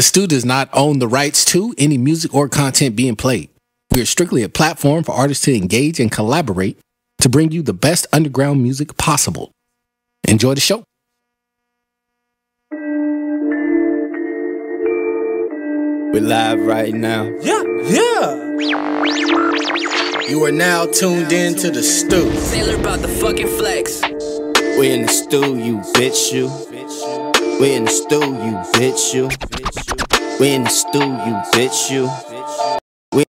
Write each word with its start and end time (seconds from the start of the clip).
The 0.00 0.04
Stu 0.04 0.26
does 0.26 0.46
not 0.46 0.70
own 0.72 0.98
the 0.98 1.06
rights 1.06 1.44
to 1.52 1.74
any 1.76 1.98
music 1.98 2.32
or 2.32 2.48
content 2.48 2.96
being 2.96 3.16
played. 3.16 3.50
We 3.90 4.00
are 4.00 4.06
strictly 4.06 4.42
a 4.42 4.48
platform 4.48 5.04
for 5.04 5.12
artists 5.12 5.44
to 5.44 5.54
engage 5.54 6.00
and 6.00 6.10
collaborate 6.10 6.78
to 7.18 7.28
bring 7.28 7.52
you 7.52 7.60
the 7.60 7.74
best 7.74 8.06
underground 8.10 8.62
music 8.62 8.96
possible. 8.96 9.52
Enjoy 10.26 10.54
the 10.54 10.60
show. 10.62 10.84
We're 16.14 16.22
live 16.22 16.60
right 16.60 16.94
now. 16.94 17.24
Yeah, 17.42 17.62
yeah. 17.84 18.36
You 20.30 20.42
are 20.46 20.50
now 20.50 20.86
tuned 20.86 21.30
in 21.30 21.56
to 21.56 21.70
the 21.70 21.82
Stu. 21.82 22.34
Sailor 22.36 22.80
about 22.80 23.00
the 23.00 23.08
fucking 23.08 23.48
flex. 23.48 24.00
We 24.78 24.92
in 24.92 25.02
the 25.02 25.08
stew, 25.08 25.58
you 25.58 25.80
bitch, 25.92 26.32
you. 26.32 26.48
We 27.60 27.74
in 27.74 27.84
the 27.84 27.90
stew, 27.90 28.20
you 28.20 28.56
bitch, 28.72 29.12
you. 29.12 29.89
We 30.40 30.54
in 30.54 30.64
the 30.64 30.70
stew, 30.70 31.00
you 31.00 31.36
bitch, 31.52 31.90
you. 31.90 32.08
We 33.12 33.26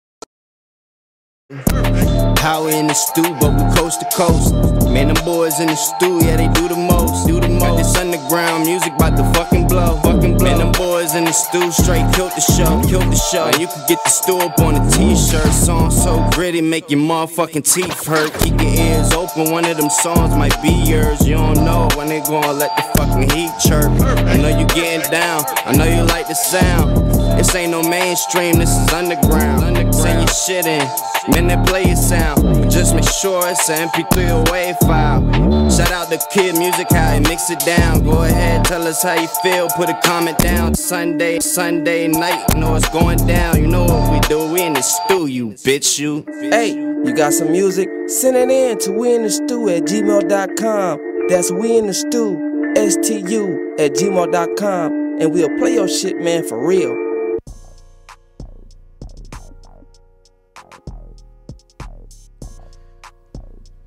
how 2.41 2.66
in 2.66 2.88
the 2.88 2.95
stew, 2.95 3.22
but 3.40 3.54
we 3.54 3.76
coast 3.78 4.00
to 4.00 4.08
coast. 4.18 4.55
Man, 4.90 5.14
them 5.14 5.23
boys 5.23 5.59
in 5.59 5.68
the 5.68 5.76
stew, 5.76 6.18
yeah, 6.26 6.38
they 6.38 6.48
do 6.59 6.68
the 6.68 6.76
most. 6.76 7.28
Do 7.28 7.40
the 7.40 7.48
most. 7.48 7.62
Got 7.62 7.78
this 7.78 7.95
underground 7.95 8.66
music 8.66 8.94
about 8.94 9.18
to 9.18 9.23
fucking 9.38 9.68
blow. 9.68 9.98
Fucking 10.02 10.40
blow. 10.40 10.48
Man, 10.50 10.58
them 10.58 10.72
boys 10.72 10.84
in 11.15 11.23
the 11.23 11.31
stew 11.31 11.71
straight 11.71 12.05
killed 12.13 12.31
the 12.31 12.41
show. 12.41 12.81
Killed 12.87 13.11
the 13.11 13.15
show. 13.15 13.45
And 13.45 13.59
you 13.59 13.67
can 13.67 13.83
get 13.87 13.99
the 14.03 14.09
stew 14.09 14.37
up 14.37 14.59
on 14.59 14.75
a 14.75 14.91
t-shirt. 14.91 15.47
Song 15.53 15.89
so 15.89 16.27
gritty, 16.31 16.61
make 16.61 16.89
your 16.89 16.99
motherfucking 16.99 17.63
teeth 17.63 18.05
hurt. 18.05 18.33
Keep 18.39 18.59
your 18.61 18.73
ears 18.73 19.13
open, 19.13 19.51
one 19.51 19.65
of 19.65 19.77
them 19.77 19.89
songs 19.89 20.35
might 20.35 20.59
be 20.61 20.71
yours. 20.71 21.27
You 21.27 21.35
don't 21.35 21.63
know 21.63 21.88
when 21.95 22.07
they 22.07 22.19
gonna 22.22 22.53
let 22.53 22.75
the 22.75 22.83
fucking 22.97 23.30
heat 23.31 23.52
chirp. 23.66 23.91
I 24.27 24.38
know 24.38 24.49
you 24.49 24.66
getting 24.67 25.09
down, 25.09 25.44
I 25.66 25.75
know 25.75 25.85
you 25.85 26.03
like 26.03 26.27
the 26.27 26.35
sound. 26.35 27.25
This 27.45 27.53
ain't 27.53 27.71
no 27.73 27.83
mainstream, 27.83 28.57
this 28.57 28.71
is 28.71 28.91
underground. 28.91 29.63
underground. 29.63 29.93
Send 29.93 30.19
your 30.19 30.27
shit 30.27 30.65
in, 30.65 30.89
then 31.31 31.47
they 31.47 31.55
play 31.69 31.85
your 31.85 31.95
sound. 31.95 32.41
But 32.41 32.71
just 32.71 32.95
make 32.95 33.07
sure 33.07 33.39
it's 33.47 33.69
an 33.69 33.88
MP3 33.88 34.33
or 34.33 34.43
WAV 34.45 34.79
file. 34.79 35.69
Shout 35.69 35.91
out 35.91 36.09
the 36.09 36.17
kid 36.33 36.57
music, 36.57 36.88
how 36.89 37.13
he 37.13 37.19
mix 37.19 37.51
it 37.51 37.59
down. 37.59 38.03
Go 38.03 38.23
ahead, 38.23 38.66
tell 38.66 38.81
us 38.88 39.03
how 39.03 39.13
you 39.13 39.27
feel, 39.43 39.67
put 39.77 39.89
a 39.89 39.99
comment 40.03 40.39
down. 40.39 40.73
Sunday, 40.73 41.39
Sunday 41.39 42.07
night, 42.07 42.43
you 42.55 42.61
know 42.61 42.73
it's 42.73 42.89
going 42.89 43.19
down. 43.27 43.61
You 43.61 43.67
know 43.67 43.85
what 43.85 44.11
we 44.11 44.19
do, 44.21 44.51
we 44.51 44.63
in 44.63 44.73
the 44.73 44.81
stew, 44.81 45.27
you 45.27 45.49
bitch, 45.49 45.99
you. 45.99 46.25
Hey, 46.49 46.73
you 46.73 47.13
got 47.13 47.31
some 47.33 47.51
music? 47.51 47.88
Send 48.07 48.38
it 48.38 48.49
in 48.49 48.79
to 48.79 48.91
we 48.91 49.13
in 49.13 49.21
the 49.21 49.29
stew 49.29 49.69
at 49.69 49.83
gmail.com. 49.83 51.27
That's 51.29 51.51
we 51.51 51.77
in 51.77 51.85
the 51.85 51.93
stew, 51.93 52.73
S 52.75 52.97
T 53.07 53.19
U, 53.19 53.75
at 53.77 53.91
gmail.com. 53.91 55.21
And 55.21 55.31
we'll 55.31 55.55
play 55.59 55.75
your 55.75 55.88
shit, 55.88 56.17
man, 56.17 56.43
for 56.43 56.67
real. 56.67 57.05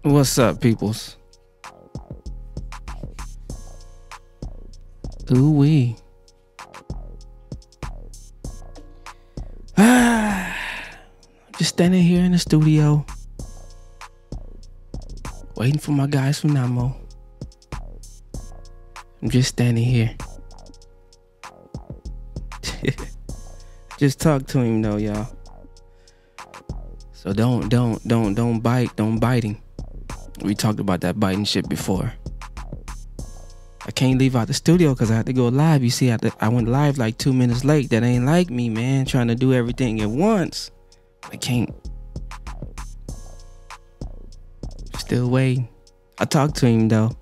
What's 0.02 0.38
up, 0.38 0.60
peoples? 0.60 1.16
Ooh 5.32 5.50
wee. 5.50 5.96
Just 11.58 11.70
standing 11.70 12.04
here 12.04 12.22
in 12.22 12.30
the 12.30 12.38
studio, 12.38 13.04
waiting 15.56 15.80
for 15.80 15.90
my 15.90 16.06
guys 16.06 16.38
from 16.38 16.50
Namo. 16.50 16.94
I'm 19.20 19.30
just 19.30 19.48
standing 19.48 19.82
here. 19.82 20.16
just 23.98 24.20
talk 24.20 24.46
to 24.46 24.60
him 24.60 24.80
though, 24.80 24.96
y'all. 24.96 25.26
So 27.12 27.32
don't, 27.32 27.68
don't, 27.68 28.00
don't, 28.06 28.34
don't 28.34 28.60
bite, 28.60 28.94
don't 28.94 29.18
bite 29.18 29.42
him. 29.42 29.60
We 30.42 30.54
talked 30.54 30.80
about 30.80 31.00
that 31.02 31.18
biting 31.18 31.44
shit 31.44 31.68
before. 31.68 32.12
I 33.88 33.90
can't 33.90 34.18
leave 34.18 34.36
out 34.36 34.48
the 34.48 34.54
studio 34.54 34.92
because 34.92 35.10
I 35.10 35.14
had 35.14 35.26
to 35.26 35.32
go 35.32 35.48
live. 35.48 35.82
You 35.82 35.90
see, 35.90 36.12
I, 36.12 36.18
I 36.40 36.48
went 36.48 36.68
live 36.68 36.98
like 36.98 37.16
two 37.16 37.32
minutes 37.32 37.64
late. 37.64 37.88
That 37.90 38.02
ain't 38.02 38.26
like 38.26 38.50
me, 38.50 38.68
man. 38.68 39.06
Trying 39.06 39.28
to 39.28 39.34
do 39.34 39.54
everything 39.54 40.00
at 40.02 40.10
once. 40.10 40.70
I 41.32 41.36
can't. 41.36 41.74
Still 44.98 45.30
waiting. 45.30 45.68
I 46.18 46.26
talked 46.26 46.56
to 46.56 46.66
him 46.66 46.88
though. 46.88 47.12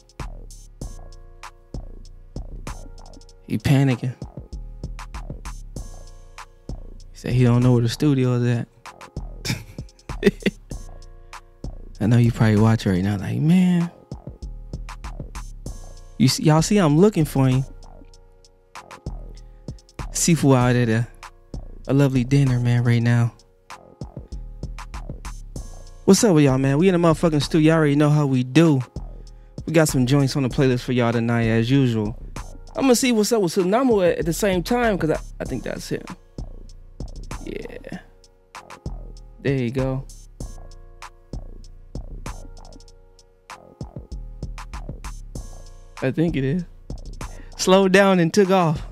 He 3.47 3.59
panicking. 3.59 4.15
He 7.12 7.19
said 7.19 7.32
he 7.32 7.44
don't 7.44 7.62
know 7.62 7.75
where 7.75 7.82
the 7.82 7.88
studio 7.88 8.34
is 8.34 8.59
at. 8.59 8.69
I 12.00 12.06
know 12.06 12.18
you 12.18 12.30
probably 12.30 12.60
watch 12.60 12.84
right 12.86 13.02
now, 13.02 13.16
like, 13.16 13.40
man. 13.40 13.90
You 16.18 16.28
see, 16.28 16.44
y'all 16.44 16.62
see 16.62 16.78
I'm 16.78 16.98
looking 16.98 17.24
for 17.24 17.48
him. 17.48 17.64
Sifu 20.10 20.56
out 20.56 20.76
at 20.76 20.88
a, 20.88 21.06
a 21.88 21.94
lovely 21.94 22.24
dinner, 22.24 22.58
man, 22.60 22.84
right 22.84 23.02
now. 23.02 23.32
What's 26.04 26.22
up 26.22 26.34
with 26.34 26.44
y'all, 26.44 26.58
man? 26.58 26.78
We 26.78 26.88
in 26.88 27.00
the 27.00 27.08
motherfucking 27.08 27.42
studio. 27.42 27.72
Y'all 27.72 27.78
already 27.78 27.96
know 27.96 28.10
how 28.10 28.26
we 28.26 28.44
do. 28.44 28.80
We 29.66 29.72
got 29.72 29.88
some 29.88 30.06
joints 30.06 30.36
on 30.36 30.42
the 30.42 30.48
playlist 30.48 30.84
for 30.84 30.92
y'all 30.92 31.12
tonight, 31.12 31.48
as 31.48 31.70
usual. 31.70 32.16
I'm 32.76 32.82
gonna 32.82 32.94
see 32.94 33.10
what's 33.10 33.32
up 33.32 33.42
with 33.42 33.54
Tsunamo 33.54 34.06
at, 34.06 34.18
at 34.18 34.26
the 34.26 34.32
same 34.32 34.62
time, 34.62 34.96
because 34.96 35.10
I, 35.10 35.20
I 35.40 35.44
think 35.44 35.64
that's 35.64 35.88
him. 35.88 36.04
Yeah. 37.44 37.98
There 39.40 39.56
you 39.56 39.70
go. 39.70 40.06
I 46.06 46.12
think 46.12 46.37
it 46.37 46.44
is. 46.44 46.65
Slowed 47.56 47.93
down 47.93 48.21
and 48.21 48.33
took 48.33 48.50
off. 48.50 48.87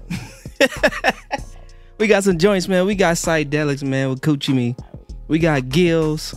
we 1.98 2.06
got 2.06 2.24
some 2.24 2.38
joints, 2.38 2.66
man. 2.66 2.86
We 2.86 2.94
got 2.94 3.16
psychedelics, 3.16 3.82
man, 3.82 4.10
with 4.10 4.20
Coochie 4.20 4.54
Me. 4.54 4.76
We 5.28 5.38
got 5.38 5.68
Gills, 5.68 6.34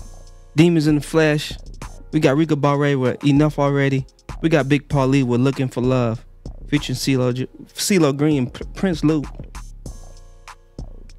Demons 0.55 0.87
in 0.87 0.95
the 0.95 1.01
Flesh. 1.01 1.53
We 2.11 2.19
got 2.19 2.37
Rico 2.37 2.55
Barre 2.55 2.95
with 2.95 3.23
Enough 3.25 3.59
Already. 3.59 4.05
We 4.41 4.49
got 4.49 4.69
Big 4.69 4.87
Paulie 4.87 5.23
with 5.23 5.41
Looking 5.41 5.67
for 5.67 5.81
Love, 5.81 6.25
featuring 6.67 6.95
CeeLo, 6.95 7.33
CeeLo 7.73 8.15
Green, 8.15 8.49
Prince 8.75 9.03
Luke. 9.03 9.25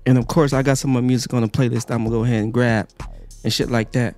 And 0.07 0.17
of 0.17 0.29
course, 0.29 0.53
I 0.53 0.63
got 0.63 0.79
some 0.79 0.93
more 0.93 1.03
music 1.03 1.35
on 1.35 1.43
the 1.43 1.49
playlist 1.49 1.91
I'm 1.91 2.05
gonna 2.05 2.11
go 2.11 2.25
ahead 2.25 2.45
and 2.45 2.55
grab 2.55 2.89
and 3.45 3.53
shit 3.53 3.71
like 3.71 3.93
that. 3.93 4.15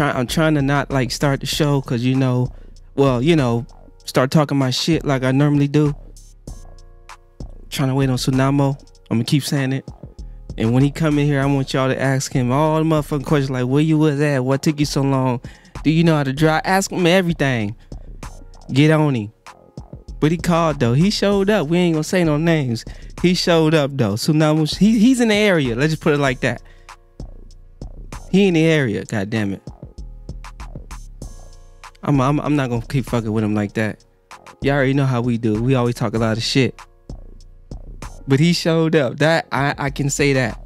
I'm 0.00 0.26
trying 0.26 0.54
to 0.54 0.62
not 0.62 0.90
like 0.90 1.10
start 1.10 1.40
the 1.40 1.46
show 1.46 1.80
cause 1.80 2.02
you 2.02 2.14
know, 2.14 2.52
well, 2.94 3.22
you 3.22 3.36
know, 3.36 3.66
start 4.04 4.30
talking 4.30 4.56
my 4.56 4.70
shit 4.70 5.04
like 5.04 5.22
I 5.22 5.32
normally 5.32 5.68
do. 5.68 5.94
Trying 7.70 7.88
to 7.88 7.94
wait 7.94 8.08
on 8.08 8.16
Tsunamo. 8.16 8.78
I'm 9.10 9.18
gonna 9.18 9.24
keep 9.24 9.42
saying 9.42 9.72
it. 9.72 9.88
And 10.56 10.72
when 10.72 10.82
he 10.82 10.90
come 10.90 11.18
in 11.18 11.26
here, 11.26 11.40
I 11.40 11.46
want 11.46 11.72
y'all 11.74 11.88
to 11.88 12.00
ask 12.00 12.32
him 12.32 12.52
all 12.52 12.78
the 12.78 12.84
motherfucking 12.84 13.26
questions 13.26 13.50
like 13.50 13.66
where 13.66 13.82
you 13.82 13.98
was 13.98 14.20
at, 14.20 14.44
what 14.44 14.62
took 14.62 14.78
you 14.78 14.86
so 14.86 15.02
long, 15.02 15.40
do 15.82 15.90
you 15.90 16.04
know 16.04 16.16
how 16.16 16.22
to 16.22 16.32
drive? 16.32 16.62
Ask 16.64 16.90
him 16.90 17.06
everything. 17.06 17.76
Get 18.72 18.90
on 18.90 19.14
him. 19.14 19.32
But 20.20 20.30
he 20.30 20.38
called 20.38 20.80
though. 20.80 20.94
He 20.94 21.10
showed 21.10 21.50
up. 21.50 21.68
We 21.68 21.78
ain't 21.78 21.94
gonna 21.94 22.04
say 22.04 22.24
no 22.24 22.36
names. 22.36 22.84
He 23.20 23.34
showed 23.34 23.74
up 23.74 23.90
though. 23.94 24.14
Tsunamo, 24.14 24.76
he, 24.76 24.98
he's 24.98 25.20
in 25.20 25.28
the 25.28 25.34
area. 25.34 25.74
Let's 25.74 25.92
just 25.92 26.02
put 26.02 26.14
it 26.14 26.18
like 26.18 26.40
that. 26.40 26.62
He 28.34 28.48
in 28.48 28.54
the 28.54 28.64
area. 28.64 29.04
God 29.04 29.30
damn 29.30 29.52
it. 29.52 29.62
I'm, 32.02 32.20
I'm 32.20 32.40
I'm 32.40 32.56
not 32.56 32.68
gonna 32.68 32.84
keep 32.84 33.04
fucking 33.04 33.32
with 33.32 33.44
him 33.44 33.54
like 33.54 33.74
that. 33.74 34.04
Y'all 34.60 34.74
already 34.74 34.92
know 34.92 35.06
how 35.06 35.20
we 35.20 35.38
do. 35.38 35.62
We 35.62 35.76
always 35.76 35.94
talk 35.94 36.14
a 36.14 36.18
lot 36.18 36.36
of 36.36 36.42
shit. 36.42 36.74
But 38.26 38.40
he 38.40 38.52
showed 38.52 38.96
up. 38.96 39.18
That 39.18 39.46
I 39.52 39.76
I 39.78 39.90
can 39.90 40.10
say 40.10 40.32
that. 40.32 40.60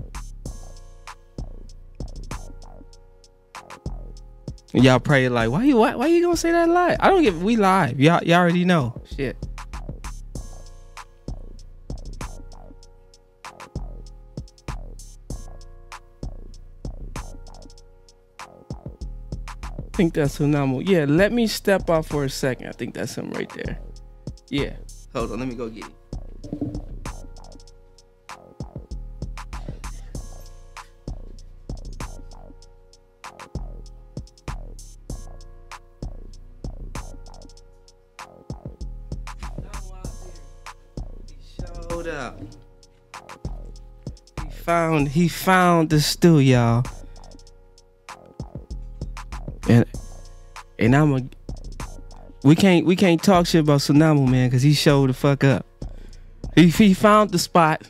Y'all 4.73 4.99
probably 4.99 5.29
like, 5.29 5.51
why 5.51 5.65
you 5.65 5.77
why, 5.77 5.95
why 5.95 6.07
you 6.07 6.23
gonna 6.23 6.39
say 6.39 6.53
that 6.53 6.71
live? 6.71 6.97
I 7.01 7.11
don't 7.11 7.23
give 7.23 7.43
we 7.43 7.57
live. 7.57 8.01
Y'all 8.01 8.25
y'all 8.25 8.39
already 8.39 8.65
know. 8.65 8.99
Shit. 9.15 9.37
Think 19.99 20.15
that's 20.15 20.37
phenomenal. 20.37 20.81
Yeah, 20.81 21.07
let 21.09 21.33
me 21.33 21.49
step 21.49 21.91
off 21.91 22.07
for 22.07 22.23
a 22.23 22.31
second. 22.31 22.69
I 22.69 22.71
think 22.71 22.95
that's 22.95 23.17
him 23.17 23.33
right 23.33 23.49
there. 23.49 23.81
Yeah. 24.49 24.77
Hold 25.13 25.33
on, 25.33 25.41
let 25.41 25.49
me 25.49 25.57
go 25.57 25.69
get 25.69 25.87
it. 25.87 25.93
showed 41.91 42.07
up. 42.07 42.41
He 44.45 44.51
found 44.51 45.09
he 45.09 45.27
found 45.27 45.91
the 45.91 46.01
stew, 46.01 46.39
y'all. 46.39 46.85
And 49.69 49.85
and 50.79 50.97
I'm 50.97 51.15
a 51.15 51.21
we 52.45 52.55
can't 52.55 52.87
we 52.87 52.97
can't 52.97 53.23
talk 53.23 53.47
shit 53.47 53.63
about 53.63 53.81
Tsunamo 53.81 54.29
man 54.29 54.49
because 54.49 54.63
he 54.63 54.73
showed 54.73 55.11
the 55.11 55.15
fuck 55.15 55.45
up. 55.45 55.67
He 56.55 56.69
he 56.69 56.95
found 56.95 57.31
the 57.31 57.39
spot. 57.39 57.83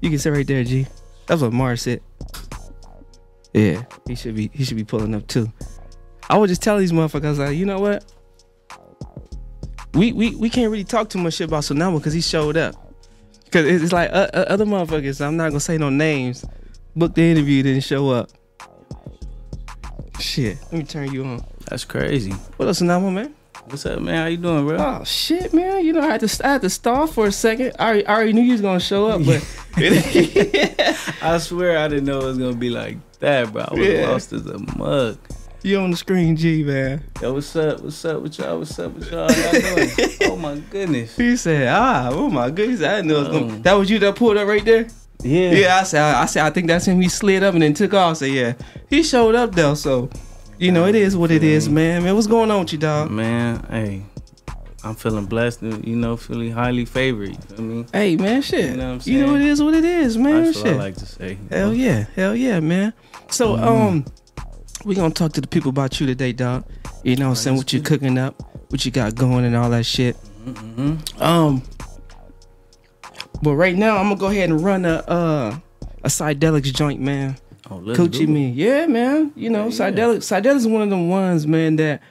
You 0.00 0.10
can 0.10 0.18
sit 0.18 0.30
right 0.30 0.46
there, 0.46 0.64
G. 0.64 0.86
That's 1.26 1.42
what 1.42 1.52
Mars 1.52 1.82
said. 1.82 2.00
Yeah, 3.52 3.84
he 4.06 4.14
should 4.14 4.34
be 4.34 4.50
he 4.52 4.64
should 4.64 4.76
be 4.76 4.84
pulling 4.84 5.14
up 5.14 5.26
too. 5.26 5.52
I 6.28 6.38
would 6.38 6.48
just 6.48 6.62
tell 6.62 6.78
these 6.78 6.92
motherfuckers 6.92 7.38
like, 7.38 7.56
you 7.56 7.66
know 7.66 7.80
what? 7.80 8.12
We 9.94 10.12
we 10.12 10.34
we 10.36 10.48
can't 10.48 10.70
really 10.70 10.84
talk 10.84 11.10
too 11.10 11.18
much 11.18 11.34
shit 11.34 11.48
about 11.48 11.64
Tsunamo 11.64 11.98
because 11.98 12.12
he 12.12 12.20
showed 12.20 12.56
up. 12.56 12.74
Cause 13.50 13.64
it's 13.64 13.92
like 13.92 14.10
uh, 14.10 14.28
uh, 14.32 14.44
other 14.48 14.64
motherfuckers. 14.64 15.20
I'm 15.20 15.36
not 15.36 15.48
gonna 15.48 15.60
say 15.60 15.76
no 15.76 15.90
names. 15.90 16.44
Booked 16.94 17.16
the 17.16 17.30
interview, 17.30 17.62
didn't 17.62 17.82
show 17.82 18.10
up. 18.10 18.30
Shit, 20.20 20.58
let 20.64 20.72
me 20.72 20.82
turn 20.84 21.12
you 21.12 21.24
on. 21.24 21.44
That's 21.68 21.84
crazy. 21.84 22.32
What 22.56 22.68
else, 22.68 22.80
Tsunamo 22.80 23.12
man? 23.12 23.34
What's 23.64 23.86
up, 23.86 24.00
man? 24.00 24.16
How 24.22 24.26
you 24.26 24.36
doing, 24.36 24.66
bro? 24.66 24.76
Oh 24.78 25.04
shit, 25.04 25.52
man! 25.54 25.84
You 25.84 25.92
know 25.92 26.00
I 26.00 26.06
had 26.06 26.20
to 26.20 26.46
I 26.46 26.52
had 26.52 26.62
to 26.62 26.70
stall 26.70 27.06
for 27.06 27.26
a 27.26 27.32
second. 27.32 27.72
I 27.78 27.84
already, 27.86 28.06
I 28.06 28.14
already 28.14 28.32
knew 28.32 28.42
you 28.42 28.52
was 28.52 28.60
gonna 28.60 28.80
show 28.80 29.06
up, 29.06 29.24
but 29.24 29.42
I 31.22 31.38
swear 31.38 31.78
I 31.78 31.88
didn't 31.88 32.04
know 32.04 32.20
it 32.20 32.24
was 32.24 32.38
gonna 32.38 32.54
be 32.56 32.70
like 32.70 32.98
that, 33.20 33.52
bro. 33.52 33.64
I 33.68 33.74
was 33.74 33.86
Yeah. 33.88 34.08
lost 34.10 34.32
as 34.32 34.46
a 34.46 34.58
mug. 34.76 35.18
you 35.62 35.78
on 35.78 35.90
the 35.90 35.96
screen, 35.96 36.36
G 36.36 36.64
man. 36.64 37.02
Yo, 37.22 37.32
what's 37.34 37.54
up? 37.54 37.80
What's 37.82 38.04
up 38.04 38.22
with 38.22 38.38
y'all? 38.38 38.58
What's 38.58 38.78
up 38.78 38.92
with 38.92 39.10
y'all? 39.10 39.30
Y'all 39.30 39.52
doing? 39.52 39.90
oh 40.32 40.36
my 40.36 40.58
goodness. 40.70 41.16
He 41.16 41.36
said, 41.36 41.68
"Ah, 41.68 42.08
oh 42.12 42.28
my 42.30 42.50
goodness, 42.50 42.82
I 42.82 42.96
didn't 42.96 43.08
know 43.08 43.16
it 43.16 43.18
was 43.20 43.28
gonna, 43.28 43.52
Um. 43.54 43.62
that 43.62 43.72
was 43.74 43.90
you 43.90 43.98
that 44.00 44.16
pulled 44.16 44.36
up 44.36 44.48
right 44.48 44.64
there." 44.64 44.86
Yeah. 45.22 45.50
Yeah, 45.52 45.78
I 45.78 45.82
said, 45.84 46.02
I 46.02 46.26
said, 46.26 46.44
I 46.46 46.50
think 46.50 46.66
that's 46.66 46.86
him. 46.86 47.00
He 47.00 47.08
slid 47.08 47.42
up 47.42 47.54
and 47.54 47.62
then 47.62 47.74
took 47.74 47.94
off. 47.94 48.18
So 48.18 48.24
yeah, 48.24 48.54
he 48.88 49.02
showed 49.02 49.34
up 49.34 49.54
though. 49.54 49.74
So, 49.74 50.10
you 50.58 50.72
know, 50.72 50.86
it 50.86 50.94
is 50.94 51.16
what 51.16 51.30
it 51.30 51.42
is, 51.42 51.68
man. 51.68 52.02
Man, 52.04 52.14
what's 52.14 52.26
going 52.26 52.50
on 52.50 52.60
with 52.60 52.72
you, 52.72 52.78
dog? 52.78 53.10
Man, 53.10 53.64
hey, 53.70 54.02
I'm 54.84 54.94
feeling 54.94 55.26
blessed. 55.26 55.62
and, 55.62 55.84
You 55.86 55.96
know, 55.96 56.16
feeling 56.16 56.52
highly 56.52 56.84
favored. 56.84 57.30
You 57.30 57.34
feel 57.56 57.64
me? 57.64 57.86
Hey, 57.92 58.16
man, 58.16 58.42
shit. 58.42 58.70
You 58.70 58.76
know 58.76 58.94
what 58.94 59.06
I'm 59.06 59.12
You 59.12 59.26
know, 59.26 59.34
it 59.36 59.42
is 59.42 59.62
what 59.62 59.74
it 59.74 59.84
is, 59.84 60.16
man. 60.16 60.44
That's 60.44 60.58
what. 60.58 60.66
I 60.68 60.72
like 60.76 60.96
to 60.96 61.06
say. 61.06 61.38
Hell 61.50 61.72
yeah, 61.74 62.06
hell 62.16 62.34
yeah, 62.36 62.60
man. 62.60 62.92
So, 63.30 63.56
Mm-hmm. 63.56 63.64
um, 63.64 64.04
we 64.84 64.94
gonna 64.94 65.12
talk 65.12 65.32
to 65.34 65.40
the 65.42 65.46
people 65.46 65.68
about 65.68 66.00
you 66.00 66.06
today, 66.06 66.32
dog. 66.32 66.64
You 67.04 67.16
know, 67.16 67.26
what 67.26 67.30
I'm 67.30 67.36
saying 67.36 67.56
what 67.58 67.72
you 67.72 67.82
cooking 67.82 68.16
up, 68.16 68.34
what 68.70 68.84
you 68.84 68.90
got 68.90 69.14
going, 69.14 69.44
and 69.44 69.54
all 69.54 69.68
that 69.70 69.84
shit. 69.84 70.16
Mm-hmm. 70.46 71.22
Um, 71.22 71.62
but 73.42 73.54
right 73.54 73.76
now, 73.76 73.96
I'm 73.98 74.04
gonna 74.08 74.16
go 74.16 74.26
ahead 74.28 74.50
and 74.50 74.62
run 74.62 74.84
a 74.84 74.96
uh 75.08 75.58
a 76.02 76.08
psychedelics 76.08 76.72
joint, 76.74 77.00
man. 77.00 77.36
Oh, 77.70 77.78
Coochie 77.80 78.26
me. 78.26 78.50
Yeah, 78.50 78.86
man. 78.86 79.32
You 79.36 79.50
know, 79.50 79.68
Yeah, 79.68 79.88
yeah. 79.88 79.90
psychedelic 79.92 80.16
psychedelic 80.18 80.56
is 80.56 80.66
one 80.66 80.82
of 80.82 80.90
them 80.90 81.08
ones, 81.08 81.46
man, 81.46 81.76
that 81.76 82.02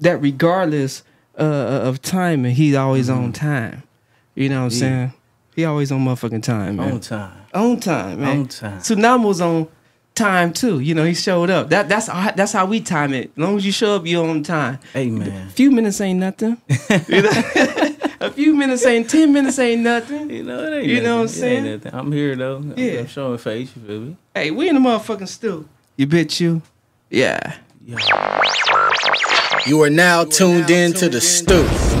that 0.00 0.20
regardless 0.22 1.02
uh, 1.38 1.42
of 1.42 2.00
timing, 2.02 2.54
he's 2.54 2.74
always 2.74 3.08
on 3.10 3.32
time. 3.32 3.82
You 4.34 4.48
know 4.48 4.64
what 4.64 4.72
I'm 4.74 4.78
Mm-hmm. 4.78 4.84
Yeah. 4.84 4.88
saying? 5.08 5.12
He 5.56 5.64
always 5.66 5.92
on 5.92 6.00
motherfucking 6.04 6.42
time, 6.42 6.76
man. 6.76 6.92
On 6.92 7.00
time. 7.00 7.32
On 7.52 7.78
time, 7.80 8.20
man. 8.20 8.38
On 8.40 8.46
time. 8.48 8.78
Tsunamo 8.78 9.24
was 9.26 9.40
on 9.42 9.68
time 10.14 10.52
too. 10.52 10.80
You 10.80 10.94
know, 10.94 11.04
he 11.04 11.14
showed 11.14 11.50
up. 11.50 11.70
That 11.70 11.88
that's 11.88 12.06
how, 12.08 12.30
that's 12.32 12.52
how 12.52 12.66
we 12.66 12.80
time 12.80 13.12
it. 13.14 13.30
As 13.32 13.38
long 13.38 13.56
as 13.56 13.66
you 13.66 13.72
show 13.72 13.96
up, 13.96 14.06
you're 14.06 14.26
on 14.26 14.42
time. 14.42 14.78
Hey, 14.92 15.08
A 15.10 15.48
few 15.50 15.70
minutes 15.70 16.00
ain't 16.00 16.20
nothing. 16.20 16.56
You 17.08 17.22
know? 17.22 17.30
a 18.20 18.30
few 18.30 18.54
minutes 18.54 18.84
ain't 18.86 19.08
ten 19.10 19.32
minutes 19.32 19.58
ain't 19.58 19.82
nothing. 19.82 20.30
You 20.30 20.42
know, 20.44 20.64
it 20.64 20.76
ain't 20.76 20.86
You 20.86 21.00
know 21.02 21.22
what 21.22 21.30
I'm 21.34 21.40
nothing. 21.40 21.66
It 21.66 21.68
ain't 21.68 21.82
saying? 21.82 21.94
I'm 21.94 22.12
here, 22.12 22.36
though. 22.36 22.62
Yeah. 22.76 23.00
I'm 23.00 23.06
showing 23.06 23.38
face, 23.38 23.70
you 23.74 23.82
feel 23.82 24.00
me? 24.00 24.16
Hey, 24.34 24.50
we 24.50 24.68
in 24.68 24.74
the 24.74 24.80
motherfucking 24.80 25.28
stew. 25.28 25.68
You 25.96 26.06
bitch 26.06 26.40
you. 26.40 26.62
Yeah. 27.10 27.56
You 29.66 29.82
are 29.82 29.90
now 29.90 30.24
tuned 30.24 30.70
in 30.70 30.92
to 30.94 31.08
the 31.08 31.20
stew. 31.20 31.91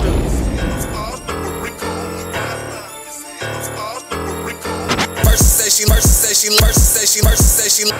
She, 6.42 6.50
Mercy 6.58 6.80
say 6.80 7.06
she, 7.06 7.22
Mercy 7.22 7.44
say 7.44 7.68
she. 7.70 7.92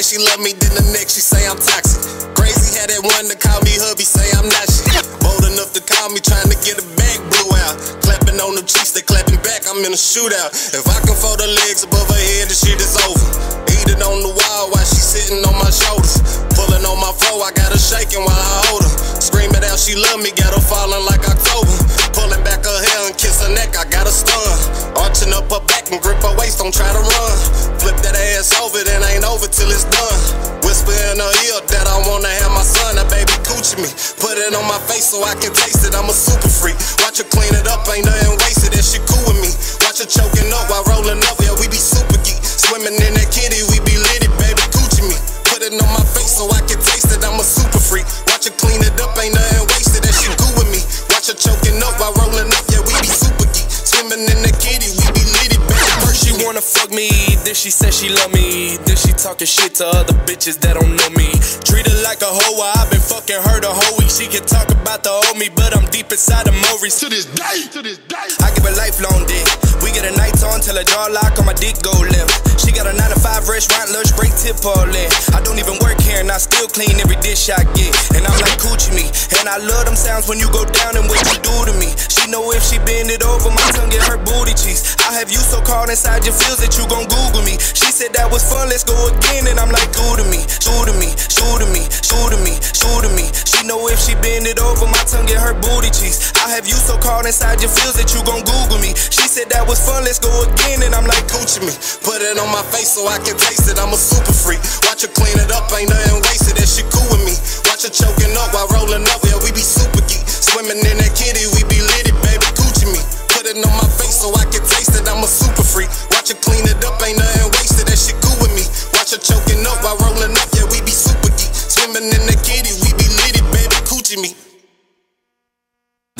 She 0.00 0.18
love 0.18 0.40
me, 0.42 0.50
then 0.58 0.74
the 0.74 0.82
next 0.90 1.14
she 1.14 1.20
say 1.22 1.46
I'm 1.46 1.54
toxic. 1.54 2.02
Crazy 2.34 2.74
had 2.74 2.90
that 2.90 2.98
one 2.98 3.30
to 3.30 3.38
call 3.38 3.62
me 3.62 3.70
hubby, 3.78 4.02
say 4.02 4.26
I'm 4.34 4.48
not 4.50 4.66
shit. 4.66 5.06
Bold 5.22 5.46
enough 5.46 5.70
to 5.70 5.80
call 5.86 6.10
me, 6.10 6.18
trying 6.18 6.50
to 6.50 6.58
get 6.66 6.82
a 6.82 6.86
bag 6.98 7.22
blew 7.30 7.54
out. 7.62 7.78
Clapping 8.02 8.42
on 8.42 8.58
them 8.58 8.66
cheeks, 8.66 8.90
they 8.90 9.06
clapping 9.06 9.38
back, 9.46 9.62
I'm 9.70 9.78
in 9.86 9.94
a 9.94 10.00
shootout. 10.00 10.50
If 10.74 10.82
I 10.90 10.98
can 11.06 11.14
fold 11.14 11.38
her 11.38 11.46
legs 11.46 11.86
above 11.86 12.10
her 12.10 12.18
head, 12.18 12.50
the 12.50 12.58
shit 12.58 12.82
is 12.82 12.98
over. 13.06 13.69
On 13.90 14.22
the 14.22 14.30
wall 14.30 14.70
while 14.70 14.86
she 14.86 15.02
sitting 15.02 15.42
on 15.42 15.54
my 15.58 15.66
shoulders. 15.66 16.22
Pulling 16.54 16.86
on 16.86 16.98
my 17.02 17.10
flow, 17.10 17.42
I 17.42 17.50
got 17.50 17.74
her 17.74 17.78
shaking 17.78 18.22
while 18.22 18.38
I 18.38 18.58
hold 18.70 18.86
her. 18.86 18.92
Screaming 19.18 19.66
out 19.66 19.82
she 19.82 19.98
love 19.98 20.22
me, 20.22 20.30
got 20.30 20.54
her 20.54 20.62
falling 20.62 21.02
like 21.10 21.26
October. 21.26 21.74
Pulling 22.14 22.38
back 22.46 22.62
her 22.62 22.78
hair 22.80 23.10
and 23.10 23.14
kiss 23.18 23.42
her 23.42 23.50
neck, 23.50 23.74
I 23.74 23.84
got 23.90 24.06
her 24.06 24.14
stun. 24.14 24.94
Arching 24.94 25.34
up 25.34 25.50
her 25.50 25.58
back 25.66 25.90
and 25.90 25.98
grip 25.98 26.22
her 26.22 26.32
waist, 26.38 26.62
don't 26.62 26.72
try 26.72 26.86
to 26.86 27.02
run. 27.02 27.34
Flip 27.82 27.98
that 28.06 28.14
ass 28.14 28.54
over, 28.62 28.78
then 28.78 29.02
ain't 29.10 29.26
over 29.26 29.50
till 29.50 29.68
it's 29.68 29.84
done. 29.90 30.20
Whisper 30.62 30.94
in 31.10 31.18
her 31.18 31.34
ear 31.50 31.58
that 31.74 31.84
I 31.90 31.98
wanna 32.06 32.30
have 32.40 32.54
my 32.54 32.64
son, 32.64 32.94
that 32.94 33.10
baby 33.10 33.36
coochie 33.42 33.84
me. 33.84 33.90
Put 34.22 34.38
it 34.38 34.54
on 34.54 34.64
my 34.70 34.80
face 34.86 35.10
so 35.10 35.20
I 35.26 35.34
can 35.34 35.50
taste 35.50 35.82
it, 35.82 35.98
I'm 35.98 36.08
a 36.08 36.14
super 36.14 36.48
freak. 36.48 36.78
Watch 37.02 37.20
her 37.20 37.28
clean 37.28 37.52
it 37.58 37.66
up, 37.66 37.84
ain't 37.90 38.06
nothing 38.06 38.38
wasted, 38.38 38.70
that 38.70 38.86
shit 38.86 39.02
cool 39.04 39.34
with 39.34 39.44
me. 39.44 39.50
Watch 39.82 39.98
her 39.98 40.08
choking 40.08 40.48
up 40.54 40.70
while 40.70 40.86
rolling 40.88 41.20
up, 41.26 41.36
yeah, 41.42 41.58
we 41.58 41.66
be 41.66 41.76
super. 41.76 42.29
Swimming 42.70 43.02
in 43.02 43.18
that 43.18 43.34
kitty, 43.34 43.66
we 43.66 43.82
be 43.82 43.98
litty, 43.98 44.30
baby 44.38 44.62
coochie 44.70 45.02
me. 45.02 45.18
Put 45.50 45.58
it 45.58 45.74
on 45.74 45.90
my 45.90 46.06
face 46.06 46.38
so 46.38 46.46
I 46.54 46.62
can 46.70 46.78
taste 46.78 47.10
it, 47.10 47.18
I'm 47.26 47.34
a 47.34 47.42
super 47.42 47.82
freak. 47.82 48.06
Watch 48.30 48.46
her 48.46 48.54
clean 48.62 48.78
it 48.78 48.94
up, 49.02 49.10
ain't 49.18 49.34
nothing 49.34 49.66
wasted, 49.74 50.06
that 50.06 50.14
shit 50.14 50.30
cool 50.38 50.54
with 50.54 50.70
me. 50.70 50.78
Watch 51.10 51.26
her 51.26 51.34
choking 51.34 51.82
up 51.82 51.98
while 51.98 52.14
rolling 52.22 52.46
up, 52.46 52.62
yeah, 52.70 52.78
we 52.86 52.94
be 53.02 53.10
super 53.10 53.42
geek. 53.50 53.66
Swimming 53.66 54.22
in 54.22 54.38
that 54.46 54.54
kitty, 54.62 54.86
we 54.86 55.02
be 55.10 55.26
litty, 55.34 55.58
baby. 55.66 55.82
First 56.06 56.22
she 56.22 56.30
wanna 56.46 56.62
fuck 56.62 56.94
me, 56.94 57.10
then 57.42 57.58
she 57.58 57.74
said 57.74 57.90
she 57.90 58.06
love 58.06 58.30
me. 58.30 58.78
Then 58.86 58.94
she 58.94 59.18
talking 59.18 59.50
shit 59.50 59.74
to 59.82 59.90
other 59.90 60.14
bitches 60.22 60.62
that 60.62 60.78
don't 60.78 60.94
know 60.94 61.10
me. 61.18 61.34
Treat 61.66 61.90
her 61.90 61.98
like 62.06 62.22
a 62.22 62.30
hoe, 62.30 62.54
while 62.54 62.70
I've 62.78 62.86
been 62.86 63.02
fucking 63.02 63.50
her 63.50 63.58
the 63.58 63.74
whole 63.74 63.98
week. 63.98 64.14
She 64.14 64.30
can 64.30 64.46
talk 64.46 64.70
about 64.70 65.02
the 65.02 65.10
old 65.10 65.34
me, 65.34 65.50
but 65.50 65.74
I'm 65.74 65.90
deep 65.90 66.14
inside 66.14 66.46
the 66.46 66.54
Maurice. 66.54 67.02
To 67.02 67.10
this 67.10 67.26
day, 67.34 67.66
to 67.74 67.82
this 67.82 67.98
day. 68.06 68.30
I 68.46 68.54
give 68.54 68.62
a 68.62 68.70
lifelong 68.78 69.26
dick. 69.26 69.69
We 69.90 69.98
get 69.98 70.06
a 70.06 70.14
night 70.14 70.38
on 70.46 70.62
till 70.62 70.78
a 70.78 70.86
jaw 70.86 71.10
lock 71.10 71.34
on 71.42 71.50
my 71.50 71.52
dick 71.58 71.74
go 71.82 71.90
left. 71.90 72.62
She 72.62 72.70
got 72.70 72.86
a 72.86 72.94
9 72.94 73.10
to 73.10 73.18
5 73.18 73.50
restaurant, 73.50 73.90
lunch 73.90 74.14
break 74.14 74.30
tip 74.38 74.62
all 74.62 74.86
in. 74.86 75.10
I 75.34 75.42
don't 75.42 75.58
even 75.58 75.82
work 75.82 75.98
here 75.98 76.22
and 76.22 76.30
I 76.30 76.38
still 76.38 76.70
clean 76.70 76.94
every 77.02 77.18
dish 77.18 77.50
I 77.50 77.66
get. 77.74 77.90
And 78.14 78.22
I'm 78.22 78.38
like 78.38 78.54
coochie 78.62 78.94
me. 78.94 79.10
And 79.42 79.50
I 79.50 79.58
love 79.58 79.90
them 79.90 79.98
sounds 79.98 80.30
when 80.30 80.38
you 80.38 80.46
go 80.54 80.62
down 80.62 80.94
and 80.94 81.10
what 81.10 81.18
you 81.34 81.42
do 81.42 81.56
to 81.66 81.74
me. 81.74 81.90
She 82.06 82.30
know 82.30 82.54
if 82.54 82.62
she 82.62 82.78
bend 82.86 83.10
it 83.10 83.26
over, 83.26 83.50
my 83.50 83.66
tongue 83.74 83.90
get 83.90 84.06
her 84.06 84.14
booty 84.14 84.54
cheeks. 84.54 84.94
I 85.02 85.18
have 85.18 85.26
you 85.26 85.42
so 85.42 85.58
caught 85.66 85.90
inside 85.90 86.22
your 86.22 86.38
feels 86.38 86.62
that 86.62 86.78
you 86.78 86.86
gon' 86.86 87.10
Google 87.10 87.42
me. 87.42 87.58
She 87.58 87.90
said 87.90 88.14
that 88.14 88.30
was 88.30 88.46
fun, 88.46 88.70
let's 88.70 88.86
go 88.86 88.94
again. 89.10 89.50
And 89.50 89.58
I'm 89.58 89.74
like, 89.74 89.90
do 89.90 90.06
to 90.22 90.24
me, 90.30 90.46
shoot 90.62 90.86
to 90.86 90.94
me, 91.02 91.10
shoot 91.26 91.58
to 91.58 91.66
me, 91.66 91.82
shoot 91.90 92.30
to 92.30 92.38
me, 92.46 92.54
shoot 92.62 93.02
to 93.02 93.10
me. 93.18 93.26
She 93.42 93.66
know 93.66 93.90
if 93.90 93.98
she 93.98 94.14
bend 94.22 94.46
it 94.46 94.62
over, 94.62 94.86
my 94.86 95.02
tongue 95.10 95.26
get 95.26 95.42
her 95.42 95.58
booty 95.58 95.90
cheeks. 95.90 96.30
I 96.38 96.46
have 96.54 96.70
you 96.70 96.78
so 96.78 96.94
caught 97.02 97.26
inside 97.26 97.58
your 97.58 97.74
feels 97.74 97.98
that 97.98 98.14
you 98.14 98.22
gon' 98.22 98.46
Google 98.46 98.78
me. 98.78 98.94
She 99.10 99.26
said 99.26 99.50
that 99.50 99.66
was 99.66 99.79
fun, 99.80 100.04
let's 100.04 100.20
go 100.20 100.30
again. 100.44 100.84
And 100.84 100.92
I'm 100.92 101.08
like, 101.08 101.24
coochie 101.32 101.64
me. 101.64 101.72
Put 102.04 102.20
it 102.20 102.36
on 102.36 102.48
my 102.52 102.62
face 102.68 102.92
so 102.92 103.08
I 103.08 103.16
can 103.24 103.36
taste 103.36 103.68
it. 103.72 103.80
I'm 103.80 103.92
a 103.92 103.98
super 103.98 104.32
freak. 104.32 104.60
Watch 104.84 105.02
her 105.02 105.12
clean 105.12 105.36
it 105.40 105.48
up, 105.50 105.72
ain't 105.72 105.88
nothing 105.88 106.20
wasted. 106.28 106.60
That 106.60 106.68
shit 106.68 106.88
cool 106.92 107.06
with 107.08 107.24
me. 107.24 107.34
Watch 107.68 107.88
her 107.88 107.92
choking 107.92 108.32
up 108.36 108.52
while 108.52 108.68
rolling 108.76 109.04
up. 109.08 109.20
Yeah, 109.24 109.40
we 109.40 109.50
be 109.50 109.64
super 109.64 110.04
geek. 110.04 110.22
Swimming 110.28 110.80
in 110.84 110.96
that 111.00 111.12
kitty, 111.16 111.48
we 111.56 111.64
be 111.66 111.80
litty, 111.80 112.12
baby. 112.20 112.44
Coochie 112.58 112.90
me. 112.92 113.00
Put 113.32 113.48
it 113.48 113.56
on 113.56 113.74
my 113.80 113.88
face 113.96 114.20
so 114.20 114.28
I 114.36 114.44
can 114.52 114.62
taste 114.66 114.92
it. 114.92 115.08
I'm 115.08 115.24
a 115.24 115.30
super 115.30 115.64
freak. 115.64 115.88
Watch 116.12 116.28
her 116.28 116.38
clean 116.44 116.68
it 116.68 116.80
up, 116.84 117.00
ain't 117.00 117.16
nothing 117.16 117.48
wasted. 117.56 117.88
That 117.88 117.96
shit 117.96 118.20
cool 118.20 118.36
with 118.44 118.52
me. 118.52 118.64
Watch 118.92 119.16
her 119.16 119.22
choking 119.22 119.64
up 119.64 119.80
while 119.80 119.96
rolling 120.04 120.36
up. 120.36 120.48
Yeah, 120.52 120.68
we 120.68 120.84
be 120.84 120.92
super 120.92 121.32
geek. 121.32 121.52
Swimming 121.54 122.12
in 122.12 122.22
that 122.28 122.40
kitty, 122.44 122.76
we 122.84 122.92
be 123.00 123.08
litty, 123.08 123.42
baby. 123.48 123.76
Coochie 123.88 124.20
me. 124.20 124.49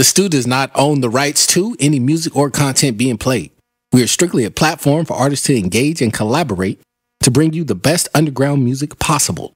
The 0.01 0.05
Stu 0.05 0.31
does 0.31 0.47
not 0.47 0.71
own 0.75 1.03
the 1.03 1.11
rights 1.11 1.47
to 1.49 1.77
any 1.79 2.01
music 2.01 2.35
or 2.35 2.49
content 2.49 2.97
being 2.97 3.19
played. 3.19 3.51
We 3.93 4.03
are 4.03 4.07
strictly 4.07 4.47
a 4.47 4.51
platform 4.51 5.05
for 5.05 5.13
artists 5.13 5.45
to 5.49 5.59
engage 5.59 6.01
and 6.01 6.11
collaborate 6.11 6.81
to 7.21 7.31
bring 7.31 7.53
you 7.53 7.65
the 7.65 7.75
best 7.75 8.09
underground 8.15 8.65
music 8.65 8.99
possible. 8.99 9.53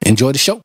Enjoy 0.00 0.32
the 0.32 0.38
show. 0.38 0.62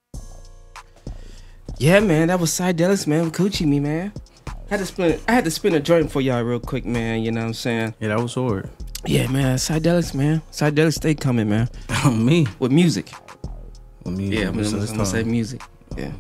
Yeah, 1.77 2.00
man, 2.00 2.30
that 2.30 2.39
was 2.39 2.51
psychedelics, 2.51 3.06
man. 3.06 3.25
With 3.25 3.34
Coochie 3.34 3.65
me, 3.65 3.82
man. 3.82 4.13
I 4.48 4.53
had 4.70 4.80
to 4.80 4.86
spin. 4.86 5.20
I 5.27 5.34
had 5.34 5.44
to 5.44 5.51
spin 5.51 5.75
a 5.75 5.82
joint 5.82 6.10
for 6.10 6.22
y'all 6.22 6.41
real 6.44 6.62
quick, 6.62 6.86
man. 6.86 7.22
You 7.22 7.34
know 7.34 7.41
what 7.41 7.48
I'm 7.48 7.53
saying? 7.53 7.96
Yeah, 8.00 8.15
that 8.15 8.20
was 8.22 8.36
hard. 8.36 8.70
Yeah, 9.06 9.27
man. 9.27 9.58
Psychedelics, 9.58 10.15
man. 10.15 10.41
Psychedelics 10.53 10.94
stay 10.94 11.15
coming, 11.15 11.50
man. 11.50 11.68
me. 12.10 12.48
With 12.60 12.72
music. 12.72 13.12
With 14.06 14.18
me. 14.18 14.30
Yeah, 14.30 14.48
I'm 14.48 14.56
gonna, 14.56 14.70
I'm 14.70 14.86
gonna 14.86 15.06
say 15.06 15.24
music. 15.24 15.62
Yeah. 15.98 16.14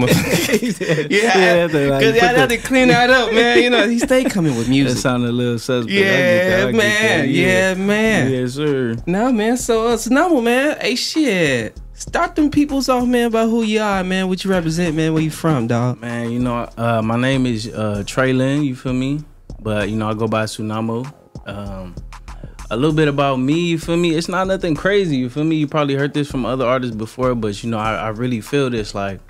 yeah, 0.00 1.08
yeah, 1.10 1.62
like, 1.64 1.98
because 1.98 2.14
put 2.14 2.22
I 2.22 2.38
had 2.38 2.48
to 2.50 2.58
clean 2.58 2.88
that 2.88 3.10
up, 3.10 3.32
man. 3.32 3.60
You 3.60 3.70
know, 3.70 3.88
he 3.88 3.98
stay 3.98 4.22
coming 4.22 4.56
with 4.56 4.68
music. 4.68 4.94
That 4.94 5.00
sounded 5.00 5.30
a 5.30 5.32
little 5.32 5.58
suspect. 5.58 5.92
Yeah, 5.92 6.66
that, 6.66 6.74
man. 6.74 7.28
Yeah, 7.28 7.74
man. 7.74 8.30
Yes, 8.30 8.52
sir. 8.52 8.94
No, 9.06 9.32
man. 9.32 9.56
So 9.56 9.92
it's 9.92 10.08
normal, 10.08 10.42
man. 10.42 10.78
Hey, 10.80 10.94
shit. 10.94 11.76
Start 11.94 12.36
them 12.36 12.52
peoples 12.52 12.88
off, 12.88 13.08
man, 13.08 13.26
about 13.26 13.50
who 13.50 13.62
you 13.64 13.80
are, 13.80 14.04
man. 14.04 14.28
What 14.28 14.44
you 14.44 14.50
represent, 14.50 14.94
man. 14.94 15.12
Where 15.12 15.22
you 15.22 15.32
from, 15.32 15.66
dog? 15.66 16.00
Man, 16.00 16.30
you 16.30 16.38
know, 16.38 16.68
uh, 16.76 17.02
my 17.02 17.16
name 17.16 17.44
is 17.44 17.66
uh, 17.66 18.04
Trey 18.06 18.32
you 18.32 18.76
feel 18.76 18.92
me? 18.92 19.24
But, 19.60 19.88
you 19.90 19.96
know, 19.96 20.08
I 20.08 20.14
go 20.14 20.28
by 20.28 20.44
Tsunamo. 20.44 21.12
Um, 21.46 21.96
a 22.70 22.76
little 22.76 22.94
bit 22.94 23.08
about 23.08 23.36
me, 23.36 23.58
you 23.68 23.78
feel 23.78 23.96
me? 23.96 24.14
It's 24.14 24.28
not 24.28 24.46
nothing 24.46 24.74
crazy, 24.74 25.16
you 25.16 25.30
feel 25.30 25.44
me? 25.44 25.56
You 25.56 25.66
probably 25.66 25.94
heard 25.94 26.12
this 26.14 26.30
from 26.30 26.44
other 26.44 26.66
artists 26.66 26.94
before, 26.96 27.34
but, 27.34 27.62
you 27.62 27.70
know, 27.70 27.78
I, 27.78 27.94
I 27.94 28.08
really 28.10 28.40
feel 28.40 28.68
this. 28.70 28.94
Like, 28.94 29.20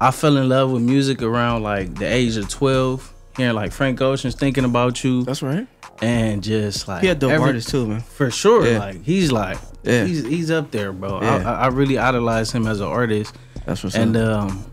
I 0.00 0.10
fell 0.10 0.36
in 0.36 0.48
love 0.48 0.70
with 0.70 0.82
music 0.82 1.22
around, 1.22 1.62
like, 1.62 1.94
the 1.96 2.04
age 2.06 2.36
of 2.36 2.48
12, 2.48 3.12
hearing, 3.36 3.54
like, 3.54 3.72
Frank 3.72 4.00
Ocean's 4.00 4.34
Thinking 4.36 4.64
About 4.64 5.02
You, 5.02 5.24
That's 5.24 5.42
right. 5.42 5.66
and 6.00 6.42
just, 6.42 6.86
like, 6.86 7.02
He 7.02 7.08
a 7.08 7.14
dope 7.14 7.32
every- 7.32 7.46
artist, 7.48 7.68
too, 7.70 7.86
man. 7.86 8.00
For 8.00 8.30
sure. 8.30 8.66
Yeah. 8.66 8.78
Like, 8.78 9.02
he's, 9.04 9.32
like, 9.32 9.58
Yeah. 9.82 10.04
he's, 10.04 10.24
he's 10.24 10.50
up 10.50 10.70
there, 10.70 10.92
bro. 10.92 11.20
Yeah. 11.20 11.42
I, 11.50 11.64
I 11.64 11.66
really 11.68 11.98
idolize 11.98 12.52
him 12.52 12.66
as 12.68 12.80
an 12.80 12.86
artist. 12.86 13.34
That's 13.66 13.82
what's 13.82 13.96
And 13.96 14.16
up. 14.16 14.50
um, 14.50 14.64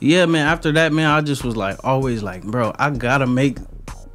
yeah, 0.00 0.26
man. 0.26 0.46
After 0.46 0.72
that, 0.72 0.92
man, 0.92 1.06
I 1.08 1.20
just 1.22 1.44
was 1.44 1.56
like, 1.56 1.78
always 1.84 2.22
like, 2.22 2.42
bro, 2.44 2.72
I 2.78 2.90
gotta 2.90 3.26
make 3.26 3.58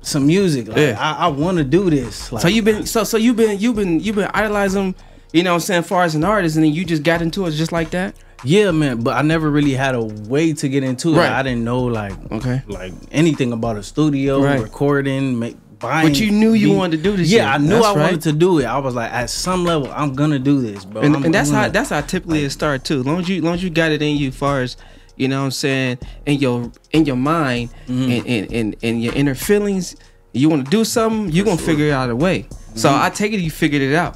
some 0.02 0.26
music. 0.28 0.68
Like, 0.68 0.78
Yeah. 0.78 0.98
I, 1.00 1.26
I 1.26 1.28
want 1.28 1.58
to 1.58 1.64
do 1.64 1.90
this. 1.90 2.32
Like, 2.32 2.42
So 2.42 2.48
you've 2.48 2.66
been 2.66 2.86
so 2.86 3.04
so 3.04 3.18
you've 3.18 3.36
been 3.36 3.60
you've 3.60 3.76
been 3.76 4.00
you've 4.00 4.16
been 4.16 4.30
idolizing, 4.34 4.96
you 5.34 5.44
know 5.44 5.52
what 5.52 5.56
I'm 5.56 5.60
saying, 5.62 5.84
far 5.84 6.04
as 6.04 6.16
an 6.16 6.24
artist, 6.24 6.56
and 6.56 6.66
then 6.66 6.74
you 6.74 6.86
just 6.86 7.04
got 7.04 7.22
into 7.22 7.46
it 7.46 7.52
just 7.52 7.72
like 7.72 7.92
that? 7.92 8.16
yeah, 8.44 8.72
man. 8.72 9.02
But 9.02 9.16
I 9.18 9.22
never 9.22 9.52
really 9.52 9.74
had 9.74 9.94
a 9.94 10.02
way 10.04 10.52
to 10.54 10.68
get 10.68 10.84
into 10.84 11.14
it. 11.14 11.18
Right. 11.18 11.32
I 11.32 11.44
didn't 11.44 11.64
know 11.64 11.82
like, 11.84 12.14
Okay. 12.32 12.64
like 12.68 12.92
anything 13.12 13.54
about 13.54 13.78
a 13.78 13.84
studio, 13.84 14.42
Right. 14.42 14.60
recording, 14.62 15.38
make. 15.40 15.58
Buying, 15.78 16.10
But 16.10 16.20
you 16.20 16.30
knew 16.32 16.54
you 16.54 16.68
beat- 16.68 16.76
wanted 16.78 16.98
to 16.98 17.04
do 17.04 17.18
this 17.18 17.28
Yeah, 17.32 17.52
shit. 17.54 17.56
I 17.56 17.58
knew 17.64 17.70
That's 17.70 17.86
I 17.88 17.90
right. 17.96 18.00
wanted 18.02 18.22
to 18.22 18.34
do 18.34 18.60
it. 18.60 18.66
I 18.66 18.78
was 18.78 18.94
like, 18.94 19.12
at 19.12 19.32
some 19.32 19.64
level, 19.66 19.92
I'm 19.92 20.14
gonna 20.14 20.38
do 20.38 20.62
this, 20.62 20.86
bro. 20.86 21.02
And, 21.02 21.16
and 21.16 21.34
that's 21.34 21.50
I'm 21.50 21.56
how 21.56 21.70
that's 21.70 21.90
how 21.90 22.02
typically 22.02 22.44
it 22.44 22.52
start 22.52 22.84
too. 22.84 23.02
Long 23.02 23.20
as 23.20 23.28
you 23.28 23.42
long 23.42 23.56
as 23.56 23.64
you 23.64 23.72
got 23.72 23.92
it 23.92 24.00
in 24.04 24.16
you, 24.16 24.32
far 24.32 24.62
as 24.62 24.78
you 25.22 25.28
know 25.28 25.40
what 25.40 25.46
I'm 25.46 25.52
saying, 25.52 26.00
in 26.26 26.40
your 26.40 26.72
in 26.92 27.06
your 27.06 27.16
mind 27.16 27.70
Mm-hmm. 27.88 28.12
and, 28.12 28.28
and, 28.28 28.54
and 28.54 28.76
and 28.84 29.04
your 29.04 29.14
inner 29.14 29.36
feelings, 29.36 29.96
you 30.34 30.50
want 30.50 30.66
to 30.66 30.72
do 30.72 30.84
something, 30.84 31.32
you're 31.34 31.46
gonna 31.46 31.58
figure 31.58 31.86
it 31.88 31.92
out 31.92 32.10
a 32.10 32.16
way. 32.16 32.48
So 32.76 32.90
Mm-hmm. 32.90 33.04
I 33.04 33.10
take 33.10 33.32
it 33.34 33.40
you 33.42 33.52
figured 33.52 33.82
it 33.82 33.94
out. 33.96 34.16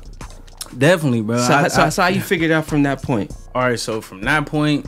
definitely, 0.78 1.22
bro. 1.22 1.38
So, 1.38 1.54
I- 1.54 1.68
so, 1.70 1.82
I- 1.84 1.90
so 1.90 2.02
how 2.02 2.08
you 2.10 2.22
figured 2.22 2.52
it 2.52 2.54
out 2.54 2.66
from 2.66 2.84
that 2.84 3.02
point? 3.02 3.32
all 3.56 3.62
right 3.62 3.80
so 3.80 4.02
from 4.02 4.20
that 4.24 4.46
point 4.46 4.86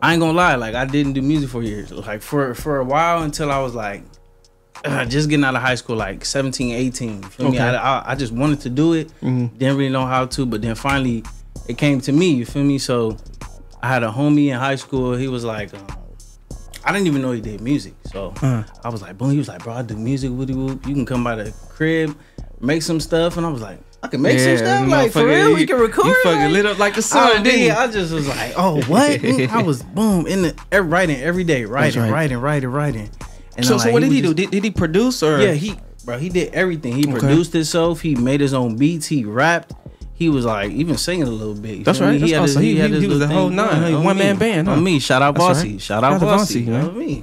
i 0.00 0.12
ain't 0.12 0.20
gonna 0.20 0.32
lie 0.32 0.54
like 0.54 0.74
i 0.74 0.84
didn't 0.86 1.12
do 1.12 1.20
music 1.22 1.50
for 1.50 1.62
years 1.62 1.92
like 1.92 2.22
for 2.22 2.54
for 2.54 2.78
a 2.78 2.84
while 2.84 3.22
until 3.22 3.50
i 3.50 3.58
was 3.58 3.74
like 3.74 4.02
uh, 4.84 5.04
just 5.04 5.28
getting 5.28 5.44
out 5.44 5.54
of 5.54 5.60
high 5.62 5.74
school 5.74 5.94
like 5.96 6.24
17 6.24 6.72
18 6.74 7.22
you 7.22 7.28
feel 7.28 7.46
Okay. 7.48 7.58
Mm-hmm. 7.58 7.76
I, 7.76 7.98
I, 7.98 8.12
I 8.12 8.14
just 8.14 8.32
wanted 8.32 8.60
to 8.62 8.70
do 8.70 8.94
it 8.94 9.10
didn't 9.20 9.76
really 9.76 9.90
know 9.90 10.06
how 10.06 10.24
to 10.26 10.46
but 10.46 10.62
then 10.62 10.74
finally 10.74 11.22
it 11.68 11.76
came 11.76 12.00
to 12.02 12.12
me 12.12 12.32
you 12.32 12.46
feel 12.46 12.64
me 12.64 12.78
so 12.78 13.16
i 13.82 13.88
had 13.88 14.02
a 14.02 14.08
homie 14.08 14.48
in 14.48 14.58
high 14.58 14.76
school 14.76 15.14
he 15.14 15.28
was 15.28 15.44
like 15.44 15.72
um, 15.74 15.86
I 16.84 16.92
didn't 16.92 17.08
even 17.08 17.20
know 17.20 17.32
he 17.32 17.40
did 17.40 17.60
music, 17.60 17.94
so 18.04 18.32
Uh. 18.40 18.62
I 18.84 18.90
was 18.90 19.02
like, 19.02 19.18
boom. 19.18 19.32
He 19.32 19.38
was 19.38 19.48
like, 19.48 19.64
bro, 19.64 19.72
I 19.74 19.82
do 19.82 19.96
music. 19.96 20.30
Woody 20.30 20.54
whoop. 20.54 20.86
You 20.86 20.94
can 20.94 21.04
come 21.04 21.24
by 21.24 21.34
the 21.34 21.52
crib, 21.68 22.16
make 22.60 22.80
some 22.80 23.00
stuff, 23.00 23.36
and 23.36 23.44
I 23.44 23.48
was 23.48 23.60
like, 23.60 23.80
I 24.04 24.06
can 24.06 24.22
make 24.22 24.38
some 24.38 24.56
stuff. 24.56 24.88
Like 24.88 25.10
for 25.10 25.26
real, 25.26 25.52
we 25.52 25.62
you- 25.62 25.66
can 25.66 25.80
record. 25.80 26.06
You 26.06 26.14
fucking 26.22 26.42
like- 26.42 26.52
lit 26.52 26.64
up 26.66 26.78
like 26.78 26.94
the 26.94 27.02
sun, 27.02 27.42
didn't. 27.42 27.76
I 27.76 27.88
just 27.88 28.12
was 28.12 28.28
like, 28.28 28.52
oh, 28.56 28.80
what? 28.84 29.24
I 29.50 29.62
was 29.62 29.82
boom 29.82 30.28
in 30.28 30.42
the 30.42 30.82
writing 30.84 31.16
every 31.20 31.42
day, 31.42 31.64
writing, 31.64 32.02
right. 32.02 32.12
writing, 32.12 32.38
writing, 32.38 32.68
writing. 32.70 33.10
And 33.56 33.66
So 33.66 33.74
I'm 33.74 33.80
so 33.80 33.84
like, 33.86 33.92
what 33.92 34.00
did 34.00 34.06
was 34.10 34.14
he 34.14 34.22
do? 34.22 34.28
just- 34.28 34.36
Did, 34.36 34.50
did 34.52 34.62
he 34.62 34.70
produce 34.70 35.24
or 35.24 35.40
Yeah, 35.40 35.54
he, 35.54 35.74
bro, 36.04 36.18
he 36.18 36.28
did 36.28 36.54
everything. 36.54 36.92
He 36.94 37.06
produced 37.08 37.52
himself. 37.52 38.00
He 38.00 38.14
made 38.14 38.40
his 38.40 38.54
own 38.54 38.76
beats. 38.76 39.08
He 39.08 39.24
rapped. 39.24 39.72
He 40.16 40.28
was 40.30 40.44
like 40.44 40.70
even 40.72 40.96
singing 40.96 41.28
a 41.28 41.30
little 41.30 41.54
bit. 41.54 41.84
That's 41.84 42.00
right. 42.00 42.12
me? 42.12 42.18
That's 42.18 42.32
had 42.32 42.40
awesome. 42.42 42.62
He- 42.62 42.76
had 42.76 42.90
he- 42.90 43.00
he 43.00 43.06
was 43.06 43.18
the 43.20 43.28
whole 43.28 43.50
nine, 43.50 43.68
going 43.68 43.92
huh? 43.92 43.98
on 43.98 44.04
One-man 44.04 44.36
me. 44.36 44.38
band, 44.40 44.66
huh? 44.68 44.74
On 44.74 44.82
me. 44.82 44.98
Shout 44.98 45.22
out 45.22 45.34
Bossy. 45.34 45.72
right. 45.72 45.80
Shout 45.80 46.02
out 46.02 46.20
Bossy. 46.20 46.62
Man. 46.64 46.86
On 46.86 46.98
me. 46.98 47.22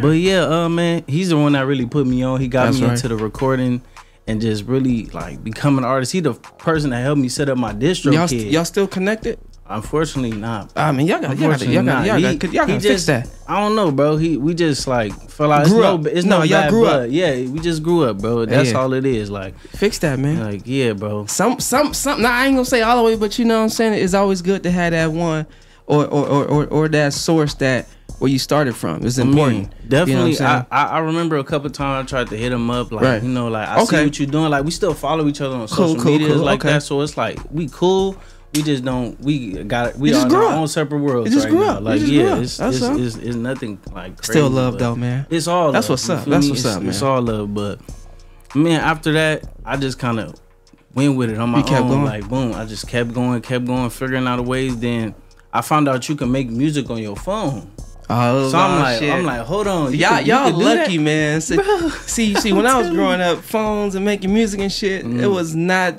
But 0.00 0.08
yeah, 0.12 0.42
uh, 0.64 0.68
man, 0.68 1.02
he's 1.06 1.30
the 1.30 1.36
one 1.36 1.52
that 1.52 1.66
really 1.66 1.86
put 1.86 2.06
me 2.06 2.22
on. 2.22 2.40
He 2.40 2.48
got 2.48 2.66
That's 2.66 2.78
me 2.78 2.84
right. 2.86 2.92
into 2.92 3.08
the 3.08 3.16
recording 3.16 3.82
and 4.26 4.40
just 4.40 4.64
really 4.66 5.06
like 5.06 5.42
becoming 5.44 5.78
an 5.78 5.84
artist. 5.84 6.12
He 6.12 6.20
the 6.20 6.34
person 6.34 6.90
that 6.90 7.00
helped 7.02 7.20
me 7.20 7.28
set 7.28 7.48
up 7.48 7.58
my 7.58 7.72
distro 7.72 8.12
y'all, 8.12 8.28
kid. 8.28 8.52
y'all 8.52 8.64
still 8.64 8.86
connected? 8.86 9.38
Unfortunately, 9.68 10.36
not. 10.38 10.70
I 10.76 10.92
mean, 10.92 11.06
y'all 11.06 11.20
got 11.20 11.36
y'all 11.38 11.50
got 11.50 11.60
y'all 11.66 11.82
got 11.84 12.06
y'all 12.06 12.20
got 12.20 12.52
y'all 12.52 12.66
got 12.66 12.82
fix 12.82 13.06
that. 13.06 13.28
I 13.48 13.60
don't 13.60 13.74
know, 13.74 13.90
bro. 13.90 14.16
He 14.16 14.36
we 14.36 14.54
just 14.54 14.86
like 14.86 15.12
fell 15.30 15.50
out. 15.52 15.62
It's 15.62 15.70
Grew 15.70 15.80
no, 15.82 15.94
up. 15.96 16.06
it's 16.06 16.24
No, 16.24 16.38
no, 16.38 16.42
y'all 16.44 16.70
grew 16.70 16.82
blood. 16.82 17.06
up. 17.06 17.10
Yeah, 17.10 17.32
we 17.48 17.58
just 17.60 17.82
grew 17.82 18.04
up, 18.04 18.18
bro. 18.18 18.44
That's 18.44 18.70
Yeah. 18.70 18.78
all 18.78 18.92
it 18.92 19.04
is. 19.04 19.30
Like, 19.30 19.58
Fix 19.58 19.98
that, 20.00 20.18
man. 20.18 20.38
like 20.44 20.62
yeah, 20.64 20.92
bro. 20.92 21.26
some 21.26 21.58
some 21.58 21.92
some 21.94 22.22
now 22.22 22.32
I 22.32 22.46
ain't 22.46 22.54
gonna 22.54 22.64
say 22.64 22.82
all 22.82 22.96
the 22.96 23.02
way, 23.02 23.16
but 23.16 23.38
you 23.38 23.44
know 23.44 23.56
what 23.58 23.64
I'm 23.64 23.68
saying? 23.70 23.94
It's 23.94 24.14
always 24.14 24.40
good 24.42 24.62
to 24.62 24.70
have 24.70 24.92
that 24.92 25.10
one 25.12 25.46
or 25.86 26.04
or 26.06 26.26
or, 26.26 26.44
or, 26.44 26.66
or 26.66 26.88
that 26.88 27.12
source 27.12 27.54
that 27.54 27.86
where 28.18 28.30
you 28.30 28.38
started 28.38 28.74
from. 28.76 29.04
It's 29.04 29.18
I 29.18 29.24
mean, 29.24 29.32
important. 29.32 29.88
definitely. 29.88 30.32
You 30.32 30.38
know 30.38 30.44
what 30.44 30.50
I'm 30.52 30.66
I, 30.70 30.84
I 30.84 30.86
I 30.86 30.98
remember 31.00 31.36
a 31.38 31.44
couple 31.44 31.68
times 31.70 32.06
I 32.06 32.08
tried 32.08 32.28
to 32.28 32.36
hit 32.36 32.50
him 32.52 32.70
up, 32.70 32.92
like 32.92 33.02
Right. 33.04 33.22
you 33.22 33.28
know, 33.28 33.48
like 33.48 33.68
I 33.68 33.82
Okay. 33.82 33.96
see 33.98 34.04
what 34.04 34.18
you're 34.20 34.28
doing. 34.28 34.50
Like 34.50 34.64
we 34.64 34.70
still 34.70 34.94
follow 34.94 35.26
each 35.26 35.40
other 35.40 35.54
on 35.56 35.66
Cool, 35.68 35.88
social 35.88 36.02
cool, 36.02 36.12
media 36.12 36.28
cool. 36.28 36.44
like 36.44 36.60
Okay. 36.60 36.68
that. 36.74 36.82
So 36.84 37.00
it's 37.00 37.16
like 37.16 37.38
we 37.50 37.68
cool. 37.68 38.16
We 38.56 38.62
just 38.62 38.84
don't. 38.84 39.20
We 39.20 39.62
got. 39.64 39.96
We 39.96 40.10
just 40.10 40.22
are 40.22 40.26
in 40.26 40.28
grew 40.30 40.44
our 40.46 40.52
up. 40.52 40.58
own 40.60 40.68
separate 40.68 40.98
worlds. 41.00 41.30
Just 41.30 41.44
right 41.44 41.50
grew 41.50 41.60
now. 41.60 41.72
up. 41.72 41.78
You 41.80 41.84
Like 41.84 42.00
just 42.00 42.10
grew 42.12 42.18
yeah, 42.24 42.32
up. 42.32 42.38
it's 42.42 42.56
That's 42.56 42.76
it's, 42.76 42.84
all. 42.84 43.00
it's, 43.06 43.16
it's 43.16 43.36
nothing 43.36 43.78
like 43.92 44.16
crazy, 44.16 44.32
Still 44.32 44.50
love 44.50 44.74
but 44.74 44.78
though, 44.80 44.96
man. 44.96 45.26
It's 45.30 45.46
all. 45.46 45.72
That's 45.72 45.86
love, 45.88 45.90
what's 45.90 46.08
you 46.08 46.14
up. 46.14 46.24
feel 46.24 46.30
That's 46.32 46.44
me? 46.46 46.50
what's 46.52 46.60
It's- 46.60 46.76
up, 46.76 46.82
It's 46.84 47.02
man. 47.02 47.10
all 47.10 47.22
love, 47.22 47.54
but 47.54 47.80
man, 48.54 48.80
after 48.80 49.12
that, 49.12 49.44
I 49.64 49.76
just 49.76 49.98
kind 49.98 50.18
of 50.20 50.34
went 50.94 51.16
with 51.16 51.30
it 51.30 51.38
on 51.38 51.50
my 51.50 51.58
You 51.58 51.64
kept 51.64 51.82
own. 51.82 51.88
going. 51.90 52.04
Like 52.04 52.28
boom, 52.28 52.54
I 52.54 52.64
just 52.64 52.88
kept 52.88 53.12
going, 53.12 53.40
kept 53.42 53.66
going, 53.66 53.90
figuring 53.90 54.26
out 54.26 54.38
a 54.38 54.42
ways. 54.42 54.78
Then 54.78 55.14
I 55.52 55.60
found 55.60 55.88
out 55.88 56.08
you 56.08 56.16
can 56.16 56.32
make 56.32 56.48
music 56.50 56.88
on 56.90 56.98
your 56.98 57.16
phone. 57.16 57.70
Oh, 58.08 58.48
So 58.50 58.56
I'm 58.56 58.78
like, 58.80 58.98
shit. 59.00 59.12
I'm 59.12 59.24
like, 59.24 59.40
hold 59.40 59.66
on, 59.66 59.90
you 59.92 59.98
y'all, 59.98 60.10
can- 60.10 60.26
you 60.26 60.32
y'all 60.32 60.50
can 60.50 60.58
do 60.60 60.64
lucky, 60.64 60.96
that? 60.96 61.02
man. 61.02 61.40
See, 61.40 61.58
see, 62.06 62.34
see, 62.40 62.52
when 62.52 62.64
I 62.66 62.78
was 62.78 62.88
growing 62.90 63.20
up, 63.20 63.38
phones 63.40 63.96
and 63.96 64.04
making 64.04 64.32
music 64.32 64.60
and 64.60 64.70
shit, 64.72 65.00
it 65.00 65.06
mm-hmm. 65.06 65.28
was 65.30 65.54
not. 65.56 65.98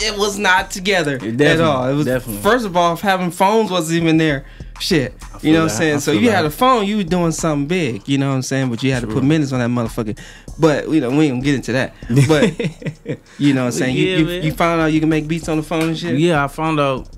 It 0.00 0.18
was 0.18 0.38
not 0.38 0.70
together 0.70 1.18
at 1.22 1.60
all. 1.60 1.88
It 1.88 1.94
was 1.94 2.06
definitely. 2.06 2.42
first 2.42 2.66
of 2.66 2.76
all, 2.76 2.96
having 2.96 3.30
phones 3.30 3.70
wasn't 3.70 4.02
even 4.02 4.16
there. 4.18 4.44
Shit, 4.78 5.14
you 5.40 5.54
know 5.54 5.60
what 5.64 5.72
I'm 5.72 5.76
saying. 5.78 6.00
So 6.00 6.12
you 6.12 6.30
had 6.30 6.44
a 6.44 6.50
phone, 6.50 6.84
you 6.84 6.98
were 6.98 7.02
doing 7.02 7.32
something 7.32 7.66
big. 7.66 8.06
You 8.06 8.18
know 8.18 8.28
what 8.28 8.34
I'm 8.34 8.42
saying. 8.42 8.68
But 8.68 8.82
you 8.82 8.92
had 8.92 9.00
to 9.00 9.06
put 9.06 9.24
minutes 9.24 9.52
on 9.52 9.60
that 9.60 9.70
motherfucker. 9.70 10.18
But 10.58 10.90
you 10.90 11.00
know 11.00 11.08
we 11.10 11.24
ain't 11.26 11.32
gonna 11.34 11.42
get 11.42 11.54
into 11.54 11.72
that. 11.72 11.94
But 12.28 13.18
you 13.38 13.54
know 13.54 13.62
what 13.62 13.66
I'm 13.68 13.72
saying. 13.72 13.96
Yeah, 13.96 14.02
you, 14.02 14.28
you 14.28 14.40
you 14.42 14.52
found 14.52 14.82
out 14.82 14.86
you 14.86 15.00
can 15.00 15.08
make 15.08 15.26
beats 15.28 15.48
on 15.48 15.56
the 15.56 15.62
phone 15.62 15.84
and 15.88 15.98
shit. 15.98 16.18
Yeah, 16.18 16.44
I 16.44 16.48
found 16.48 16.78
out. 16.78 17.08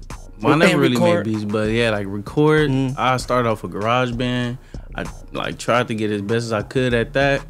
Well, 0.40 0.54
I 0.54 0.56
never 0.56 0.78
really 0.78 0.94
record. 0.94 1.26
made 1.26 1.32
beats, 1.32 1.44
but 1.44 1.70
yeah, 1.70 1.90
like 1.90 2.06
record. 2.08 2.70
Mhm. 2.70 2.97
I 2.97 3.16
started 3.16 3.49
off 3.49 3.64
with 3.64 3.73
GarageBand. 3.73 4.58
I 4.94 5.04
like 5.32 5.58
tried 5.58 5.88
to 5.88 5.94
get 5.97 6.12
as 6.12 6.23
best 6.23 6.44
as 6.44 6.52
I 6.52 6.62
could 6.62 6.94
at 6.94 7.12
that. 7.14 7.42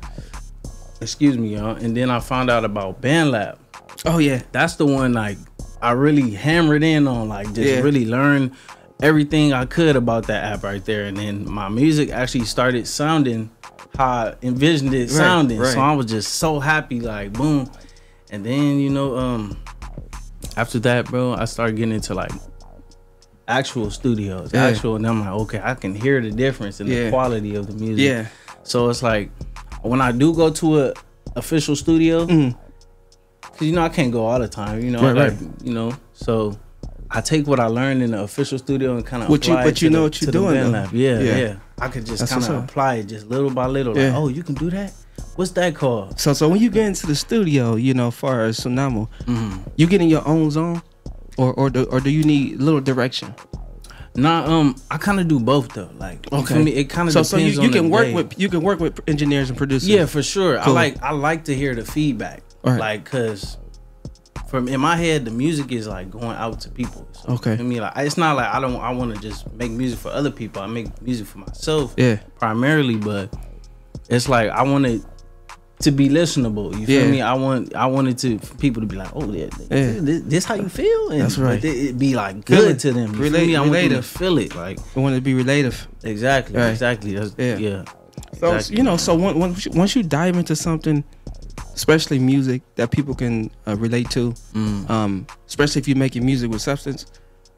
Excuse 1.02 1.37
me, 1.37 1.54
y'all. 1.54 1.76
And 1.76 1.94
then 1.97 2.11
I 2.11 2.20
found 2.20 2.50
out 2.50 2.64
about 2.64 3.00
BandLab. 3.02 3.58
Oh 4.05 4.19
yeah. 4.19 4.43
That's 4.52 4.76
the 4.76 4.87
one 4.87 5.12
like 5.12 5.38
I 5.83 5.93
really 5.93 6.31
hammered 6.31 6.83
in 6.83 7.07
on, 7.09 7.28
like 7.28 7.47
just 7.52 7.69
Yeah. 7.69 7.81
really 7.81 8.05
learn 8.07 8.52
everything 9.02 9.52
I 9.52 9.64
could 9.64 9.97
about 9.97 10.26
that 10.26 10.45
app 10.45 10.62
right 10.64 10.85
there. 10.85 11.05
And 11.05 11.17
then 11.17 11.49
my 11.50 11.69
music 11.69 12.11
actually 12.11 12.45
started 12.45 12.87
sounding 12.87 13.50
how 13.97 14.07
I 14.11 14.35
envisioned 14.43 14.95
it 14.95 15.02
Right, 15.02 15.11
sounding. 15.11 15.59
right. 15.59 15.73
So 15.73 15.81
I 15.81 15.93
was 15.95 16.07
just 16.07 16.35
so 16.35 16.61
happy, 16.61 17.00
like 17.00 17.33
boom. 17.33 17.71
And 18.31 18.45
then 18.45 18.78
you 18.81 18.90
know, 18.90 19.17
um, 19.17 19.57
after 20.57 20.78
that, 20.81 21.07
bro, 21.07 21.35
I 21.35 21.45
started 21.47 21.76
getting 21.76 21.95
into 21.95 22.14
like 22.14 22.33
actual 23.47 23.90
studios, 23.90 24.50
Yeah. 24.52 24.64
actual, 24.67 24.97
and 24.97 25.07
I'm 25.07 25.21
like, 25.21 25.31
okay, 25.31 25.61
I 25.62 25.75
can 25.75 25.95
hear 25.95 26.21
the 26.21 26.31
difference 26.31 26.81
in 26.81 26.87
Yeah. 26.87 27.05
the 27.05 27.11
quality 27.11 27.55
of 27.55 27.67
the 27.67 27.73
music. 27.75 28.05
Yeah. 28.05 28.26
So 28.62 28.90
it's 28.90 29.02
like 29.02 29.31
when 29.83 30.00
I 30.00 30.12
do 30.12 30.35
go 30.35 30.50
to 30.50 30.81
a 30.83 30.93
official 31.37 31.75
studio, 31.76 32.26
Mhm. 32.26 32.55
Cause 33.58 33.66
you 33.66 33.72
know 33.74 33.82
I 33.82 33.88
can't 33.88 34.12
go 34.12 34.24
all 34.26 34.38
the 34.38 34.48
time. 34.48 34.80
You 34.82 34.90
know, 34.90 35.02
Right, 35.02 35.14
gotta- 35.14 35.30
right. 35.44 35.50
you 35.64 35.72
know. 35.74 35.92
So 36.14 36.56
I 37.10 37.20
take 37.20 37.46
what 37.46 37.60
I 37.60 37.66
learned 37.66 38.02
in 38.02 38.12
the 38.12 38.22
official 38.22 38.58
studio 38.58 38.96
and 38.96 39.04
kind 39.04 39.22
of 39.22 39.28
What 39.28 39.46
you- 39.46 39.52
apply 39.54 39.64
but 39.64 39.72
it 39.72 39.82
you 39.82 39.90
know 39.90 39.98
the- 39.98 40.02
what 40.04 40.22
you're 40.22 40.30
doing. 40.30 40.72
Yeah, 40.72 40.88
Yeah. 40.92 41.20
yeah, 41.36 41.54
I 41.78 41.88
could 41.88 42.06
just 42.06 42.26
kind 42.28 42.42
of 42.44 42.64
apply 42.64 42.96
it 42.96 43.04
just 43.04 43.28
little 43.28 43.50
by 43.50 43.66
little. 43.66 43.94
Like, 43.94 44.02
Yeah. 44.02 44.16
oh, 44.16 44.28
you 44.28 44.42
can 44.42 44.54
do 44.54 44.70
that. 44.70 44.92
What's 45.36 45.52
that 45.52 45.74
called? 45.74 46.18
So 46.20 46.32
so 46.32 46.48
when 46.48 46.60
you 46.60 46.70
get 46.70 46.86
into 46.86 47.06
the 47.06 47.14
studio, 47.14 47.76
you 47.76 47.94
know, 47.94 48.10
far 48.10 48.44
as 48.44 48.58
Tsunamo, 48.60 49.08
Mhm. 49.26 49.60
you 49.76 49.86
get 49.86 50.00
in 50.00 50.08
your 50.08 50.26
own 50.26 50.50
zone, 50.50 50.82
or 51.36 51.52
or 51.54 51.70
do, 51.70 51.84
or 51.84 52.00
do 52.00 52.10
you 52.10 52.24
need 52.24 52.60
little 52.60 52.80
direction? 52.80 53.34
Nah, 54.16 54.44
um, 54.52 54.74
I 54.90 54.96
kind 54.98 55.20
of 55.20 55.28
do 55.28 55.38
both 55.38 55.68
though. 55.74 55.90
Like, 55.96 56.26
okay, 56.32 56.60
me, 56.60 56.72
it 56.72 56.88
kind 56.88 57.06
of 57.08 57.12
So 57.12 57.22
depends 57.22 57.54
so 57.56 57.62
you, 57.62 57.68
you 57.68 57.72
can 57.72 57.88
work 57.88 58.06
day. 58.06 58.14
with 58.14 58.34
you 58.36 58.48
can 58.48 58.62
work 58.62 58.80
with 58.80 58.98
engineers 59.06 59.48
and 59.48 59.56
producers. 59.56 59.88
Yeah, 59.88 60.06
for 60.06 60.22
sure. 60.24 60.58
Cool. 60.58 60.72
I 60.76 60.82
like 60.82 61.02
I 61.04 61.12
like 61.12 61.44
to 61.44 61.54
hear 61.54 61.74
the 61.76 61.84
feedback. 61.84 62.42
Right. 62.70 62.80
Like, 62.80 63.04
cause 63.04 63.56
from 64.48 64.66
in 64.68 64.80
my 64.80 64.96
head, 64.96 65.25
the 65.25 65.30
music 65.30 65.72
is 65.72 65.87
like 65.87 66.10
going 66.10 66.37
out 66.37 66.60
to 66.60 66.70
people. 66.70 67.06
So 67.12 67.34
Okay. 67.34 67.56
For 67.56 67.62
mean, 67.64 67.80
like 67.80 67.92
it's 67.96 68.16
not 68.16 68.37
like 68.37 68.52
I 68.54 68.60
don't 68.60 68.76
I 68.80 68.90
want 68.92 69.14
to 69.14 69.20
just 69.20 69.50
make 69.52 69.70
music 69.70 69.98
for 69.98 70.10
other 70.10 70.30
people. 70.30 70.62
I 70.62 70.66
make 70.66 71.00
music 71.02 71.26
for 71.26 71.38
myself. 71.38 71.94
Yeah. 71.96 72.16
Primarily, 72.38 72.96
but 72.96 73.34
it's 74.08 74.28
like 74.28 74.50
I 74.50 74.62
want 74.62 74.87
it 74.87 75.02
to 75.80 75.90
be 75.92 76.08
listenable. 76.08 76.76
You 76.78 76.87
feel 76.87 77.04
Yeah. 77.04 77.10
me? 77.10 77.20
I 77.20 77.34
want 77.34 77.75
I 77.75 77.87
wanted 77.87 78.16
to 78.18 78.38
people 78.56 78.80
to 78.80 78.87
be 78.87 78.96
like, 78.96 79.10
oh, 79.14 79.30
yeah, 79.32 79.44
Yeah. 79.70 80.00
this, 80.00 80.22
this 80.22 80.44
how 80.44 80.54
you 80.54 80.68
feel. 80.68 81.10
And, 81.10 81.20
That's 81.20 81.37
right. 81.38 81.60
But 81.60 81.68
it, 81.68 81.76
it 81.90 81.98
be 81.98 82.14
like 82.14 82.44
good 82.46 82.78
to 82.80 82.92
them. 82.92 83.14
You 83.14 83.20
Relate- 83.22 83.38
feel 83.40 83.46
me? 83.48 83.56
I 83.56 83.60
want 83.60 83.72
them 83.72 83.90
to 83.90 84.02
feel 84.02 84.38
it. 84.38 84.54
Like 84.56 84.78
I 84.96 85.00
want 85.00 85.14
it 85.14 85.18
to 85.18 85.22
be 85.22 85.34
relative. 85.34 85.87
exactly, 86.02 86.56
Right. 86.56 86.70
exactly. 86.70 87.14
That's, 87.14 87.34
Yeah. 87.38 87.56
yeah. 87.58 87.84
So 88.40 88.54
Exactly, 88.54 88.78
you 88.78 88.82
know, 88.82 88.96
so 88.96 89.14
once 89.14 89.37
once 89.37 89.68
once 89.68 89.94
you 89.96 90.02
dive 90.02 90.37
into 90.37 90.56
something, 90.56 91.04
especially 91.78 92.18
music 92.18 92.61
that 92.75 92.90
people 92.90 93.14
can 93.14 93.50
uh, 93.68 93.76
relate 93.76 94.11
to, 94.11 94.35
Mm. 94.54 94.90
um, 94.90 95.26
especially 95.47 95.78
if 95.80 95.87
you're 95.88 95.97
making 96.06 96.26
music 96.26 96.50
with 96.50 96.61
substance, 96.61 97.06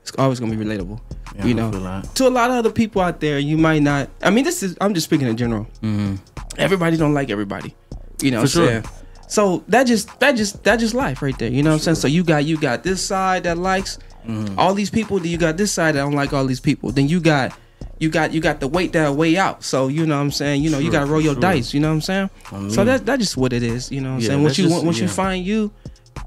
it's 0.03 0.12
always 0.19 0.39
gonna 0.41 0.55
be 0.55 0.62
relatable. 0.62 1.00
Yeah, 1.37 1.47
you 1.47 1.55
know, 1.55 1.71
like- 1.71 2.12
to 2.15 2.29
a 2.29 2.35
lot 2.39 2.50
of 2.50 2.57
other 2.57 2.71
people 2.71 3.00
out 3.00 3.21
there, 3.21 3.39
you 3.39 3.57
might 3.57 3.83
not. 3.83 4.09
I 4.23 4.29
mean, 4.31 4.45
this 4.45 4.62
is 4.62 4.77
I'm 4.81 4.93
just 4.95 5.07
speaking 5.07 5.27
in 5.27 5.37
general. 5.39 5.67
Mhm. 5.83 6.19
Everybody 6.59 6.97
don't 6.99 7.15
like 7.15 7.31
everybody. 7.31 7.75
You 8.21 8.31
know, 8.33 8.43
For 8.43 8.49
sure. 8.49 8.67
saying? 8.69 8.85
So 9.29 9.65
that 9.69 9.85
just 9.87 10.07
that 10.21 10.33
just 10.37 10.62
that 10.65 10.77
just 10.81 10.93
life 10.95 11.23
right 11.23 11.39
there. 11.39 11.50
You 11.50 11.62
know 11.62 11.71
what 11.71 11.77
I'm 11.77 11.81
saying? 11.83 11.95
So 11.97 12.09
you 12.09 12.23
got 12.25 12.45
you 12.45 12.59
got 12.59 12.83
this 12.83 13.00
side 13.03 13.45
that 13.45 13.57
likes 13.59 13.99
Mm-hmm. 14.29 14.59
all 14.59 14.75
these 14.75 14.91
people. 14.91 15.19
Then 15.19 15.29
you 15.33 15.39
got 15.39 15.57
this 15.57 15.73
side 15.73 15.95
that 15.95 16.00
don't 16.03 16.12
like 16.12 16.35
all 16.35 16.45
these 16.45 16.61
people. 16.61 16.93
Then 16.93 17.09
you 17.09 17.21
got 17.21 17.53
you 18.00 18.09
got 18.09 18.33
you 18.33 18.40
got 18.40 18.59
the 18.59 18.66
weight 18.66 18.92
that 18.95 19.14
way 19.14 19.37
out. 19.37 19.62
So 19.62 19.87
you 19.88 20.07
know 20.07 20.16
what 20.16 20.23
I'm 20.23 20.30
saying? 20.33 20.62
You 20.62 20.71
know, 20.71 20.78
you 20.80 20.90
gotta 20.90 21.07
roll 21.07 21.21
your 21.21 21.35
sure. 21.35 21.40
dice, 21.42 21.73
you 21.73 21.78
know 21.80 21.88
what 21.88 21.95
I'm 21.95 22.00
saying? 22.00 22.30
I 22.47 22.50
so 22.50 22.59
mean- 22.78 22.87
that 22.87 23.07
that's 23.07 23.21
just 23.21 23.37
what 23.37 23.52
it 23.52 23.62
is, 23.62 23.92
you 23.92 24.00
know 24.00 24.09
what 24.11 24.14
I'm 24.16 24.21
Yeah, 24.23 24.26
saying? 24.28 24.42
Once 24.42 24.59
you 24.59 24.69
just- 24.69 24.85
once 24.85 24.99
you 24.99 25.07
find 25.09 25.47
you, 25.47 25.71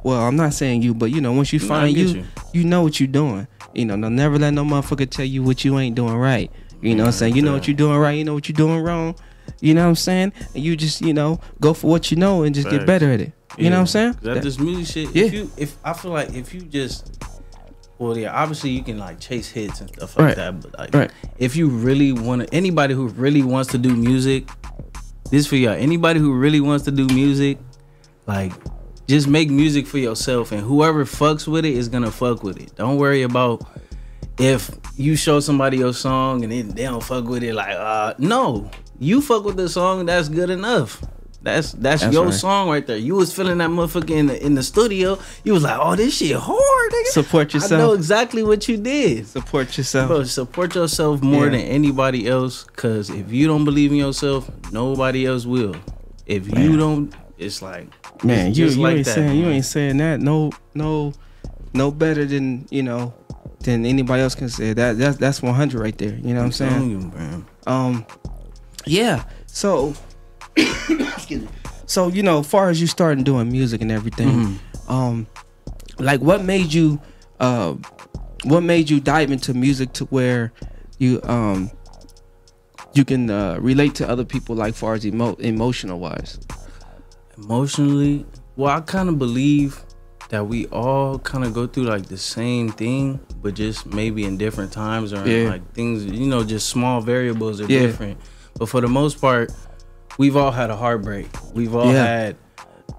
well, 0.03 0.21
I'm 0.21 0.35
not 0.37 0.53
saying 0.53 0.81
you, 0.83 0.93
but 0.93 1.11
you 1.11 1.19
know, 1.19 1.33
once 1.33 1.51
you 1.51 1.59
find 1.59 1.95
you, 1.97 2.07
you. 2.07 2.23
you 2.53 2.63
know 2.63 2.81
what 2.83 2.99
you're 2.99 3.07
doing. 3.07 3.47
You 3.73 3.85
know, 3.85 3.95
never 3.95 4.37
let 4.37 4.53
no 4.53 4.63
motherfucker 4.63 5.09
tell 5.09 5.25
you 5.25 5.41
what 5.43 5.65
you 5.65 5.77
ain't 5.79 5.95
doing 5.95 6.15
right. 6.15 6.51
You 6.81 6.95
know 6.95 7.03
what 7.03 7.07
I'm 7.07 7.13
saying? 7.13 7.35
You 7.35 7.41
know 7.41 7.53
what 7.53 7.67
you're 7.67 7.75
doing 7.75 7.97
right, 7.97 8.11
you 8.11 8.23
know 8.23 8.33
what 8.35 8.47
you're 8.47 8.55
doing 8.55 8.79
wrong. 8.81 9.15
You 9.61 9.73
know 9.73 9.83
what 9.83 9.89
I'm 9.89 9.95
saying? 9.95 10.33
And 10.53 10.63
you 10.63 10.75
just, 10.75 11.01
you 11.01 11.13
know, 11.13 11.39
go 11.59 11.73
for 11.73 11.89
what 11.89 12.11
you 12.11 12.17
know 12.17 12.43
and 12.43 12.53
just 12.53 12.69
get 12.69 12.85
better 12.85 13.09
at 13.11 13.19
it. 13.21 13.31
You 13.57 13.69
know 13.69 13.77
what 13.77 13.81
I'm 13.81 13.87
saying? 13.87 14.17
That, 14.21 14.41
this 14.43 14.59
music 14.59 15.07
shit. 15.07 15.15
Yeah. 15.15 15.25
If 15.25 15.33
you, 15.33 15.51
if 15.57 15.77
I 15.83 15.93
feel 15.93 16.11
like 16.11 16.33
if 16.33 16.53
you 16.53 16.61
just, 16.61 17.17
well, 18.03 18.17
yeah, 18.17 18.33
obviously 18.33 18.69
you 18.71 18.83
can 18.83 18.97
like 18.99 19.19
chase 19.19 19.49
hits 19.49 19.79
and 19.81 19.89
stuff 19.89 20.17
Right. 20.17 20.27
like 20.27 20.35
that. 20.35 20.61
But 20.61 20.77
like, 20.79 20.93
Right. 20.95 21.11
if 21.37 21.55
you 21.55 21.69
really 21.69 22.11
want 22.11 22.41
to, 22.47 22.53
anybody 22.53 22.93
who 22.93 23.07
really 23.07 23.41
wants 23.43 23.71
to 23.71 23.77
do 23.77 23.95
music, 23.95 24.47
this 25.31 25.47
for 25.47 25.55
y'all. 25.55 25.73
Anybody 25.73 26.19
who 26.19 26.33
really 26.33 26.59
wants 26.59 26.85
to 26.85 26.91
do 26.91 27.07
music, 27.07 27.57
like, 28.27 28.51
just 29.07 29.27
make 29.27 29.49
music 29.49 29.87
for 29.87 29.97
yourself, 29.97 30.51
and 30.51 30.61
whoever 30.61 31.05
fucks 31.05 31.47
with 31.47 31.65
it 31.65 31.73
is 31.73 31.89
gonna 31.89 32.11
fuck 32.11 32.43
with 32.43 32.59
it. 32.61 32.75
Don't 32.75 32.97
worry 32.97 33.23
about 33.23 33.65
if 34.37 34.69
you 34.95 35.15
show 35.15 35.39
somebody 35.39 35.77
your 35.77 35.93
song 35.93 36.43
and 36.43 36.51
then 36.51 36.69
they 36.69 36.83
don't 36.83 37.03
fuck 37.03 37.25
with 37.25 37.43
it. 37.43 37.53
Like, 37.53 37.75
uh, 37.75 38.13
no, 38.17 38.69
you 38.99 39.21
fuck 39.21 39.43
with 39.43 39.57
the 39.57 39.67
song. 39.69 40.05
That's 40.05 40.29
good 40.29 40.49
enough. 40.49 41.01
That's 41.43 41.73
that's, 41.73 42.01
That's 42.03 42.13
your 42.13 42.25
right. 42.25 42.33
song 42.33 42.69
right 42.69 42.87
there. 42.87 42.95
You 42.95 43.15
was 43.15 43.33
feeling 43.35 43.57
that 43.57 43.69
motherfucker 43.69 44.11
in 44.11 44.27
the 44.27 44.45
in 44.45 44.55
the 44.55 44.63
studio. 44.63 45.19
You 45.43 45.51
was 45.53 45.63
like, 45.63 45.77
oh, 45.77 45.93
this 45.95 46.15
shit 46.17 46.37
hard, 46.37 46.91
nigga. 46.91 47.07
Support 47.07 47.53
yourself. 47.53 47.73
I 47.73 47.77
know 47.83 47.91
exactly 47.91 48.43
what 48.43 48.67
you 48.69 48.77
did. 48.77 49.27
Support 49.27 49.77
yourself. 49.77 50.07
Bro, 50.07 50.23
support 50.23 50.73
yourself 50.73 51.21
more 51.21 51.45
Yeah. 51.45 51.51
than 51.51 51.61
anybody 51.61 52.27
else. 52.29 52.63
Cause 52.63 53.09
if 53.09 53.29
you 53.31 53.45
don't 53.47 53.65
believe 53.65 53.91
in 53.91 53.97
yourself, 53.97 54.49
nobody 54.71 55.25
else 55.27 55.45
will. 55.45 55.75
If 56.25 56.47
you 56.57 56.77
don't, 56.77 57.13
it's 57.37 57.61
like 57.61 57.89
Man, 58.23 58.47
it's 58.51 58.57
you, 58.57 58.67
you 58.67 58.81
like 58.81 58.95
ain't 58.97 59.05
that, 59.05 59.13
saying 59.15 59.37
you 59.37 59.47
ain't 59.49 59.65
saying 59.65 59.97
that. 59.97 60.21
No, 60.21 60.51
no, 60.73 61.11
no 61.73 61.91
better 61.91 62.23
than 62.23 62.65
you 62.71 62.83
know 62.83 63.13
than 63.59 63.85
anybody 63.85 64.21
else 64.21 64.33
can 64.35 64.47
say. 64.47 64.71
That 64.71 64.97
that's 64.97 65.17
that's 65.17 65.41
100 65.41 65.77
right 65.77 65.97
there. 65.97 66.15
You 66.15 66.33
know 66.33 66.39
what 66.39 66.45
I'm 66.45 66.51
saying? 66.53 66.89
you, 66.89 66.99
man. 66.99 67.45
Um, 67.67 68.05
yeah. 68.85 69.25
So, 69.47 69.93
excuse 70.57 71.41
me. 71.43 71.47
So 71.85 72.07
you 72.07 72.23
know, 72.23 72.43
far 72.43 72.69
as 72.69 72.79
you 72.81 72.87
starting 72.87 73.23
doing 73.23 73.51
music 73.51 73.81
and 73.81 73.91
everything, 73.91 74.29
Mm-hmm. 74.29 74.91
um, 74.91 75.27
like 75.99 76.21
what 76.21 76.43
made 76.43 76.73
you, 76.73 76.99
uh, 77.39 77.75
what 78.45 78.61
made 78.63 78.89
you 78.89 78.99
dive 78.99 79.31
into 79.31 79.53
music 79.53 79.93
to 79.93 80.05
where 80.05 80.51
you 80.99 81.19
um 81.23 81.69
you 82.93 83.03
can 83.03 83.29
uh, 83.29 83.57
relate 83.59 83.95
to 83.95 84.07
other 84.07 84.23
people, 84.25 84.55
like 84.55 84.75
far 84.75 84.93
as 84.93 85.05
emo- 85.05 85.35
emotional 85.35 85.99
wise. 85.99 86.39
emotionally 87.37 88.25
well 88.55 88.69
i 88.77 88.79
kind 88.81 89.09
of 89.09 89.17
believe 89.17 89.81
that 90.29 90.45
we 90.47 90.65
all 90.67 91.17
kind 91.19 91.43
of 91.43 91.51
go 91.53 91.65
through 91.67 91.83
like 91.85 92.05
the 92.05 92.17
same 92.17 92.69
thing 92.69 93.19
but 93.41 93.55
just 93.55 93.85
maybe 93.87 94.23
in 94.23 94.37
different 94.37 94.71
times 94.71 95.11
or 95.13 95.27
Yeah. 95.27 95.49
like 95.49 95.73
things 95.73 96.05
you 96.05 96.27
know 96.27 96.43
just 96.43 96.69
small 96.69 97.01
variables 97.01 97.59
are 97.59 97.65
Yeah. 97.65 97.79
different 97.87 98.19
but 98.57 98.67
for 98.69 98.81
the 98.81 98.87
most 98.87 99.19
part 99.19 99.51
we've 100.17 100.35
all 100.35 100.51
had 100.51 100.69
a 100.69 100.75
heartbreak 100.75 101.27
we've 101.53 101.73
all 101.75 101.91
Yeah. 101.91 102.03
had 102.05 102.35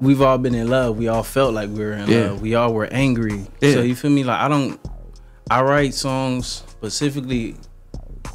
we've 0.00 0.20
all 0.22 0.38
been 0.38 0.54
in 0.54 0.68
love 0.68 0.96
we 0.98 1.08
all 1.08 1.22
felt 1.22 1.54
like 1.54 1.70
we 1.70 1.78
were 1.84 1.92
in 1.92 2.08
Yeah. 2.08 2.30
love 2.30 2.40
we 2.42 2.54
all 2.54 2.72
were 2.72 2.86
angry 2.86 3.46
Yeah. 3.60 3.72
so 3.74 3.82
you 3.82 3.94
feel 3.94 4.10
me 4.10 4.24
like 4.24 4.40
i 4.40 4.48
don't 4.48 4.80
i 5.50 5.62
write 5.62 5.94
songs 5.94 6.64
specifically 6.68 7.56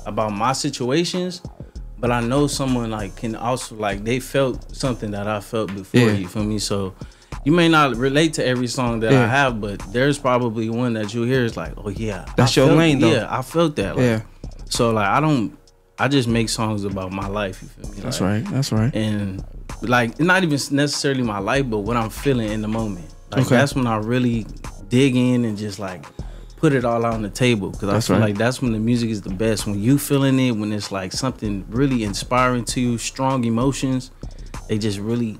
about 0.06 0.32
my 0.32 0.54
situations 0.54 1.42
but 2.02 2.12
I 2.12 2.22
know 2.22 2.48
someone 2.48 2.92
like 2.92 3.18
can 3.18 3.36
also 3.36 3.76
like 3.76 4.06
they 4.06 4.22
felt 4.22 4.74
something 4.74 5.12
that 5.12 5.28
I 5.28 5.42
felt 5.42 5.74
before 5.76 6.00
Yeah. 6.00 6.12
you 6.14 6.30
feel 6.30 6.46
me 6.46 6.58
so 6.58 6.96
you 7.44 7.52
may 7.52 7.68
not 7.68 7.98
relate 7.98 8.34
to 8.36 8.46
every 8.46 8.68
song 8.68 9.02
that 9.02 9.12
I 9.12 9.28
have 9.28 9.60
but 9.60 9.80
there's 9.92 10.18
probably 10.18 10.70
one 10.70 10.94
that 10.94 11.14
you 11.14 11.24
hear 11.24 11.44
is 11.44 11.58
like 11.58 11.74
oh 11.76 11.90
yeah 11.90 12.24
That's 12.38 12.58
I 12.58 12.62
your 12.62 12.70
felt- 12.70 12.80
lane, 12.80 13.00
though. 13.00 13.12
yeah 13.12 13.28
I 13.30 13.42
felt 13.42 13.76
that 13.76 13.98
like, 13.98 14.06
Yeah. 14.06 14.22
so 14.70 14.92
like 14.92 15.08
I 15.08 15.20
don't 15.20 15.58
I 16.00 16.08
just 16.08 16.28
make 16.28 16.50
songs 16.50 16.84
about 16.86 17.12
my 17.12 17.28
life 17.28 17.62
you 17.62 17.68
feel 17.70 17.92
me 17.94 18.02
That's 18.02 18.22
Like, 18.22 18.44
right. 18.46 18.52
That's 18.54 18.72
right. 18.72 18.96
and 18.96 19.44
like 19.82 20.20
not 20.20 20.44
even 20.44 20.60
necessarily 20.72 21.24
my 21.24 21.40
life 21.40 21.70
but 21.70 21.80
what 21.80 21.98
I'm 21.98 22.10
feeling 22.10 22.50
in 22.52 22.62
the 22.62 22.68
moment 22.68 23.14
like 23.32 23.46
Okay. 23.46 23.56
that's 23.58 23.76
when 23.76 23.88
I 23.88 23.98
really 23.98 24.46
dig 24.90 25.16
in 25.16 25.46
and 25.46 25.58
just 25.58 25.80
like 25.80 26.06
put 26.58 26.74
it 26.74 26.84
all 26.84 27.06
out 27.06 27.14
on 27.14 27.22
the 27.22 27.30
table 27.30 27.70
because 27.70 27.90
I 27.90 28.00
feel 28.02 28.20
right. 28.20 28.30
like 28.30 28.38
that's 28.38 28.62
when 28.62 28.74
the 28.74 28.80
music 28.80 29.10
is 29.10 29.22
the 29.22 29.30
best 29.30 29.66
when 29.68 29.82
you 29.82 29.98
feeling 29.98 30.40
it 30.40 30.52
when 30.52 30.74
it's 30.74 30.92
like 30.92 31.14
something 31.14 31.66
really 31.70 32.04
inspiring 32.04 32.66
to 32.66 32.82
you 32.82 32.98
strong 32.98 33.44
emotions 33.46 34.12
they 34.68 34.78
just 34.78 35.00
really 35.00 35.40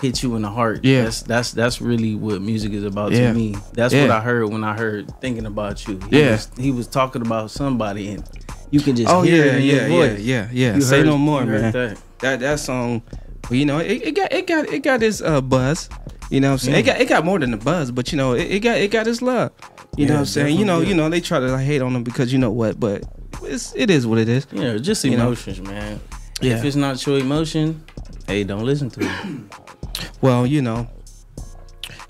hit 0.00 0.22
you 0.22 0.34
in 0.36 0.42
the 0.42 0.50
heart 0.50 0.80
Yeah. 0.84 1.04
that's 1.04 1.22
that's 1.22 1.52
that's 1.52 1.80
really 1.82 2.14
what 2.14 2.40
music 2.40 2.72
is 2.72 2.84
about 2.84 3.12
Yeah. 3.12 3.28
to 3.28 3.34
me 3.34 3.56
that's 3.74 3.92
Yeah. 3.92 4.02
what 4.02 4.10
I 4.12 4.20
heard 4.20 4.50
when 4.50 4.64
I 4.64 4.74
heard 4.76 5.12
thinking 5.20 5.44
about 5.46 5.86
you 5.86 5.98
he 6.10 6.20
Yeah. 6.20 6.32
was, 6.32 6.50
he 6.58 6.70
was 6.70 6.86
talking 6.86 7.20
about 7.22 7.50
somebody 7.50 8.08
and 8.12 8.24
you 8.74 8.80
can 8.80 8.96
just 8.96 9.08
Oh 9.08 9.22
yeah, 9.22 9.56
yeah, 9.56 9.86
yeah, 9.86 10.16
yeah, 10.16 10.48
yeah. 10.52 10.74
You 10.74 10.80
Say 10.80 10.98
heard- 10.98 11.06
no 11.06 11.16
more, 11.16 11.44
man. 11.46 11.70
that. 11.70 11.98
That 12.18 12.40
that 12.40 12.58
song, 12.58 13.02
well, 13.48 13.56
you 13.56 13.66
know, 13.66 13.78
it, 13.78 14.02
it 14.02 14.14
got 14.16 14.32
it 14.32 14.46
got 14.48 14.66
it 14.68 14.82
got 14.82 15.00
its 15.00 15.20
uh, 15.22 15.40
buzz. 15.40 15.88
You 16.28 16.40
know 16.40 16.48
what 16.48 16.52
I'm 16.54 16.58
saying? 16.58 16.78
It 16.78 16.82
got 16.82 17.00
it 17.00 17.08
got 17.08 17.24
more 17.24 17.38
than 17.38 17.52
the 17.52 17.56
buzz, 17.56 17.92
but 17.92 18.10
you 18.10 18.18
know, 18.18 18.32
it, 18.32 18.50
it 18.50 18.60
got 18.60 18.78
it 18.78 18.90
got 18.90 19.06
its 19.06 19.22
love. 19.22 19.52
You 19.96 20.06
know 20.06 20.14
what 20.14 20.20
I'm 20.20 20.26
saying? 20.26 20.58
You 20.58 20.64
know, 20.64 20.80
you 20.80 20.94
know, 20.94 21.08
they 21.08 21.20
try 21.20 21.38
to 21.38 21.46
like, 21.46 21.64
hate 21.64 21.82
on 21.82 21.92
them 21.92 22.02
because 22.02 22.32
you 22.32 22.38
know 22.40 22.50
what, 22.50 22.80
but 22.80 23.04
it's 23.44 23.72
it 23.76 23.90
is 23.90 24.08
what 24.08 24.18
it 24.18 24.28
is. 24.28 24.48
Yeah, 24.50 24.76
just 24.78 25.04
You 25.04 25.16
know? 25.16 25.26
emotions, 25.26 25.60
man. 25.60 26.00
Yeah. 26.40 26.56
If 26.56 26.64
it's 26.64 26.74
not 26.74 27.06
your 27.06 27.18
emotion, 27.18 27.84
hey, 28.26 28.42
don't 28.42 28.64
listen 28.64 28.90
to 28.90 29.00
it. 29.00 29.10
Well, 30.20 30.46
you 30.46 30.62
know, 30.62 30.88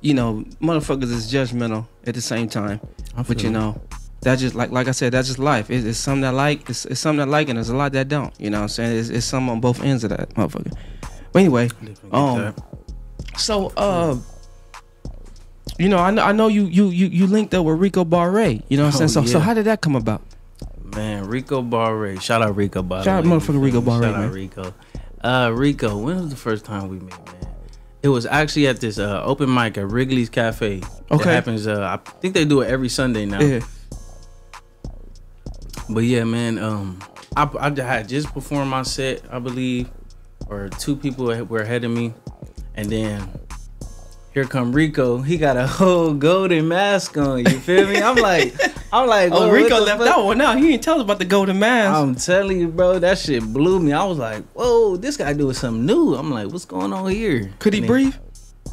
you 0.00 0.14
know, 0.14 0.44
motherfuckers 0.62 1.10
is 1.12 1.30
judgmental 1.30 1.86
at 2.06 2.14
the 2.14 2.20
same 2.22 2.48
time. 2.48 2.80
But 3.28 3.42
you 3.42 3.50
know, 3.50 3.80
that 4.24 4.38
just 4.38 4.54
like 4.54 4.70
like 4.70 4.88
I 4.88 4.92
said, 4.92 5.12
that's 5.12 5.28
just 5.28 5.38
life. 5.38 5.70
It's, 5.70 5.84
it's 5.86 5.98
some 5.98 6.20
that 6.22 6.32
like, 6.34 6.68
it's, 6.68 6.84
it's 6.86 7.00
some 7.00 7.16
that 7.18 7.28
like, 7.28 7.48
and 7.48 7.56
there's 7.56 7.68
a 7.70 7.76
lot 7.76 7.92
that 7.92 8.08
don't. 8.08 8.32
You 8.40 8.50
know 8.50 8.58
what 8.58 8.62
I'm 8.64 8.68
saying? 8.68 8.98
It's, 8.98 9.08
it's 9.10 9.26
some 9.26 9.48
on 9.48 9.60
both 9.60 9.82
ends 9.82 10.04
of 10.04 10.10
that 10.10 10.28
motherfucker. 10.34 10.76
But 11.32 11.38
anyway, 11.40 11.68
um, 12.12 12.54
so 13.36 13.72
uh, 13.76 14.16
you 15.78 15.88
know, 15.88 15.98
I 15.98 16.10
know 16.10 16.22
I 16.22 16.32
know 16.32 16.48
you 16.48 16.64
you 16.66 16.88
you 16.88 17.06
you 17.06 17.26
linked 17.26 17.54
up 17.54 17.64
with 17.64 17.78
Rico 17.78 18.04
Barre. 18.04 18.62
You 18.68 18.76
know 18.76 18.84
what 18.84 19.00
I'm 19.00 19.08
saying? 19.08 19.24
Oh, 19.24 19.24
So 19.26 19.32
so 19.32 19.38
yeah. 19.38 19.44
how 19.44 19.54
did 19.54 19.64
that 19.66 19.80
come 19.80 19.96
about? 19.96 20.22
man, 20.94 21.24
Rico 21.26 21.60
Barre. 21.60 22.16
Shout 22.20 22.40
out 22.42 22.54
Rico 22.54 22.80
Barre. 22.82 23.02
Shout 23.02 23.18
out 23.18 23.24
motherfucking 23.24 23.60
Rico? 23.60 23.80
Barre, 23.80 24.02
Shout 24.02 24.14
man. 24.14 24.28
out 24.28 24.32
Rico. 24.32 24.74
Uh, 25.22 25.50
Rico, 25.52 25.96
when 25.98 26.16
was 26.16 26.28
the 26.30 26.36
first 26.36 26.64
time 26.64 26.88
we 26.88 27.00
met, 27.00 27.26
man? 27.26 27.52
It 28.02 28.08
was 28.08 28.26
actually 28.26 28.68
at 28.68 28.80
this 28.80 28.98
uh, 28.98 29.22
open 29.24 29.52
mic 29.52 29.76
at 29.76 29.88
Wrigley's 29.88 30.28
Cafe. 30.28 30.76
It 30.76 30.84
Okay. 31.10 31.32
happens. 31.34 31.66
Uh, 31.66 31.98
I 31.98 32.10
think 32.20 32.34
they 32.34 32.44
do 32.44 32.60
it 32.60 32.68
every 32.68 32.88
Sunday 32.90 33.26
now. 33.26 33.40
Yeah. 33.40 33.60
But 35.88 36.04
yeah, 36.04 36.24
man, 36.24 36.58
um, 36.58 36.98
I, 37.36 37.48
I 37.58 37.70
had 37.82 38.08
just 38.08 38.32
performed 38.32 38.70
my 38.70 38.82
set, 38.82 39.22
I 39.30 39.38
believe, 39.38 39.90
or 40.48 40.68
two 40.70 40.96
people 40.96 41.26
were 41.46 41.60
ahead 41.60 41.84
of 41.84 41.90
me, 41.90 42.14
and 42.74 42.88
then 42.90 43.28
here 44.32 44.44
come 44.44 44.72
Rico. 44.72 45.18
He 45.18 45.36
got 45.36 45.56
a 45.56 45.66
whole 45.66 46.14
golden 46.14 46.66
mask 46.68 47.16
on. 47.18 47.40
You 47.40 47.60
feel 47.60 47.86
me? 47.86 48.00
I'm 48.02 48.16
like, 48.16 48.54
I'm 48.92 49.08
like, 49.08 49.30
Oh, 49.32 49.50
Rico 49.50 49.78
left 49.80 49.98
fuck?" 49.98 50.06
that 50.08 50.24
one 50.24 50.40
out. 50.40 50.56
He 50.58 50.68
didn't 50.70 50.82
tell 50.82 50.96
us 50.96 51.02
about 51.02 51.18
the 51.18 51.24
golden 51.24 51.58
mask. 51.58 51.94
I'm 51.96 52.14
telling 52.14 52.60
you, 52.60 52.68
bro, 52.68 52.98
that 52.98 53.18
shit 53.18 53.42
blew 53.44 53.78
me. 53.78 53.92
I 53.92 54.04
was 54.04 54.18
like, 54.18 54.42
whoa, 54.54 54.96
this 54.96 55.16
guy 55.16 55.32
doing 55.34 55.54
something 55.54 55.84
new. 55.86 56.14
I'm 56.14 56.30
like, 56.30 56.50
what's 56.50 56.64
going 56.64 56.92
on 56.92 57.10
here? 57.10 57.52
Could 57.58 57.74
he 57.74 57.80
And 57.80 57.86
breathe? 57.86 58.14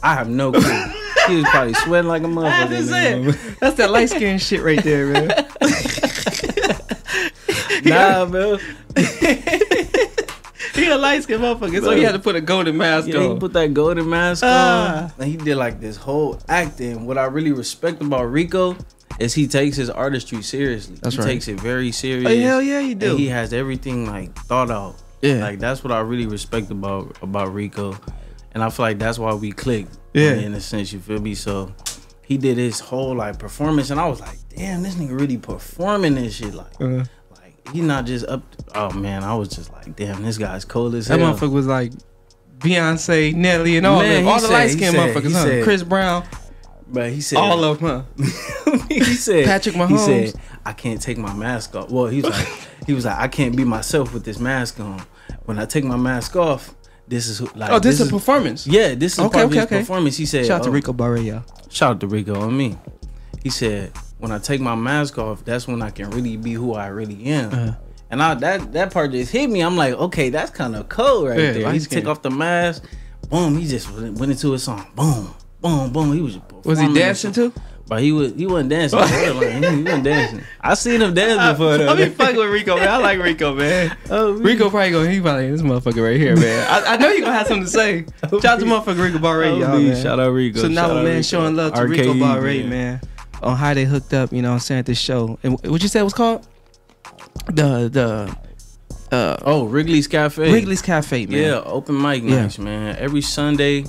I 0.01 0.15
have 0.15 0.29
no 0.29 0.51
clue. 0.51 0.83
he 1.27 1.35
was 1.35 1.45
probably 1.49 1.73
sweating 1.75 2.07
like 2.09 2.23
a 2.23 2.25
motherfucker. 2.27 2.69
That's 2.69 2.91
it. 3.45 3.59
That's 3.59 3.77
that 3.77 3.91
light 3.91 4.09
skin 4.09 4.39
shit 4.39 4.63
right 4.63 4.81
there, 4.83 5.07
man. 5.07 5.27
Nah, 7.89 8.25
bro. 8.25 8.57
he 10.75 10.87
a 10.89 10.97
light 10.97 11.23
skin 11.23 11.39
motherfucker, 11.41 11.81
so 11.81 11.91
he 11.91 12.03
had 12.03 12.13
to 12.13 12.19
put 12.19 12.35
a 12.35 12.41
golden 12.41 12.77
mask 12.77 13.07
Yeah, 13.07 13.19
he 13.21 13.27
on. 13.27 13.39
put 13.39 13.53
that 13.53 13.73
golden 13.73 14.09
mask 14.09 14.43
Ah. 14.45 15.05
on, 15.05 15.11
and 15.19 15.29
he 15.31 15.37
did 15.37 15.55
like 15.57 15.79
this 15.79 15.97
whole 15.97 16.39
acting. 16.47 17.05
What 17.05 17.17
I 17.17 17.25
really 17.25 17.51
respect 17.51 18.01
about 18.01 18.23
Rico 18.31 18.75
is 19.19 19.33
he 19.33 19.47
takes 19.47 19.75
his 19.77 19.89
artistry 19.89 20.41
seriously. 20.41 20.95
That's 21.01 21.15
he 21.15 21.21
right. 21.21 21.27
takes 21.27 21.47
it 21.47 21.59
very 21.59 21.91
serious. 21.91 22.27
Oh, 22.27 22.39
hell 22.47 22.61
yeah, 22.61 22.81
he 22.81 22.93
do. 22.95 23.11
And 23.11 23.19
he 23.19 23.27
has 23.27 23.53
everything 23.53 24.05
like 24.05 24.33
thought 24.45 24.71
out. 24.71 24.95
Yeah. 25.21 25.35
like 25.41 25.59
that's 25.59 25.83
what 25.83 25.91
I 25.91 25.99
really 25.99 26.25
respect 26.25 26.71
about 26.71 27.15
about 27.21 27.53
Rico, 27.53 27.95
and 28.53 28.63
I 28.63 28.69
feel 28.69 28.85
like 28.85 28.97
that's 28.99 29.19
why 29.19 29.33
we 29.33 29.51
clicked. 29.51 29.97
Yeah. 30.13 30.33
in 30.33 30.53
a 30.55 30.59
sense, 30.61 30.91
you 30.91 30.99
feel 30.99 31.19
me? 31.21 31.35
So 31.35 31.71
he 32.23 32.37
did 32.37 32.57
his 32.57 32.79
whole 32.79 33.15
like 33.15 33.37
performance, 33.39 33.89
and 33.91 33.99
I 33.99 34.07
was 34.07 34.19
like, 34.19 34.37
damn, 34.55 34.81
this 34.83 34.95
nigga 34.95 35.19
really 35.19 35.37
performing 35.37 36.15
this 36.15 36.35
shit. 36.35 36.53
Like, 36.53 36.73
Uh, 36.81 36.85
like 36.87 37.07
he 37.73 37.81
not 37.81 38.05
just 38.05 38.25
up. 38.27 38.43
Oh 38.75 38.91
man, 38.91 39.23
I 39.23 39.35
was 39.35 39.49
just 39.49 39.71
like, 39.71 39.95
damn, 39.95 40.23
this 40.23 40.37
guy's 40.37 40.65
cold 40.65 40.95
as 40.95 41.07
hell. 41.07 41.17
that 41.17 41.35
motherfucker 41.35 41.51
was 41.51 41.67
like 41.67 41.91
Beyonce, 42.59 43.33
Nelly, 43.33 43.77
and 43.77 43.85
all 43.87 43.99
Man, 43.99 44.23
them. 44.23 44.27
All 44.27 44.35
the 44.39 44.47
said- 44.47 44.53
light 44.53 44.69
he 44.69 44.75
skin 44.77 44.93
motherfuckers, 44.93 45.33
huh? 45.33 45.43
said- 45.43 45.63
Chris 45.63 45.83
Brown, 45.83 46.25
But 46.87 47.11
he 47.11 47.21
said 47.21 47.37
all 47.37 47.63
of 47.63 47.79
them, 47.79 48.05
huh? 48.17 48.77
he 48.89 49.03
said 49.03 49.45
Patrick 49.45 49.75
He 49.75 49.81
Mahomes. 49.81 50.31
said 50.31 50.41
I 50.65 50.73
can't 50.73 51.01
take 51.01 51.17
my 51.17 51.33
mask 51.33 51.75
off. 51.75 51.89
Well, 51.89 52.07
he 52.07 52.21
was 52.21 52.31
like 52.31 52.47
he 52.87 52.93
was 52.93 53.05
like 53.05 53.17
I 53.17 53.27
can't 53.27 53.55
be 53.55 53.63
myself 53.63 54.13
with 54.13 54.25
this 54.25 54.39
mask 54.39 54.79
on. 54.79 55.01
When 55.45 55.57
I 55.57 55.65
take 55.65 55.83
my 55.83 55.97
mask 55.97 56.35
off, 56.35 56.75
this 57.07 57.27
is 57.27 57.39
who, 57.39 57.49
like 57.55 57.71
Oh, 57.71 57.79
this, 57.79 57.95
is 57.95 58.01
is 58.01 58.09
a 58.09 58.11
performance. 58.11 58.67
yeah, 58.67 58.93
this 58.93 59.13
is 59.13 59.19
Okay, 59.19 59.33
part 59.33 59.45
of 59.45 59.51
okay, 59.51 59.55
his 59.59 59.65
okay. 59.65 59.79
performance. 59.79 60.17
He 60.17 60.25
said 60.25 60.45
Shout 60.45 60.59
out 60.59 60.63
to 60.65 60.69
oh, 60.69 60.73
Rico 60.73 60.93
Barre, 60.93 61.19
y'all. 61.19 61.43
Shout 61.69 61.91
out 61.95 61.99
to 62.01 62.07
Rico 62.07 62.39
on 62.39 62.55
me. 62.55 62.77
He 63.43 63.49
said 63.49 63.91
when 64.21 64.31
I 64.31 64.37
take 64.39 64.61
my 64.61 64.75
mask 64.75 65.17
off, 65.17 65.43
that's 65.43 65.67
when 65.67 65.81
I 65.81 65.89
can 65.89 66.09
really 66.11 66.37
be 66.37 66.53
who 66.53 66.73
I 66.73 66.87
really 66.87 67.25
am. 67.25 67.51
Uh-huh. 67.53 67.73
And 68.11 68.21
I, 68.21 68.35
that 68.35 68.73
that 68.73 68.93
part 68.93 69.11
just 69.11 69.31
hit 69.31 69.49
me. 69.49 69.61
I'm 69.61 69.77
like, 69.77 69.93
okay, 69.93 70.29
that's 70.29 70.51
kind 70.51 70.75
of 70.75 70.89
cold 70.89 71.29
right 71.29 71.39
Yeah, 71.39 71.51
there. 71.53 71.71
He 71.73 71.79
took 71.79 72.05
off 72.05 72.21
the 72.21 72.29
mask, 72.29 72.83
boom. 73.29 73.57
He 73.57 73.67
just 73.67 73.91
went 73.91 74.17
went 74.19 74.31
into 74.31 74.51
his 74.51 74.63
song, 74.63 74.85
boom, 74.95 75.33
boom, 75.61 75.91
boom. 75.91 76.13
He 76.13 76.21
was 76.21 76.37
Was 76.63 76.79
he 76.79 76.93
dancing 76.93 77.31
too? 77.31 77.53
But 77.87 78.01
he 78.01 78.13
was 78.13 78.33
he 78.35 78.47
wasn't 78.47 78.69
dancing. 78.69 78.99
like, 78.99 79.09
he 79.11 79.31
wasn't 79.31 80.03
dancing. 80.05 80.41
I 80.61 80.75
seen 80.75 81.01
him 81.01 81.13
dance 81.13 81.57
before 81.57 81.77
though. 81.77 81.89
I 81.89 81.95
be 81.95 82.05
fucking 82.05 82.37
with 82.37 82.49
Rico, 82.49 82.77
man. 82.77 82.87
I 82.87 82.97
like 82.97 83.19
Rico, 83.19 83.53
man. 83.55 83.97
Oh, 84.09 84.31
Rico 84.33 84.69
probably 84.69 84.91
go. 84.91 85.03
He 85.03 85.19
probably 85.19 85.49
this 85.51 85.61
motherfucker 85.61 86.03
right 86.03 86.17
here, 86.17 86.35
man. 86.37 86.67
I, 86.69 86.93
I 86.93 86.97
know 86.97 87.09
you 87.09 87.21
gonna 87.21 87.33
have 87.33 87.47
something 87.47 87.65
to 87.65 87.69
say. 87.69 88.05
Shout 88.29 88.45
out 88.45 88.59
to 88.59 88.65
motherfucker 88.65 89.03
Rico 89.03 89.19
Barre, 89.19 89.47
Oh, 89.47 89.57
y'all, 89.57 89.79
man. 89.79 90.01
Shout 90.01 90.19
out 90.19 90.29
Rico. 90.31 90.61
So 90.61 90.67
now, 90.69 90.93
man, 90.93 91.05
Rico. 91.05 91.21
showing 91.21 91.55
love 91.55 91.73
to 91.73 91.83
Rico 91.85 92.13
RKE, 92.13 92.19
Barre, 92.19 92.63
man, 92.63 93.01
on 93.43 93.57
how 93.57 93.73
they 93.73 93.85
hooked 93.85 94.13
up. 94.13 94.31
You 94.31 94.41
know, 94.41 94.49
what 94.49 94.53
I'm 94.55 94.59
saying 94.59 94.79
at 94.79 94.85
this 94.85 94.99
show. 94.99 95.37
And 95.43 95.53
what 95.63 95.81
you 95.81 95.87
said 95.89 96.03
was 96.03 96.13
called 96.13 96.47
the 97.47 97.89
the 97.89 98.35
uh 99.15 99.37
Oh, 99.43 99.65
Wrigley's 99.65 100.07
Cafe. 100.07 100.51
Wrigley's 100.51 100.81
Cafe, 100.81 101.25
man. 101.25 101.37
Yeah, 101.37 101.61
open 101.65 101.99
mic 102.01 102.23
Yeah. 102.23 102.41
nights, 102.43 102.57
man. 102.59 102.95
Every 102.97 103.21
Sunday 103.21 103.85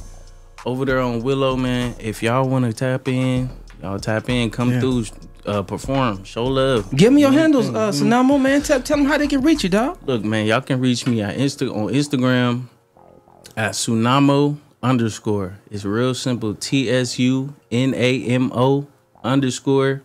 over 0.64 0.84
there 0.84 1.00
on 1.00 1.22
Willow, 1.22 1.56
man. 1.56 1.94
If 1.98 2.22
y'all 2.22 2.48
want 2.48 2.64
to 2.64 2.72
tap 2.72 3.08
in, 3.08 3.50
y'all 3.82 3.98
tap 3.98 4.28
in, 4.28 4.50
come 4.50 4.70
Yeah. 4.72 4.80
through, 4.80 5.04
uh, 5.46 5.62
perform, 5.62 6.24
show 6.24 6.44
love. 6.44 6.94
Give 6.94 7.12
me 7.12 7.20
your 7.20 7.32
handles, 7.32 7.68
uh, 7.68 7.90
Tsunamo, 7.90 8.40
man. 8.40 8.62
Tell, 8.62 8.80
tell 8.80 8.96
them 8.96 9.06
how 9.06 9.18
they 9.18 9.26
can 9.26 9.40
reach 9.42 9.64
you, 9.64 9.68
dog. 9.70 9.98
Look, 10.06 10.24
man, 10.24 10.46
y'all 10.46 10.60
can 10.60 10.80
reach 10.80 11.06
me 11.06 11.20
at 11.22 11.36
Insta 11.36 11.68
on 11.70 11.92
Instagram 11.92 12.68
at 13.56 13.72
Tsunamo 13.72 14.56
underscore. 14.82 15.58
It's 15.70 15.84
real 15.84 16.14
simple. 16.14 16.54
T 16.54 16.88
S 16.90 17.18
U 17.18 17.54
N 17.70 17.92
A 17.96 18.24
M 18.26 18.50
O 18.54 18.86
underscore. 19.24 20.02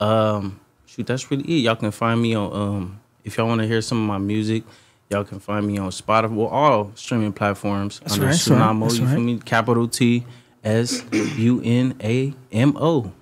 Um, 0.00 0.60
shoot, 0.86 1.06
that's 1.06 1.30
really 1.30 1.44
it. 1.44 1.62
Y'all 1.62 1.76
can 1.76 1.90
find 1.90 2.20
me 2.20 2.34
on 2.34 2.52
um 2.52 3.00
if 3.24 3.36
y'all 3.36 3.48
want 3.48 3.60
to 3.60 3.66
hear 3.66 3.82
some 3.82 4.00
of 4.02 4.06
my 4.06 4.18
music, 4.18 4.62
y'all 5.10 5.24
can 5.24 5.40
find 5.40 5.66
me 5.66 5.78
on 5.78 5.90
Spotify, 5.90 6.30
well, 6.30 6.46
all 6.46 6.92
streaming 6.94 7.32
platforms 7.32 7.98
That's 8.00 8.14
under 8.14 8.26
right, 8.26 8.34
Tsunamo. 8.34 8.82
that's 8.82 8.98
you 8.98 9.06
feel 9.06 9.16
right. 9.16 9.22
me? 9.24 9.38
Capital 9.38 9.88
T 9.88 10.24
S 10.62 11.04
U 11.12 11.60
N 11.64 11.94
A 12.02 12.32
M 12.52 12.76
O. 12.76 13.12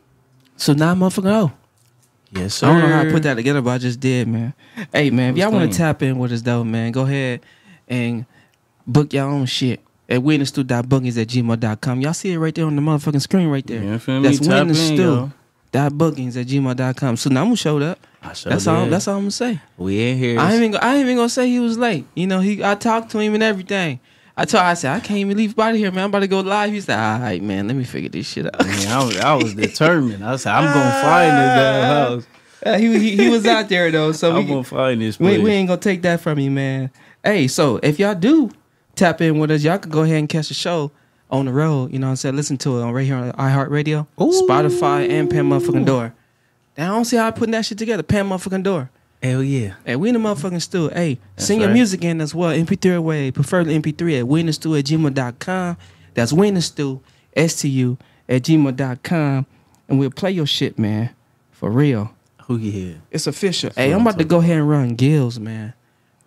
So 0.57 0.73
now, 0.73 0.95
motherfucker, 0.95 1.33
oh. 1.33 1.53
Yes, 2.31 2.55
sir. 2.55 2.67
I 2.67 2.73
don't 2.73 2.81
know 2.81 2.95
how 2.97 3.01
I 3.03 3.11
put 3.13 3.23
that 3.23 3.35
together, 3.35 3.63
but 3.63 3.71
I 3.71 3.79
just 3.79 4.01
did, 4.01 4.27
man. 4.27 4.55
Hey, 4.93 5.11
man, 5.11 5.33
if 5.33 5.39
y'all 5.39 5.53
want 5.53 5.71
to 5.71 5.77
tap 5.77 6.03
in 6.03 6.19
with 6.19 6.33
us, 6.33 6.43
though, 6.43 6.65
man, 6.65 6.91
go 6.91 7.03
ahead 7.03 7.41
and 7.87 8.27
book 8.87 9.13
your 9.13 9.25
own 9.25 9.47
shit 9.47 9.81
at 10.15 10.21
winthestu.boogies 10.21 11.21
at 11.21 11.29
gmail.com. 11.29 12.01
Y'all 12.01 12.15
see 12.15 12.33
it 12.33 12.39
right 12.39 12.55
there 12.55 12.67
on 12.67 12.77
the 12.77 12.83
motherfucking 12.83 13.21
screen 13.23 13.49
right 13.49 13.67
there. 13.67 13.83
You 13.83 13.99
feel 13.99 14.21
me? 14.21 14.29
That's 14.29 14.39
Tap 14.41 14.49
win 14.49 14.69
the 14.69 14.81
in, 14.81 14.97
stew. 14.97 15.03
yo. 15.03 15.33
Dot 15.73 15.99
bookings 15.99 16.37
at 16.37 16.47
gmail.com. 16.47 17.17
So 17.17 17.31
now 17.31 17.45
I'm 17.45 17.55
showed 17.57 17.83
up. 17.83 17.99
I 18.23 18.33
sure 18.33 18.51
That's 18.51 18.67
all. 18.67 18.87
That's 18.87 19.09
all 19.09 19.17
I'm 19.17 19.23
gonna 19.23 19.31
say. 19.33 19.61
We 19.77 20.09
in 20.09 20.19
here. 20.19 20.39
I 20.39 20.55
ain't 20.55 20.63
even. 20.63 20.77
I 20.77 20.95
ain't 20.95 21.01
even 21.05 21.17
gonna 21.17 21.29
say 21.29 21.49
he 21.49 21.59
was 21.59 21.77
late. 21.77 22.07
You 22.15 22.27
know, 22.27 22.41
he. 22.41 22.63
I 22.65 22.75
talked 22.77 23.11
to 23.11 23.19
him 23.19 23.35
and 23.35 23.43
everything. 23.43 23.99
I 24.37 24.45
told. 24.45 24.63
I 24.63 24.75
said 24.75 24.95
I 24.95 25.01
can't 25.01 25.19
even 25.19 25.37
leave 25.37 25.59
out 25.59 25.73
of 25.73 25.77
here, 25.77 25.91
man. 25.91 26.05
I'm 26.05 26.11
about 26.11 26.21
to 26.21 26.29
go 26.29 26.41
live. 26.41 26.73
He 26.73 26.81
said, 26.81 26.99
"All 26.99 27.21
right, 27.21 27.43
man. 27.43 27.67
Let 27.67 27.77
me 27.77 27.85
figure 27.85 28.09
this 28.09 28.27
shit 28.29 28.47
out." 28.47 28.65
Man, 28.65 28.89
I 28.89 29.05
was, 29.05 29.17
I 29.19 29.35
was 29.35 29.55
determined. 29.57 30.25
I 30.25 30.37
said, 30.37 30.55
I'm 30.55 30.73
gonna 30.73 31.03
find 31.03 31.33
this 31.33 31.55
damn 31.57 31.85
house. 31.85 32.27
Uh, 32.65 32.79
he, 32.79 32.99
he 32.99 33.17
he 33.17 33.29
was 33.29 33.45
out 33.47 33.69
there 33.69 33.91
though, 33.91 34.13
so 34.13 34.31
I'm 34.37 34.45
we, 34.45 34.51
gonna 34.51 34.65
find 34.65 35.01
this 35.01 35.19
we 35.19 35.27
place. 35.27 35.41
we 35.43 35.51
ain't 35.51 35.69
gonna 35.69 35.81
take 35.81 36.03
that 36.03 36.21
from 36.21 36.39
you, 36.39 36.51
man. 36.51 36.91
Hey, 37.23 37.47
so 37.49 37.79
if 37.83 37.99
y'all 37.99 38.15
do 38.15 38.51
tap 38.95 39.21
in 39.21 39.39
with 39.39 39.51
us, 39.51 39.63
y'all 39.63 39.79
could 39.79 39.93
go 39.93 40.03
ahead 40.03 40.17
and 40.17 40.29
catch 40.29 40.49
the 40.49 40.55
show 40.55 40.91
on 41.31 41.47
the 41.47 41.53
road. 41.53 41.93
You 41.93 41.99
know 41.99 42.07
what 42.07 42.13
I'm 42.13 42.17
saying? 42.17 42.37
Listen 42.37 42.57
to 42.59 42.79
it 42.79 42.83
on 42.83 42.93
right 42.93 43.07
here 43.07 43.17
on 43.17 43.33
iHeartRadio, 43.33 44.07
Spotify, 44.19 45.09
and 45.09 45.31
Pan 45.31 45.49
Motherfucking 45.49 45.87
Door. 45.87 46.15
Now, 46.77 46.93
I 46.93 46.97
don't 46.97 47.05
see 47.05 47.17
how 47.17 47.29
I 47.29 47.31
putting 47.31 47.53
that 47.53 47.65
shit 47.65 47.79
together. 47.79 48.03
Pan 48.03 48.29
Motherfucking 48.29 48.63
Door. 48.63 48.91
Hell 49.23 49.43
yeah. 49.43 49.75
Hey, 49.87 49.97
we 49.97 50.11
in 50.11 50.15
the 50.15 50.21
motherfucking 50.21 50.61
stew. 50.61 50.91
Hey, 50.91 51.19
send 51.39 51.61
your 51.61 51.71
right. 51.71 51.75
music 51.75 52.05
in 52.05 52.21
as 52.21 52.35
well. 52.35 52.55
MP3 52.55 52.97
away, 52.97 53.31
preferably 53.31 53.79
MP3 53.81 54.21
at 54.21 54.27
winthestu 54.27 54.79
at 54.79 54.85
gmail.com. 54.85 55.77
That's 56.13 56.33
winthestu, 56.33 57.01
S-T-U, 57.35 57.97
at 58.29 58.43
gmail.com. 58.43 59.47
And 59.89 59.99
we'll 59.99 60.11
play 60.11 60.31
your 60.31 60.45
shit, 60.45 60.79
man. 60.79 61.15
For 61.53 61.71
real. 61.71 62.15
Who 62.45 62.59
yeah? 62.59 62.97
It's 63.11 63.27
official. 63.27 63.69
what 63.69 63.79
hey, 63.79 63.93
I'm 63.93 64.01
I'm 64.01 64.07
about 64.07 64.19
to 64.19 64.25
go 64.25 64.39
ahead 64.39 64.59
and 64.59 64.69
run 64.69 64.95
Gills, 64.95 65.41
man. 65.41 65.73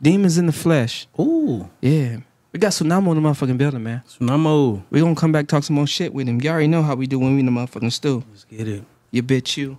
Demons 0.02 0.40
in 0.40 0.48
the 0.48 0.52
flesh. 0.52 1.08
Ooh. 1.20 1.70
Yeah. 1.82 2.18
We 2.54 2.60
got 2.60 2.72
Tsunamo 2.72 3.14
in 3.16 3.22
the 3.22 3.30
motherfucking 3.30 3.58
building, 3.58 3.84
man. 3.84 4.02
Tsunamo. 4.08 4.84
we 4.90 5.02
gonna 5.02 5.16
come 5.16 5.34
back 5.34 5.48
talk 5.48 5.64
some 5.64 5.76
more 5.76 5.86
shit 5.86 6.14
with 6.14 6.28
him. 6.28 6.40
You 6.42 6.50
already 6.50 6.68
know 6.68 6.82
how 6.82 6.96
we 6.96 7.06
do 7.06 7.20
when 7.20 7.34
we 7.34 7.42
in 7.42 7.46
the 7.46 7.52
motherfucking 7.52 7.92
stew. 7.92 8.24
Let's 8.30 8.46
get 8.46 8.68
it. 8.68 8.84
You 9.12 9.22
bitch 9.22 9.58
you. 9.58 9.78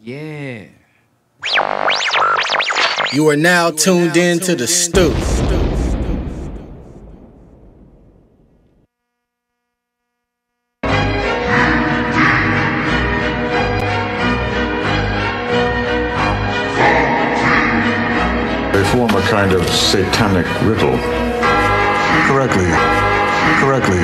Yeah. 0.00 0.64
You 3.12 3.28
are 3.28 3.36
now 3.36 3.70
tuned 3.70 4.16
in 4.16 4.40
to 4.40 4.56
the 4.56 4.66
stew. 4.66 5.10
They 18.72 18.84
form 18.92 19.10
a 19.10 19.22
kind 19.28 19.52
of 19.52 19.68
satanic 19.68 20.46
riddle. 20.62 21.19
Correctly, 22.40 22.72
correctly, 23.60 24.00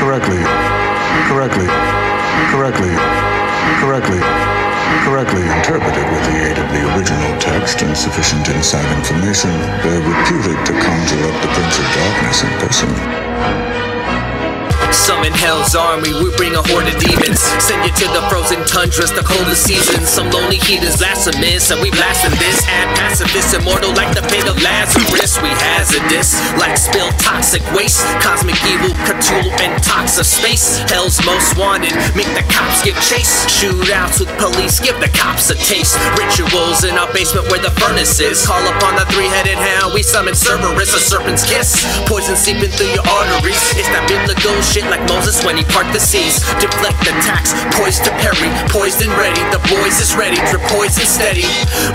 correctly, 0.00 0.40
correctly, 1.28 1.66
correctly, 2.48 2.94
correctly, 3.76 4.20
correctly. 5.04 5.42
Interpreted 5.42 6.06
with 6.08 6.24
the 6.32 6.48
aid 6.48 6.56
of 6.56 6.72
the 6.72 6.96
original 6.96 7.38
text 7.38 7.82
and 7.82 7.94
sufficient 7.94 8.48
inside 8.48 8.90
information, 8.96 9.50
they're 9.84 10.00
reputed 10.00 10.64
to 10.64 10.72
conjure 10.80 11.28
up 11.28 11.42
the 11.42 11.48
Prince 11.52 11.78
of 11.78 11.84
Darkness 11.92 12.42
in 12.42 12.50
person. 12.58 13.81
Summon 15.02 15.34
hell's 15.34 15.74
army, 15.74 16.14
we 16.14 16.30
bring 16.38 16.54
a 16.54 16.62
horde 16.70 16.86
of 16.86 16.94
demons. 17.02 17.42
Send 17.58 17.82
you 17.82 17.90
to 17.90 18.06
the 18.14 18.22
frozen 18.30 18.62
tundras, 18.70 19.10
the 19.10 19.26
coldest 19.26 19.66
seasons. 19.66 20.06
Some 20.06 20.30
lonely 20.30 20.62
heathens 20.62 21.02
blasphemous, 21.02 21.70
and 21.74 21.82
we 21.82 21.90
blasting 21.90 22.38
this. 22.38 22.62
And 22.70 22.86
pacifists 22.94 23.54
immortal 23.54 23.90
like 23.98 24.14
the 24.14 24.22
fate 24.30 24.46
of 24.46 24.54
Lazarus. 24.62 25.42
We 25.42 25.50
hazardous, 25.50 26.38
like 26.54 26.78
spilled 26.78 27.18
toxic 27.18 27.62
waste. 27.74 28.06
Cosmic 28.22 28.54
evil, 28.62 28.94
Cthulhu, 29.02 29.50
and 29.58 29.74
toxic 29.82 30.24
space. 30.24 30.78
Hell's 30.86 31.18
most 31.26 31.58
wanted, 31.58 31.94
make 32.14 32.30
the 32.38 32.46
cops 32.46 32.82
give 32.86 32.94
chase. 33.02 33.46
Shootouts 33.50 34.22
with 34.22 34.30
police, 34.38 34.78
give 34.78 34.98
the 35.02 35.10
cops 35.18 35.50
a 35.50 35.58
taste. 35.58 35.98
Rituals 36.14 36.84
in 36.86 36.94
our 36.94 37.10
basement 37.12 37.50
where 37.50 37.60
the 37.60 37.74
furnace 37.74 38.20
is. 38.20 38.46
Call 38.46 38.62
upon 38.78 38.94
the 38.94 39.06
three-headed 39.10 39.58
hound, 39.58 39.94
we 39.94 40.02
summon 40.02 40.34
Cerberus, 40.34 40.94
a 40.94 41.02
serpent's 41.02 41.42
kiss. 41.42 41.82
Poison 42.06 42.36
seeping 42.36 42.70
through 42.70 42.94
your 42.94 43.06
arteries. 43.10 43.58
It's 43.74 43.90
that 43.90 44.06
biblical 44.06 44.54
shit 44.62 44.86
like 44.92 45.08
Moses 45.08 45.40
when 45.40 45.56
he 45.56 45.64
parted 45.72 45.96
the 45.96 46.04
seas. 46.04 46.44
Deflect 46.60 47.00
the 47.08 47.16
attacks, 47.16 47.56
poised 47.80 48.04
to 48.04 48.12
parry, 48.20 48.52
poised 48.68 49.00
and 49.00 49.08
ready. 49.16 49.40
The 49.48 49.64
boys 49.72 49.96
is 50.04 50.12
ready, 50.12 50.36
drip 50.52 50.60
poison 50.68 51.08
steady. 51.08 51.48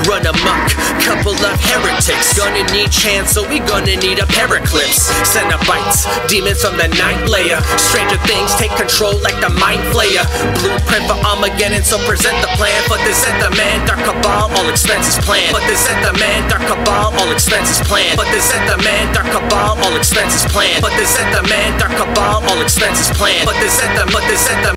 Run 0.09 0.25
amok, 0.25 0.73
couple 1.05 1.37
of 1.37 1.55
heretics. 1.61 2.33
Gonna 2.33 2.65
need 2.73 2.89
chance, 2.89 3.37
so 3.37 3.45
we 3.45 3.61
gonna 3.69 3.93
need 4.01 4.17
a 4.17 4.25
paraclips. 4.33 5.13
Cenobites, 5.21 6.09
demons 6.25 6.57
from 6.57 6.73
the 6.81 6.89
ninth 6.97 7.29
layer. 7.29 7.61
Stranger 7.77 8.17
things 8.25 8.57
take 8.57 8.73
control 8.73 9.13
like 9.21 9.37
the 9.45 9.53
mind 9.61 9.85
flayer. 9.93 10.25
Blueprint 10.57 11.05
for 11.05 11.21
Armageddon, 11.21 11.85
so 11.85 12.01
present 12.09 12.33
the 12.41 12.49
plan. 12.57 12.81
For 12.89 12.97
this 13.05 13.21
at 13.29 13.37
the 13.37 13.53
man, 13.53 13.85
dark 13.85 14.01
cabal, 14.09 14.49
all 14.57 14.67
expenses 14.73 15.21
planned. 15.21 15.53
But 15.53 15.61
this 15.69 15.85
at 15.85 16.01
the 16.01 16.17
man, 16.17 16.49
dark 16.49 16.65
cabal, 16.65 17.13
all 17.21 17.29
expenses 17.29 17.77
planned. 17.85 18.17
But 18.17 18.33
this 18.33 18.49
at 18.57 18.65
the 18.65 18.81
man, 18.81 19.13
dark 19.13 19.29
cabal, 19.29 19.77
all 19.85 19.93
expenses 19.93 20.49
planned. 20.49 20.81
But 20.81 20.97
this 20.97 21.13
at 21.21 21.29
the 21.29 21.45
man, 21.45 21.77
dark 21.77 21.93
cabal, 21.93 22.41
all 22.49 22.61
expenses 22.65 22.86
planned. 23.17 23.43
But 23.43 23.59
this 23.59 23.83
at 23.83 23.91
the, 23.99 24.07
but 24.15 24.23
this 24.31 24.47
at 24.47 24.59
the, 24.63 24.71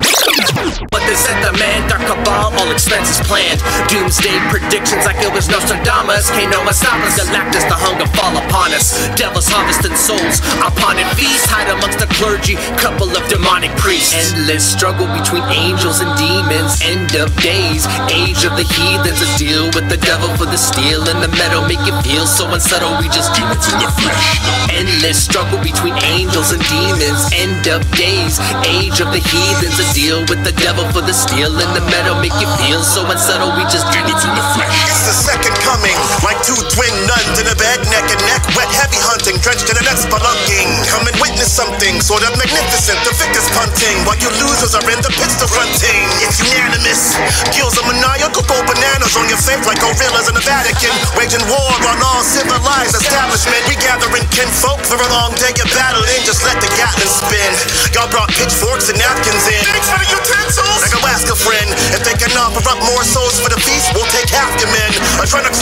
but 0.91 1.03
this 1.07 1.23
at 1.31 1.39
the 1.47 1.55
man, 1.59 1.87
dark 1.87 2.03
cabal, 2.03 2.51
all 2.59 2.71
expenses 2.75 3.23
planned. 3.23 3.63
Doomsday 3.87 4.35
predictions 4.51 5.07
like 5.07 5.23
it 5.23 5.31
was 5.31 5.47
Nostradamus. 5.47 6.31
Can't 6.35 6.51
no 6.51 6.59
one 6.67 6.75
stop 6.75 6.99
us. 7.07 7.15
Galactus, 7.15 7.63
the 7.71 7.79
hunger 7.79 8.11
fall 8.19 8.35
upon 8.35 8.75
us. 8.75 8.99
Devils 9.15 9.47
harvesting 9.47 9.95
souls 9.95 10.43
upon 10.59 10.99
it. 10.99 11.07
Feast 11.15 11.47
hide 11.47 11.71
amongst 11.71 12.03
the 12.03 12.11
clergy. 12.19 12.59
Couple 12.83 13.07
of 13.15 13.23
demonic 13.31 13.71
priests. 13.79 14.35
Endless 14.35 14.67
struggle 14.67 15.07
between 15.15 15.47
angels 15.55 16.03
and 16.03 16.11
demons. 16.19 16.83
End 16.83 17.15
of 17.15 17.31
days. 17.39 17.87
Age 18.11 18.43
of 18.43 18.59
the 18.59 18.67
heathens. 18.67 19.23
A 19.23 19.29
deal 19.39 19.71
with 19.71 19.87
the 19.87 20.01
devil 20.03 20.29
for 20.35 20.51
the 20.51 20.59
steel 20.59 21.07
and 21.07 21.23
the 21.23 21.31
metal. 21.39 21.63
Make 21.63 21.85
it 21.87 21.95
feel 22.03 22.27
so 22.27 22.51
unsettled. 22.51 22.99
We 22.99 23.07
just 23.15 23.31
demons 23.39 23.71
in 23.71 23.79
the 23.79 23.91
flesh. 24.03 24.27
Endless 24.75 25.23
struggle 25.23 25.63
between 25.63 25.95
angels 26.11 26.51
and 26.51 26.63
demons. 26.67 27.31
End 27.31 27.71
of 27.71 27.87
days. 27.95 28.00
Age 28.01 29.01
of 29.05 29.13
the 29.13 29.21
heathens. 29.21 29.77
A 29.77 29.85
deal 29.93 30.21
with 30.33 30.43
the 30.43 30.53
devil 30.53 30.89
for 30.89 31.03
the 31.03 31.13
steel 31.13 31.53
and 31.53 31.77
the 31.77 31.85
metal. 31.93 32.17
Make 32.17 32.33
you 32.41 32.49
feel 32.65 32.81
so 32.83 33.05
unsettled. 33.05 33.53
We 33.61 33.65
just 33.69 33.85
demons 33.93 34.25
in 34.25 34.33
the 34.33 34.47
flesh. 34.57 34.73
It's 34.89 35.05
the 35.05 35.13
second 35.13 35.60
coming, 35.81 35.97
like 36.21 36.37
two 36.45 36.57
twin 36.77 36.93
nuns 37.09 37.41
in 37.41 37.49
a 37.49 37.57
bed, 37.57 37.81
neck 37.89 38.05
and 38.13 38.21
neck, 38.29 38.45
wet, 38.53 38.69
heavy 38.69 39.01
hunting, 39.01 39.41
drenched 39.41 39.65
in 39.73 39.81
the 39.81 39.95
spelunking. 39.97 40.69
Come 40.93 41.09
and 41.09 41.17
witness 41.17 41.49
something 41.49 42.05
sort 42.05 42.21
of 42.21 42.37
magnificent. 42.37 43.01
The 43.09 43.17
victors 43.17 43.49
punting, 43.57 43.97
while 44.05 44.21
you 44.21 44.29
losers 44.45 44.77
are 44.77 44.85
in 44.85 45.01
the 45.01 45.09
pits 45.17 45.41
fronting. 45.41 46.05
It's 46.21 46.37
unanimous. 46.37 47.17
Kills 47.57 47.81
a 47.81 47.85
maniacal, 47.89 48.45
go 48.45 48.61
bananas 48.69 49.17
on 49.17 49.25
your 49.33 49.41
face 49.41 49.65
like 49.65 49.81
gorillas 49.81 50.29
in 50.29 50.37
the 50.37 50.45
Vatican, 50.45 50.93
waging 51.17 51.45
war 51.49 51.73
on 51.89 51.97
all 52.05 52.21
civilized 52.29 52.93
establishment. 52.93 53.65
We 53.65 53.81
gathering 53.81 54.29
kinfolk 54.29 54.85
for 54.85 55.01
a 55.01 55.09
long 55.17 55.33
day 55.41 55.57
of 55.57 55.69
battling. 55.73 56.21
Just 56.29 56.45
let 56.45 56.61
the 56.61 56.69
Gatlin 56.77 57.09
spin. 57.09 57.53
Y'all 57.97 58.11
brought 58.13 58.29
pitchforks 58.37 58.93
and 58.93 59.01
napkins 59.01 59.49
in. 59.49 59.65
Thanks 59.65 59.89
for 59.89 59.97
the 59.97 60.11
utensils. 60.13 60.85
Like 60.85 60.93
a 60.93 61.01
Alaska 61.01 61.33
friend, 61.33 61.69
if 61.97 62.05
they 62.05 62.17
can 62.21 62.31
offer 62.37 62.61
up 62.69 62.79
more 62.85 63.01
souls 63.01 63.41
for 63.41 63.49
the 63.49 63.61
feast, 63.65 63.89
we'll 63.97 64.09
take 64.13 64.29
half 64.29 64.53
your 64.61 64.69
men. 64.69 64.93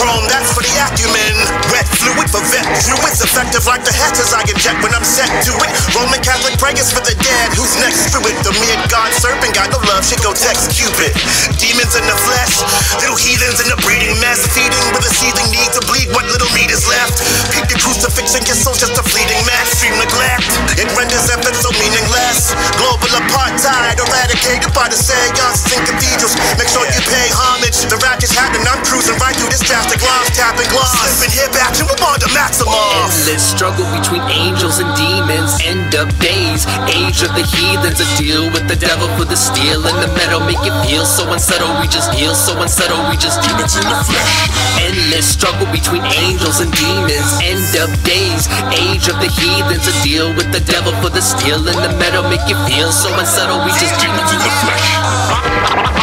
Adrenochrome, 0.09 0.25
that's 0.29 0.49
for 0.53 0.65
the 0.65 0.73
acumen. 0.89 1.35
Wet 1.69 1.85
fluid 1.85 2.27
for 2.33 2.41
vet 2.49 2.65
fluids, 2.81 3.21
effective 3.21 3.65
like 3.69 3.85
the 3.85 3.93
hatches 3.93 4.33
I 4.33 4.41
inject 4.49 4.81
when 4.81 4.93
I'm 4.93 5.05
set 5.05 5.29
to 5.29 5.53
it. 5.53 5.69
Roman 5.93 6.21
Catholic 6.25 6.57
prayers 6.57 6.89
for 6.89 7.01
the 7.05 7.13
dead. 7.21 7.47
Who's 7.53 7.77
next 7.77 8.09
through 8.09 8.25
it? 8.25 8.37
The 8.41 8.53
mere 8.57 8.79
God 8.89 9.13
serpent 9.13 9.53
got 9.53 9.69
no 9.69 9.77
love, 9.85 10.01
shit 10.01 10.21
go 10.25 10.33
text 10.33 10.73
Cupid. 10.73 11.13
Demons 11.61 11.93
in 11.93 12.05
the 12.09 12.17
flesh, 12.25 12.57
little 13.01 13.17
heathens 13.17 13.61
in 13.61 13.69
the 13.69 13.77
breeding 13.85 14.17
mess, 14.17 14.49
feeding 14.49 14.85
with 14.93 15.05
a 15.05 15.13
seething 15.13 15.45
need 15.53 15.69
to 15.77 15.81
bleed 15.85 16.09
what 16.17 16.25
little 16.33 16.49
meat 16.57 16.73
is 16.73 16.85
left. 16.89 17.21
Keep 17.53 17.69
the 17.69 17.77
crucifixion, 17.77 18.41
your 18.49 18.57
soul's 18.57 18.81
just 18.81 18.97
a 18.97 19.05
fleeting 19.05 19.39
mass, 19.45 19.77
stream 19.77 19.93
neglect. 20.01 20.49
It 20.81 20.89
renders 20.97 21.29
effort 21.29 21.53
so 21.53 21.69
meaningless. 21.77 22.49
Global 22.81 23.13
apartheid 23.13 24.01
eradicated 24.01 24.73
by 24.73 24.89
the 24.89 24.97
seances 24.97 25.61
in 25.69 25.81
cathedrals. 25.85 26.33
Make 26.57 26.69
sure 26.71 26.85
you 26.89 27.01
pay 27.05 27.27
homage. 27.29 27.77
The 27.89 27.97
ratchet's 28.01 28.33
happening, 28.33 28.65
I'm 28.65 28.81
cruising 28.85 29.17
right 29.21 29.35
through 29.37 29.53
this 29.53 29.61
plastic 29.65 29.98
glass, 29.99 30.31
tapping 30.31 30.67
glass. 30.71 30.95
Slipping 30.95 31.35
hip 31.35 31.53
action, 31.59 31.85
we're 31.85 31.99
on 32.01 32.17
the 32.23 32.31
maximum. 32.31 32.73
Endless 33.03 33.43
struggle 33.43 33.85
between 33.91 34.23
angels 34.31 34.79
and 34.79 34.89
demons. 34.95 35.59
End 35.63 35.93
of 35.95 36.07
days, 36.19 36.65
age 36.87 37.21
of 37.21 37.31
the 37.35 37.43
heathens. 37.43 37.99
A 37.99 38.07
deal 38.15 38.47
with 38.51 38.65
the 38.67 38.79
devil 38.79 39.11
for 39.19 39.27
the 39.27 39.35
steel 39.35 39.83
and 39.83 39.97
the 39.99 40.09
metal. 40.15 40.39
Make 40.39 40.61
it 40.63 40.75
feel 40.87 41.05
so 41.05 41.27
unsettled. 41.31 41.79
We 41.83 41.87
just 41.91 42.09
feel 42.15 42.33
so 42.33 42.55
unsettled. 42.59 43.11
We 43.11 43.19
just 43.19 43.43
demons 43.43 43.75
in 43.75 43.85
the 43.85 43.99
flesh. 44.07 44.33
Endless 44.79 45.27
struggle 45.27 45.67
between 45.69 46.03
angels 46.23 46.63
and 46.63 46.71
demons. 46.71 47.29
End 47.43 47.69
of 47.77 47.91
days, 48.07 48.47
age 48.71 49.11
of 49.11 49.19
the 49.19 49.29
heathens. 49.29 49.85
A 49.85 49.93
deal 50.01 50.31
with 50.33 50.49
the 50.55 50.63
devil 50.63 50.95
for 51.03 51.11
the 51.11 51.21
steel 51.21 51.59
and 51.67 51.79
the 51.83 51.93
metal. 51.99 52.23
Make 52.23 52.47
it 52.47 52.59
feel 52.65 52.91
so 52.91 53.11
unsettled. 53.19 53.67
We 53.67 53.71
just 53.75 53.99
demons 53.99 54.31
in 54.31 54.39
the 54.39 54.51
flesh. 54.63 55.98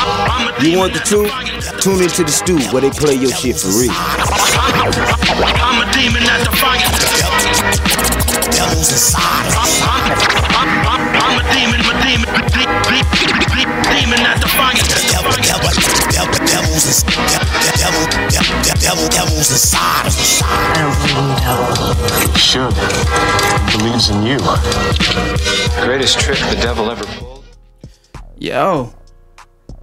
You 0.61 0.79
want 0.79 0.95
the 0.95 1.01
truth? 1.05 1.31
Tune 1.85 2.01
into 2.03 2.25
the 2.25 2.33
stew 2.33 2.57
where 2.73 2.81
they 2.81 2.91
play 2.91 3.15
your 3.15 3.31
shit 3.31 3.57
for 3.61 3.69
real. 3.77 3.93
I'm 3.93 5.85
a 5.85 5.87
demon 5.93 6.25
at 6.25 6.41
the 6.49 6.53
fire. 6.57 6.81
Devil's 8.51 8.89
inside. 8.91 9.53
I'm, 9.53 10.71
I'm, 10.89 11.03
I'm 11.13 11.37
a 11.37 11.45
demon, 11.53 11.81
a 11.85 11.93
demon, 12.01 12.29
de- 12.57 12.65
de- 12.89 13.05
de- 13.53 13.69
demon 13.93 14.21
at 14.25 14.41
the 14.41 14.49
fire. 14.49 14.81
Devil, 15.13 15.37
devil, 15.45 15.69
devil, 16.09 16.33
devil's 16.49 16.85
is, 16.89 17.05
devil, 17.05 17.53
devil, 17.77 18.05
devil, 18.33 18.57
devil, 18.81 19.07
devil's 19.13 19.51
inside 19.53 20.09
of 20.09 20.17
us. 20.17 20.41
I 20.41 20.49
don't 20.81 20.97
believe 21.05 21.21
in 21.21 21.37
devil. 21.45 21.69
Should. 22.41 22.73
Believes 23.77 24.09
in 24.09 24.25
you. 24.25 24.39
Greatest 25.85 26.19
trick 26.19 26.39
the 26.49 26.57
devil 26.63 26.91
ever 26.91 27.05
pulled. 27.05 27.45
Yo, 28.39 28.93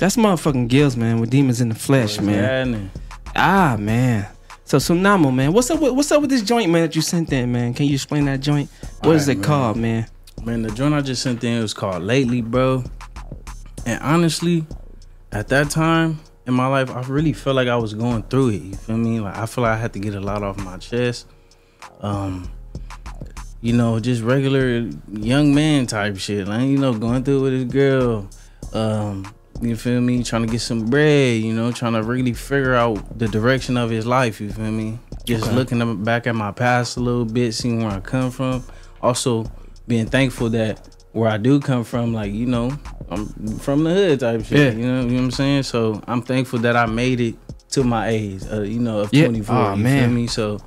that's 0.04 0.18
motherfucking 0.18 0.68
Gills, 0.68 0.98
man, 0.98 1.22
with 1.22 1.30
demons 1.30 1.62
in 1.62 1.70
the 1.70 1.76
flesh, 1.76 2.20
man. 2.20 2.92
Ah, 3.38 3.78
man. 3.80 4.28
So 4.66 4.76
Tsunamo, 4.76 5.34
man, 5.34 5.54
what's 5.54 5.72
up? 5.72 5.80
With, 5.80 5.94
what's 5.94 6.12
up 6.12 6.20
with 6.20 6.30
this 6.30 6.42
joint, 6.42 6.70
man? 6.70 6.82
That 6.82 6.94
you 6.98 7.02
sent 7.02 7.32
in, 7.32 7.54
man? 7.54 7.74
Can 7.74 7.86
you 7.86 7.94
explain 7.94 8.26
that 8.26 8.42
joint? 8.42 8.70
What 9.00 9.16
is 9.16 9.30
it 9.30 9.38
man. 9.38 9.46
called, 9.46 9.78
man? 9.78 10.06
Man, 10.44 10.62
the 10.62 10.72
joint 10.72 10.94
I 10.94 11.00
just 11.00 11.24
sent 11.24 11.42
in 11.46 11.62
was 11.62 11.74
called 11.74 12.04
Lately, 12.04 12.42
bro. 12.42 12.84
And 13.86 14.04
honestly, 14.04 14.66
at 15.32 15.48
that 15.48 15.70
time 15.70 16.20
in 16.48 16.54
my 16.54 16.68
life, 16.68 16.92
I 16.92 17.00
really 17.04 17.32
felt 17.32 17.56
like 17.56 17.70
I 17.70 17.78
was 17.78 17.94
going 17.94 18.24
through 18.24 18.50
it. 18.50 18.62
You 18.62 18.76
feel 18.76 18.98
me? 18.98 19.22
Like 19.22 19.38
I 19.38 19.46
feel 19.46 19.62
like 19.62 19.72
I 19.72 19.78
had 19.78 19.94
to 19.94 20.00
get 20.00 20.16
a 20.16 20.20
lot 20.20 20.44
off 20.44 20.58
my 20.58 20.80
chest. 20.80 21.28
Um, 22.02 22.52
you 23.62 23.72
know, 23.72 24.02
just 24.02 24.22
regular 24.22 24.90
young 25.14 25.56
man 25.56 25.88
type 25.88 26.18
shit. 26.18 26.46
Like, 26.46 26.68
you 26.68 26.78
know, 26.78 26.94
going 26.94 27.24
through 27.24 27.40
it 27.40 27.42
with 27.44 27.54
his 27.54 27.66
girl. 27.66 28.30
Um, 28.74 29.34
you 29.66 29.76
feel 29.76 30.02
me? 30.02 30.24
Trying 30.24 30.46
to 30.46 30.52
get 30.52 30.62
some 30.62 30.86
bread, 30.86 31.42
you 31.42 31.54
know, 31.54 31.72
trying 31.72 31.94
to 31.94 32.04
really 32.04 32.34
figure 32.34 32.76
out 32.76 33.18
the 33.18 33.28
direction 33.28 33.78
of 33.78 33.90
his 33.90 34.06
life, 34.06 34.40
you 34.42 34.52
feel 34.52 34.72
me? 34.72 35.00
Just 35.26 35.46
Okay. 35.46 35.56
looking 35.56 36.04
back 36.04 36.28
at 36.28 36.36
my 36.36 36.52
past 36.52 36.98
a 36.98 37.00
little 37.00 37.26
bit, 37.26 37.54
seeing 37.54 37.84
where 37.84 37.92
I 37.94 38.00
come 38.00 38.32
from. 38.32 38.64
Also 39.02 39.50
being 39.88 40.06
thankful 40.06 40.50
that 40.52 40.88
where 41.12 41.30
I 41.30 41.38
do 41.38 41.60
come 41.60 41.84
from, 41.84 42.14
like, 42.14 42.34
you 42.34 42.46
know, 42.46 42.72
I'm 43.10 43.28
from 43.60 43.84
the 43.84 43.94
hood 43.94 44.20
type 44.22 44.44
shit. 44.46 44.58
Yeah. 44.76 44.80
You 44.80 44.88
know, 44.88 45.02
you 45.02 45.08
know 45.10 45.14
what 45.16 45.24
I'm 45.26 45.32
saying? 45.32 45.64
So 45.64 46.02
I'm 46.08 46.22
thankful 46.22 46.60
that 46.60 46.76
I 46.76 46.86
made 46.88 47.20
it 47.22 47.36
to 47.72 47.84
my 47.84 48.08
age, 48.10 48.42
uh, 48.52 48.62
you 48.62 48.80
know, 48.80 49.00
of 49.02 49.14
Yeah. 49.14 49.26
24. 49.26 49.56
Aw, 49.56 49.70
you 49.72 49.76
feel 49.76 49.84
man. 49.84 50.16
me? 50.16 50.28
So 50.28 50.60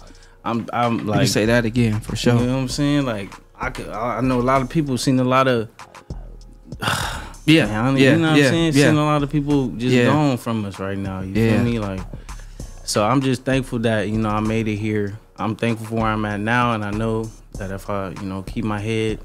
I'm 0.44 0.66
I'm 0.72 1.06
like 1.06 1.26
say 1.28 1.46
that 1.46 1.64
again 1.64 2.00
for 2.00 2.14
sure. 2.16 2.34
you 2.34 2.46
know 2.46 2.54
what 2.54 2.60
I'm 2.62 2.68
saying? 2.68 3.04
Like 3.04 3.32
I 3.58 3.70
could, 3.70 3.88
I 3.88 4.20
know 4.20 4.40
a 4.40 4.42
lot 4.42 4.62
of 4.62 4.68
people 4.68 4.96
seen 4.98 5.18
a 5.18 5.24
lot 5.24 5.48
of 5.48 5.68
Yeah, 7.48 7.66
Man, 7.66 7.96
yeah, 7.96 8.10
you 8.14 8.18
know 8.18 8.30
what 8.32 8.38
yeah, 8.40 8.46
I'm 8.46 8.50
saying? 8.52 8.72
yeah. 8.74 8.84
Seeing 8.86 8.96
a 8.96 9.04
lot 9.04 9.22
of 9.22 9.30
people 9.30 9.68
just 9.68 9.94
Yeah. 9.94 10.06
gone 10.06 10.36
from 10.36 10.64
us 10.64 10.80
right 10.80 10.98
now. 10.98 11.20
You 11.20 11.32
Yeah. 11.34 11.54
feel 11.54 11.64
me? 11.64 11.78
Like 11.78 12.00
so 12.84 13.04
I'm 13.04 13.20
just 13.20 13.44
thankful 13.44 13.78
that, 13.80 14.08
you 14.08 14.18
know, 14.18 14.30
I 14.30 14.40
made 14.40 14.66
it 14.68 14.76
here. 14.76 15.18
I'm 15.36 15.54
thankful 15.54 15.86
for 15.86 15.94
where 15.96 16.06
I'm 16.06 16.24
at 16.24 16.40
now 16.40 16.72
and 16.72 16.84
I 16.84 16.90
know 16.90 17.30
that 17.58 17.70
if 17.70 17.88
I, 17.88 18.08
you 18.20 18.22
know, 18.22 18.42
keep 18.42 18.64
my 18.64 18.80
head, 18.80 19.20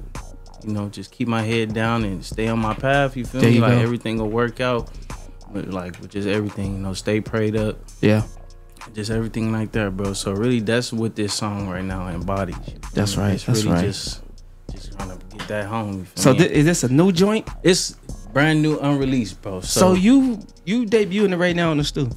you 0.64 0.72
know, 0.74 0.90
just 0.90 1.12
keep 1.12 1.28
my 1.28 1.42
head 1.42 1.74
down 1.74 2.04
and 2.04 2.24
stay 2.24 2.48
on 2.48 2.60
my 2.60 2.74
path, 2.76 3.18
you 3.18 3.26
feel 3.26 3.42
There 3.42 3.50
me? 3.50 3.56
you 3.56 3.62
like 3.62 3.74
go. 3.74 3.80
everything 3.80 4.18
will 4.20 4.30
work 4.30 4.60
out. 4.62 4.90
But 5.52 5.70
like 5.70 6.00
with 6.00 6.12
just 6.12 6.28
everything, 6.28 6.74
you 6.74 6.80
know, 6.80 6.94
stay 6.94 7.22
prayed 7.22 7.56
up. 7.56 7.78
Yeah, 8.02 8.22
Just 8.94 9.10
everything 9.12 9.52
like 9.52 9.72
that, 9.74 9.98
bro. 9.98 10.14
So 10.14 10.32
really 10.32 10.60
that's 10.60 10.94
what 10.94 11.16
this 11.16 11.34
song 11.34 11.68
right 11.70 11.84
now 11.84 12.08
embodies. 12.08 12.56
That's 12.94 13.18
right, 13.18 13.34
It's 13.34 13.46
that's 13.46 13.64
really 13.64 13.76
right. 13.76 13.86
just 13.86 14.22
just 14.82 14.98
trying 14.98 15.17
to 15.17 15.26
get 15.38 15.48
that 15.48 15.65
home. 15.65 16.08
So 16.15 16.34
thi- 16.34 16.46
is 16.52 16.65
this 16.65 16.84
a 16.84 16.89
new 16.89 17.12
joint? 17.12 17.48
it's 17.63 17.91
brand 18.34 18.62
new 18.62 18.80
unreleased, 18.80 19.41
bro. 19.41 19.62
So, 19.62 19.80
So, 19.80 19.94
you 19.94 20.39
you 20.65 20.86
debuting 20.86 21.34
it 21.34 21.38
right 21.38 21.56
now 21.56 21.72
on 21.72 21.78
the 21.78 21.84
stool? 21.84 22.10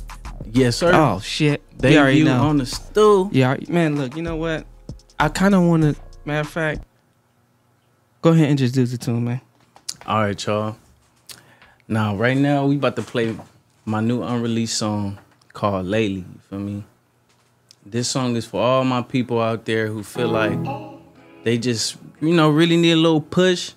yes, 0.53 0.77
sir. 0.77 0.93
Oh 0.95 1.21
shit! 1.21 1.63
They 1.79 1.99
already 1.99 2.23
know. 2.25 2.41
on 2.43 2.59
the 2.59 2.67
stool. 2.67 3.31
yeah, 3.33 3.57
man. 3.69 3.97
Look, 3.97 4.17
you 4.17 4.23
know 4.23 4.37
what? 4.37 4.67
I 5.19 5.29
kind 5.29 5.55
of 5.55 5.63
want 5.63 5.83
to. 5.83 5.97
Matter 6.25 6.41
of 6.41 6.49
fact, 6.49 6.85
go 8.23 8.31
ahead 8.31 8.49
and 8.49 8.59
just 8.59 8.75
do 8.75 8.87
the 8.87 9.11
him, 9.11 9.25
man. 9.25 9.41
All 10.07 10.21
right, 10.21 10.47
y'all. 10.47 10.77
Now, 11.87 12.17
right 12.17 12.37
now, 12.37 12.67
we 12.67 12.77
about 12.77 12.97
to 12.97 13.03
play 13.03 13.37
my 13.85 14.01
new 14.01 14.23
unreleased 14.23 14.79
song 14.79 15.19
called 15.53 15.87
Lately. 15.87 16.25
You 16.25 16.41
feel 16.49 16.59
me? 16.59 16.85
This 17.85 18.09
song 18.09 18.37
is 18.37 18.47
for 18.47 18.63
all 18.63 18.85
my 18.85 19.03
people 19.03 19.41
out 19.41 19.67
there 19.67 19.89
who 19.89 20.03
feel 20.03 20.29
like 20.29 20.59
they 21.45 21.59
just, 21.59 21.97
you 22.21 22.33
know, 22.35 22.51
really 22.51 22.77
need 22.77 22.93
a 22.93 22.97
little 22.97 23.21
push. 23.21 23.73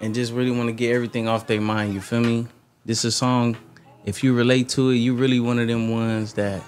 and 0.00 0.14
just 0.14 0.32
really 0.32 0.52
want 0.52 0.68
to 0.68 0.72
get 0.72 0.94
everything 0.94 1.26
off 1.26 1.46
their 1.48 1.60
mind. 1.60 1.92
You 1.92 2.00
feel 2.00 2.20
me? 2.20 2.46
This 2.84 2.98
is 3.00 3.06
a 3.06 3.10
song. 3.12 3.56
If 4.04 4.22
you 4.22 4.32
relate 4.32 4.68
to 4.70 4.90
it, 4.90 4.96
you 4.96 5.14
really 5.14 5.40
one 5.40 5.58
of 5.58 5.66
them 5.66 5.90
ones 5.90 6.34
that 6.34 6.62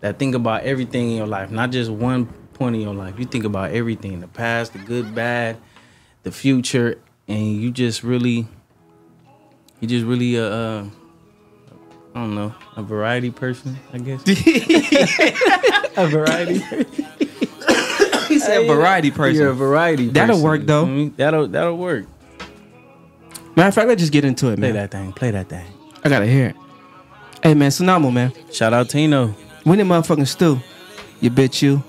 that 0.00 0.18
think 0.18 0.34
about 0.34 0.62
everything 0.64 1.10
in 1.10 1.16
your 1.16 1.26
life, 1.26 1.50
not 1.50 1.70
just 1.70 1.90
one 1.90 2.26
point 2.54 2.76
in 2.76 2.82
your 2.82 2.94
life. 2.94 3.18
You 3.18 3.24
think 3.24 3.44
about 3.44 3.70
everything, 3.70 4.20
the 4.20 4.28
past, 4.28 4.72
the 4.72 4.78
good, 4.80 5.14
bad, 5.14 5.56
the 6.22 6.32
future, 6.32 7.00
and 7.28 7.56
you 7.56 7.70
just 7.70 8.02
really, 8.02 8.46
you 9.80 9.88
just 9.88 10.04
really 10.04 10.38
uh, 10.38 10.42
uh 10.42 10.84
I 12.14 12.20
don't 12.20 12.34
know, 12.34 12.54
a 12.76 12.82
variety 12.82 13.30
person, 13.30 13.78
I 13.92 13.98
guess. 13.98 14.22
a 15.96 16.06
variety. 16.06 16.62
He 18.42 18.46
said 18.46 18.66
variety 18.66 19.10
person. 19.10 19.40
You're 19.40 19.50
a 19.50 19.54
variety. 19.54 20.08
That'll 20.08 20.34
person, 20.36 20.44
work, 20.44 20.62
though. 20.62 20.84
feel 20.84 20.94
me? 20.94 21.08
That'll 21.16 21.48
that'll 21.48 21.76
work. 21.76 22.06
Matter 23.54 23.68
of 23.68 23.74
fact, 23.74 23.88
let's 23.88 24.00
just 24.00 24.12
get 24.12 24.24
into 24.24 24.48
it, 24.48 24.58
Play 24.58 24.72
that 24.72 24.90
thing. 24.90 25.12
Play 25.12 25.30
that 25.30 25.48
thing. 25.48 25.66
I 26.04 26.08
gotta 26.08 26.26
hear 26.26 26.48
it. 26.48 26.56
Hey 27.42 27.54
man, 27.54 27.70
Tsunamo, 27.70 28.12
man. 28.12 28.32
Shout 28.50 28.72
out 28.72 28.88
Tino. 28.88 29.28
When 29.64 29.78
the 29.78 29.84
motherfucking 29.84 30.26
Stu? 30.26 30.58
You 31.20 31.30
bitch 31.30 31.62
you. 31.62 31.84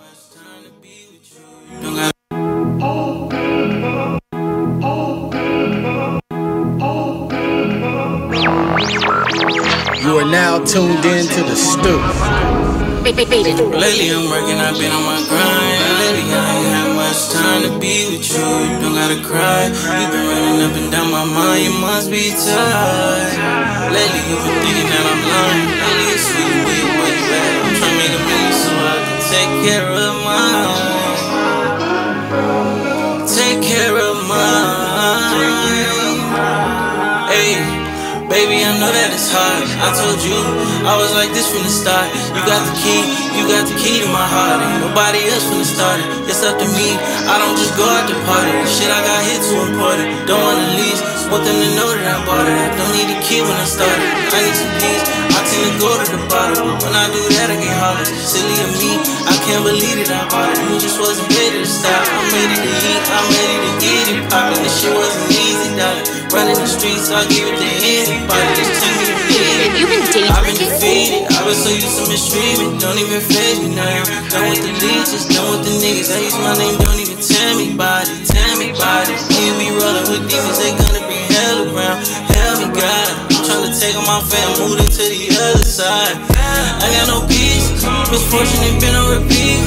You 10.04 10.20
are 10.20 10.30
now 10.30 10.64
tuned 10.64 11.06
in 11.06 11.26
to 11.28 11.44
the 11.44 11.56
Stu. 11.56 11.98
Lately 13.04 14.12
I'm 14.12 14.30
working, 14.30 14.58
I've 14.60 14.78
been 14.78 14.92
on 14.92 15.04
my 15.04 15.26
grind. 15.28 15.93
I 16.34 16.50
ain't 16.58 16.68
had 16.74 16.90
much 16.96 17.20
time 17.30 17.62
to 17.68 17.72
be 17.80 18.10
with 18.10 18.26
you. 18.26 18.42
You 18.42 18.78
don't 18.82 18.96
gotta 18.98 19.20
cry. 19.22 19.70
You've 19.70 20.12
been 20.12 20.26
running 20.26 20.60
up 20.66 20.74
and 20.74 20.90
down 20.92 21.12
my 21.12 21.26
mind. 21.26 21.64
You 21.64 21.74
must 21.80 22.10
be 22.10 22.34
tired. 22.34 23.94
Lately 23.94 24.22
you've 24.30 24.44
been 24.46 24.58
thinking 24.66 24.90
that 24.90 25.06
I'm 25.12 25.22
lying. 25.32 25.68
Lately 25.82 26.08
it's 26.16 26.28
where 26.34 26.78
you 26.80 26.88
where 26.98 27.14
you 27.14 27.26
at. 27.38 27.54
I'm 27.66 27.74
trying 27.78 27.94
to 27.94 28.02
make 28.02 28.14
a 28.18 28.22
million 28.26 28.54
so 28.54 28.72
I 28.74 28.96
can 29.06 29.20
take 29.32 29.52
care 29.66 29.88
of. 29.90 30.03
Baby, 38.44 38.60
I 38.60 38.76
know 38.76 38.92
that 38.92 39.16
it's 39.16 39.32
hard. 39.32 39.64
I 39.80 39.96
told 39.96 40.20
you 40.20 40.36
I 40.84 41.00
was 41.00 41.16
like 41.16 41.32
this 41.32 41.48
from 41.48 41.64
the 41.64 41.72
start. 41.72 42.12
You 42.36 42.44
got 42.44 42.60
the 42.68 42.76
key, 42.76 43.08
you 43.40 43.48
got 43.48 43.72
the 43.72 43.76
key 43.80 44.04
to 44.04 44.08
my 44.12 44.20
heart. 44.20 44.60
Ain't 44.60 44.84
nobody 44.84 45.32
else 45.32 45.48
from 45.48 45.64
the 45.64 45.70
start. 45.72 46.04
It's 46.28 46.44
up 46.44 46.60
to 46.60 46.68
me. 46.76 46.92
I 47.24 47.40
don't 47.40 47.56
just 47.56 47.72
go 47.80 47.88
out 47.88 48.04
to 48.04 48.16
party. 48.28 48.52
Shit, 48.68 48.92
I 48.92 49.00
got 49.00 49.24
hit 49.24 49.40
too 49.48 49.64
important. 49.64 50.28
Don't 50.28 50.44
wanna 50.44 50.76
leave. 50.76 51.00
Want 51.32 51.48
them 51.48 51.56
to 51.56 51.70
know 51.80 51.88
that 51.88 52.04
I 52.04 52.20
bought 52.28 52.44
it. 52.44 52.52
I 52.52 52.68
don't 52.76 52.92
need 52.92 53.16
a 53.16 53.20
key 53.24 53.40
when 53.40 53.56
I 53.56 53.64
started. 53.64 54.12
I 54.12 54.38
need 54.44 54.58
some 54.60 54.76
keys. 54.76 55.04
I 55.08 55.40
tend 55.48 55.64
to 55.64 55.74
go 55.80 55.90
to 55.96 56.08
the 56.12 56.22
bottom. 56.28 56.68
When 56.84 56.92
I 57.00 57.08
do 57.16 57.24
that, 57.40 57.48
I 57.48 57.56
get 57.56 57.72
hollered. 57.80 58.12
Silly 58.12 58.60
of 58.60 58.76
me, 58.76 59.00
I 59.24 59.40
can't 59.48 59.64
believe 59.64 60.04
that 60.04 60.20
I 60.20 60.28
bought 60.28 60.52
it. 60.52 60.60
You 60.68 60.84
just 60.84 61.00
wasn't 61.00 61.32
ready 61.32 61.64
to 61.64 61.70
stop. 61.72 61.96
I'm 62.12 62.28
ready 62.28 62.60
to 62.60 62.72
eat. 62.92 63.04
I'm 63.08 63.28
ready 63.40 63.56
to 63.56 63.72
get 63.80 64.04
it 64.12 64.28
poppin'. 64.28 64.60
This 64.68 64.84
shit 64.84 64.92
wasn't 64.92 65.32
easy, 65.64 65.76
darling. 65.80 66.06
Running 66.34 66.58
the 66.60 66.68
streets, 66.68 67.10
I'll 67.12 67.28
give 67.30 67.48
it 67.48 67.56
to 67.56 67.70
anybody. 67.84 68.52
Just 68.58 68.84
tell 68.84 68.96
me 69.00 69.04
you 69.08 69.16
need 69.30 69.60
it. 69.64 69.72
You 69.80 69.86
been 69.88 70.04
dating 70.12 70.32
I've 70.32 70.44
been 70.44 70.58
defeated. 70.58 71.24
I've 71.32 71.46
been 71.46 71.56
so 71.56 71.72
used 71.72 71.98
to 72.00 72.04
mistreatment. 72.10 72.82
Don't 72.82 72.98
even 73.00 73.22
phase 73.22 73.60
me 73.62 73.76
now. 73.76 74.04
Done 74.30 74.50
with 74.50 74.62
the 74.64 74.74
leeches, 74.84 75.26
done 75.30 75.48
with 75.52 75.64
the 75.64 75.74
niggas. 75.80 76.12
I 76.12 76.20
use 76.20 76.38
my 76.40 76.56
name, 76.58 76.76
don't 76.82 77.00
even 77.00 77.20
tell 77.22 77.54
me 77.56 77.74
about 77.74 78.10
it. 78.10 78.18
Tell 78.28 78.54
me 78.60 78.74
about 78.74 79.08
it. 79.08 79.20
When 79.30 79.42
you 79.46 79.54
be 79.62 79.70
rolling 79.78 80.08
with 80.10 80.24
demons, 80.28 80.58
they 80.60 80.74
gonna 80.76 81.04
be 81.08 81.20
hell 81.32 81.58
around. 81.70 82.04
Hell 82.34 82.56
me, 82.60 82.68
God. 82.76 83.10
I'm 83.30 83.44
trying 83.46 83.66
to 83.68 83.74
take 83.76 83.96
on 83.96 84.06
my 84.08 84.20
fam, 84.26 84.48
move 84.60 84.78
them 84.80 84.90
to 84.90 85.04
the 85.04 85.24
other 85.32 85.64
side. 85.64 86.16
I 86.34 86.88
got 86.98 87.08
no 87.08 87.28
peace. 87.28 87.70
Misfortune 88.12 88.64
ain't 88.64 88.80
been 88.82 88.96
on 88.96 89.22
repeat. 89.22 89.60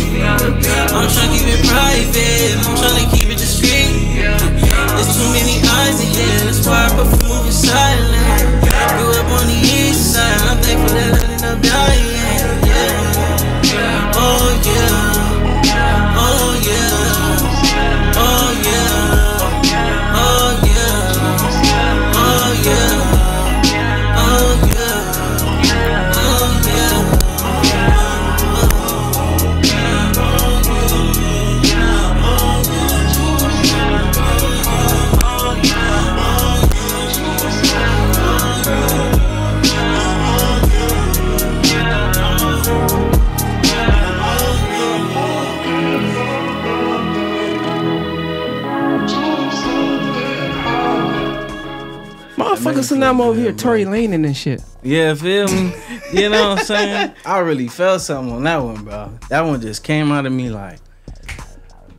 Motherfucker 53.14 53.16
Tsunamo 53.16 53.20
over 53.26 53.40
here, 53.40 53.52
Tory 53.52 53.84
Lane 53.84 54.12
and 54.12 54.36
shit. 54.36 54.62
Yeah, 54.82 55.14
feel 55.14 55.46
me? 55.48 55.72
You 56.12 56.28
know 56.28 56.50
what 56.50 56.58
I'm 56.60 56.64
saying? 56.64 57.12
I 57.26 57.38
really 57.38 57.68
felt 57.68 58.00
something 58.00 58.34
on 58.34 58.44
that 58.44 58.58
one, 58.62 58.84
bro. 58.84 59.18
That 59.28 59.40
one 59.42 59.60
just 59.60 59.82
came 59.84 60.12
out 60.12 60.26
of 60.26 60.32
me 60.32 60.50
like 60.50 60.78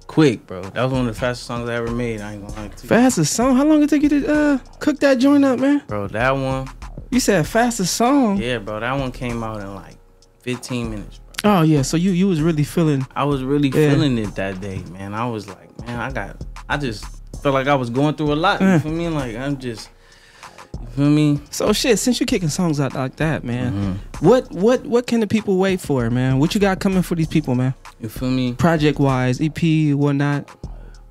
quick, 0.07 0.45
bro. 0.47 0.61
That 0.63 0.83
was 0.83 0.91
one 0.93 1.01
of 1.07 1.13
the 1.13 1.19
fastest 1.19 1.47
songs 1.47 1.69
I 1.69 1.75
ever 1.75 1.91
made. 1.91 2.21
I 2.21 2.33
ain't 2.33 2.47
gonna 2.47 2.61
lie 2.61 2.67
to 2.69 2.83
you. 2.83 2.89
Fastest 2.89 3.33
song? 3.33 3.55
How 3.55 3.65
long 3.65 3.79
did 3.79 3.91
it 3.91 3.95
take 4.01 4.03
you 4.11 4.21
to 4.21 4.33
uh, 4.33 4.57
cook 4.79 4.99
that 4.99 5.15
joint 5.15 5.43
up, 5.45 5.59
man? 5.59 5.83
Bro, 5.87 6.07
that 6.09 6.31
one, 6.31 6.67
You 7.11 7.19
said 7.19 7.45
fastest 7.47 7.93
song. 7.95 8.37
yeah, 8.37 8.57
bro, 8.59 8.79
that 8.79 8.93
one 8.93 9.11
came 9.11 9.43
out 9.43 9.59
in 9.61 9.75
like 9.75 9.97
15 10.41 10.89
minutes. 10.89 11.19
bro. 11.43 11.59
Oh 11.59 11.61
yeah, 11.61 11.81
so 11.81 11.97
you 11.97 12.11
you 12.11 12.27
was 12.27 12.41
really 12.41 12.63
feeling. 12.63 13.05
I 13.15 13.23
was 13.25 13.43
really 13.43 13.69
Yeah. 13.69 13.91
feeling 13.91 14.17
it 14.17 14.35
that 14.35 14.59
day, 14.61 14.81
man. 14.91 15.13
I 15.13 15.27
was 15.29 15.47
like, 15.47 15.77
man, 15.85 15.99
I 15.99 16.11
got, 16.11 16.43
I 16.69 16.77
just 16.77 17.05
felt 17.43 17.53
like 17.53 17.67
I 17.67 17.75
was 17.75 17.89
going 17.89 18.15
through 18.15 18.33
a 18.33 18.35
lot. 18.35 18.61
You 18.61 18.67
Yeah. 18.67 18.79
feel 18.79 18.91
me? 18.91 19.07
Like 19.09 19.35
I'm 19.35 19.57
just, 19.57 19.89
you 19.89 19.96
feel 20.97 21.09
me? 21.09 21.39
So 21.51 21.71
shit, 21.73 21.99
since 21.99 22.19
you're 22.19 22.27
kicking 22.27 22.49
songs 22.49 22.79
out 22.79 22.93
like 22.95 23.15
that, 23.17 23.43
man, 23.43 23.71
Mm-hmm. 23.73 24.25
what 24.27 24.51
what 24.51 24.85
what 24.85 25.07
can 25.07 25.19
the 25.21 25.27
people 25.27 25.57
wait 25.57 25.79
for, 25.79 26.09
man? 26.09 26.39
What 26.39 26.53
you 26.55 26.59
got 26.61 26.79
coming 26.79 27.01
for 27.03 27.15
these 27.15 27.27
people, 27.27 27.55
man? 27.55 27.73
You 27.99 28.09
feel 28.09 28.29
me? 28.31 28.53
Project 28.53 28.99
wise, 28.99 29.39
EP, 29.39 29.93
whatnot. 29.95 30.49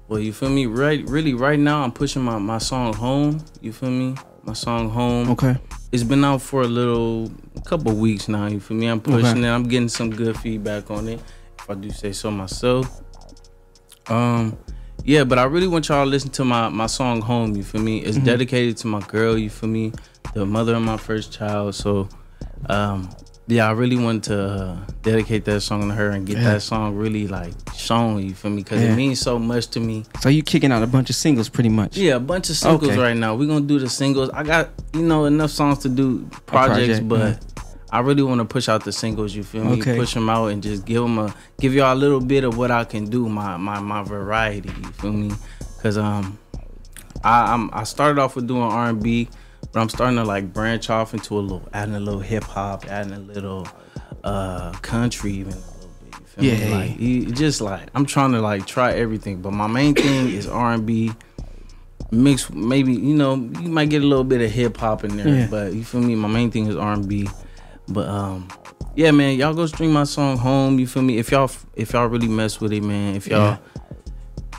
Well, 0.09 0.21
you 0.21 0.33
feel 0.33 0.51
me? 0.51 0.67
Right, 0.67 1.03
really, 1.09 1.35
right 1.35 1.59
now, 1.59 1.83
I'm 1.83 1.93
pushing 1.93 2.23
my 2.23 2.39
my 2.39 2.59
song 2.59 2.93
home. 2.95 3.43
You 3.61 3.73
feel 3.73 3.91
me? 3.91 4.15
My 4.45 4.53
song 4.53 4.91
home. 4.91 5.31
Okay. 5.31 5.57
It's 5.93 6.03
been 6.05 6.25
out 6.25 6.43
for 6.43 6.63
a 6.63 6.67
little, 6.69 7.31
couple 7.65 7.93
weeks 7.95 8.29
now. 8.29 8.47
You 8.47 8.61
feel 8.61 8.77
me? 8.77 8.87
I'm 8.87 9.01
pushing 9.01 9.39
Okay. 9.39 9.49
it. 9.49 9.51
I'm 9.51 9.65
getting 9.65 9.89
some 9.89 10.11
good 10.11 10.37
feedback 10.39 10.91
on 10.91 11.09
it. 11.09 11.21
If 11.59 11.71
I 11.71 11.75
do 11.75 11.91
say 11.91 12.13
so 12.13 12.31
myself. 12.31 13.03
Um, 14.09 14.57
yeah, 15.07 15.25
but 15.25 15.39
I 15.39 15.45
really 15.45 15.67
want 15.69 15.89
y'all 15.89 16.05
to 16.05 16.11
listen 16.11 16.31
to 16.31 16.45
my 16.45 16.69
my 16.69 16.87
song 16.87 17.21
home. 17.23 17.57
You 17.57 17.63
feel 17.63 17.81
me? 17.83 17.99
It's 18.01 18.19
Mhm. 18.19 18.25
dedicated 18.25 18.77
to 18.79 18.87
my 18.87 19.01
girl. 19.01 19.39
You 19.39 19.51
feel 19.51 19.69
me? 19.71 19.93
The 20.35 20.45
mother 20.45 20.75
of 20.75 20.83
my 20.83 20.97
first 20.99 21.33
child. 21.33 21.75
So, 21.75 22.09
um, 22.69 23.09
yeah, 23.47 23.69
I 23.69 23.73
really 23.73 23.97
want 23.97 24.25
to 24.25 24.39
uh, 24.43 24.77
dedicate 25.03 25.45
that 25.45 25.61
song 25.61 25.89
to 25.89 25.95
her 25.95 26.11
and 26.11 26.27
get 26.27 26.37
Yeah. 26.39 26.55
that 26.55 26.63
song 26.63 26.97
really 26.97 27.29
like 27.29 27.55
shown. 27.75 28.23
You 28.23 28.35
feel 28.35 28.51
me? 28.51 28.63
Because 28.65 28.83
Yeah. 28.83 28.93
it 28.93 28.97
means 28.97 29.21
so 29.21 29.39
much 29.39 29.69
to 29.69 29.81
me. 29.81 30.05
So 30.21 30.29
you 30.29 30.43
kicking 30.43 30.73
out 30.73 30.83
a 30.83 30.87
bunch 30.87 31.09
of 31.11 31.17
singles, 31.17 31.49
pretty 31.49 31.69
much. 31.71 31.97
Yeah, 31.97 32.17
a 32.17 32.21
bunch 32.21 32.51
of 32.51 32.57
singles 32.57 32.91
Okay. 32.91 33.01
right 33.01 33.17
now. 33.17 33.35
We're 33.37 33.47
gonna 33.47 33.61
do 33.75 33.79
the 33.79 33.89
singles. 33.89 34.29
I 34.35 34.43
got 34.43 34.71
you 34.93 35.03
know 35.03 35.25
enough 35.27 35.51
songs 35.53 35.79
to 35.81 35.89
do 35.89 36.27
projects, 36.47 36.99
project, 37.01 37.09
but 37.09 37.19
yeah. 37.21 37.56
I 37.97 38.01
really 38.01 38.23
want 38.23 38.41
to 38.41 38.45
push 38.45 38.69
out 38.69 38.85
the 38.85 38.93
singles. 38.93 39.35
You 39.35 39.43
feel 39.43 39.65
me? 39.65 39.81
Okay. 39.81 39.97
Push 39.97 40.15
them 40.15 40.29
out 40.29 40.47
and 40.49 40.63
just 40.63 40.85
give 40.85 41.03
them 41.03 41.19
a 41.19 41.35
give 41.61 41.73
y'all 41.75 41.95
a 41.95 41.97
little 41.97 42.21
bit 42.21 42.45
of 42.45 42.57
what 42.59 42.71
I 42.71 42.85
can 42.85 43.07
do. 43.07 43.29
My 43.29 43.57
my 43.57 43.81
my 43.81 44.03
variety. 44.03 44.69
You 44.69 44.89
feel 44.93 45.13
me? 45.13 45.31
Cause 45.83 45.97
um, 45.99 46.39
I 47.25 47.53
I'm, 47.53 47.71
I 47.73 47.85
started 47.85 48.21
off 48.21 48.37
with 48.37 48.47
doing 48.47 48.63
R 48.63 48.89
and 48.91 49.03
B, 49.03 49.29
but 49.73 49.81
I'm 49.81 49.89
starting 49.89 50.17
to 50.17 50.25
like 50.25 50.53
branch 50.53 50.91
off 50.91 51.15
into 51.15 51.39
a 51.39 51.41
little 51.41 51.69
adding 51.73 51.95
a 51.95 52.01
little 52.01 52.21
hip 52.21 52.45
hop, 52.45 52.85
adding 52.87 53.13
a 53.13 53.19
little 53.21 53.67
uh 54.25 54.73
country 54.83 55.33
even 55.33 55.53
a 55.53 55.57
little 55.57 55.91
bit. 56.03 56.21
You 56.21 56.27
feel? 56.59 56.69
Yeah. 56.71 56.77
Like 56.77 57.01
you- 57.01 57.27
just 57.33 57.61
like 57.61 57.89
I'm 57.95 58.05
trying 58.07 58.33
to 58.33 58.41
like 58.43 58.67
try 58.67 58.93
everything, 58.93 59.41
but 59.43 59.53
my 59.53 59.67
main 59.69 59.95
thing 59.95 60.29
is 60.29 60.47
R 60.47 60.73
and 60.75 60.85
B 60.85 61.13
mixed 62.13 62.53
maybe 62.55 62.93
you 62.93 63.15
know 63.15 63.35
you 63.35 63.69
might 63.69 63.89
get 63.91 64.01
a 64.03 64.07
little 64.07 64.23
bit 64.25 64.41
of 64.41 64.49
hip 64.51 64.77
hop 64.77 65.03
in 65.03 65.17
there 65.17 65.29
Yeah. 65.29 65.47
but 65.51 65.73
you 65.73 65.83
feel 65.83 66.01
me 66.01 66.15
my 66.15 66.29
main 66.29 66.53
thing 66.53 66.69
is 66.69 66.77
r&b 66.77 67.29
but 67.89 68.09
um 68.09 68.49
yeah 68.95 69.11
man 69.11 69.37
y'all 69.37 69.55
go 69.55 69.67
stream 69.67 69.93
my 69.93 70.05
song 70.05 70.37
home 70.37 70.79
you 70.79 70.87
feel 70.87 71.03
me 71.03 71.19
if 71.19 71.31
y'all 71.31 71.51
if 71.75 71.93
y'all 71.93 72.07
really 72.07 72.29
mess 72.29 72.61
with 72.61 72.73
it 72.73 72.83
man 72.83 73.15
if 73.15 73.27
y'all 73.27 73.59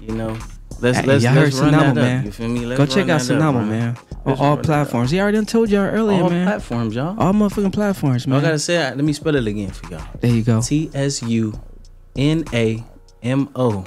you 0.01 0.13
know 0.13 0.37
Let's 0.79 1.07
let's 1.07 1.23
y'all 1.23 1.33
let's 1.33 1.57
heard 1.57 1.71
run 1.71 1.73
Tsunamo, 1.73 1.79
that 1.79 1.95
man. 1.95 2.19
up. 2.19 2.25
You 2.25 2.31
feel 2.31 2.49
me? 2.49 2.65
Let's 2.67 2.77
Go 2.77 2.85
check 2.85 3.09
out 3.09 3.31
up, 3.31 3.55
man. 3.55 3.97
On 4.27 4.33
all 4.33 4.37
run 4.37 4.37
that 4.37 4.59
up. 4.59 4.63
platforms. 4.63 5.09
He 5.09 5.19
already 5.19 5.37
done 5.37 5.47
told 5.47 5.71
y'all 5.71 5.81
earlier, 5.87 6.21
All 6.21 6.29
man. 6.29 6.45
platforms, 6.45 6.93
y'all. 6.93 7.19
All 7.19 7.33
motherfucking 7.33 7.73
platforms, 7.73 8.27
man. 8.27 8.37
I 8.37 8.41
gotta 8.43 8.59
say, 8.59 8.77
let 8.77 9.03
me 9.03 9.11
spell 9.11 9.35
it 9.35 9.47
again 9.47 9.71
for 9.71 9.91
y'all. 9.91 10.03
There 10.21 10.29
you 10.31 10.43
go. 10.43 10.61
T 10.61 10.91
S 10.93 11.23
U 11.23 11.59
N 12.15 12.43
A 12.53 12.83
M 13.23 13.49
O. 13.55 13.83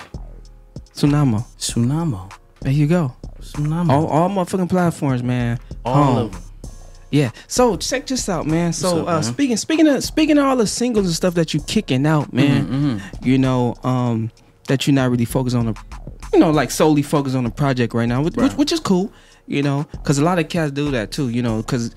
Tsunamo. 0.93 1.45
Tsunamo. 1.59 2.32
There 2.61 2.72
you 2.72 2.88
go. 2.88 3.14
Tsunamo. 3.41 3.88
All, 3.88 4.07
all 4.09 4.28
motherfucking 4.28 4.68
platforms, 4.68 5.22
man. 5.22 5.61
All 5.84 5.95
Home. 5.95 6.16
of 6.18 6.32
them. 6.32 6.43
Yeah. 7.11 7.31
So 7.49 7.77
check 7.77 8.07
this 8.07 8.29
out, 8.29 8.47
man. 8.47 8.73
So 8.73 9.01
up, 9.03 9.09
uh, 9.09 9.13
man? 9.15 9.23
speaking 9.23 9.57
speaking 9.57 9.89
of 9.89 10.03
speaking 10.05 10.39
of 10.39 10.45
all 10.45 10.57
the 10.57 10.67
singles 10.67 11.07
and 11.07 11.15
stuff 11.15 11.35
that 11.35 11.53
you 11.55 11.61
kicking 11.61 12.07
out, 12.07 12.33
man. 12.33 12.67
Mhm, 12.67 13.27
You 13.27 13.39
know, 13.39 13.75
um, 13.83 14.31
that 14.69 14.87
you're 14.87 14.95
not 14.95 15.11
really 15.11 15.25
focused 15.25 15.57
on 15.57 15.67
the, 15.67 15.75
you 16.33 16.39
know, 16.39 16.51
like 16.51 16.71
solely 16.71 17.03
focused 17.03 17.35
on 17.35 17.43
the 17.45 17.51
project 17.51 17.93
right 17.95 18.09
now, 18.09 18.23
which, 18.23 18.37
which, 18.37 18.51
Right. 18.51 18.59
which 18.59 18.73
is 18.73 18.81
cool. 18.81 19.13
You 19.49 19.63
know, 19.63 19.85
because 19.93 20.19
a 20.19 20.25
lot 20.25 20.39
of 20.39 20.49
cats 20.49 20.71
do 20.71 20.91
that 20.93 21.11
too. 21.11 21.29
You 21.31 21.43
know, 21.43 21.57
because 21.59 21.93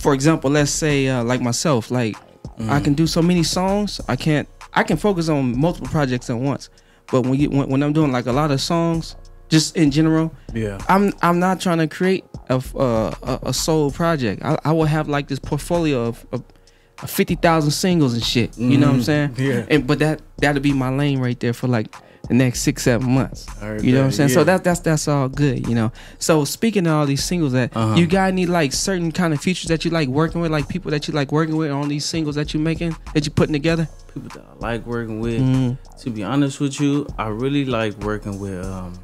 for 0.00 0.12
example, 0.12 0.50
let's 0.50 0.72
say 0.72 1.06
uh, 1.08 1.22
like 1.22 1.40
myself, 1.40 1.90
like 1.90 2.16
Mm. 2.58 2.70
I 2.70 2.80
can 2.80 2.94
do 2.94 3.06
so 3.06 3.20
many 3.20 3.42
songs, 3.42 4.00
I 4.08 4.16
can't. 4.16 4.48
I 4.72 4.82
can 4.82 4.96
focus 4.96 5.28
on 5.28 5.58
multiple 5.60 5.88
projects 5.90 6.30
at 6.30 6.38
once. 6.38 6.70
But 7.12 7.22
when 7.26 7.34
you 7.38 7.50
when, 7.50 7.68
when 7.68 7.82
I'm 7.82 7.92
doing 7.92 8.12
like 8.12 8.24
a 8.26 8.32
lot 8.32 8.50
of 8.50 8.60
songs, 8.62 9.14
just 9.48 9.76
in 9.76 9.90
general, 9.90 10.32
Yeah. 10.54 10.78
I'm 10.88 11.12
I'm 11.22 11.38
not 11.38 11.60
trying 11.60 11.78
to 11.78 11.86
create 11.88 12.24
a 12.48 12.62
uh, 12.76 13.14
a, 13.22 13.38
a 13.48 13.52
sole 13.54 13.90
project. 13.90 14.42
I, 14.44 14.58
I 14.64 14.72
will 14.72 14.84
have 14.86 15.08
like 15.08 15.28
this 15.28 15.38
portfolio 15.38 16.06
of, 16.06 16.26
of, 16.32 16.42
of 17.02 17.10
fifty 17.10 17.34
thousand 17.36 17.70
singles 17.72 18.14
and 18.14 18.22
shit. 18.22 18.56
You 18.58 18.78
know 18.78 18.86
what 18.88 18.94
I'm 18.94 19.00
Mhm. 19.00 19.04
saying? 19.04 19.34
Yeah. 19.38 19.66
And 19.70 19.86
but 19.86 19.98
that 20.00 20.22
that'll 20.38 20.62
be 20.62 20.72
my 20.72 20.90
lane 20.90 21.18
right 21.20 21.38
there 21.40 21.52
for 21.52 21.68
like 21.68 21.94
the 22.28 22.34
next 22.34 22.62
six 22.62 22.82
seven 22.82 23.08
months. 23.12 23.46
I 23.62 23.76
You 23.76 23.92
know 23.92 23.98
what 23.98 24.04
I'm 24.04 24.10
that, 24.10 24.12
saying? 24.16 24.28
So 24.30 24.40
yeah. 24.40 24.44
that 24.44 24.64
that's 24.64 24.80
that's 24.80 25.06
all 25.06 25.28
good. 25.28 25.68
You 25.68 25.74
know. 25.76 25.92
So 26.18 26.44
speaking 26.44 26.86
of 26.88 26.92
all 26.92 27.06
these 27.06 27.22
singles, 27.22 27.52
that 27.52 27.76
Uh-huh. 27.76 27.94
you 27.94 28.06
got 28.08 28.28
any 28.28 28.46
like 28.46 28.72
certain 28.72 29.12
kind 29.12 29.32
of 29.32 29.40
features 29.40 29.68
that 29.68 29.84
you 29.84 29.92
like 29.92 30.08
working 30.08 30.40
with, 30.40 30.50
like 30.50 30.66
people 30.68 30.90
that 30.90 31.06
you 31.06 31.14
like 31.14 31.30
working 31.30 31.56
with 31.56 31.70
on 31.70 31.88
these 31.88 32.04
singles 32.04 32.34
that 32.34 32.52
you're 32.52 32.62
making 32.62 32.96
that 33.14 33.24
you're 33.26 33.34
putting 33.34 33.52
together? 33.52 33.88
People 34.12 34.30
that 34.30 34.44
I 34.50 34.58
like 34.58 34.86
working 34.86 35.20
with. 35.20 35.40
Mhm. 35.40 35.78
To 36.02 36.10
be 36.10 36.24
honest 36.24 36.58
with 36.58 36.80
you, 36.80 37.06
I 37.16 37.28
really 37.28 37.64
like 37.64 37.94
working 38.02 38.40
with 38.40 38.64
um, 38.64 38.94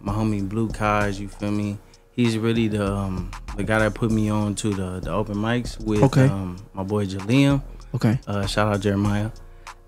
my 0.00 0.12
homie 0.12 0.46
Blue 0.48 0.68
Kaj. 0.68 1.18
You 1.20 1.28
feel 1.28 1.50
me? 1.50 1.78
He's 2.12 2.36
really 2.36 2.66
the 2.68 2.84
um, 2.86 3.30
the 3.56 3.62
guy 3.62 3.78
that 3.78 3.94
put 3.94 4.10
me 4.10 4.28
on 4.28 4.54
to 4.56 4.70
the 4.74 5.00
the 5.00 5.10
open 5.12 5.36
mics 5.36 5.78
with 5.82 6.02
Okay. 6.02 6.26
um, 6.26 6.56
my 6.74 6.82
boy 6.82 7.06
Jaleem. 7.06 7.62
Okay. 7.94 8.18
Uh, 8.26 8.46
shout 8.46 8.72
out 8.72 8.80
Jeremiah. 8.80 9.30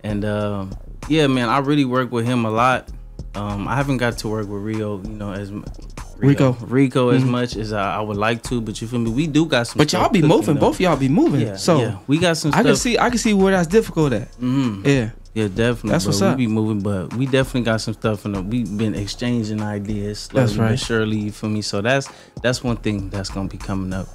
And 0.03 0.25
um, 0.25 0.71
yeah, 1.09 1.27
man, 1.27 1.49
I 1.49 1.59
really 1.59 1.85
work 1.85 2.11
with 2.13 2.25
him 2.27 2.45
a 2.45 2.51
lot. 2.51 2.89
Um, 3.35 3.69
I 3.69 3.77
haven't 3.77 3.99
got 3.99 4.19
to 4.19 4.29
work 4.29 4.49
with 4.49 4.61
Rio, 4.63 5.01
you 5.03 5.09
know, 5.11 5.33
as 5.33 5.51
m- 5.51 5.65
Rico. 6.17 6.53
Rico 6.63 7.11
as 7.11 7.23
Mhm. 7.23 7.29
much 7.29 7.57
as 7.57 7.73
I, 7.73 7.97
I 7.97 8.01
would 8.01 8.17
like 8.17 8.43
to, 8.45 8.61
but 8.61 8.81
you 8.83 8.89
feel 8.89 8.99
me? 8.99 9.11
We 9.11 9.27
do 9.27 9.47
got 9.47 9.69
some. 9.69 9.79
But 9.79 9.93
y'all 9.93 10.09
be 10.11 10.21
moving. 10.21 10.57
though. 10.57 10.61
Both 10.61 10.75
of 10.77 10.81
y'all 10.81 10.97
be 10.97 11.09
moving. 11.09 11.41
Yeah, 11.43 11.57
so 11.57 11.81
yeah. 11.81 11.99
we 12.07 12.19
got 12.19 12.37
some. 12.37 12.53
I 12.53 12.63
can 12.63 12.77
see 12.77 12.99
I 12.99 13.09
can 13.09 13.19
see 13.19 13.33
where 13.33 13.53
that's 13.53 13.69
difficult 13.69 14.13
at. 14.13 14.33
Mhm. 14.41 14.85
Yeah. 14.87 15.11
Yeah, 15.33 15.47
definitely. 15.47 15.91
That's 15.91 16.05
bro. 16.05 16.11
what's 16.11 16.21
we 16.23 16.27
up. 16.27 16.37
be 16.39 16.47
moving, 16.49 16.81
but 16.81 17.15
we 17.15 17.25
definitely 17.25 17.63
got 17.63 17.81
some 17.81 17.95
stuff 17.95 18.27
in 18.27 18.33
the. 18.33 18.43
We've 18.43 18.77
been 18.77 18.97
exchanging 18.97 19.63
ideas 19.63 20.29
That's 20.35 20.57
right. 20.57 20.77
surely. 20.79 21.19
You 21.19 21.31
feel 21.31 21.51
me? 21.51 21.63
So 21.63 21.81
that's 21.81 22.09
that's 22.43 22.65
one 22.65 22.77
thing 22.79 23.11
that's 23.11 23.31
gonna 23.31 23.49
be 23.49 23.57
coming 23.57 23.93
up 23.93 24.09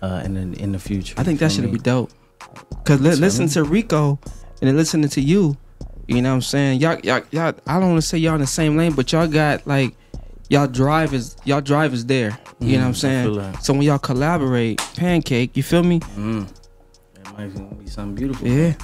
uh, 0.00 0.22
in 0.24 0.34
the 0.34 0.62
in 0.62 0.70
the 0.70 0.78
future. 0.78 1.16
I 1.18 1.24
think 1.24 1.40
that 1.40 1.50
should 1.50 1.70
be 1.72 1.78
dope. 1.78 2.12
Cause 2.84 3.00
li- 3.00 3.16
listen 3.16 3.48
to 3.48 3.64
Rico 3.64 4.18
and 4.62 4.68
then 4.68 4.76
listening 4.76 5.08
to 5.10 5.20
you, 5.20 5.56
you 6.10 6.20
know 6.22 6.30
what 6.30 6.34
I'm 6.36 6.42
saying? 6.42 6.80
Y'all, 6.80 6.98
y'all, 7.00 7.22
y'all. 7.30 7.54
I 7.66 7.78
don't 7.78 7.90
want 7.90 8.02
to 8.02 8.06
say 8.06 8.18
y'all 8.18 8.34
in 8.34 8.40
the 8.40 8.46
same 8.46 8.76
lane, 8.76 8.92
but 8.92 9.10
y'all 9.12 9.26
got 9.28 9.66
like 9.66 9.94
y'all 10.48 10.66
drive 10.66 11.14
is 11.14 11.36
y'all 11.44 11.60
drive 11.60 11.94
is 11.94 12.04
there. 12.06 12.38
You 12.58 12.76
know 12.76 12.82
what 12.82 12.86
I'm 12.88 12.92
Mm, 12.92 12.96
saying? 12.96 13.34
that. 13.36 13.64
So 13.64 13.72
when 13.72 13.82
y'all 13.82 13.98
collaborate, 13.98 14.78
pancake, 14.96 15.56
you 15.56 15.62
feel 15.62 15.82
me? 15.82 16.00
Mm. 16.00 16.46
It 17.16 17.32
might 17.32 17.78
be 17.78 17.86
something 17.86 18.14
beautiful. 18.16 18.46
Yeah, 18.48 18.74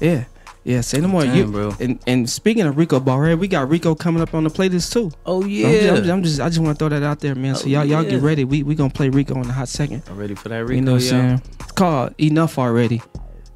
yeah, 0.00 0.24
yeah. 0.62 0.80
Say 0.82 1.00
no 1.00 1.08
more. 1.08 1.22
Damn, 1.24 1.36
you, 1.36 1.46
bro. 1.46 1.74
And 1.80 1.98
and 2.06 2.28
speaking 2.30 2.64
of 2.66 2.76
Rico 2.76 3.00
Barre, 3.00 3.34
we 3.34 3.48
got 3.48 3.68
Rico 3.68 3.94
coming 3.94 4.22
up 4.22 4.34
on 4.34 4.44
the 4.44 4.50
playlist 4.50 4.92
too. 4.92 5.10
Oh 5.26 5.44
yeah. 5.44 5.70
just, 5.72 5.88
I'm 5.88 5.96
just- 5.96 6.10
I'm 6.10 6.22
just- 6.22 6.40
I 6.40 6.48
just 6.50 6.60
want 6.60 6.78
to 6.78 6.78
throw 6.78 6.90
that 6.90 7.02
out 7.02 7.20
there, 7.20 7.34
man. 7.34 7.54
So 7.56 7.64
Oh, 7.64 7.68
y'all, 7.68 7.84
y'all 7.84 8.04
get 8.04 8.20
ready. 8.20 8.44
We 8.44 8.62
we 8.62 8.74
gonna 8.74 8.90
play 8.90 9.08
Rico 9.08 9.34
in 9.40 9.48
a 9.48 9.52
hot 9.52 9.68
second. 9.68 10.02
I'm 10.10 10.16
ready 10.18 10.34
for 10.34 10.48
that 10.50 10.58
Rico. 10.58 10.74
You 10.74 10.80
know 10.82 10.92
what 10.92 11.02
I'm 11.02 11.08
saying? 11.08 11.42
It's 11.60 11.72
called 11.72 12.14
Enough 12.20 12.58
Already. 12.58 13.02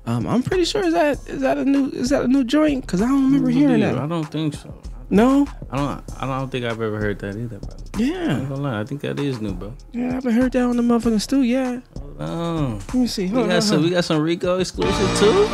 Um, 0.08 0.26
I'm 0.26 0.42
pretty 0.42 0.64
sure 0.64 0.82
is 0.84 0.94
that 0.94 1.18
is 1.28 1.40
that 1.42 1.58
a 1.58 1.64
new 1.66 1.90
is 1.90 2.08
that 2.08 2.22
a 2.24 2.28
new 2.28 2.42
joint? 2.42 2.86
Cause 2.86 3.02
I 3.02 3.08
don't 3.08 3.24
remember 3.24 3.50
hearing 3.50 3.80
that. 3.80 3.98
I 3.98 4.06
don't 4.06 4.24
think 4.24 4.54
so. 4.54 4.74
No. 5.10 5.46
I 5.70 5.76
don't. 5.76 6.04
I 6.18 6.26
don't 6.26 6.48
think 6.50 6.64
I've 6.64 6.80
ever 6.80 6.98
heard 6.98 7.18
that 7.20 7.36
either, 7.36 7.58
bro. 7.58 7.76
I 7.96 8.00
Yeah. 8.02 8.38
ain't 8.38 8.48
gonna 8.48 8.62
lie. 8.62 8.80
I 8.80 8.84
think 8.84 9.02
that 9.02 9.18
is 9.20 9.40
new, 9.40 9.52
bro. 9.52 9.74
Yeah, 9.92 10.08
I 10.08 10.12
haven't 10.14 10.32
heard 10.32 10.52
that 10.52 10.62
on 10.62 10.76
the 10.78 10.82
motherfucking 10.82 11.20
Stu. 11.20 11.42
Yeah. 11.42 11.80
Oh, 12.18 12.78
Let 12.88 12.94
me 12.94 13.06
see. 13.06 13.24
we 13.24 13.28
Hold 13.28 13.42
on, 13.44 13.48
got 13.50 13.62
some. 13.62 13.76
hold 13.78 13.84
We 13.84 13.90
got 13.90 14.04
some 14.04 14.20
Rico 14.22 14.58
exclusive 14.58 15.18
too. 15.18 15.46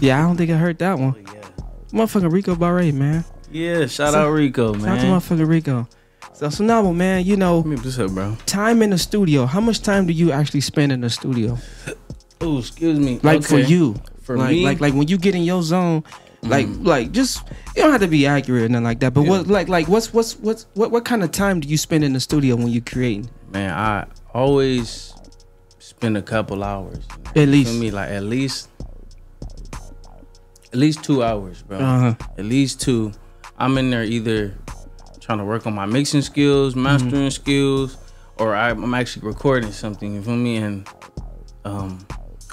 Yeah, 0.00 0.18
I 0.18 0.22
don't 0.22 0.36
think 0.36 0.50
I 0.50 0.56
heard 0.56 0.78
that 0.78 0.98
one. 0.98 1.14
Oh, 1.26 1.32
yeah. 1.34 1.40
Motherfucking 1.92 2.30
Rico 2.32 2.54
Barre, 2.54 2.92
man. 2.92 3.24
Yeah, 3.50 3.86
shout 3.86 4.12
So- 4.12 4.20
out 4.20 4.28
Rico, 4.32 4.74
man. 4.74 4.82
Shout 4.82 4.98
out 5.06 5.22
to 5.22 5.34
motherfucking 5.34 5.48
Rico. 5.48 5.88
So, 6.34 6.50
so 6.50 6.62
now, 6.64 6.92
man, 6.92 7.24
you 7.24 7.36
know, 7.36 7.58
up, 7.60 8.10
bro? 8.12 8.36
time 8.46 8.80
in 8.82 8.90
the 8.90 8.98
studio. 8.98 9.44
How 9.46 9.60
much 9.60 9.80
time 9.82 10.06
do 10.06 10.12
you 10.12 10.30
actually 10.30 10.60
spend 10.60 10.92
in 10.92 11.00
the 11.00 11.10
studio? 11.10 11.58
Oh, 12.40 12.58
excuse 12.58 12.98
me. 12.98 13.20
Like 13.22 13.42
for 13.42 13.58
you, 13.58 13.94
For 14.22 14.36
like, 14.36 14.50
me? 14.50 14.64
like 14.64 14.80
like 14.80 14.94
when 14.94 15.08
you 15.08 15.18
get 15.18 15.34
in 15.34 15.42
your 15.42 15.62
zone, 15.62 16.04
like 16.42 16.66
like 16.80 17.10
just 17.12 17.46
you 17.76 17.82
don't 17.82 17.90
have 17.92 18.00
to 18.00 18.06
be 18.08 18.26
accurate 18.26 18.62
and 18.64 18.72
nothing 18.72 18.84
like 18.84 19.00
that. 19.00 19.12
But 19.14 19.22
what 19.22 19.46
like 19.48 19.68
like 19.68 19.88
what's 19.88 20.12
what's 20.12 20.36
what's 20.38 20.66
what 20.74 20.90
what 20.90 21.04
kind 21.04 21.22
of 21.24 21.30
time 21.32 21.60
do 21.60 21.68
you 21.68 21.76
spend 21.76 22.04
in 22.04 22.12
the 22.12 22.20
studio 22.20 22.54
when 22.56 22.68
you 22.68 22.80
creating? 22.80 23.28
Man, 23.52 23.72
I 23.72 24.06
always 24.32 25.14
spend 25.78 26.16
a 26.16 26.22
couple 26.22 26.62
hours. 26.62 27.04
At 27.34 27.48
least. 27.48 27.70
feel 27.72 27.80
me 27.80 27.90
like 27.90 28.10
at 28.10 28.22
least 28.22 28.68
at 30.72 30.78
least 30.78 31.02
two 31.02 31.22
hours, 31.22 31.62
bro. 31.62 31.78
Uh-huh. 31.78 32.14
At 32.36 32.44
least 32.44 32.80
two. 32.80 33.12
I'm 33.56 33.76
in 33.78 33.90
there 33.90 34.04
either 34.04 34.54
trying 35.20 35.38
to 35.38 35.44
work 35.44 35.66
on 35.66 35.74
my 35.74 35.86
mixing 35.86 36.22
skills, 36.22 36.76
mastering 36.76 37.12
Mm-hmm. 37.12 37.28
skills, 37.30 37.96
or 38.36 38.54
I'm 38.54 38.94
actually 38.94 39.26
recording 39.26 39.72
something. 39.72 40.14
You 40.14 40.22
feel 40.22 40.36
me? 40.36 40.56
And 40.56 40.88
um, 41.64 42.06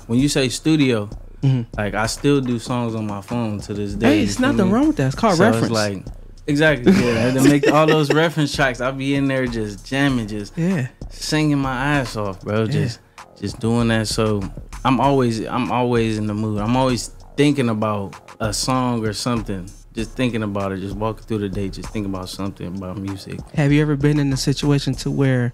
when 0.08 0.20
you 0.20 0.30
say 0.30 0.50
studio, 0.50 1.10
Mhm. 1.42 1.66
like 1.78 1.94
I 1.94 2.06
still 2.08 2.42
do 2.42 2.58
songs 2.60 2.96
on 2.96 3.06
my 3.08 3.22
phone 3.22 3.60
to 3.62 3.74
this 3.74 3.94
day. 3.94 4.20
Hey, 4.20 4.24
it's 4.24 4.40
nothing 4.40 4.68
me? 4.68 4.74
wrong 4.74 4.88
with 4.88 4.98
that. 4.98 5.08
It's 5.08 5.16
called 5.16 5.38
So 5.38 5.44
reference. 5.44 5.66
It's 5.66 5.74
like 5.74 6.06
exactly 6.48 6.92
yeah. 6.94 7.34
to 7.34 7.42
make 7.44 7.72
all 7.72 7.86
those 7.88 8.12
reference 8.14 8.56
tracks, 8.56 8.82
I'll 8.82 8.92
be 8.94 9.16
in 9.16 9.28
there 9.28 9.46
just 9.46 9.86
jamming, 9.86 10.28
just 10.28 10.54
Yeah. 10.58 10.88
singing 11.10 11.58
my 11.60 11.76
ass 11.76 12.16
off, 12.16 12.42
bro. 12.42 12.66
Just 12.68 13.00
just 13.40 13.60
doing 13.60 13.90
that. 13.90 14.08
So 14.08 14.42
I'm 14.84 15.00
always 15.00 15.42
I'm 15.46 15.72
always 15.72 16.18
in 16.18 16.28
the 16.28 16.34
mood. 16.34 16.60
I'm 16.62 16.76
always 16.78 17.12
thinking 17.38 17.70
about 17.70 18.16
a 18.40 18.54
song 18.54 19.06
or 19.06 19.14
something. 19.14 19.70
Just 19.94 20.12
thinking 20.12 20.44
about 20.44 20.72
it. 20.74 20.80
Just 20.80 20.96
walking 20.96 21.26
through 21.26 21.40
the 21.40 21.50
day. 21.50 21.70
Just 21.70 21.90
thinking 21.90 22.14
about 22.14 22.28
something 22.30 22.68
about 22.68 22.98
music. 22.98 23.40
Have 23.56 23.72
you 23.72 23.82
ever 23.82 23.96
been 23.96 24.20
in 24.20 24.32
a 24.34 24.38
situation 24.38 24.94
to 24.96 25.12
where 25.12 25.54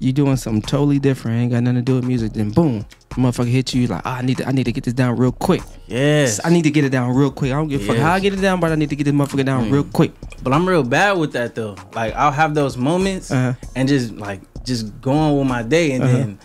you 0.00 0.12
doing 0.12 0.36
something 0.36 0.62
totally 0.62 0.98
different, 0.98 1.36
ain't 1.38 1.52
got 1.52 1.62
nothing 1.62 1.76
to 1.76 1.82
do 1.82 1.94
with 1.96 2.04
music, 2.04 2.32
then 2.32 2.50
boom, 2.50 2.84
motherfucker 3.10 3.48
hit 3.50 3.72
you 3.74 3.86
like, 3.86 4.02
oh, 4.04 4.10
I 4.10 4.22
need 4.22 4.38
to 4.38 4.48
I 4.48 4.52
need 4.52 4.64
to 4.64 4.72
get 4.72 4.82
this 4.84 4.94
down 4.94 5.16
real 5.16 5.30
quick. 5.32 5.62
Yes. 5.86 6.40
I 6.44 6.50
need 6.50 6.62
to 6.64 6.70
get 6.70 6.84
it 6.84 6.88
down 6.90 7.14
real 7.14 7.30
quick. 7.30 7.52
I 7.52 7.54
don't 7.54 7.68
give 7.68 7.82
a 7.82 7.84
fuck 7.84 7.96
how 7.98 8.12
I 8.14 8.20
get 8.20 8.32
it 8.32 8.40
down, 8.40 8.58
but 8.60 8.72
I 8.72 8.74
need 8.76 8.88
to 8.90 8.96
get 8.96 9.04
this 9.04 9.14
motherfucker 9.14 9.44
down 9.44 9.66
Mm. 9.66 9.72
real 9.72 9.84
quick. 9.84 10.12
But 10.42 10.52
I'm 10.54 10.66
real 10.68 10.82
bad 10.82 11.18
with 11.18 11.32
that 11.34 11.54
though. 11.54 11.76
Like 11.94 12.14
I'll 12.14 12.32
have 12.32 12.54
those 12.54 12.76
moments 12.76 13.30
Uh-huh. 13.30 13.52
and 13.76 13.88
just 13.88 14.14
like 14.16 14.40
just 14.64 15.00
go 15.00 15.12
on 15.12 15.38
with 15.38 15.46
my 15.46 15.62
day, 15.62 15.92
and 15.92 16.02
Uh-huh. 16.04 16.12
then 16.16 16.38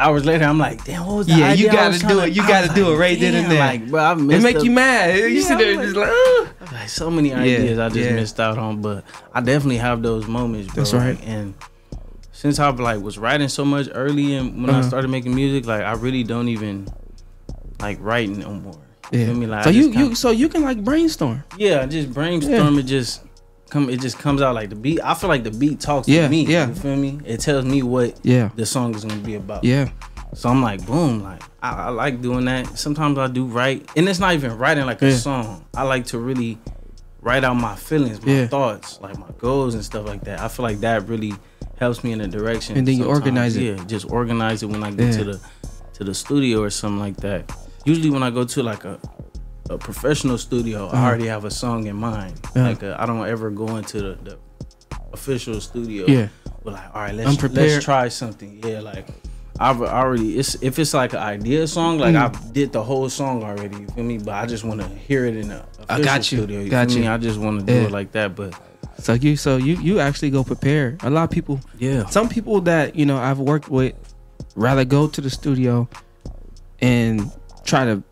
hours 0.00 0.24
later 0.24 0.44
I'm 0.44 0.58
like, 0.58 0.84
damn, 0.84 1.06
what 1.06 1.16
was 1.18 1.26
the 1.28 1.34
Yeah, 1.34 1.52
you 1.52 1.70
gotta 1.70 1.98
do 1.98 2.20
it. 2.20 2.32
You 2.34 2.42
gotta 2.46 2.66
was 2.66 2.74
do 2.76 2.84
like, 2.86 2.94
it 2.94 2.98
right 2.98 3.20
then 3.20 3.34
and 3.34 3.50
there. 3.52 3.60
Like, 3.60 3.88
bro, 3.88 4.02
I 4.02 4.12
It 4.12 4.42
make 4.42 4.62
you 4.62 4.70
mad. 4.72 5.16
You 5.18 5.26
Yeah, 5.26 5.42
sit 5.46 5.58
there 5.58 5.72
and 5.72 5.82
just 5.82 5.96
like- 5.96 6.08
like, 6.08 6.48
"Ugh." 6.62 6.72
like 6.72 6.88
so 6.88 7.10
many 7.10 7.28
Yeah, 7.30 7.38
ideas 7.40 7.78
I 7.78 7.88
just 7.88 8.00
yeah. 8.10 8.12
missed 8.16 8.40
out 8.40 8.58
on, 8.58 8.82
but 8.82 9.04
I 9.32 9.40
definitely 9.40 9.76
have 9.78 10.02
those 10.02 10.26
moments, 10.26 10.66
bro. 10.74 10.82
That's 10.82 10.92
right. 10.94 11.14
Like, 11.18 11.28
and 11.28 11.54
since 12.42 12.58
I've 12.58 12.80
like 12.80 13.00
was 13.00 13.18
writing 13.18 13.46
so 13.48 13.64
much 13.64 13.86
early 13.94 14.34
and 14.34 14.60
when 14.60 14.68
I 14.70 14.80
Uh-huh. 14.80 14.88
started 14.88 15.08
making 15.16 15.32
music, 15.32 15.64
like 15.64 15.82
I 15.82 15.92
really 15.92 16.24
don't 16.24 16.48
even 16.48 16.88
like 17.80 17.98
write 18.00 18.30
no 18.30 18.52
more. 18.54 18.74
You 19.12 19.18
Yeah. 19.20 19.26
feel 19.26 19.34
me? 19.36 19.46
Like 19.46 19.64
so 19.64 19.70
I 19.70 19.72
you 19.72 19.86
you 19.92 20.14
so 20.16 20.30
you 20.30 20.48
can 20.48 20.62
like 20.62 20.82
brainstorm. 20.82 21.44
yeah, 21.56 21.82
I 21.82 21.86
just 21.86 22.12
brainstorm. 22.12 22.78
It 22.80 22.82
just 22.96 23.20
come. 23.70 23.88
It 23.88 24.00
just 24.00 24.18
comes 24.18 24.42
out 24.42 24.54
like 24.56 24.70
the 24.70 24.76
beat. 24.76 24.98
I 25.04 25.14
feel 25.14 25.28
like 25.28 25.44
the 25.44 25.52
beat 25.52 25.78
talks 25.80 26.08
Yeah, 26.08 26.22
to 26.24 26.28
me. 26.28 26.44
yeah. 26.46 26.66
You 26.68 26.74
feel 26.74 26.96
me? 26.96 27.20
It 27.24 27.38
tells 27.40 27.64
me 27.64 27.82
what 27.82 28.18
Yeah. 28.24 28.50
the 28.56 28.66
song 28.66 28.94
is 28.96 29.04
gonna 29.04 29.20
be 29.22 29.36
about. 29.36 29.62
Yeah. 29.62 29.88
So 30.34 30.48
I'm 30.48 30.62
like, 30.62 30.84
boom, 30.84 31.22
like 31.22 31.42
I, 31.62 31.70
I 31.70 31.88
like 31.90 32.20
doing 32.22 32.44
that. 32.46 32.76
Sometimes 32.76 33.18
I 33.18 33.28
do 33.28 33.44
write, 33.44 33.86
and 33.96 34.08
it's 34.08 34.18
not 34.18 34.34
even 34.34 34.58
writing 34.58 34.84
like 34.86 35.00
a 35.02 35.12
song. 35.12 35.64
I 35.76 35.84
like 35.84 36.06
to 36.06 36.18
really 36.18 36.58
write 37.20 37.44
out 37.44 37.54
my 37.54 37.76
feelings, 37.76 38.20
my 38.26 38.32
Yeah. 38.32 38.46
thoughts, 38.48 38.98
like 39.00 39.16
my 39.16 39.30
goals 39.38 39.74
and 39.76 39.84
stuff 39.84 40.06
like 40.08 40.24
that. 40.24 40.40
I 40.40 40.48
feel 40.48 40.64
like 40.64 40.80
that 40.80 41.06
really 41.08 41.34
helps 41.82 42.02
me 42.04 42.12
in 42.12 42.20
a 42.20 42.28
direction. 42.28 42.76
And 42.78 42.86
then 42.86 42.94
you 42.96 43.02
sometimes. 43.04 43.18
organize 43.18 43.56
it. 43.56 43.62
Yeah, 43.78 43.84
just 43.94 44.06
organize 44.10 44.62
it 44.64 44.68
when 44.74 44.82
I 44.88 44.90
get 44.90 45.06
Yeah. 45.06 45.18
to 45.18 45.24
the 45.30 45.36
to 45.96 46.04
the 46.04 46.14
studio 46.14 46.56
or 46.66 46.70
something 46.70 47.00
like 47.06 47.18
that. 47.26 47.40
Usually 47.84 48.10
when 48.14 48.22
I 48.22 48.30
go 48.30 48.44
to 48.54 48.62
like 48.62 48.84
a 48.92 48.94
a 49.70 49.76
professional 49.78 50.38
studio, 50.38 50.78
I 50.88 50.94
Mhm. 50.96 51.04
already 51.06 51.26
have 51.34 51.44
a 51.44 51.50
song 51.50 51.86
in 51.86 51.96
mind. 51.96 52.34
Yeah. 52.56 52.68
Like 52.68 52.82
uh, 52.82 52.96
I 53.02 53.04
don't 53.08 53.26
ever 53.34 53.48
go 53.50 53.68
into 53.80 53.98
the, 54.06 54.12
the 54.26 54.34
official 55.12 55.60
studio. 55.60 56.02
Yeah. 56.16 56.28
But 56.64 56.72
like, 56.74 56.88
all 56.94 57.02
right, 57.04 57.14
let's 57.14 57.42
let's 57.58 57.84
try 57.84 58.08
something. 58.08 58.50
Yeah, 58.66 58.80
like 58.92 59.06
I've 59.58 59.80
already. 59.82 60.38
It's 60.40 60.52
if 60.68 60.78
it's 60.78 60.94
like 60.94 61.12
an 61.18 61.20
idea 61.36 61.66
song, 61.66 61.98
like 62.04 62.14
Mm. 62.14 62.24
I 62.26 62.52
did 62.58 62.68
the 62.72 62.82
whole 62.90 63.08
song 63.20 63.42
already. 63.48 63.76
You 63.82 63.86
feel 63.94 64.04
me? 64.12 64.18
But 64.18 64.34
I 64.42 64.44
just 64.46 64.64
want 64.64 64.80
to 64.80 64.88
hear 65.08 65.22
it 65.30 65.36
in 65.42 65.50
a 65.50 65.60
I 65.88 66.00
got 66.00 66.20
you. 66.30 66.38
studio. 66.38 66.58
You 66.60 66.70
Got 66.70 66.90
you. 66.90 67.00
me? 67.00 67.06
I 67.14 67.16
just 67.28 67.38
want 67.44 67.54
to 67.60 67.64
do 67.66 67.72
Yeah. 67.74 67.86
it 67.86 67.92
like 67.98 68.10
that. 68.12 68.28
But 68.36 68.50
So 69.02 69.14
you 69.14 69.36
so 69.36 69.56
you 69.56 69.76
you 69.80 69.98
actually 69.98 70.30
go 70.30 70.44
prepare. 70.44 70.96
A 71.02 71.10
lot 71.10 71.24
of 71.24 71.30
people 71.30 71.60
Yeah. 71.78 72.06
Some 72.06 72.28
people 72.28 72.60
that, 72.62 72.94
you 72.94 73.04
know, 73.04 73.18
I've 73.18 73.40
worked 73.40 73.68
with 73.68 73.94
rather 74.54 74.84
go 74.84 75.08
to 75.08 75.20
the 75.20 75.30
studio 75.30 75.88
and 76.80 77.30
try 77.64 77.84
to 77.84 78.02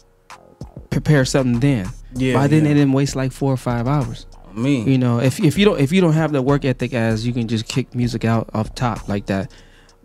prepare 0.90 1.24
something 1.24 1.60
then. 1.60 1.88
Yeah, 2.14 2.34
By 2.34 2.48
then 2.48 2.64
yeah. 2.64 2.68
they 2.68 2.74
didn't 2.74 2.92
waste 2.92 3.14
like 3.14 3.30
four 3.30 3.52
or 3.52 3.56
five 3.56 3.86
hours. 3.86 4.26
Me. 4.54 4.82
You 4.82 4.98
know, 4.98 5.20
if 5.20 5.38
if 5.38 5.56
you 5.56 5.64
don't 5.64 5.78
if 5.80 5.92
you 5.92 6.00
don't 6.00 6.12
have 6.14 6.32
the 6.32 6.42
work 6.42 6.64
ethic 6.64 6.92
as 6.92 7.24
you 7.24 7.32
can 7.32 7.46
just 7.46 7.68
kick 7.68 7.94
music 7.94 8.24
out 8.24 8.50
off 8.52 8.74
top 8.74 9.08
like 9.08 9.26
that. 9.26 9.52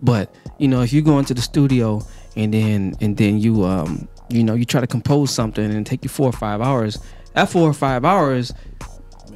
But, 0.04 0.34
you 0.60 0.68
know, 0.68 0.82
if 0.82 0.94
you 0.94 1.02
go 1.02 1.18
into 1.18 1.34
the 1.34 1.42
studio 1.42 2.02
and 2.36 2.54
then 2.54 2.94
and 3.02 3.18
then 3.18 3.40
you 3.40 3.64
um 3.66 4.08
you 4.30 4.44
know, 4.44 4.54
you 4.54 4.66
try 4.66 4.82
to 4.82 4.88
compose 4.88 5.34
something 5.34 5.66
and 5.66 5.86
take 5.86 6.04
you 6.04 6.10
four 6.10 6.30
or 6.30 6.32
five 6.34 6.62
hours, 6.62 7.00
that 7.34 7.50
four 7.50 7.68
or 7.68 7.74
five 7.74 8.06
hours 8.06 8.54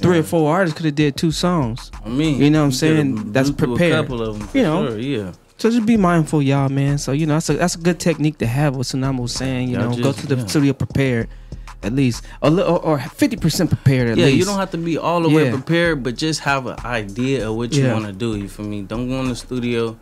Three 0.02 0.18
or 0.18 0.22
four 0.22 0.50
artists 0.54 0.76
could 0.76 0.86
have 0.86 0.94
did 0.94 1.16
two 1.16 1.30
songs. 1.30 1.90
I 2.04 2.08
mean, 2.08 2.40
you 2.40 2.50
know 2.50 2.60
what 2.60 2.66
I'm 2.66 2.72
saying? 2.72 3.32
That's 3.32 3.50
through 3.50 3.74
a 3.74 3.76
prepared. 3.76 3.92
couple 4.06 4.22
of 4.22 4.40
'em 4.40 4.46
for 4.48 4.56
you 4.58 4.64
know, 4.64 4.88
sure, 4.88 4.98
yeah. 4.98 5.32
So 5.58 5.70
just 5.70 5.84
be 5.84 5.96
mindful, 5.98 6.40
y'all, 6.42 6.68
man. 6.70 6.96
So 6.98 7.12
you 7.12 7.26
know, 7.26 7.34
that's 7.34 7.50
a 7.50 7.54
that's 7.54 7.74
a 7.74 7.78
good 7.78 8.00
technique 8.00 8.38
to 8.38 8.46
have. 8.46 8.76
What 8.76 8.86
Tsunamo 8.86 9.20
was 9.20 9.32
saying, 9.34 9.68
you 9.68 9.76
Y'all 9.78 9.90
know, 9.96 10.02
go 10.02 10.12
to 10.12 10.26
the 10.26 10.36
yeah. 10.36 10.46
studio 10.46 10.72
prepared, 10.72 11.28
at 11.82 11.92
least 11.92 12.24
a 12.40 12.48
little 12.50 12.76
or 12.82 12.98
fifty 12.98 13.36
percent 13.36 13.68
prepared. 13.70 14.08
At 14.08 14.16
yeah, 14.16 14.26
least. 14.26 14.38
you 14.38 14.44
don't 14.46 14.58
have 14.58 14.70
to 14.70 14.78
be 14.78 14.96
all 14.96 15.20
the 15.20 15.28
way 15.28 15.44
Yeah. 15.44 15.50
prepared, 15.52 16.02
but 16.02 16.16
just 16.16 16.40
have 16.40 16.66
an 16.66 16.76
idea 16.84 17.48
of 17.50 17.56
what 17.56 17.74
you 17.74 17.84
Yeah. 17.84 17.92
want 17.92 18.06
to 18.06 18.12
do. 18.12 18.36
You 18.36 18.48
feel 18.48 18.64
me? 18.66 18.80
Don't 18.82 19.08
go 19.08 19.20
in 19.20 19.28
the 19.28 19.36
studio 19.36 19.98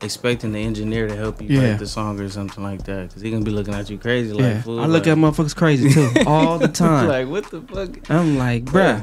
expecting 0.00 0.50
the 0.52 0.58
engineer 0.58 1.06
to 1.06 1.14
help 1.14 1.40
you 1.42 1.48
Yeah. 1.48 1.70
write 1.72 1.78
the 1.78 1.86
song 1.86 2.18
or 2.18 2.28
something 2.30 2.64
like 2.64 2.84
that, 2.86 3.08
because 3.08 3.22
he 3.22 3.30
gonna 3.30 3.44
be 3.44 3.52
looking 3.52 3.74
at 3.74 3.88
you 3.90 3.98
crazy. 3.98 4.32
Like, 4.32 4.40
Yeah, 4.42 4.62
fool, 4.62 4.80
I 4.80 4.86
look 4.86 5.04
like- 5.06 5.12
at 5.12 5.18
motherfuckers 5.18 5.54
crazy 5.54 5.90
too 5.92 6.10
all 6.26 6.58
the 6.58 6.66
time. 6.68 7.06
like, 7.06 7.28
what 7.28 7.48
the 7.50 7.60
fuck? 7.60 8.10
I'm 8.10 8.36
like, 8.38 8.64
bruh, 8.64 8.74
Yeah. 8.74 9.00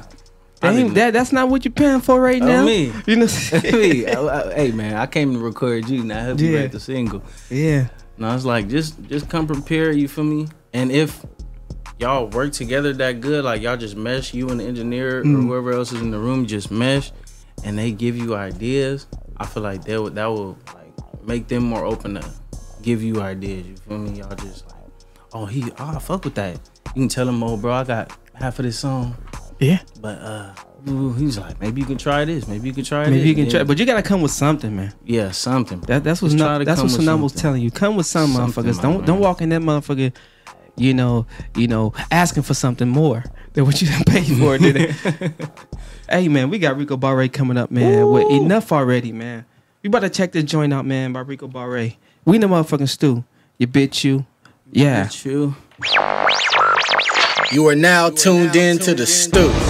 That, 0.62 0.76
ain't, 0.76 0.94
that 0.96 1.14
that's 1.14 1.32
not 1.32 1.50
what 1.50 1.64
you're 1.66 1.72
paying 1.72 2.02
for 2.02 2.20
right 2.20 2.42
Oh, 2.42 2.46
now. 2.46 2.66
me. 2.66 2.92
you 3.08 3.16
know, 3.16 3.28
me. 3.64 4.06
I- 4.08 4.50
I- 4.50 4.54
hey 4.54 4.72
man, 4.72 4.96
I 4.96 5.06
came 5.06 5.34
to 5.34 5.40
record 5.40 5.88
you, 5.90 6.04
not 6.04 6.24
help 6.24 6.40
you 6.40 6.50
Yeah. 6.52 6.60
write 6.62 6.72
the 6.72 6.80
single. 6.80 7.22
Yeah. 7.50 7.88
No, 8.18 8.34
it's 8.36 8.46
like 8.46 8.68
just 8.68 9.02
just 9.04 9.30
come 9.30 9.48
prepare 9.48 9.92
You 9.92 10.08
feel 10.08 10.26
me? 10.26 10.48
And 10.74 10.92
if 10.92 11.26
y'all 12.00 12.28
work 12.28 12.52
together 12.52 12.94
that 12.94 13.22
good, 13.22 13.44
like 13.46 13.62
y'all 13.62 13.78
just 13.78 13.96
mesh, 13.96 14.34
you 14.34 14.50
and 14.50 14.60
the 14.60 14.66
engineer 14.66 15.20
or 15.20 15.24
Mm. 15.24 15.44
whoever 15.48 15.72
else 15.72 15.92
is 15.94 16.02
in 16.02 16.12
the 16.12 16.20
room 16.20 16.46
just 16.46 16.70
mesh, 16.72 17.12
and 17.64 17.78
they 17.78 17.92
give 17.92 18.18
you 18.18 18.36
ideas. 18.36 19.08
I 19.38 19.46
feel 19.46 19.64
like 19.64 19.86
that 19.86 20.02
would 20.02 20.16
that 20.16 20.26
will 20.28 20.58
like 20.76 21.26
make 21.26 21.48
them 21.48 21.64
more 21.64 21.86
open 21.86 22.16
to 22.16 22.26
give 22.82 23.02
you 23.02 23.22
ideas. 23.22 23.66
You 23.68 23.76
feel 23.88 23.98
me? 23.98 24.20
Y'all 24.20 24.36
just 24.36 24.66
like, 24.68 24.76
oh 25.34 25.46
he, 25.46 25.64
oh 25.80 25.94
I 25.96 26.00
fuck 26.00 26.26
with 26.26 26.36
that. 26.36 26.60
You 26.96 27.04
can 27.04 27.08
tell 27.10 27.28
him, 27.30 27.42
oh 27.44 27.56
bro, 27.56 27.72
I 27.74 27.84
got 27.86 28.12
half 28.34 28.60
of 28.60 28.66
this 28.66 28.80
song. 28.80 29.16
Yeah. 29.60 29.80
But 30.02 30.20
uh, 30.22 30.54
ooh, 30.90 31.14
he's 31.14 31.38
like, 31.38 31.60
maybe 31.60 31.82
you 31.82 31.88
can 31.88 31.98
try 31.98 32.24
this. 32.26 32.48
Maybe 32.48 32.68
you 32.70 32.74
can 32.74 32.84
try 32.86 33.06
Maybe 33.06 33.18
this. 33.20 33.26
you 33.28 33.34
can 33.36 33.44
And 33.44 33.52
try, 33.52 33.64
but 33.64 33.78
you 33.78 33.86
gotta 33.86 34.02
come 34.02 34.22
with 34.22 34.32
something, 34.32 34.76
man. 34.76 34.94
yeah, 35.06 35.32
something. 35.32 35.82
That, 35.82 36.04
that's 36.04 36.22
what's 36.22 36.34
not, 36.34 36.64
that's 36.66 36.82
what 36.82 36.90
Tsunamo 36.92 37.24
was 37.24 37.34
telling 37.34 37.62
you. 37.62 37.70
Come 37.72 37.96
with 37.98 38.06
some 38.06 38.32
Something, 38.32 38.64
motherfuckers. 38.64 38.82
Don't 38.82 39.06
don't 39.06 39.20
walk 39.20 39.42
in 39.42 39.50
that 39.50 39.62
motherfucker. 39.62 40.14
You 40.78 40.94
know, 40.94 41.26
you 41.56 41.68
know, 41.68 41.94
asking 42.10 42.44
for 42.44 42.54
something 42.54 42.88
more 42.88 43.26
than 43.52 43.66
what 43.66 43.82
you 43.82 43.90
done 43.90 44.04
paid 44.06 44.28
for. 44.40 44.58
Did 44.58 44.78
it? 44.78 44.96
hey 46.10 46.30
man, 46.30 46.50
we 46.50 46.58
got 46.58 46.78
Rico 46.78 46.96
Barre 46.96 47.28
coming 47.28 47.58
up, 47.58 47.70
man. 47.70 48.08
With 48.10 48.30
enough 48.32 48.72
already, 48.72 49.12
man. 49.12 49.44
We 49.84 49.88
about 49.88 50.02
to 50.02 50.10
check 50.10 50.32
this 50.32 50.46
joint 50.46 50.74
out, 50.74 50.86
man, 50.86 51.12
by 51.12 51.20
Rico 51.20 51.48
Barre. 51.50 51.98
We 52.24 52.36
in 52.36 52.42
the 52.42 52.48
motherfucking 52.48 52.88
Stu. 52.88 53.26
You 53.58 53.68
bitch 53.68 54.06
you. 54.06 54.26
Yeah. 54.72 55.06
Bitch 55.08 55.26
you. 55.26 55.56
You 57.52 57.68
are 57.68 57.76
now 57.76 58.12
tuned 58.12 58.56
in 58.56 58.78
to 58.78 58.94
the 58.94 59.08
Stu. 59.08 59.69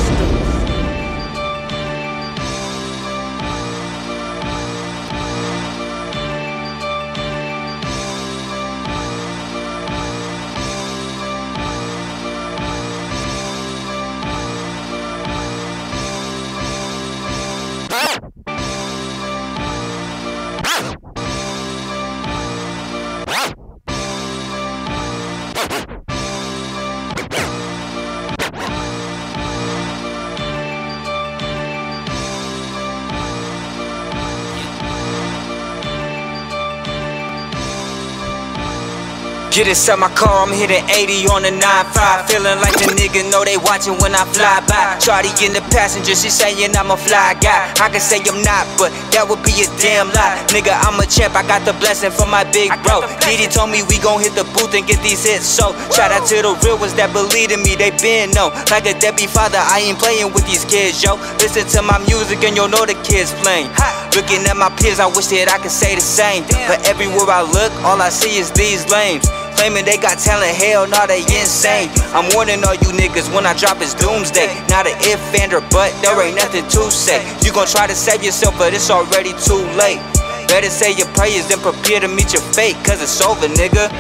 Get 39.59 39.67
inside 39.67 39.99
my 39.99 40.07
car, 40.15 40.47
I'm 40.47 40.55
hitting 40.55 40.87
80 40.87 41.27
on 41.35 41.43
the 41.43 41.51
9-5 41.51 42.31
Feeling 42.31 42.63
like 42.63 42.79
the 42.79 42.95
nigga 42.95 43.27
know 43.27 43.43
they 43.43 43.59
watching 43.59 43.91
when 43.99 44.15
I 44.15 44.23
fly 44.31 44.63
by. 44.63 44.95
Shawty 45.03 45.35
in 45.43 45.51
the 45.51 45.59
passenger, 45.67 46.15
she 46.15 46.31
saying 46.31 46.71
I'm 46.79 46.95
a 46.95 46.95
fly 46.95 47.35
guy. 47.43 47.67
I 47.75 47.91
can 47.91 47.99
say 47.99 48.23
I'm 48.23 48.39
not, 48.39 48.63
but 48.79 48.87
that 49.11 49.27
would 49.27 49.43
be 49.43 49.51
a 49.59 49.67
damn 49.75 50.15
lie. 50.15 50.39
Nigga, 50.55 50.71
I'm 50.87 50.95
a 50.95 51.03
champ, 51.03 51.35
I 51.35 51.43
got 51.43 51.67
the 51.67 51.75
blessing 51.75 52.07
from 52.07 52.31
my 52.31 52.47
big 52.55 52.71
bro. 52.87 53.03
Diddy 53.19 53.51
told 53.51 53.67
me 53.67 53.83
we 53.91 53.99
gon' 53.99 54.23
hit 54.23 54.31
the 54.31 54.47
booth 54.55 54.71
and 54.79 54.87
get 54.87 55.03
these 55.03 55.27
hits 55.27 55.43
So, 55.43 55.75
shout 55.91 56.15
out 56.15 56.23
to 56.31 56.39
the 56.39 56.55
real 56.63 56.79
ones 56.79 56.95
that 56.95 57.11
believe 57.11 57.51
in 57.51 57.59
me, 57.59 57.75
they 57.75 57.91
been 57.99 58.31
know 58.31 58.55
Like 58.71 58.87
a 58.87 58.95
deadbeat 58.95 59.27
father, 59.27 59.59
I 59.59 59.83
ain't 59.83 59.99
playing 59.99 60.31
with 60.31 60.47
these 60.47 60.63
kids, 60.63 61.03
yo. 61.03 61.19
Listen 61.43 61.67
to 61.67 61.83
my 61.83 61.99
music 62.07 62.39
and 62.47 62.55
you'll 62.55 62.71
know 62.71 62.87
the 62.87 62.95
kids 63.03 63.35
playing 63.43 63.67
Looking 64.15 64.39
at 64.47 64.55
my 64.55 64.71
peers, 64.79 65.03
I 65.03 65.11
wish 65.11 65.27
that 65.35 65.51
I 65.51 65.59
could 65.59 65.75
say 65.75 65.99
the 65.99 66.01
same. 66.01 66.47
But 66.71 66.87
everywhere 66.87 67.27
I 67.27 67.43
look, 67.43 67.75
all 67.83 67.99
I 67.99 68.07
see 68.07 68.39
is 68.39 68.55
these 68.55 68.87
lames 68.87 69.27
Claiming 69.59 69.83
they 69.83 69.97
got 69.97 70.15
talent, 70.15 70.55
hell 70.55 70.87
nah, 70.87 71.03
they 71.05 71.19
insane. 71.35 71.91
I'm 72.15 72.31
warning 72.31 72.63
all 72.63 72.79
you 72.79 72.95
niggas 72.95 73.27
when 73.35 73.45
I 73.45 73.51
drop 73.51 73.83
it's 73.83 73.91
doomsday. 73.93 74.47
Not 74.71 74.87
an 74.87 74.95
if 75.03 75.19
and 75.35 75.51
or 75.51 75.59
but, 75.67 75.91
there 75.99 76.15
ain't 76.23 76.39
nothing 76.39 76.63
to 76.63 76.87
say. 76.87 77.19
You 77.43 77.51
gon' 77.51 77.67
try 77.67 77.85
to 77.85 77.93
save 77.93 78.23
yourself, 78.23 78.55
but 78.57 78.73
it's 78.73 78.89
already 78.89 79.35
too 79.35 79.59
late. 79.75 79.99
Better 80.47 80.71
say 80.71 80.95
your 80.95 81.11
prayers 81.11 81.51
than 81.51 81.59
prepare 81.59 81.99
to 81.99 82.07
meet 82.07 82.31
your 82.31 82.41
fate, 82.55 82.79
cause 82.87 83.03
it's 83.03 83.19
over, 83.19 83.51
nigga. 83.51 83.91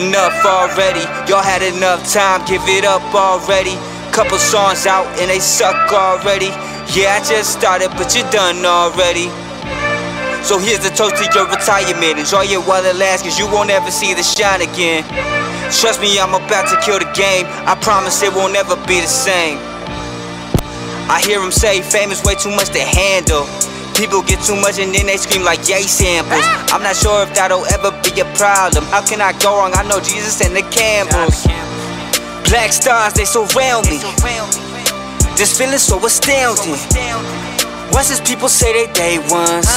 Enough 0.00 0.40
already, 0.48 1.04
y'all 1.28 1.44
had 1.44 1.60
enough 1.60 2.00
time, 2.08 2.40
give 2.48 2.64
it 2.64 2.86
up 2.88 3.04
already. 3.12 3.76
Couple 4.08 4.38
songs 4.40 4.86
out 4.86 5.04
and 5.20 5.28
they 5.28 5.38
suck 5.38 5.92
already. 5.92 6.48
Yeah, 6.96 7.20
I 7.20 7.24
just 7.28 7.60
started, 7.60 7.92
but 8.00 8.16
you 8.16 8.24
done 8.32 8.64
already. 8.64 9.28
So 10.42 10.58
here's 10.58 10.80
the 10.80 10.90
toast 10.90 11.16
to 11.20 11.24
your 11.36 11.46
retirement. 11.46 12.18
Enjoy 12.18 12.44
it 12.44 12.58
while 12.66 12.84
it 12.84 12.96
lasts, 12.96 13.22
cause 13.22 13.38
you 13.38 13.46
won't 13.46 13.70
ever 13.70 13.90
see 13.90 14.14
the 14.14 14.22
shine 14.22 14.62
again. 14.62 15.04
Trust 15.70 16.00
me, 16.00 16.18
I'm 16.18 16.34
about 16.34 16.66
to 16.72 16.76
kill 16.82 16.98
the 16.98 17.10
game. 17.14 17.46
I 17.68 17.78
promise 17.80 18.22
it 18.22 18.32
won't 18.32 18.56
ever 18.56 18.74
be 18.88 19.00
the 19.00 19.06
same. 19.06 19.58
I 21.10 21.20
hear 21.22 21.40
them 21.40 21.52
say 21.52 21.82
fame 21.82 22.10
is 22.10 22.22
way 22.24 22.34
too 22.34 22.50
much 22.50 22.70
to 22.70 22.80
handle. 22.80 23.46
People 23.94 24.22
get 24.22 24.42
too 24.42 24.56
much 24.56 24.78
and 24.78 24.94
then 24.94 25.06
they 25.06 25.18
scream 25.18 25.44
like 25.44 25.68
yay 25.68 25.82
samples. 25.82 26.42
I'm 26.72 26.82
not 26.82 26.96
sure 26.96 27.22
if 27.22 27.34
that'll 27.34 27.66
ever 27.66 27.90
be 28.02 28.18
a 28.20 28.26
problem. 28.34 28.84
How 28.90 29.04
can 29.04 29.20
I 29.20 29.36
go 29.38 29.58
wrong? 29.58 29.72
I 29.74 29.82
know 29.86 30.00
Jesus 30.00 30.40
and 30.40 30.56
the 30.56 30.62
Campbells. 30.72 31.46
Black 32.48 32.72
stars, 32.72 33.14
they 33.14 33.26
surround 33.26 33.86
me. 33.86 34.00
This 35.36 35.56
feeling 35.56 35.78
so 35.78 35.98
astounding. 36.04 36.80
Why 37.92 38.02
does 38.06 38.20
people 38.20 38.48
say 38.48 38.72
they 38.72 38.92
day 38.92 39.18
ones? 39.30 39.68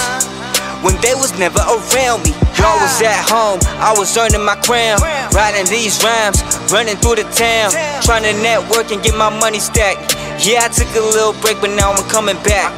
When 0.83 0.99
they 0.99 1.15
was 1.15 1.31
never 1.39 1.63
around 1.63 2.27
me. 2.27 2.35
Y'all 2.59 2.75
was 2.79 2.99
at 2.99 3.23
home, 3.23 3.59
I 3.79 3.95
was 3.95 4.11
earning 4.19 4.43
my 4.43 4.59
crown. 4.59 4.99
Writing 5.31 5.63
these 5.71 6.03
rhymes, 6.03 6.43
running 6.71 6.99
through 6.99 7.23
the 7.23 7.27
town. 7.31 7.71
Trying 8.03 8.27
to 8.27 8.35
network 8.43 8.91
and 8.91 8.99
get 9.01 9.15
my 9.15 9.31
money 9.31 9.59
stacked. 9.59 10.15
Yeah, 10.43 10.63
I 10.63 10.67
took 10.67 10.91
a 10.95 10.99
little 10.99 11.31
break, 11.39 11.63
but 11.63 11.71
now 11.71 11.95
I'm 11.95 12.03
coming 12.11 12.35
back. 12.43 12.75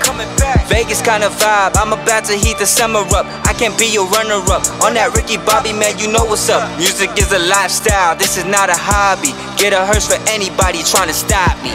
Vegas 0.70 1.01
kind 1.01 1.24
of 1.24 1.34
vibe, 1.34 1.74
I'm 1.78 1.93
about 1.93 2.26
to 2.30 2.38
heat 2.38 2.58
the 2.58 2.66
summer 2.66 3.01
up. 3.18 3.26
I 3.45 3.53
can't 3.58 3.78
be 3.78 3.89
your 3.89 4.06
runner 4.14 4.38
up. 4.53 4.62
On 4.86 4.93
that 4.93 5.14
Ricky 5.18 5.38
Bobby, 5.41 5.74
man, 5.74 5.97
you 5.97 6.06
know 6.06 6.26
what's 6.26 6.49
up. 6.49 6.62
Music 6.78 7.10
is 7.18 7.34
a 7.34 7.41
lifestyle, 7.49 8.14
this 8.14 8.38
is 8.38 8.45
not 8.45 8.70
a 8.70 8.78
hobby. 8.78 9.34
Get 9.58 9.74
a 9.74 9.82
hearse 9.82 10.06
for 10.06 10.22
anybody 10.30 10.86
trying 10.86 11.10
to 11.10 11.18
stop 11.18 11.58
me. 11.66 11.74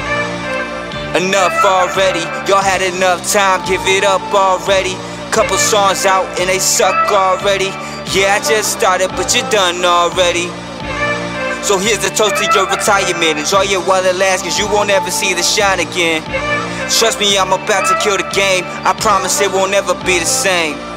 Enough 1.19 1.59
already, 1.67 2.23
y'all 2.47 2.63
had 2.63 2.83
enough 2.83 3.27
time, 3.27 3.67
give 3.67 3.83
it 3.91 4.05
up 4.07 4.23
already. 4.31 4.95
Couple 5.31 5.57
songs 5.59 6.07
out 6.07 6.27
and 6.41 6.51
they 6.51 6.59
suck 6.59 7.13
already. 7.13 7.71
Yeah, 8.11 8.35
I 8.35 8.43
just 8.43 8.73
started, 8.73 9.11
but 9.15 9.33
you're 9.33 9.49
done 9.49 9.85
already. 9.85 10.51
So 11.63 11.79
here's 11.79 12.03
the 12.03 12.11
toast 12.11 12.35
to 12.43 12.51
your 12.51 12.67
retirement. 12.67 13.39
Enjoy 13.39 13.63
it 13.63 13.79
while 13.87 14.05
it 14.05 14.17
lasts, 14.17 14.43
cause 14.43 14.59
you 14.59 14.67
won't 14.67 14.91
ever 14.91 15.11
see 15.11 15.33
the 15.33 15.43
shine 15.43 15.79
again. 15.79 16.23
Trust 16.91 17.21
me, 17.21 17.39
I'm 17.39 17.53
about 17.53 17.87
to 17.87 17.95
kill 18.03 18.17
the 18.17 18.27
game. 18.35 18.65
I 18.83 18.93
promise 18.99 19.41
it 19.41 19.53
won't 19.53 19.73
ever 19.73 19.95
be 20.03 20.19
the 20.19 20.27
same. 20.27 20.90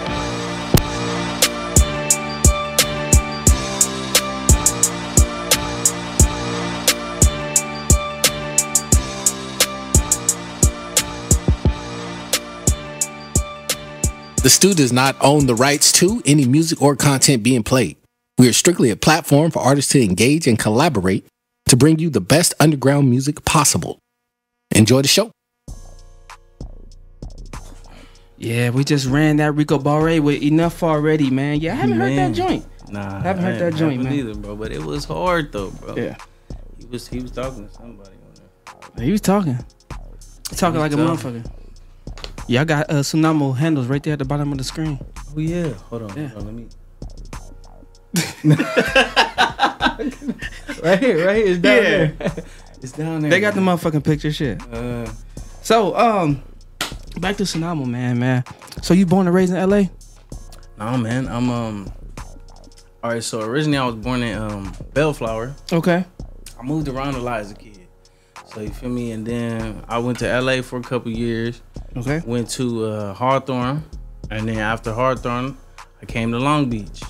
The 14.43 14.49
Stu 14.49 14.73
does 14.73 14.91
not 14.91 15.15
own 15.21 15.45
the 15.45 15.55
rights 15.55 15.93
to 15.93 16.21
any 16.25 16.45
music 16.45 16.81
or 16.81 16.97
content 16.97 17.43
being 17.43 17.63
played. 17.63 17.95
We 18.37 18.49
are 18.49 18.53
strictly 18.53 18.89
a 18.89 18.97
platform 18.97 19.51
for 19.51 19.59
artists 19.59 19.93
to 19.93 20.03
engage 20.03 20.47
and 20.47 20.59
collaborate 20.59 21.25
to 21.67 21.77
bring 21.77 21.99
you 21.99 22.09
the 22.09 22.19
best 22.19 22.53
underground 22.59 23.09
music 23.09 23.45
possible. 23.45 23.99
Enjoy 24.75 25.01
the 25.01 25.07
show. 25.07 25.31
Yeah, 28.37 28.71
we 28.71 28.83
just 28.83 29.07
ran 29.07 29.37
that 29.37 29.53
Rico 29.53 29.79
Barre 29.79 30.19
with 30.19 30.43
enough 30.43 30.83
already, 30.83 31.29
man. 31.29 31.61
Yeah, 31.61 31.71
I 31.71 31.75
haven't 31.75 31.97
heard 31.97 32.17
that 32.17 32.33
joint. 32.33 32.65
Nah, 32.89 32.99
I 32.99 33.21
Haven't 33.21 33.45
I 33.45 33.47
heard 33.47 33.59
that 33.61 33.75
joint, 33.79 34.03
man. 34.03 34.11
Either, 34.11 34.35
bro. 34.35 34.57
But 34.57 34.73
it 34.73 34.83
was 34.83 35.05
hard 35.05 35.53
though, 35.53 35.71
bro. 35.71 35.95
Yeah. 35.95 36.17
He 36.77 36.85
was 36.87 37.07
he 37.07 37.21
was 37.21 37.31
talking 37.31 37.65
to 37.65 37.73
somebody 37.73 38.09
on 38.09 38.49
there. 38.97 39.05
He 39.05 39.11
was 39.13 39.21
talking. 39.21 39.57
He 40.49 40.55
talking 40.57 40.81
like 40.81 40.91
a 40.91 40.97
talking. 40.97 41.45
Motherfucker. 42.35 42.49
Y'all 42.49 42.65
got 42.65 42.89
uh, 42.89 42.95
Tsunamo 42.95 43.55
handles 43.55 43.87
right 43.87 44.01
there 44.03 44.13
at 44.13 44.19
the 44.19 44.25
bottom 44.25 44.51
of 44.51 44.57
the 44.57 44.63
screen. 44.63 44.99
Oh 45.35 45.39
yeah. 45.39 45.69
Hold 45.89 46.03
on. 46.11 46.17
Yeah. 46.17 46.27
Hold 46.29 46.47
on 46.47 46.55
let 46.55 46.55
me. 46.55 46.67
right 50.83 50.99
here, 50.99 51.25
right 51.25 51.37
here. 51.37 51.47
It's 51.47 51.59
down 51.59 51.83
Yeah. 51.83 51.91
there. 51.91 52.15
it's 52.81 52.91
down 52.91 53.21
there. 53.21 53.31
They 53.31 53.39
got 53.39 53.53
the 53.55 53.61
motherfucking 53.61 54.03
picture 54.03 54.31
shit. 54.31 54.61
Uh, 54.71 55.07
So, 55.61 55.95
um, 55.95 56.43
back 57.21 57.37
to 57.37 57.43
Tsunamo, 57.43 57.85
man, 57.85 58.19
man. 58.19 58.43
So 58.81 58.93
you 58.93 59.05
born 59.05 59.27
and 59.27 59.35
raised 59.35 59.51
in 59.53 59.57
L.A.? 59.57 59.89
no 60.77 60.97
man, 60.97 61.27
I'm 61.27 61.49
um. 61.49 61.91
All 63.03 63.11
right, 63.11 63.23
so 63.23 63.41
originally 63.41 63.77
I 63.77 63.85
was 63.85 63.95
born 63.95 64.23
in 64.23 64.37
um 64.37 64.73
Bellflower. 64.93 65.53
Okay. 65.71 66.05
I 66.59 66.63
moved 66.63 66.87
around 66.87 67.15
a 67.15 67.19
lot 67.19 67.39
as 67.41 67.51
a 67.51 67.55
kid. 67.55 67.87
So 68.53 68.61
you 68.61 68.69
feel 68.69 68.89
me? 68.89 69.11
And 69.11 69.25
then 69.25 69.83
I 69.87 69.97
went 69.99 70.19
to 70.19 70.41
LA 70.41 70.61
for 70.61 70.79
a 70.79 70.83
couple 70.83 71.11
years. 71.11 71.61
Okay. 71.95 72.21
Went 72.25 72.49
to 72.51 72.85
uh, 72.85 73.13
Hawthorne, 73.13 73.83
and 74.31 74.47
then 74.47 74.57
after 74.57 74.91
Hawthorne, 74.93 75.55
I 76.01 76.05
came 76.05 76.31
to 76.31 76.39
Long 76.39 76.69
Beach, 76.69 77.01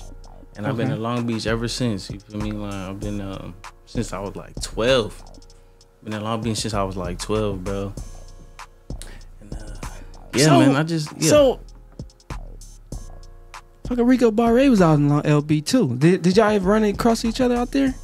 and 0.56 0.66
I've 0.66 0.76
been 0.76 0.90
in 0.90 1.00
Long 1.02 1.26
Beach 1.26 1.46
ever 1.46 1.68
since. 1.68 2.10
You 2.10 2.20
feel 2.20 2.40
me? 2.40 2.52
Like, 2.52 2.74
I've 2.74 3.00
been 3.00 3.20
um, 3.20 3.54
since 3.86 4.12
I 4.12 4.18
was 4.20 4.36
like 4.36 4.60
twelve. 4.60 5.20
Been 6.02 6.12
in 6.12 6.22
Long 6.22 6.42
Beach 6.42 6.58
since 6.58 6.74
I 6.74 6.82
was 6.82 6.96
like 6.98 7.18
twelve, 7.18 7.64
bro. 7.64 7.94
And, 9.40 9.54
uh, 9.54 9.58
yeah, 10.34 10.44
So- 10.44 10.58
man. 10.60 10.76
I 10.76 10.82
just 10.82 11.08
yeah. 11.18 11.30
So, 11.30 11.60
fucking 13.88 14.04
Rico 14.04 14.30
Barre 14.30 14.68
was 14.68 14.82
out 14.82 14.94
in 14.98 15.08
Long- 15.08 15.22
LB 15.22 15.64
too. 15.64 15.96
Did, 15.96 16.20
did 16.22 16.36
y'all 16.36 16.50
ever 16.50 16.70
run 16.70 16.84
across 16.84 17.24
each 17.24 17.40
other 17.40 17.54
out 17.56 17.70
there? 17.72 17.94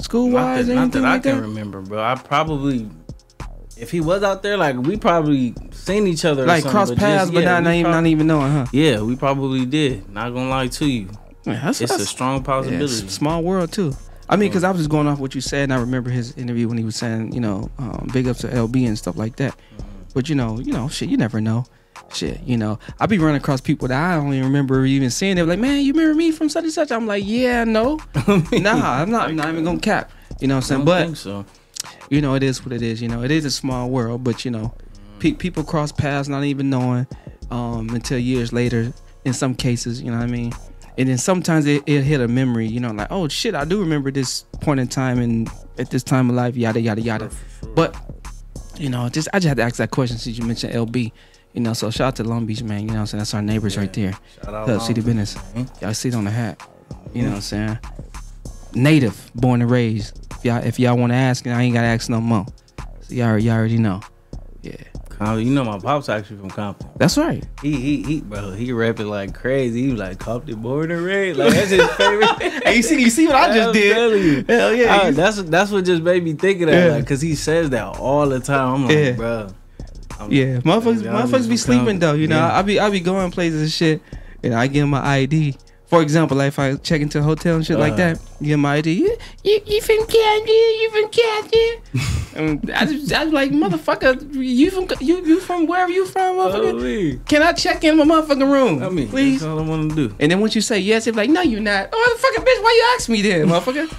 School 0.00 0.28
not 0.28 0.34
wise, 0.56 0.66
that, 0.66 0.74
not 0.74 0.92
that 0.92 1.04
I 1.04 1.12
like 1.14 1.22
can 1.22 1.36
that? 1.36 1.42
remember, 1.42 1.80
bro. 1.80 2.02
I 2.02 2.14
probably. 2.16 2.90
If 3.76 3.90
he 3.90 4.00
was 4.00 4.22
out 4.22 4.42
there, 4.42 4.56
like 4.56 4.76
we 4.76 4.96
probably 4.96 5.54
seen 5.72 6.06
each 6.06 6.24
other, 6.24 6.46
Like 6.46 6.64
cross 6.64 6.88
just- 6.90 7.00
paths, 7.00 7.30
but 7.30 7.42
yeah, 7.42 7.54
not, 7.60 7.64
not 7.64 7.72
even 7.74 7.84
prob- 7.84 7.94
not 7.94 8.06
even 8.06 8.26
knowing, 8.26 8.52
huh? 8.52 8.66
Yeah, 8.72 9.00
we 9.02 9.16
probably 9.16 9.66
did. 9.66 10.08
Not 10.10 10.32
gonna 10.32 10.48
lie 10.48 10.68
to 10.68 10.86
you. 10.86 11.08
Man, 11.44 11.60
that's, 11.64 11.80
it's 11.80 11.90
that's- 11.90 12.00
a 12.00 12.10
strong 12.10 12.42
possibility. 12.42 12.84
a 13.06 13.10
small 13.10 13.42
world 13.42 13.72
too. 13.72 13.94
I 14.28 14.36
mean, 14.36 14.48
because 14.48 14.64
I 14.64 14.70
was 14.70 14.78
just 14.78 14.90
going 14.90 15.06
off 15.06 15.18
what 15.18 15.34
you 15.34 15.40
said, 15.42 15.64
and 15.64 15.74
I 15.74 15.78
remember 15.80 16.08
his 16.08 16.32
interview 16.38 16.66
when 16.68 16.78
he 16.78 16.84
was 16.84 16.96
saying, 16.96 17.32
you 17.34 17.40
know, 17.40 17.70
um, 17.78 18.08
big 18.12 18.26
ups 18.26 18.40
to 18.40 18.48
LB 18.48 18.86
and 18.86 18.96
stuff 18.96 19.16
like 19.18 19.36
that. 19.36 19.54
But 20.14 20.28
you 20.30 20.34
know, 20.34 20.58
you 20.60 20.72
know, 20.72 20.88
shit, 20.88 21.08
you 21.10 21.16
never 21.18 21.40
know. 21.40 21.66
Shit, 22.12 22.40
you 22.44 22.56
know, 22.56 22.78
I 23.00 23.06
be 23.06 23.18
running 23.18 23.36
across 23.36 23.60
people 23.60 23.88
that 23.88 24.00
I 24.00 24.16
don't 24.16 24.32
even 24.32 24.44
remember 24.46 24.84
even 24.86 25.10
seeing. 25.10 25.36
They're 25.36 25.44
like, 25.44 25.58
man, 25.58 25.82
you 25.84 25.92
remember 25.92 26.14
me 26.14 26.30
from 26.30 26.48
such 26.48 26.64
and 26.64 26.72
such? 26.72 26.90
I'm 26.92 27.06
like, 27.06 27.24
yeah, 27.26 27.64
no, 27.64 27.98
nah, 28.52 29.00
I'm 29.02 29.10
not, 29.10 29.28
I'm 29.28 29.36
not 29.36 29.48
even 29.50 29.64
gonna 29.64 29.78
cap. 29.80 30.10
You 30.40 30.48
know 30.48 30.54
what 30.54 30.64
I'm 30.64 30.68
saying? 30.68 30.84
But 30.84 31.04
think 31.04 31.16
so. 31.16 31.44
You 32.10 32.20
know, 32.20 32.34
it 32.34 32.42
is 32.42 32.64
what 32.64 32.72
it 32.72 32.82
is. 32.82 33.00
You 33.02 33.08
know, 33.08 33.22
it 33.22 33.30
is 33.30 33.44
a 33.44 33.50
small 33.50 33.90
world, 33.90 34.24
but 34.24 34.44
you 34.44 34.50
know, 34.50 34.74
pe- 35.18 35.32
people 35.32 35.64
cross 35.64 35.92
paths 35.92 36.28
not 36.28 36.44
even 36.44 36.70
knowing 36.70 37.06
um, 37.50 37.88
until 37.90 38.18
years 38.18 38.52
later. 38.52 38.92
In 39.24 39.32
some 39.32 39.54
cases, 39.54 40.02
you 40.02 40.10
know 40.10 40.18
what 40.18 40.24
I 40.24 40.30
mean. 40.30 40.52
And 40.98 41.08
then 41.08 41.16
sometimes 41.16 41.64
it, 41.66 41.82
it 41.86 42.02
hit 42.02 42.20
a 42.20 42.28
memory, 42.28 42.66
you 42.66 42.78
know, 42.78 42.90
like 42.90 43.08
oh 43.10 43.26
shit, 43.26 43.54
I 43.54 43.64
do 43.64 43.80
remember 43.80 44.10
this 44.10 44.42
point 44.60 44.80
in 44.80 44.86
time 44.86 45.18
and 45.18 45.48
at 45.78 45.90
this 45.90 46.02
time 46.02 46.28
of 46.28 46.36
life, 46.36 46.56
yada 46.56 46.80
yada 46.80 47.00
yada. 47.00 47.30
But 47.74 47.96
you 48.76 48.90
know, 48.90 49.08
just 49.08 49.28
I 49.32 49.38
just 49.38 49.48
had 49.48 49.56
to 49.56 49.62
ask 49.62 49.76
that 49.76 49.90
question 49.90 50.18
since 50.18 50.36
you 50.38 50.44
mentioned 50.44 50.74
LB. 50.74 51.10
You 51.54 51.60
know, 51.60 51.72
so 51.72 51.90
shout 51.90 52.08
out 52.08 52.16
to 52.16 52.24
Long 52.24 52.46
Beach, 52.46 52.62
man. 52.62 52.80
You 52.80 52.88
know 52.88 52.94
what 52.94 53.00
I'm 53.00 53.06
saying? 53.06 53.18
That's 53.20 53.34
our 53.34 53.42
neighbors 53.42 53.76
right 53.78 53.92
there. 53.92 54.12
Shout 54.44 54.54
out 54.54 54.82
City 54.82 55.00
Business. 55.00 55.36
man. 55.54 55.70
Y'all 55.80 55.94
see 55.94 56.08
it 56.10 56.14
on 56.14 56.24
the 56.24 56.30
hat. 56.30 56.60
You 57.14 57.22
know 57.22 57.28
what 57.30 57.36
I'm 57.36 57.40
saying? 57.42 57.78
Native, 58.74 59.30
born 59.34 59.62
and 59.62 59.70
raised. 59.70 60.26
If 60.32 60.44
y'all 60.44 60.62
if 60.64 60.78
y'all 60.78 60.96
want 60.96 61.12
to 61.12 61.16
ask, 61.16 61.46
I 61.46 61.62
ain't 61.62 61.74
gotta 61.74 61.86
ask 61.86 62.08
no 62.10 62.20
more. 62.20 62.46
So 63.02 63.14
y'all, 63.14 63.38
y'all 63.38 63.54
already 63.54 63.78
know. 63.78 64.00
Yeah. 64.62 64.76
You 65.20 65.44
know 65.54 65.64
my 65.64 65.78
pop's 65.78 66.08
actually 66.10 66.36
from 66.38 66.50
Compton. 66.50 66.90
That's 66.96 67.16
right. 67.16 67.42
He 67.62 67.76
he 67.80 68.02
he 68.02 68.20
bro, 68.20 68.50
he 68.50 68.72
rapping 68.72 69.06
like 69.06 69.32
crazy. 69.32 69.82
He 69.82 69.88
was 69.90 69.98
like 70.00 70.18
Compton 70.18 70.60
born 70.60 70.90
and 70.90 71.02
raised. 71.02 71.38
Like 71.38 71.54
that's 71.54 71.70
his 71.70 71.88
favorite. 71.92 72.28
Hey, 72.64 72.76
you 72.76 72.82
see 72.82 73.00
you 73.00 73.08
see 73.10 73.26
what 73.26 73.36
I 73.36 73.54
just 73.54 73.68
I'm 73.68 73.72
did? 73.72 74.50
Hell 74.50 74.74
yeah. 74.74 75.00
Ah, 75.04 75.10
that's 75.12 75.40
that's 75.44 75.70
what 75.70 75.84
just 75.86 76.02
made 76.02 76.22
me 76.24 76.34
think 76.34 76.60
of 76.62 76.66
that. 76.68 76.88
Yeah. 76.88 76.94
Like, 76.96 77.06
cause 77.06 77.22
he 77.22 77.36
says 77.36 77.70
that 77.70 77.98
all 77.98 78.28
the 78.28 78.40
time. 78.40 78.74
I'm 78.74 78.82
like, 78.86 78.96
Yeah. 78.96 79.12
bro. 79.12 79.48
I'm- 80.20 80.30
Yeah, 80.32 80.58
motherfuckers, 80.58 81.02
motherfuckers 81.02 81.48
be 81.48 81.56
sleeping 81.56 81.78
Compton. 81.86 81.98
though. 82.00 82.12
You 82.14 82.26
know, 82.26 82.36
Yeah. 82.36 82.58
I 82.58 82.62
be 82.62 82.78
I 82.80 82.90
be 82.90 83.00
going 83.00 83.30
places 83.30 83.62
and 83.62 83.70
shit, 83.70 84.02
and 84.42 84.52
I 84.54 84.66
give 84.66 84.82
'em 84.82 84.90
my 84.90 85.00
ID. 85.06 85.56
For 85.86 86.00
example, 86.02 86.36
like 86.38 86.48
if 86.48 86.58
I 86.58 86.76
check 86.76 87.02
into 87.02 87.18
a 87.18 87.22
hotel 87.22 87.56
and 87.56 87.64
shit 87.64 87.78
like 87.78 87.92
Uh-huh. 87.92 88.14
that, 88.40 88.46
'em 88.50 88.60
my 88.60 88.76
ID. 88.76 88.92
You, 88.94 89.16
you, 89.44 89.60
you 89.66 89.80
from 89.82 90.06
Canada? 90.06 90.52
You 90.52 90.90
from 90.90 91.10
Canada? 91.10 92.76
I 92.80 92.86
just, 92.86 93.12
I 93.12 93.24
was 93.24 93.32
like, 93.32 93.50
motherfucker, 93.52 94.34
you 94.34 94.70
from 94.70 94.88
you 95.00 95.24
you 95.24 95.40
from 95.40 95.66
wherever 95.66 95.92
you 95.92 96.06
from, 96.06 96.36
motherfucker? 96.36 96.70
Holy. 96.72 97.20
Can 97.28 97.42
I 97.42 97.52
check 97.52 97.84
in 97.84 97.96
my 97.96 98.04
motherfucking 98.04 98.50
room? 98.50 98.82
I 98.82 98.88
mean, 98.88 99.08
please. 99.08 99.40
that's 99.40 99.44
all 99.50 99.60
I 99.60 99.62
want 99.68 99.90
to 99.90 100.08
do. 100.08 100.14
And 100.18 100.32
then 100.32 100.40
once 100.40 100.54
you 100.54 100.62
say 100.62 100.78
yes, 100.80 101.06
it's 101.06 101.16
like, 101.16 101.30
no, 101.30 101.42
you're 101.42 101.60
not. 101.60 101.90
Oh, 101.92 102.16
motherfucker, 102.18 102.42
bitch, 102.44 102.62
why 102.62 102.72
you 102.78 102.94
ask 102.96 103.08
me 103.08 103.22
then, 103.22 103.46
motherfucker? 103.52 103.94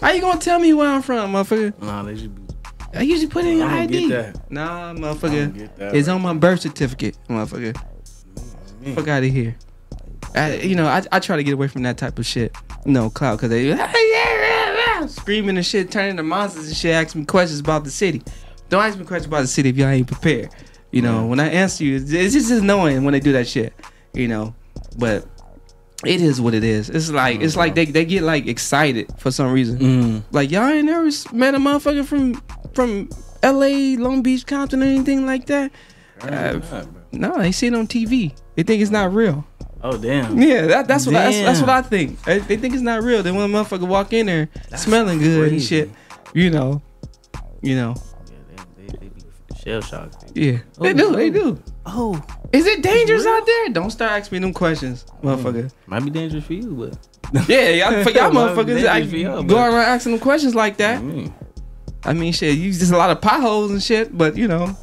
How 0.00 0.12
you 0.12 0.20
gonna 0.20 0.38
tell 0.38 0.58
me 0.60 0.72
where 0.74 0.88
I'm 0.88 1.02
from, 1.02 1.32
motherfucker? 1.32 1.80
Nah, 1.82 2.02
they 2.04 2.16
should 2.16 2.34
be. 2.34 2.42
I 2.94 3.00
usually 3.02 3.28
put 3.30 3.44
in 3.46 3.56
your 3.56 3.68
ID. 3.68 4.06
Nah, 4.50 4.92
motherfucker. 4.92 5.76
that 5.78 5.94
It's 5.94 6.08
right. 6.08 6.14
on 6.14 6.20
my 6.22 6.34
birth 6.34 6.60
certificate, 6.60 7.16
motherfucker. 7.28 7.74
Fuck 8.94 9.08
out 9.08 9.22
of 9.24 9.30
here. 9.30 9.56
I, 10.34 10.56
you 10.56 10.74
know, 10.74 10.86
I, 10.86 11.02
I 11.12 11.20
try 11.20 11.36
to 11.36 11.44
get 11.44 11.54
away 11.54 11.68
from 11.68 11.82
that 11.82 11.98
type 11.98 12.18
of 12.18 12.26
shit. 12.26 12.56
No 12.84 13.10
clout, 13.10 13.38
cause 13.38 13.50
they 13.50 13.74
screaming 15.08 15.56
and 15.56 15.66
shit, 15.66 15.90
turning 15.90 16.16
to 16.16 16.22
monsters 16.22 16.68
and 16.68 16.76
shit, 16.76 16.92
asking 16.94 17.22
me 17.22 17.26
questions 17.26 17.60
about 17.60 17.84
the 17.84 17.90
city. 17.90 18.22
Don't 18.68 18.82
ask 18.82 18.98
me 18.98 19.04
questions 19.04 19.26
about 19.26 19.42
the 19.42 19.46
city 19.48 19.68
if 19.68 19.76
y'all 19.76 19.88
ain't 19.88 20.06
prepared. 20.06 20.50
You 20.90 21.02
know, 21.02 21.26
when 21.26 21.40
I 21.40 21.48
answer 21.48 21.84
you, 21.84 21.96
it's 21.96 22.32
just 22.34 22.50
annoying 22.50 23.04
when 23.04 23.12
they 23.12 23.20
do 23.20 23.32
that 23.32 23.46
shit. 23.48 23.72
You 24.14 24.28
know, 24.28 24.54
but 24.98 25.26
it 26.04 26.20
is 26.20 26.40
what 26.40 26.54
it 26.54 26.64
is. 26.64 26.90
It's 26.90 27.10
like 27.10 27.40
it's 27.40 27.56
like 27.56 27.74
they, 27.74 27.86
they 27.86 28.04
get 28.04 28.22
like 28.22 28.46
excited 28.46 29.10
for 29.18 29.30
some 29.30 29.52
reason. 29.52 29.78
Mm. 29.78 30.22
Like 30.32 30.50
y'all 30.50 30.68
ain't 30.68 30.86
never 30.86 31.06
s- 31.06 31.32
met 31.32 31.54
a 31.54 31.58
motherfucker 31.58 32.04
from 32.04 32.42
from 32.74 33.08
L.A., 33.42 33.96
Long 33.96 34.22
Beach, 34.22 34.46
Compton, 34.46 34.82
or 34.82 34.86
anything 34.86 35.26
like 35.26 35.46
that. 35.46 35.72
Uh, 36.20 36.60
no, 37.10 37.36
they 37.38 37.52
see 37.52 37.66
it 37.66 37.74
on 37.74 37.86
TV. 37.86 38.34
They 38.54 38.62
think 38.62 38.80
it's 38.82 38.90
not 38.90 39.12
real. 39.12 39.46
Oh 39.82 39.96
damn. 39.96 40.40
Yeah, 40.40 40.66
that, 40.66 40.86
that's 40.88 41.06
what 41.06 41.16
I, 41.16 41.24
that's, 41.24 41.38
that's 41.40 41.60
what 41.60 41.70
I 41.70 41.82
think. 41.82 42.22
They, 42.22 42.38
they 42.38 42.56
think 42.56 42.74
it's 42.74 42.82
not 42.82 43.02
real. 43.02 43.22
They 43.22 43.32
want 43.32 43.52
a 43.52 43.56
motherfucker 43.56 43.86
walk 43.88 44.12
in 44.12 44.26
there 44.26 44.48
smelling 44.76 45.18
good 45.18 45.52
and 45.52 45.62
shit, 45.62 45.90
you 46.34 46.50
know, 46.50 46.80
you 47.62 47.74
know, 47.76 47.94
Yeah, 48.30 48.64
they, 48.76 48.86
they, 48.86 48.98
they 48.98 49.06
be 49.08 49.22
Shell 49.60 49.80
shocked. 49.80 50.32
yeah, 50.34 50.58
they 50.80 50.90
Oh, 50.90 50.92
do, 50.94 51.16
they 51.16 51.30
do. 51.30 51.60
Oh, 51.84 52.22
Is 52.52 52.66
it 52.66 52.82
dangerous 52.82 53.26
out 53.26 53.44
there? 53.44 53.68
Don't 53.70 53.90
start 53.90 54.12
asking 54.12 54.38
me 54.38 54.46
them 54.46 54.54
questions, 54.54 55.04
mm. 55.04 55.36
motherfucker. 55.36 55.72
might 55.86 56.04
be 56.04 56.10
dangerous 56.10 56.44
for 56.44 56.54
you, 56.54 56.70
but 56.74 56.98
Yeah, 57.48 57.70
y'all, 57.70 58.04
for 58.04 58.10
y'all 58.10 58.30
motherfuckers, 58.32 58.86
I 58.86 59.04
for 59.06 59.16
y'all, 59.16 59.42
go 59.42 59.56
around 59.56 59.74
asking 59.74 60.12
them 60.12 60.20
questions 60.20 60.54
like 60.54 60.76
that. 60.76 60.98
I 60.98 61.02
mean, 61.02 61.34
I 62.04 62.12
mean, 62.12 62.32
shit, 62.32 62.56
you 62.56 62.72
just 62.72 62.92
a 62.92 62.96
lot 62.96 63.10
of 63.10 63.20
potholes 63.20 63.70
and 63.72 63.82
shit, 63.82 64.16
but 64.16 64.36
you 64.36 64.46
know, 64.46 64.76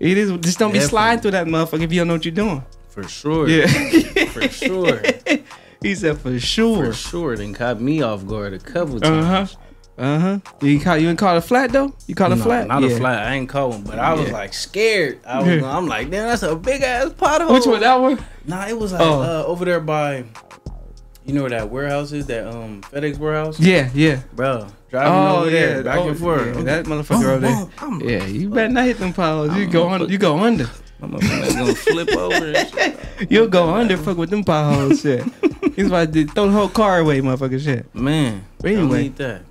it 0.00 0.16
is 0.16 0.30
just 0.38 0.58
don't 0.58 0.72
be 0.72 0.80
sliding 0.80 1.20
through 1.20 1.32
that 1.32 1.46
motherfucker 1.46 1.82
if 1.82 1.92
you 1.92 2.00
don't 2.00 2.08
know 2.08 2.14
what 2.14 2.24
you're 2.24 2.34
doing. 2.34 2.64
For 3.02 3.08
sure. 3.08 3.48
Yeah, 3.48 3.66
for 4.26 4.48
sure. 4.48 5.00
he 5.82 5.94
said 5.94 6.18
for 6.18 6.38
sure. 6.38 6.86
For 6.86 6.92
sure. 6.92 7.36
Then 7.36 7.54
caught 7.54 7.80
me 7.80 8.02
off 8.02 8.26
guard 8.26 8.52
a 8.54 8.58
couple 8.58 9.00
times. 9.00 9.24
Uh 9.24 9.46
huh. 9.46 10.02
Uh 10.02 10.18
huh. 10.18 10.38
You 10.60 10.80
caught 10.80 11.00
you 11.00 11.08
ain't 11.08 11.18
caught 11.18 11.36
a 11.36 11.40
flat 11.40 11.72
though? 11.72 11.92
You 12.06 12.14
caught 12.14 12.32
a 12.32 12.36
No, 12.36 12.42
flat? 12.44 12.66
Not 12.68 12.82
Yeah. 12.82 12.90
a 12.90 12.96
flat. 12.98 13.26
I 13.26 13.34
ain't 13.34 13.48
caught 13.48 13.70
one, 13.70 13.82
but 13.82 13.98
I 13.98 14.14
was 14.14 14.28
Yeah. 14.28 14.32
like 14.32 14.52
scared. 14.54 15.20
I 15.26 15.38
was. 15.42 15.60
Yeah. 15.62 15.76
I'm 15.76 15.86
like, 15.86 16.10
damn, 16.10 16.28
that's 16.28 16.42
a 16.42 16.54
big 16.56 16.82
ass 16.82 17.10
pothole. 17.10 17.52
Which 17.52 17.66
one? 17.66 17.80
That 17.80 18.00
one? 18.00 18.18
Nah, 18.46 18.66
it 18.68 18.78
was 18.78 18.92
like 18.92 19.00
Oh. 19.02 19.22
uh, 19.22 19.44
over 19.46 19.64
there 19.64 19.80
by. 19.80 20.24
You 21.24 21.34
know 21.34 21.42
where 21.42 21.50
that 21.50 21.68
warehouse 21.68 22.12
is? 22.12 22.26
That 22.26 22.46
um 22.46 22.80
FedEx 22.82 23.18
warehouse? 23.18 23.60
Yeah, 23.60 23.90
yeah. 23.92 24.20
Bro, 24.34 24.68
driving 24.90 25.12
over 25.12 25.50
there, 25.50 25.82
back 25.82 25.98
Oh, 25.98 26.08
and 26.08 26.18
forth. 26.18 26.56
yeah, 26.56 26.62
that 26.62 26.84
motherfucker 26.86 27.24
over 27.24 27.38
there. 28.00 28.18
yeah, 28.20 28.24
you 28.24 28.48
better 28.48 28.72
not 28.72 28.84
hit 28.86 28.98
them 28.98 29.12
potholes. 29.12 29.54
You 29.54 29.66
go 29.66 29.88
on. 29.88 30.08
You 30.08 30.16
go 30.16 30.38
under. 30.38 30.70
My 31.00 31.08
motherfucker's 31.08 31.54
gonna 31.54 31.74
flip 31.74 32.10
over. 32.16 33.26
You'll 33.30 33.48
go 33.48 33.74
under. 33.74 33.96
Fuck 33.96 34.16
with 34.18 34.30
them 34.30 34.42
potholes. 34.44 35.00
Shit. 35.02 35.24
He's 35.76 35.86
about 35.86 36.12
to 36.12 36.26
throw 36.26 36.46
the 36.46 36.52
whole 36.52 36.68
car 36.68 36.98
away, 36.98 37.20
motherfucker. 37.20 37.62
Shit. 37.62 37.92
Man, 37.94 38.44
But 38.60 38.72
anyway. 38.72 39.02
need 39.04 39.16
that. 39.16 39.42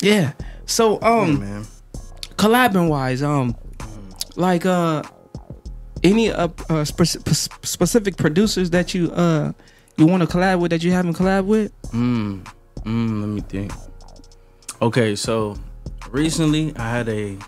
Yeah. 0.00 0.32
So 0.66 1.00
um, 1.02 1.40
man. 1.40 1.66
collabing 2.36 2.88
wise, 2.88 3.22
um, 3.22 3.56
like 4.36 4.66
uh, 4.66 5.02
any 6.02 6.30
uh, 6.30 6.48
uh 6.68 6.84
spec- 6.84 7.24
p- 7.24 7.32
specific 7.32 8.16
producers 8.16 8.70
that 8.70 8.92
you 8.94 9.10
uh 9.12 9.52
you 9.96 10.06
want 10.06 10.22
to 10.22 10.26
collab 10.28 10.60
with 10.60 10.70
that 10.72 10.82
you 10.82 10.90
haven't 10.92 11.14
collab 11.14 11.46
with? 11.46 11.72
Mm, 11.92 12.44
mm, 12.84 13.20
let 13.20 13.28
me 13.28 13.40
think. 13.42 13.72
Okay, 14.82 15.14
so 15.16 15.56
recently 16.10 16.74
I 16.76 16.90
had 16.90 17.08
a 17.08 17.38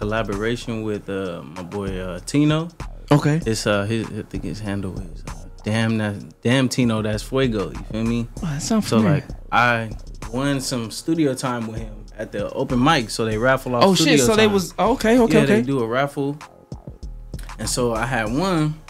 collaboration 0.00 0.82
with 0.82 1.08
uh, 1.08 1.42
my 1.42 1.62
boy 1.62 1.98
uh, 1.98 2.18
Tino. 2.20 2.68
Okay. 3.12 3.40
It's 3.44 3.66
uh, 3.66 3.84
his, 3.84 4.06
I 4.06 4.22
think 4.22 4.44
his 4.44 4.58
handle 4.60 4.98
is 4.98 5.22
uh, 5.28 5.44
damn 5.62 5.98
that 5.98 6.40
damn 6.42 6.68
Tino. 6.68 7.02
That's 7.02 7.22
Fuego. 7.22 7.70
You 7.70 7.82
feel 7.92 8.04
me? 8.04 8.28
Oh, 8.42 8.46
that 8.46 8.62
sounds 8.62 8.88
So 8.88 8.96
familiar. 8.98 9.24
like 9.26 9.28
I 9.52 9.90
won 10.32 10.60
some 10.60 10.90
studio 10.90 11.34
time 11.34 11.66
with 11.66 11.78
him 11.80 12.04
at 12.16 12.32
the 12.32 12.50
open 12.52 12.82
mic. 12.82 13.10
So 13.10 13.24
they 13.24 13.36
raffle 13.36 13.74
off. 13.74 13.84
Oh 13.84 13.94
shit! 13.94 14.20
So 14.20 14.34
they 14.36 14.44
time. 14.46 14.52
was 14.54 14.72
okay, 14.78 15.18
okay, 15.18 15.34
yeah, 15.38 15.44
okay. 15.44 15.46
they 15.46 15.62
do 15.62 15.80
a 15.80 15.86
raffle. 15.86 16.38
And 17.58 17.68
so 17.68 17.92
I 17.94 18.06
had 18.06 18.32
one, 18.32 18.80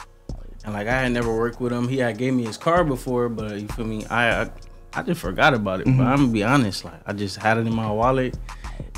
and 0.64 0.74
like 0.74 0.86
I 0.86 1.00
had 1.02 1.10
never 1.12 1.34
worked 1.36 1.60
with 1.60 1.72
him. 1.72 1.88
He 1.88 1.98
had 1.98 2.16
gave 2.18 2.32
me 2.34 2.44
his 2.44 2.56
card 2.56 2.86
before, 2.86 3.28
but 3.28 3.58
you 3.60 3.66
feel 3.68 3.84
me? 3.86 4.04
I 4.06 4.42
I, 4.42 4.50
I 4.92 5.02
just 5.02 5.20
forgot 5.20 5.54
about 5.54 5.80
it. 5.80 5.86
Mhm. 5.88 5.98
But 5.98 6.06
I'm 6.06 6.16
gonna 6.18 6.28
be 6.28 6.44
honest, 6.44 6.84
like 6.84 7.00
I 7.06 7.12
just 7.14 7.36
had 7.36 7.58
it 7.58 7.66
in 7.66 7.74
my 7.74 7.90
wallet, 7.90 8.36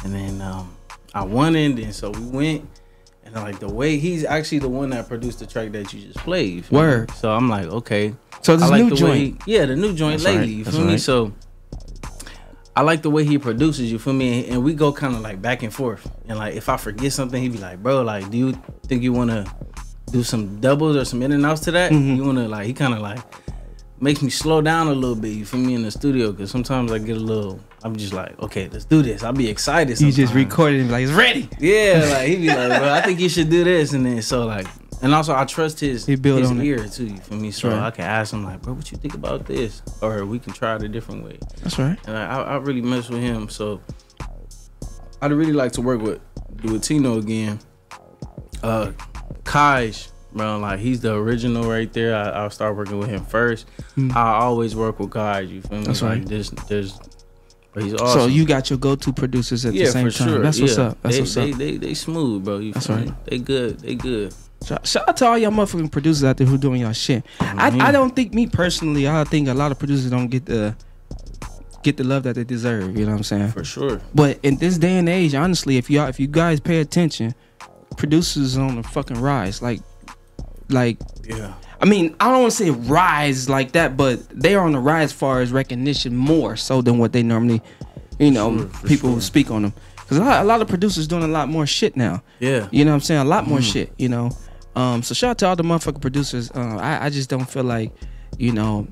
and 0.05 0.13
then 0.13 0.43
um 0.43 0.75
I 1.15 1.25
won 1.25 1.57
it, 1.57 1.79
and 1.79 1.95
so 1.95 2.11
we 2.11 2.21
went. 2.27 2.69
And 3.25 3.35
like 3.37 3.61
the 3.61 3.69
way 3.73 3.99
he's 3.99 4.25
actually 4.25 4.59
the 4.59 4.69
one 4.69 4.91
that 4.91 5.09
produced 5.09 5.39
the 5.39 5.47
track 5.47 5.73
that 5.73 5.93
you 5.95 6.01
just 6.07 6.19
played. 6.19 6.71
me? 6.71 7.07
So 7.17 7.33
I'm 7.33 7.49
like, 7.49 7.67
okay. 7.67 8.15
So 8.43 8.57
this 8.57 8.69
like 8.69 8.85
new 8.85 8.97
joint. 8.97 9.43
he- 9.45 9.53
yeah, 9.55 9.65
the 9.67 9.77
new 9.77 9.95
joint 9.95 10.21
That's 10.21 10.25
lately. 10.25 10.41
right, 10.41 10.49
You 10.49 10.65
that's 10.65 10.77
feel 10.77 10.85
me? 10.85 10.93
right. 10.93 11.01
So 11.01 11.33
I 12.75 12.81
like 12.83 13.03
the 13.03 13.11
way 13.11 13.25
he 13.25 13.39
produces, 13.39 13.93
you 13.93 13.99
feel 13.99 14.13
me? 14.15 14.49
And 14.49 14.65
we 14.65 14.75
go 14.75 14.93
kind 14.93 15.15
of 15.15 15.21
like 15.21 15.41
back 15.41 15.63
and 15.63 15.73
forth. 15.73 16.11
And 16.29 16.39
like 16.39 16.55
if 16.57 16.69
I 16.69 16.77
forget 16.77 17.13
something, 17.13 17.41
he'd 17.43 17.53
be 17.53 17.59
like, 17.59 17.83
bro, 17.83 18.03
like, 18.03 18.31
do 18.31 18.37
you 18.39 18.53
think 18.87 19.03
you 19.03 19.13
wanna 19.13 19.45
do 20.11 20.23
some 20.23 20.61
doubles 20.61 20.97
or 20.97 21.05
some 21.05 21.23
in 21.23 21.33
and 21.33 21.45
outs 21.47 21.61
to 21.63 21.71
that? 21.73 21.93
Mm-hmm. 21.93 22.17
You 22.17 22.25
wanna 22.25 22.49
like 22.49 22.67
he 22.67 22.73
kinda 22.73 22.99
like 22.99 23.21
makes 24.01 24.21
me 24.23 24.31
slow 24.31 24.61
down 24.63 24.89
a 24.89 24.93
little 24.95 25.15
bit, 25.17 25.29
you 25.29 25.45
feel 25.45 25.61
me, 25.61 25.75
in 25.75 25.83
the 25.83 25.91
studio. 25.91 26.33
Cause 26.33 26.51
sometimes 26.51 26.91
I 26.93 26.99
get 26.99 27.17
a 27.17 27.21
little 27.21 27.61
I'm 27.85 27.97
just 27.97 28.13
like, 28.13 28.39
okay, 28.41 28.69
let's 28.69 28.85
do 28.85 29.03
this. 29.03 29.23
I'll 29.23 29.33
be 29.33 29.49
excited. 29.49 29.91
You 29.91 29.97
Sometimes. 29.97 30.17
just 30.17 30.35
recorded 30.35 30.81
and 30.81 30.89
be 30.89 30.93
like 30.93 31.03
it's 31.05 31.13
ready. 31.13 31.49
Yeah, 31.59 32.07
like 32.13 32.29
he 32.29 32.37
be 32.37 32.47
like, 32.55 32.79
bro, 32.81 32.93
I 32.93 33.01
think 33.03 33.19
you 33.21 33.29
should 33.29 33.51
do 33.51 33.65
this, 33.65 33.93
and 33.93 34.05
then 34.07 34.23
so 34.23 34.47
like, 34.47 34.67
and 35.03 35.13
also 35.15 35.35
I 35.35 35.45
trust 35.45 35.81
his 35.81 36.07
He 36.07 36.15
built 36.15 36.41
his 36.43 36.51
on 36.51 36.61
it. 36.61 36.65
ear 36.65 36.87
too. 36.87 37.07
You 37.07 37.17
feel 37.19 37.39
me? 37.39 37.51
So 37.51 37.69
Right. 37.71 37.79
I 37.81 37.91
can 37.91 38.05
ask 38.05 38.33
him 38.33 38.45
like, 38.45 38.63
bro, 38.63 38.75
what 38.75 38.93
you 38.93 38.99
think 38.99 39.15
about 39.15 39.47
this, 39.47 39.83
or 40.01 40.25
we 40.27 40.39
can 40.39 40.53
try 40.53 40.77
it 40.77 40.83
a 40.83 40.89
different 40.89 41.25
way. 41.25 41.39
That's 41.63 41.79
right. 41.79 41.99
And 42.07 42.17
I, 42.17 42.25
I, 42.25 42.43
I 42.43 42.57
really 42.59 42.83
mess 42.83 43.09
with 43.09 43.21
him, 43.21 43.49
so 43.49 43.81
I'd 45.21 45.33
really 45.33 45.53
like 45.53 45.73
to 45.73 45.83
work 45.83 46.01
with 46.01 46.21
do 46.57 46.73
with 46.75 46.83
Tino 46.83 47.19
again. 47.19 47.59
Uh, 48.63 48.93
Kaj, 49.45 50.09
bro, 50.33 50.59
like 50.59 50.79
he's 50.79 51.01
the 51.01 51.15
original 51.15 51.65
right 51.69 51.93
there. 51.93 52.15
I, 52.15 52.31
I'll 52.31 52.51
start 52.51 52.77
working 52.77 52.99
with 52.99 53.09
him 53.09 53.25
first. 53.25 53.67
Mm. 53.97 54.15
I 54.15 54.35
always 54.35 54.77
work 54.77 55.01
with 55.01 55.11
Kaj. 55.11 55.49
You 55.49 55.63
feel 55.63 55.79
me? 55.79 55.85
That's 55.85 56.03
like, 56.03 56.11
right. 56.19 56.27
There's, 56.27 56.51
there's, 56.69 56.99
he's 57.81 57.95
awesome. 57.95 58.21
So 58.21 58.27
you 58.27 58.45
got 58.45 58.69
your 58.71 58.79
go-to 58.79 59.13
producers 59.13 59.65
at 59.65 59.75
yeah, 59.75 59.87
the 59.87 59.91
same 59.93 60.11
for 60.11 60.19
time. 60.19 60.29
sure. 60.29 60.39
That's 60.43 60.61
what's 60.61 60.77
Yeah. 60.77 60.85
up. 60.85 60.99
That's 61.03 61.15
they, 61.17 61.21
what's 61.23 61.35
they, 61.35 61.53
up. 61.53 61.59
They, 61.59 61.77
they, 61.79 61.95
smooth, 61.95 62.45
bro. 62.45 62.59
You 62.59 62.73
That's 62.73 62.89
right. 62.89 63.07
me? 63.07 63.13
They 63.27 63.39
good. 63.39 63.81
They 63.81 63.95
good. 63.95 64.35
Shout, 64.67 64.87
shout 64.87 65.09
out 65.09 65.17
to 65.17 65.27
all 65.27 65.39
y'all 65.39 65.51
motherfucking 65.51 65.91
producers 65.91 66.23
out 66.25 66.37
there 66.37 66.47
who 66.47 66.57
doing 66.59 66.83
y'all 66.83 66.93
shit. 66.93 67.25
I, 67.41 67.71
Mhm. 67.71 67.81
I 67.81 67.91
don't 67.93 68.15
think 68.15 68.33
me 68.33 68.47
personally, 68.47 69.09
I 69.09 69.25
think 69.25 69.49
a 69.49 69.55
lot 69.55 69.73
of 69.73 69.79
producers 69.79 70.11
don't 70.11 70.29
get 70.29 70.47
the 70.47 70.77
get 71.83 71.97
the 71.97 72.05
love 72.05 72.23
that 72.23 72.37
they 72.37 72.45
deserve. 72.45 72.97
You 72.97 73.05
know 73.07 73.11
what 73.11 73.17
I'm 73.19 73.23
saying? 73.25 73.49
For 73.51 73.65
sure. 73.65 74.01
But 74.15 74.39
in 74.45 74.57
this 74.59 74.79
day 74.79 74.99
and 74.99 75.09
age, 75.09 75.35
honestly, 75.35 75.79
if 75.79 75.91
y'all 75.91 76.07
if 76.09 76.21
you 76.21 76.29
guys 76.29 76.61
pay 76.61 76.79
attention, 76.79 77.35
producers 77.97 78.57
on 78.57 78.77
the 78.77 78.83
fucking 78.85 79.21
rise. 79.21 79.61
Like 79.63 79.81
like 80.69 80.99
Yeah. 81.25 81.55
I 81.83 81.85
mean, 81.85 82.15
I 82.21 82.31
don't 82.31 82.43
want 82.43 82.53
to 82.53 82.57
say 82.57 82.71
rise 82.71 83.49
like 83.49 83.73
that, 83.73 83.97
but 83.97 84.21
they 84.31 84.55
are 84.55 84.65
on 84.65 84.73
the 84.73 84.79
rise 84.79 85.07
as 85.07 85.13
far 85.13 85.41
as 85.41 85.51
recognition 85.51 86.17
more 86.17 86.57
so 86.57 86.81
than 86.81 86.99
what 86.99 87.13
they 87.13 87.23
normally, 87.25 87.61
you 88.21 88.31
know, 88.31 88.57
Sure, 88.57 88.67
people 88.89 89.11
sure. 89.15 89.21
speak 89.21 89.51
on 89.51 89.63
them. 89.63 89.73
Because 89.97 90.19
a 90.19 90.23
lot, 90.25 90.43
a 90.43 90.45
lot 90.45 90.63
of 90.63 90.69
producers 90.69 91.09
doing 91.09 91.25
a 91.25 91.29
lot 91.29 91.49
more 91.49 91.67
shit 91.67 91.97
now. 91.97 92.23
Yeah. 92.39 92.69
You 92.71 92.85
know 92.85 92.93
what 92.93 92.97
I'm 92.97 93.01
saying? 93.01 93.21
A 93.21 93.25
lot 93.25 93.49
more 93.49 93.59
Mhm. 93.59 93.73
shit, 93.73 93.93
you 93.99 94.09
know. 94.09 94.31
Um, 94.77 95.03
so 95.03 95.13
shout 95.13 95.31
out 95.31 95.39
to 95.39 95.47
all 95.49 95.57
the 95.57 95.65
motherfucking 95.65 96.01
producers. 96.01 96.51
Uh, 96.55 96.77
I, 96.81 97.07
I 97.07 97.11
just 97.11 97.29
don't 97.29 97.49
feel 97.51 97.65
like, 97.65 97.91
you 98.39 98.53
know, 98.53 98.87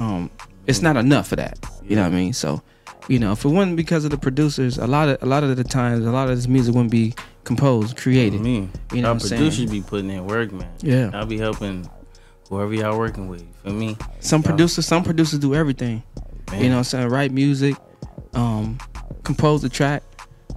um, 0.00 0.28
it's 0.66 0.82
not 0.82 0.96
enough 0.96 1.28
for 1.28 1.36
that. 1.36 1.58
You 1.88 1.94
know 1.96 2.02
what 2.02 2.12
I 2.12 2.16
mean? 2.16 2.32
So, 2.32 2.62
you 3.08 3.18
know, 3.20 3.32
if 3.32 3.44
it 3.44 3.48
wasn't 3.48 3.76
because 3.76 4.04
of 4.04 4.10
the 4.10 4.18
producers, 4.18 4.76
a 4.78 4.86
lot 4.88 5.08
of 5.08 5.22
a 5.22 5.26
lot 5.26 5.44
of 5.44 5.56
the 5.56 5.62
times, 5.64 6.04
a 6.04 6.10
lot 6.10 6.28
of 6.30 6.36
this 6.36 6.48
music 6.48 6.74
wouldn't 6.74 6.90
be 6.90 7.14
composed, 7.44 7.96
created. 7.96 8.40
Me. 8.40 8.68
You 8.92 9.02
know 9.02 9.08
what 9.08 9.12
I'm 9.14 9.20
saying? 9.20 9.40
producers 9.40 9.70
be 9.70 9.82
putting 9.82 10.10
in 10.10 10.26
work, 10.26 10.50
man. 10.52 10.66
Yeah. 10.82 11.10
I'll 11.14 11.26
be 11.26 11.38
helping 11.38 11.88
whoever 12.54 12.74
y'all 12.74 12.98
working 12.98 13.28
with. 13.28 13.40
You 13.42 13.48
feel 13.64 13.72
me? 13.72 13.96
Some 14.20 14.42
producers, 14.42 14.86
some 14.86 15.02
producers 15.04 15.38
do 15.38 15.54
everything. 15.54 16.02
Man. 16.50 16.62
You 16.62 16.68
know 16.68 16.74
what 16.76 16.78
I'm 16.78 16.84
saying? 16.84 17.08
Write 17.08 17.32
music, 17.32 17.76
um, 18.34 18.78
compose 19.24 19.62
the 19.62 19.68
track, 19.68 20.02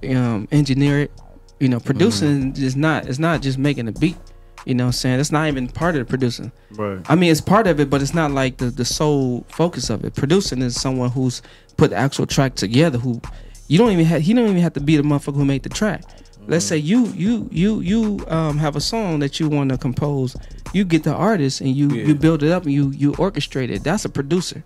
um, 0.08 0.46
engineer 0.52 1.00
it. 1.00 1.12
You 1.60 1.68
know, 1.68 1.80
producing 1.80 2.52
Mm-hmm. 2.52 2.62
is 2.64 2.76
not 2.76 3.06
it's 3.08 3.18
not 3.18 3.42
just 3.42 3.58
making 3.58 3.88
a 3.88 3.92
beat. 3.92 4.16
You 4.64 4.74
know 4.74 4.84
what 4.84 4.88
I'm 4.88 4.92
saying? 4.92 5.16
That's 5.16 5.32
not 5.32 5.48
even 5.48 5.66
part 5.68 5.94
of 5.96 6.00
the 6.00 6.04
producing. 6.04 6.52
Right. 6.72 7.00
I 7.08 7.14
mean, 7.14 7.30
it's 7.32 7.40
part 7.40 7.66
of 7.66 7.80
it, 7.80 7.88
but 7.88 8.02
it's 8.02 8.12
not 8.14 8.32
like 8.32 8.58
the, 8.58 8.66
the 8.66 8.84
sole 8.84 9.44
focus 9.48 9.88
of 9.88 10.04
it. 10.04 10.14
Producing 10.14 10.60
is 10.62 10.78
someone 10.80 11.10
who's 11.10 11.42
put 11.76 11.90
the 11.90 11.96
actual 11.96 12.26
track 12.26 12.54
together. 12.54 12.98
Who 12.98 13.20
you 13.68 13.78
don't 13.78 13.90
even 13.92 14.04
have. 14.04 14.22
He 14.22 14.34
don't 14.34 14.44
even 14.48 14.58
have 14.62 14.74
to 14.74 14.80
be 14.80 14.96
the 14.96 15.02
motherfucker 15.02 15.36
who 15.36 15.44
made 15.44 15.62
the 15.62 15.68
track. 15.68 16.02
Let's 16.48 16.64
say 16.64 16.78
you 16.78 17.06
you 17.08 17.46
you 17.52 17.80
you 17.80 18.24
um 18.28 18.56
have 18.56 18.74
a 18.74 18.80
song 18.80 19.18
that 19.20 19.38
you 19.38 19.48
want 19.50 19.70
to 19.70 19.76
compose. 19.78 20.34
You 20.72 20.84
get 20.84 21.02
the 21.04 21.12
artist 21.14 21.60
and 21.60 21.76
you 21.76 21.90
you 21.90 22.14
build 22.14 22.42
it 22.42 22.50
up 22.50 22.64
and 22.64 22.72
you 22.72 22.90
you 22.90 23.12
orchestrate 23.12 23.68
it. 23.70 23.84
That's 23.84 24.06
a 24.06 24.08
producer. 24.08 24.64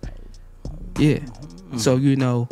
Yeah. 0.97 1.19
So 1.75 1.97
you 1.97 2.15
know, 2.15 2.47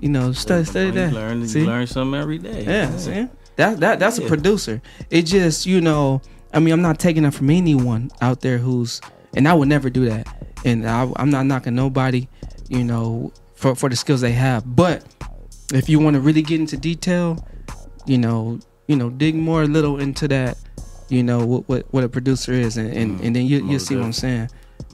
you 0.00 0.10
know, 0.10 0.32
study 0.32 0.64
study 0.64 0.86
You 0.86 0.92
that. 0.92 1.12
learn, 1.14 1.40
you 1.40 1.48
See? 1.48 1.64
learn 1.64 1.86
something 1.86 2.20
every 2.20 2.36
day. 2.38 2.64
Yeah, 2.64 2.94
see? 2.98 3.28
That 3.56 3.80
that 3.80 3.98
that's 3.98 4.18
a 4.18 4.22
producer. 4.22 4.82
It 5.08 5.22
just, 5.22 5.64
you 5.64 5.80
know, 5.80 6.20
I 6.52 6.60
mean, 6.60 6.74
I'm 6.74 6.82
not 6.82 6.98
taking 6.98 7.24
it 7.24 7.32
from 7.32 7.48
anyone 7.48 8.10
out 8.20 8.42
there 8.42 8.58
who's 8.58 9.00
and 9.34 9.48
I 9.48 9.54
would 9.54 9.68
never 9.68 9.88
do 9.88 10.04
that. 10.06 10.26
And 10.66 10.86
I, 10.86 11.10
I'm 11.16 11.30
not 11.30 11.46
knocking 11.46 11.74
nobody, 11.74 12.28
you 12.68 12.84
know, 12.84 13.32
for 13.54 13.74
for 13.74 13.88
the 13.88 13.96
skills 13.96 14.20
they 14.20 14.32
have. 14.32 14.76
But 14.76 15.02
if 15.72 15.88
you 15.88 15.98
want 15.98 16.14
to 16.14 16.20
really 16.20 16.42
get 16.42 16.60
into 16.60 16.76
detail, 16.76 17.42
you 18.06 18.18
know, 18.18 18.58
you 18.88 18.96
know, 18.96 19.10
dig 19.10 19.34
more 19.34 19.62
a 19.62 19.66
little 19.66 19.98
into 19.98 20.28
that, 20.28 20.56
you 21.08 21.22
know, 21.22 21.44
what 21.44 21.68
what, 21.68 21.86
what 21.92 22.04
a 22.04 22.08
producer 22.08 22.52
is 22.52 22.76
and, 22.76 22.92
and, 22.92 23.20
and 23.20 23.36
then 23.36 23.46
you 23.46 23.64
you'll 23.66 23.80
see 23.80 23.96
what 23.96 24.04
I'm 24.04 24.12
saying. 24.12 24.48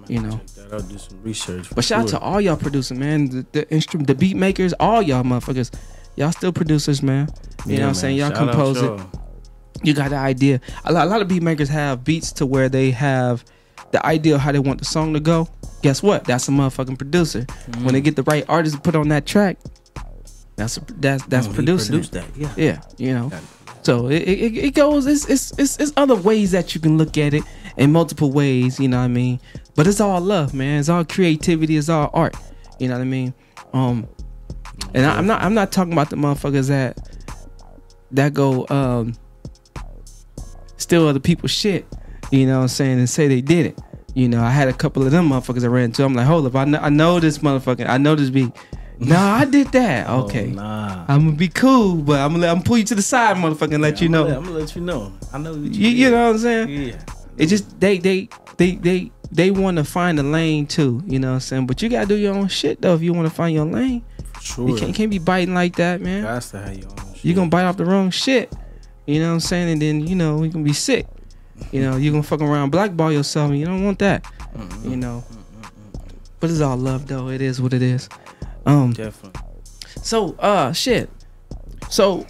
You 0.09 0.21
know. 0.21 0.41
I'll 0.73 0.81
do 0.81 0.99
some 0.99 1.23
research. 1.23 1.75
But 1.75 1.85
shout 1.85 2.03
out 2.05 2.09
to 2.09 2.19
all 2.19 2.41
y'all 2.41 2.57
producers, 2.57 2.99
man. 2.99 3.29
The, 3.29 3.47
the 3.53 3.71
instrument, 3.71 4.07
the 4.09 4.15
beat 4.15 4.37
makers, 4.37 4.73
all 4.81 5.03
y'all 5.03 5.23
motherfuckers. 5.23 5.71
Y'all 6.17 6.33
still 6.33 6.53
producers, 6.53 7.03
man. 7.03 7.29
You 7.67 7.73
Yeah, 7.75 7.79
know 7.79 7.83
what 7.85 7.89
I'm 7.89 7.95
saying? 7.95 8.17
Y'all 8.17 8.31
Shout 8.31 8.39
compose 8.39 8.81
it. 8.83 9.01
You 9.83 9.95
got 9.95 10.11
the 10.11 10.17
idea. 10.17 10.61
A 10.85 10.93
lot, 10.93 11.07
a 11.07 11.11
lot 11.11 11.23
of 11.23 11.29
beat 11.29 11.43
makers 11.43 11.69
have 11.69 12.05
beats 12.05 12.33
to 12.33 12.47
where 12.47 12.69
they 12.69 12.91
have 12.91 13.45
the 13.91 14.05
idea 14.07 14.35
of 14.37 14.41
how 14.41 14.53
they 14.53 14.59
want 14.59 14.79
the 14.79 14.85
song 14.85 15.13
to 15.15 15.21
go. 15.21 15.49
Guess 15.83 16.03
what? 16.03 16.25
That's 16.25 16.49
a 16.49 16.51
motherfucking 16.53 16.97
producer. 16.99 17.47
When 17.83 17.95
they 17.95 18.01
Mm. 18.01 18.05
get 18.05 18.17
the 18.17 18.23
right 18.25 18.45
artist 18.49 18.77
to 18.77 18.81
put 18.81 18.95
on 18.95 19.09
that 19.09 19.27
track, 19.27 19.57
that's 20.63 20.77
a, 20.79 20.81
that's 20.95 21.25
that's 21.27 21.47
Oh, 21.47 21.51
he 21.51 21.55
producing. 21.57 21.93
produced 21.93 22.13
that, 22.13 22.37
yeah. 22.37 22.53
Yeah. 22.57 22.81
You 22.99 23.15
know. 23.15 23.31
So 23.83 24.09
it, 24.09 24.23
it, 24.23 24.57
it 24.57 24.75
goes. 24.75 25.07
It's, 25.07 25.29
it's 25.29 25.59
it's 25.59 25.77
it's 25.79 25.93
other 25.97 26.15
ways 26.15 26.53
that 26.53 26.75
you 26.75 26.81
can 26.81 26.97
look 26.99 27.19
at 27.19 27.35
it 27.35 27.43
in 27.77 27.93
multiple 27.93 28.31
ways. 28.31 28.79
You 28.79 28.89
know 28.89 28.99
what 28.99 29.05
I 29.05 29.09
mean? 29.09 29.41
But 29.75 29.87
it's 29.87 30.01
all 30.01 30.21
love, 30.21 30.55
man. 30.55 30.79
It's 30.81 30.89
all 30.89 31.05
creativity. 31.05 31.77
It's 31.77 31.89
all 31.89 32.11
art. 32.13 32.37
You 32.79 32.89
know 32.89 32.95
what 32.95 33.01
I 33.03 33.05
mean? 33.07 33.35
Um, 33.73 34.07
and 34.95 35.05
I, 35.07 35.17
I'm 35.19 35.27
not 35.27 35.43
I'm 35.43 35.55
not 35.55 35.73
talking 35.73 35.93
about 35.93 36.11
the 36.11 36.17
motherfuckers 36.17 36.69
that 36.69 36.97
that 38.13 38.35
go 38.35 38.67
um 38.69 39.15
steal 40.77 41.07
other 41.09 41.21
people's 41.21 41.51
shit. 41.51 41.87
You 42.31 42.47
know 42.47 42.57
what 42.59 42.63
I'm 42.63 42.69
saying? 42.69 42.99
And 42.99 43.09
say 43.11 43.29
they 43.29 43.41
did 43.41 43.67
it. 43.67 43.79
You 44.15 44.29
know, 44.29 44.43
I 44.43 44.51
had 44.51 44.69
a 44.69 44.73
couple 44.73 45.03
of 45.05 45.11
them 45.11 45.29
motherfuckers 45.31 45.65
I 45.65 45.69
ran 45.69 45.85
into. 45.87 46.05
I'm 46.05 46.15
like, 46.15 46.27
hold 46.27 46.47
up, 46.47 46.55
I 46.55 46.65
know, 46.67 46.79
I 46.79 46.89
know 46.91 47.19
this 47.19 47.39
motherfucker. 47.39 47.89
I 47.89 47.97
know 47.99 48.15
this 48.15 48.31
beat. 48.31 48.53
Nah, 48.99 49.35
I 49.35 49.45
did 49.45 49.69
that. 49.73 50.09
Oh, 50.09 50.25
okay. 50.25 50.51
Oh, 50.51 50.55
nah. 50.55 51.05
I'm 51.09 51.25
gonna 51.25 51.37
be 51.37 51.49
cool, 51.49 51.97
but 51.97 52.21
I'm 52.21 52.33
gonna, 52.33 52.47
I'm 52.47 52.57
gonna 52.57 52.65
pull 52.65 52.79
you 52.79 52.85
to 52.85 52.95
the 52.95 53.03
side, 53.03 53.37
motherfucker, 53.37 53.75
and 53.75 53.83
let 53.83 54.01
you 54.01 54.09
know. 54.09 54.27
I'm 54.27 54.45
gonna 54.45 54.59
let 54.59 54.77
you 54.77 54.83
know. 54.83 55.13
I 55.33 55.39
know. 55.39 55.53
What 55.53 55.73
You, 55.73 55.89
you 55.89 56.11
know 56.11 56.27
what 56.27 56.35
I'm 56.35 56.39
saying? 56.39 56.69
Yeah. 56.69 57.03
It 57.37 57.47
just 57.47 57.81
they 57.81 57.99
they 57.99 58.29
they 58.59 58.77
they 58.77 59.11
they 59.31 59.51
want 59.51 59.79
to 59.79 59.85
find 59.85 60.19
a 60.21 60.23
lane 60.23 60.67
too. 60.67 61.03
You 61.07 61.19
know 61.19 61.29
what 61.29 61.35
I'm 61.35 61.41
saying? 61.41 61.67
But 61.67 61.83
you 61.83 61.89
gotta 61.89 62.07
do 62.07 62.15
your 62.17 62.35
own 62.35 62.49
shit 62.49 62.81
though 62.81 62.95
if 62.95 63.03
you 63.03 63.13
want 63.13 63.29
to 63.29 63.35
find 63.35 63.55
your 63.55 63.65
lane. 63.65 64.05
Sure. 64.41 64.69
You 64.69 64.77
can't, 64.77 64.95
can't 64.95 65.11
be 65.11 65.19
biting 65.19 65.55
like 65.55 65.77
that, 65.77 66.01
man. 66.01 66.23
That's 66.23 66.51
to 66.51 66.59
have 66.59 66.77
your 66.77 66.91
own 66.91 67.15
You 67.23 67.35
gonna 67.35 67.49
bite 67.49 67.65
off 67.65 67.77
the 67.77 67.85
wrong 67.85 68.11
shit. 68.11 68.53
You 69.07 69.21
know 69.21 69.29
what 69.29 69.35
I'm 69.35 69.41
saying? 69.41 69.71
And 69.71 69.83
then 69.83 70.07
you 70.07 70.15
know 70.15 70.43
you 70.43 70.51
gonna 70.51 70.65
be 70.65 70.73
sick. 70.73 71.07
You 71.71 71.83
know 71.83 71.97
you 71.97 72.11
gonna 72.11 72.23
fuck 72.23 72.41
around 72.41 72.71
blackball 72.71 73.13
yourself. 73.13 73.51
And 73.51 73.59
you 73.59 73.67
don't 73.67 73.85
want 73.85 73.99
that. 74.01 74.27
You 74.85 74.97
know. 74.97 75.25
But 76.41 76.51
it's 76.51 76.61
all 76.61 76.77
love 76.77 77.07
though. 77.07 77.29
It 77.29 77.41
is 77.41 77.61
what 77.61 77.73
it 77.73 77.83
is. 77.83 78.09
Um. 78.67 78.93
Definitely. 78.93 79.41
So 80.03 80.35
uh 80.39 80.73
shit. 80.73 81.11
So 81.91 82.27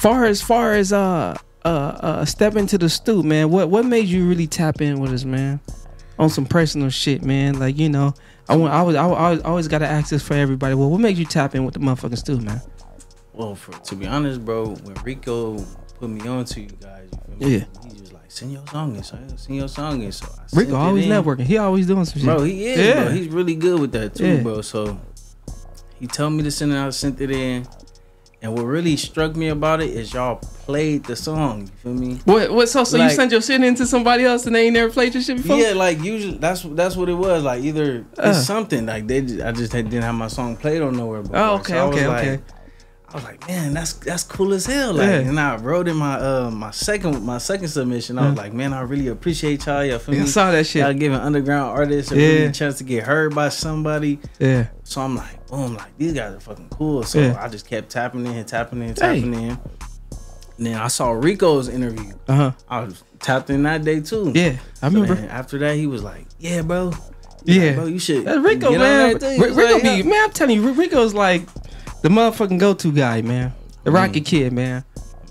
far 0.00 0.24
as 0.24 0.42
far 0.42 0.74
as 0.74 0.92
uh 0.92 1.36
uh 1.64 1.68
uh 1.68 2.24
step 2.24 2.56
into 2.56 2.78
the 2.78 2.88
Stu, 2.88 3.22
man, 3.22 3.50
what 3.50 3.70
what 3.70 3.84
made 3.84 4.06
you 4.06 4.28
really 4.28 4.46
tap 4.46 4.80
in 4.80 5.00
with 5.00 5.12
us, 5.12 5.24
man? 5.24 5.60
On 6.18 6.28
some 6.28 6.46
personal 6.46 6.90
shit, 6.90 7.24
man. 7.24 7.58
Like, 7.58 7.76
you 7.76 7.88
know, 7.88 8.14
I 8.48 8.56
want 8.56 8.72
I 8.72 8.82
was 8.82 8.96
I, 8.96 9.04
always 9.04 9.40
always 9.40 9.68
gotta 9.68 9.86
ask 9.86 10.10
this 10.10 10.22
for 10.22 10.34
everybody. 10.34 10.74
Well, 10.74 10.90
what 10.90 11.00
made 11.00 11.16
you 11.16 11.24
tap 11.24 11.54
in 11.54 11.64
with 11.64 11.74
the 11.74 11.80
motherfucking 11.80 12.18
Stu, 12.18 12.38
man? 12.38 12.60
Well, 13.32 13.54
for, 13.56 13.72
to 13.72 13.96
be 13.96 14.06
honest, 14.06 14.44
bro, 14.44 14.74
when 14.74 14.94
Rico 15.02 15.58
put 15.98 16.08
me 16.08 16.26
on 16.28 16.44
to 16.44 16.60
you 16.60 16.68
guys, 16.80 17.08
you 17.10 17.18
feel 17.38 17.48
me? 17.48 17.56
Yeah. 17.56 17.64
He 17.90 17.93
send 18.34 18.52
your 18.52 18.66
song 18.66 18.96
in. 18.96 19.02
Send 19.02 19.56
your 19.56 19.68
song 19.68 20.02
in. 20.02 20.12
So 20.12 20.26
I 20.26 20.56
Rico 20.58 20.74
always 20.76 21.04
in. 21.06 21.10
networking. 21.10 21.40
He 21.44 21.56
always 21.58 21.86
doing 21.86 22.04
some 22.04 22.20
shit. 22.20 22.24
Bro, 22.24 22.42
he 22.42 22.66
is, 22.66 22.78
Yeah. 22.78 23.04
bro. 23.04 23.12
He's 23.12 23.28
really 23.28 23.54
good 23.54 23.80
with 23.80 23.92
that 23.92 24.14
too, 24.14 24.26
Yeah. 24.26 24.42
bro. 24.42 24.60
So 24.62 24.98
he 26.00 26.06
told 26.06 26.32
me 26.32 26.42
to 26.42 26.50
send 26.50 26.72
it 26.72 26.76
out, 26.76 26.94
sent 26.94 27.20
it 27.20 27.30
in. 27.30 27.66
And 28.42 28.52
what 28.52 28.64
really 28.64 28.94
struck 28.98 29.36
me 29.36 29.48
about 29.48 29.80
it 29.80 29.88
is 29.88 30.12
y'all 30.12 30.36
played 30.66 31.04
the 31.04 31.16
song. 31.16 31.62
You 31.62 31.68
feel 31.82 31.94
me? 31.94 32.20
What 32.26 32.50
what 32.52 32.68
so 32.68 32.84
so 32.84 32.98
Like- 32.98 33.10
you 33.10 33.16
sent 33.16 33.32
your 33.32 33.40
shit 33.40 33.62
into 33.64 33.86
somebody 33.86 34.24
else 34.24 34.44
and 34.44 34.54
they 34.54 34.66
ain't 34.66 34.74
never 34.74 34.92
played 34.92 35.14
your 35.14 35.22
shit 35.22 35.38
before? 35.38 35.56
Yeah, 35.56 35.72
like 35.72 36.02
usually 36.02 36.36
that's 36.36 36.60
that's 36.72 36.94
what 36.94 37.08
it 37.08 37.14
was. 37.14 37.42
Like 37.42 37.62
either 37.64 38.04
Uh. 38.18 38.28
it's 38.30 38.44
something 38.44 38.84
like 38.84 39.06
they 39.06 39.22
just, 39.22 39.40
I 39.42 39.52
just 39.52 39.72
had, 39.72 39.88
didn't 39.88 40.04
have 40.04 40.14
my 40.14 40.28
song 40.28 40.56
played 40.58 40.82
on 40.82 40.94
nowhere. 40.94 41.22
Before. 41.22 41.38
Oh, 41.38 41.54
okay, 41.54 41.72
So 41.72 41.86
okay, 41.88 42.06
like- 42.06 42.24
okay. 42.26 42.42
I 43.14 43.16
was 43.18 43.24
like, 43.26 43.46
man, 43.46 43.74
that's 43.74 43.92
that's 43.92 44.24
cool 44.24 44.52
as 44.54 44.66
hell. 44.66 44.94
Like, 44.94 45.06
Yeah. 45.06 45.18
and 45.18 45.38
I 45.38 45.54
wrote 45.56 45.86
in 45.86 45.96
my 45.96 46.16
uh 46.18 46.50
my 46.50 46.72
second 46.72 47.22
my 47.24 47.38
second 47.38 47.68
submission. 47.68 48.18
I 48.18 48.28
was 48.30 48.36
Uh. 48.36 48.42
like, 48.42 48.52
man, 48.52 48.72
I 48.72 48.80
really 48.80 49.06
appreciate 49.06 49.64
y'all. 49.66 49.84
Y'all 49.84 50.00
Yeah, 50.08 50.22
I 50.22 50.26
saw 50.26 50.50
that 50.50 50.66
shit. 50.66 50.82
Y'all 50.82 50.92
giving 50.92 51.18
underground 51.20 51.70
artists 51.78 52.10
a 52.10 52.16
Yeah. 52.20 52.26
really 52.26 52.52
chance 52.52 52.78
to 52.78 52.84
get 52.84 53.04
heard 53.04 53.32
by 53.32 53.50
somebody. 53.50 54.18
Yeah. 54.40 54.66
So 54.82 55.00
I'm 55.00 55.14
like, 55.14 55.46
boom, 55.46 55.76
like 55.76 55.96
these 55.96 56.12
guys 56.12 56.34
are 56.34 56.40
fucking 56.40 56.70
cool. 56.70 57.04
So 57.04 57.20
Yeah. 57.20 57.38
I 57.40 57.46
just 57.48 57.68
kept 57.68 57.88
tapping 57.88 58.26
in, 58.26 58.44
tapping 58.46 58.82
in, 58.82 58.88
Hey. 58.88 58.94
tapping 58.94 59.32
in. 59.34 59.58
And 60.58 60.66
then 60.66 60.74
I 60.74 60.88
saw 60.88 61.12
Rico's 61.12 61.68
interview. 61.68 62.14
Uh-huh. 62.28 62.50
I 62.68 62.80
was 62.80 63.04
tapped 63.20 63.48
in 63.48 63.62
that 63.62 63.84
day 63.84 64.00
too. 64.00 64.32
Yeah, 64.34 64.54
I 64.82 64.88
So 64.90 65.00
remember. 65.00 65.28
after 65.30 65.56
that, 65.58 65.76
he 65.76 65.86
was 65.86 66.02
like, 66.02 66.26
"Yeah, 66.40 66.62
bro. 66.62 66.92
Yeah. 67.44 67.62
like, 67.66 67.74
bro, 67.76 67.86
you 67.86 67.98
should." 68.00 68.24
That's 68.24 68.38
Rico, 68.40 68.70
man. 68.72 69.12
that 69.12 69.20
thing." 69.20 69.40
Rico 69.40 69.54
like, 69.74 69.82
be 69.82 69.88
"Yeah." 69.88 70.02
man. 70.02 70.24
I'm 70.24 70.30
telling 70.32 70.60
you, 70.60 70.72
Rico's 70.72 71.14
like 71.14 71.42
the 72.04 72.10
motherfucking 72.10 72.58
go-to 72.58 72.92
guy, 72.92 73.22
man. 73.22 73.54
The 73.82 73.90
mm. 73.90 73.94
Rocky 73.94 74.20
Kid, 74.20 74.52
man. 74.52 74.84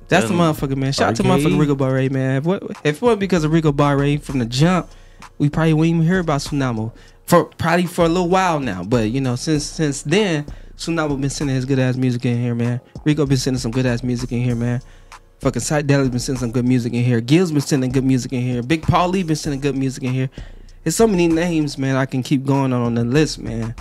That's 0.08 0.28
the 0.28 0.34
motherfucker, 0.34 0.76
man. 0.76 0.92
Shout 0.92 1.10
out 1.10 1.16
to 1.18 1.24
motherfucking 1.24 1.60
Rico 1.60 1.76
Barre, 1.76 2.10
man. 2.10 2.38
If, 2.38 2.46
what, 2.46 2.64
if 2.84 2.96
it 2.96 3.02
wasn't 3.02 3.20
because 3.20 3.44
of 3.44 3.52
Rico 3.52 3.72
Barre 3.72 4.18
from 4.18 4.40
the 4.40 4.48
jump, 4.48 4.90
we 5.38 5.52
probably 5.52 5.74
wouldn't 5.74 5.98
even 5.98 6.08
hear 6.08 6.20
about 6.20 6.42
Tsunamo 6.42 6.92
for 7.26 7.46
probably 7.46 7.86
for 7.86 8.06
a 8.06 8.08
little 8.08 8.28
while 8.28 8.60
now. 8.60 8.84
But 8.84 9.12
you 9.12 9.22
know, 9.22 9.36
since 9.36 9.64
since 9.64 10.02
then, 10.02 10.48
Tsunamo 10.76 11.22
been 11.22 11.30
sending 11.30 11.56
his 11.56 11.66
good 11.66 11.78
ass 11.78 11.96
music 11.96 12.26
in 12.26 12.42
here, 12.42 12.56
man. 12.56 12.82
Rico 13.06 13.28
been 13.28 13.38
sending 13.38 13.60
some 13.60 13.72
good 13.72 13.86
ass 13.86 14.02
music 14.02 14.32
in 14.32 14.42
here, 14.42 14.56
man. 14.56 14.82
Fucking 15.42 15.62
Psychedelic 15.62 16.00
has 16.00 16.10
been 16.10 16.20
sending 16.20 16.40
some 16.40 16.52
good 16.52 16.66
music 16.66 16.94
in 16.94 17.04
here. 17.04 17.22
Gil's 17.22 17.52
been 17.52 17.62
sending 17.62 17.92
good 17.92 18.04
music 18.04 18.34
in 18.34 18.42
here. 18.42 18.64
Big 18.64 18.82
Paul 18.82 19.10
Lee 19.10 19.22
been 19.22 19.36
sending 19.36 19.62
good 19.62 19.78
music 19.78 20.02
in 20.02 20.12
here. 20.12 20.30
There's 20.84 20.96
so 20.96 21.06
many 21.06 21.28
names, 21.28 21.78
man. 21.78 21.98
I 21.98 22.08
can 22.08 22.24
keep 22.24 22.46
going 22.46 22.74
on 22.74 22.82
on 22.82 22.96
the 22.96 23.04
list, 23.04 23.38
man. 23.38 23.76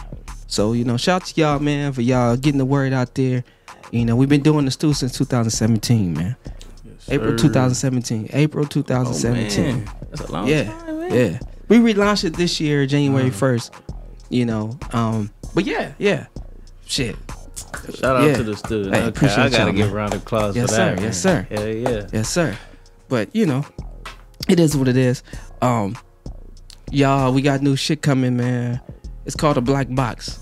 So 0.53 0.74
you 0.74 0.84
know, 0.84 0.98
shout 0.98 1.22
out 1.22 1.28
to 1.28 1.40
y'all, 1.40 1.59
man, 1.61 1.94
for 1.94 2.03
y'all 2.03 2.36
getting 2.36 2.59
the 2.59 2.66
word 2.66 2.92
out 2.92 3.14
there. 3.14 3.42
You 3.90 4.05
know, 4.05 4.14
we've 4.16 4.28
been 4.28 4.42
doing 4.42 4.66
the 4.66 4.70
Stu 4.70 4.92
since 4.92 5.16
2017, 5.16 6.12
man. 6.12 6.36
Yes, 6.84 7.09
April 7.09 7.38
2017. 7.38 8.28
April 8.34 8.66
2017. 8.66 9.64
Oh, 9.64 9.72
man. 9.72 9.90
That's 10.11 10.20
a 10.20 10.30
long 10.32 10.46
yeah, 10.46 10.64
time, 10.64 10.98
man. 10.98 11.14
yeah. 11.14 11.38
We 11.68 11.78
relaunched 11.78 12.24
it 12.24 12.34
this 12.36 12.61
year, 12.61 12.84
January 12.84 13.28
Uh-huh. 13.28 13.46
1st. 13.46 13.70
You 14.28 14.44
know, 14.44 14.78
um, 14.92 15.30
but 15.55 15.64
yeah, 15.64 15.92
yeah. 15.98 16.26
Shit. 16.84 17.16
Shout 17.94 18.16
out 18.16 18.24
Yeah. 18.24 18.36
to 18.36 18.42
the 18.42 18.55
student. 18.55 18.94
Hey, 18.94 19.00
okay, 19.05 19.09
appreciate 19.09 19.38
I 19.38 19.48
gotta 19.48 19.72
give 19.72 19.90
a 19.90 19.94
round 19.94 20.12
of 20.12 20.20
applause 20.20 20.55
yes, 20.55 20.68
for 20.68 20.74
sir, 20.76 20.94
that. 20.96 21.03
Yes, 21.03 21.18
sir. 21.22 21.46
Yeah, 21.50 21.64
yeah. 21.64 22.07
Yes, 22.12 22.28
sir. 22.28 22.59
But 23.09 23.34
you 23.34 23.46
know, 23.46 23.64
it 24.50 24.61
is 24.61 24.76
what 24.76 24.86
it 24.88 24.98
is. 24.98 25.22
Um, 25.62 25.96
y'all, 26.90 27.32
we 27.32 27.40
got 27.40 27.62
new 27.62 27.74
shit 27.74 28.03
coming, 28.03 28.36
man. 28.36 28.82
It's 29.24 29.34
called 29.36 29.57
a 29.57 29.62
black 29.62 29.86
box. 29.94 30.40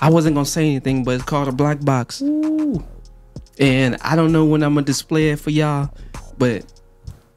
I 0.00 0.10
wasn't 0.10 0.34
gonna 0.34 0.46
say 0.46 0.66
anything, 0.66 1.04
but 1.04 1.16
it's 1.16 1.24
called 1.24 1.48
a 1.48 1.52
black 1.52 1.84
box. 1.84 2.20
And 2.20 3.96
I 4.02 4.14
don't 4.14 4.32
know 4.32 4.44
when 4.44 4.62
I'm 4.62 4.74
gonna 4.74 4.86
display 4.86 5.30
it 5.30 5.40
for 5.40 5.50
y'all, 5.50 5.90
but 6.38 6.64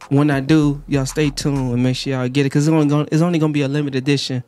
when 0.09 0.29
I 0.29 0.39
do, 0.41 0.83
y'all 0.87 1.05
stay 1.05 1.29
tuned 1.29 1.73
and 1.73 1.81
make 1.81 1.95
sure 1.95 2.13
y'all 2.13 2.27
get 2.27 2.41
it 2.41 2.45
because 2.45 2.67
it's 2.67 2.73
only 2.73 2.87
gonna 2.87 3.07
it's 3.11 3.21
only 3.21 3.39
gonna 3.39 3.53
be 3.53 3.61
a 3.61 3.67
limited 3.67 3.97
edition 3.97 4.43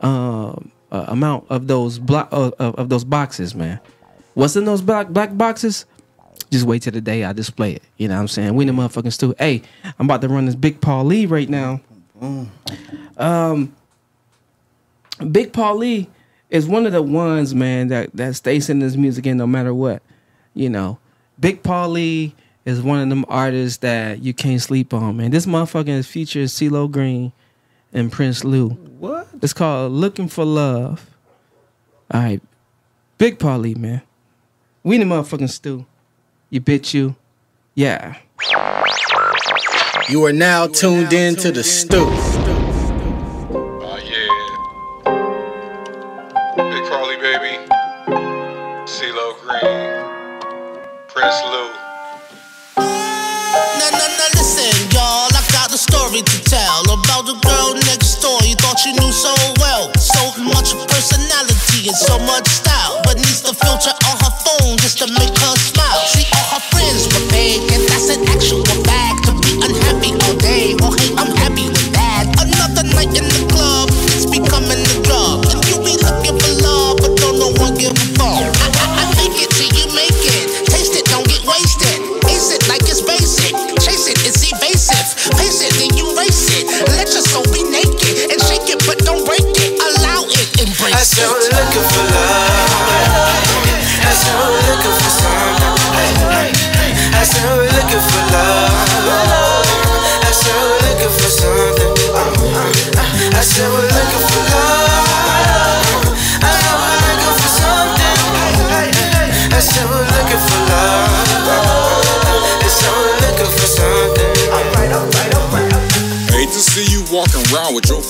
um, 0.00 0.72
uh, 0.92 1.06
amount 1.08 1.46
of 1.48 1.66
those 1.66 1.98
block 1.98 2.28
of, 2.32 2.52
of, 2.58 2.74
of 2.74 2.88
those 2.88 3.04
boxes, 3.04 3.54
man. 3.54 3.80
What's 4.34 4.56
in 4.56 4.64
those 4.64 4.82
black 4.82 5.08
black 5.08 5.36
boxes? 5.36 5.86
Just 6.50 6.66
wait 6.66 6.82
till 6.82 6.92
the 6.92 7.00
day 7.00 7.24
I 7.24 7.32
display 7.32 7.72
it. 7.72 7.82
You 7.96 8.08
know 8.08 8.14
what 8.14 8.20
I'm 8.20 8.28
saying? 8.28 8.54
We 8.54 8.66
in 8.66 8.76
the 8.76 8.82
motherfucking 8.82 9.12
Stu. 9.12 9.34
Hey, 9.38 9.62
I'm 9.98 10.06
about 10.06 10.20
to 10.20 10.28
run 10.28 10.44
this 10.44 10.54
Big 10.54 10.80
Paul 10.80 11.04
Lee 11.04 11.26
right 11.26 11.48
now. 11.48 11.80
Um, 13.16 13.74
Big 15.30 15.52
Paul 15.52 15.78
Lee 15.78 16.08
is 16.54 16.68
one 16.68 16.86
of 16.86 16.92
the 16.92 17.02
ones, 17.02 17.52
man, 17.52 17.88
that 17.88 18.14
that 18.14 18.36
stays 18.36 18.70
in 18.70 18.78
this 18.78 18.94
music 18.94 19.26
in 19.26 19.36
no 19.36 19.46
matter 19.46 19.74
what. 19.74 20.02
You 20.54 20.70
know, 20.70 20.98
Big 21.38 21.64
Paul 21.64 21.90
Lee 21.90 22.36
is 22.64 22.80
one 22.80 23.00
of 23.00 23.08
them 23.08 23.24
artists 23.28 23.78
that 23.78 24.22
you 24.22 24.32
can't 24.32 24.62
sleep 24.62 24.94
on, 24.94 25.16
man. 25.16 25.32
This 25.32 25.46
motherfucker 25.46 25.88
is 25.88 26.06
featuring 26.06 26.46
CeeLo 26.46 26.88
Green 26.88 27.32
and 27.92 28.12
Prince 28.12 28.44
Lou. 28.44 28.70
What? 28.70 29.26
It's 29.42 29.52
called 29.52 29.90
Looking 29.90 30.28
for 30.28 30.44
Love. 30.44 31.10
All 32.12 32.20
right, 32.20 32.40
Big 33.18 33.40
Paul 33.40 33.58
Lee, 33.58 33.74
man. 33.74 34.02
We 34.84 35.00
in 35.00 35.08
the 35.08 35.12
motherfucking 35.12 35.50
Stu. 35.50 35.84
You 36.50 36.60
bitch, 36.60 36.94
you. 36.94 37.16
Yeah. 37.74 38.16
You 40.08 40.24
are 40.24 40.32
now 40.32 40.68
tuned 40.68 41.12
in 41.12 41.34
to 41.36 41.50
the 41.50 41.64
Stu. 41.64 42.33
Prince 51.24 51.40
Lou. 51.48 51.72
Now, 52.76 53.88
now, 53.96 54.08
now 54.12 54.28
listen, 54.36 54.68
y'all. 54.92 55.32
I 55.32 55.40
got 55.56 55.72
a 55.72 55.78
story 55.80 56.20
to 56.20 56.36
tell 56.44 56.84
about 56.84 57.24
the 57.24 57.32
girl 57.40 57.72
next 57.88 58.20
door 58.20 58.36
you 58.44 58.52
thought 58.60 58.84
you 58.84 58.92
knew 58.92 59.08
so 59.08 59.32
well. 59.56 59.88
So 59.96 60.20
much 60.44 60.76
personality 60.84 61.88
and 61.88 61.96
so 61.96 62.18
much 62.28 62.44
style, 62.44 63.00
but 63.04 63.16
needs 63.16 63.40
the 63.40 63.54
filter 63.56 63.96
on 64.04 64.16
her 64.20 64.34
phone 64.44 64.76
just 64.76 64.98
to 65.00 65.08
make 65.16 65.32
her 65.32 65.56
smile. 65.56 66.04
See, 66.12 66.28
all 66.36 66.60
her 66.60 66.64
friends 66.68 67.08
were 67.08 67.24
fake, 67.32 67.72
and 67.72 67.80
that's 67.88 68.12
an 68.12 68.28
actual 68.28 68.60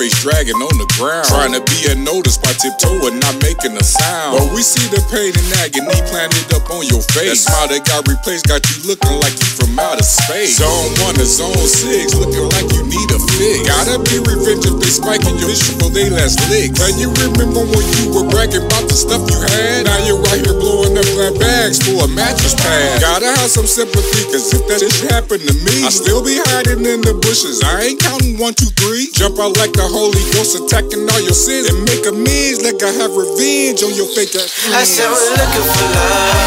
every 0.04 0.13
dragging 0.24 0.56
on 0.56 0.72
the 0.80 0.88
ground. 0.96 1.28
Trying 1.28 1.52
to 1.52 1.60
be 1.68 1.84
unnoticed 1.92 2.40
by 2.40 2.56
tiptoeing, 2.56 3.20
not 3.20 3.36
making 3.44 3.76
a 3.76 3.84
sound. 3.84 4.40
But 4.40 4.56
we 4.56 4.64
see 4.64 4.88
the 4.88 5.04
pain 5.12 5.36
and 5.36 5.48
agony 5.60 6.00
planted 6.08 6.48
up 6.56 6.64
on 6.72 6.88
your 6.88 7.04
face. 7.12 7.44
That 7.44 7.52
smile 7.52 7.68
that 7.68 7.84
got 7.84 8.08
replaced 8.08 8.48
got 8.48 8.64
you 8.64 8.88
looking 8.88 9.20
like 9.20 9.36
you 9.36 9.48
from 9.52 9.76
outer 9.76 10.00
space. 10.00 10.56
Zone 10.56 10.96
one 11.04 11.12
to 11.20 11.28
zone 11.28 11.68
six, 11.68 12.16
looking 12.16 12.48
like 12.56 12.72
you 12.72 12.88
need 12.88 13.08
a 13.12 13.20
fix. 13.36 13.68
Gotta 13.68 14.00
be 14.00 14.16
revenge 14.24 14.64
if 14.64 14.80
they 14.80 14.88
spiking 14.88 15.36
your 15.36 15.52
for 15.76 15.92
they 15.92 16.08
last 16.08 16.40
lick. 16.48 16.72
Can 16.72 16.96
you 16.96 17.12
remember 17.20 17.60
when 17.68 17.84
you 18.00 18.16
were 18.16 18.24
bragging 18.32 18.64
about 18.64 18.88
the 18.88 18.96
stuff 18.96 19.20
you 19.28 19.36
had? 19.36 19.84
Now 19.84 20.00
you're 20.08 20.24
right 20.32 20.40
here 20.40 20.56
blowing 20.56 20.96
up 20.96 21.04
black 21.12 21.36
bags 21.36 21.84
for 21.84 22.00
a 22.00 22.08
mattress 22.08 22.56
pad. 22.56 22.96
Gotta 23.04 23.28
have 23.28 23.52
some 23.52 23.68
sympathy, 23.68 24.24
cause 24.32 24.48
if 24.56 24.64
that 24.72 24.80
shit 24.80 25.12
happened 25.12 25.44
to 25.44 25.54
me, 25.68 25.84
I'd 25.84 25.92
still 25.92 26.24
be 26.24 26.40
hiding 26.48 26.80
in 26.80 27.04
the 27.04 27.12
bushes. 27.20 27.60
I 27.60 27.92
ain't 27.92 28.00
counting 28.00 28.40
one, 28.40 28.56
two, 28.56 28.72
three. 28.80 29.12
Jump 29.12 29.36
out 29.36 29.52
like 29.60 29.76
the 29.76 29.84
Holy 30.14 30.30
Ghost, 30.30 30.54
attacking 30.54 31.10
all 31.10 31.20
your 31.26 31.34
sins 31.34 31.66
and 31.74 31.82
make 31.90 32.06
amends 32.06 32.62
like 32.62 32.78
I 32.86 32.90
have 33.02 33.18
revenge 33.18 33.82
on 33.82 33.90
your 33.98 34.06
fake 34.14 34.30
ass. 34.38 34.70
I 34.70 34.86
said 34.86 35.10
we're 35.10 35.34
looking 35.34 35.66
for 35.74 35.90
love. 35.90 36.38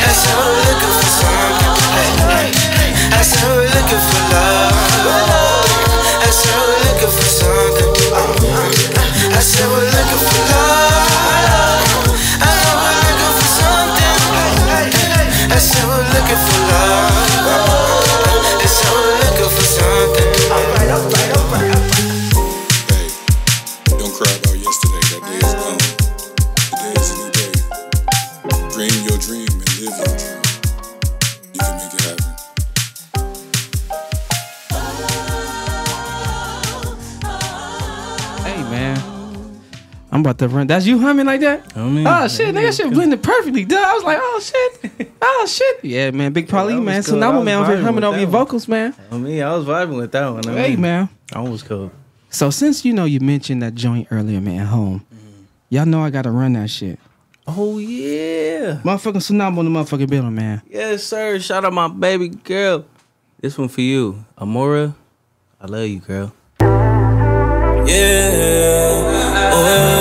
I 0.00 0.12
said 0.16 0.32
we're 0.40 0.64
looking 0.64 0.94
for 0.96 1.12
something. 1.12 1.76
I 3.12 3.20
said 3.20 3.44
we're 3.52 3.68
looking 3.68 4.00
for 4.00 4.22
love. 4.32 4.72
I 6.24 6.32
said 6.32 6.56
we're 6.56 6.80
looking 6.88 7.12
for 7.12 7.28
something. 7.36 8.00
I 8.00 9.40
said 9.44 9.68
we're 9.68 9.92
looking 9.92 10.22
for 10.24 10.40
love. 10.48 11.04
I 12.40 12.52
we're 12.80 12.96
looking 13.12 13.32
for 13.36 13.48
something. 13.60 14.16
I 15.52 15.60
said 15.60 15.84
we're 15.84 16.00
looking 16.16 16.40
for 16.48 16.60
love. 16.72 16.91
I'm 40.12 40.20
about 40.20 40.38
to 40.40 40.48
run. 40.48 40.66
That's 40.66 40.84
you 40.84 40.98
humming 40.98 41.24
like 41.24 41.40
that? 41.40 41.74
I 41.74 41.88
mean, 41.88 42.06
oh 42.06 42.28
shit, 42.28 42.54
nigga, 42.54 42.66
that 42.66 42.74
shit 42.74 42.92
blended 42.92 43.22
perfectly. 43.22 43.64
Duh. 43.64 43.78
I 43.78 43.94
was 43.94 44.04
like, 44.04 44.18
oh 44.20 44.40
shit, 44.40 45.10
oh 45.22 45.46
shit. 45.48 45.82
Yeah, 45.82 46.10
man, 46.10 46.34
Big 46.34 46.48
Paulie, 46.48 46.76
that 46.76 46.82
man. 46.82 47.02
So 47.02 47.16
now 47.16 47.30
I 47.30 47.32
my 47.32 47.38
was 47.38 47.44
man 47.46 47.62
over 47.62 47.74
here 47.74 47.82
humming 47.82 48.04
over 48.04 48.18
your 48.18 48.28
one. 48.28 48.40
vocals, 48.40 48.68
man. 48.68 48.94
I 49.10 49.16
mean, 49.16 49.42
I 49.42 49.56
was 49.56 49.64
vibing 49.64 49.96
with 49.96 50.12
that 50.12 50.28
one. 50.28 50.46
I 50.46 50.52
Hey 50.52 50.70
mean, 50.72 50.82
man. 50.82 51.08
I 51.32 51.40
was 51.40 51.62
cool. 51.62 51.90
So 52.28 52.50
since 52.50 52.84
you 52.84 52.92
know 52.92 53.06
you 53.06 53.20
mentioned 53.20 53.62
that 53.62 53.74
joint 53.74 54.08
earlier, 54.10 54.42
man, 54.42 54.66
home, 54.66 55.00
mm-hmm. 55.14 55.44
y'all 55.70 55.86
know 55.86 56.02
I 56.02 56.10
gotta 56.10 56.30
run 56.30 56.52
that 56.52 56.68
shit. 56.68 56.98
Oh 57.46 57.78
yeah, 57.78 58.82
motherfucking 58.84 59.14
Tsunamo 59.14 59.58
on 59.58 59.64
the 59.64 59.70
motherfucking 59.80 60.10
building, 60.10 60.34
man. 60.34 60.60
Yes, 60.68 61.04
sir. 61.04 61.40
Shout 61.40 61.64
out 61.64 61.72
my 61.72 61.88
baby 61.88 62.28
girl. 62.28 62.84
This 63.40 63.56
one 63.56 63.68
for 63.68 63.80
you, 63.80 64.26
Amora. 64.36 64.94
I 65.58 65.66
love 65.66 65.86
you, 65.86 66.00
girl. 66.00 66.34
Yeah. 67.88 68.62
Oh, 69.54 69.91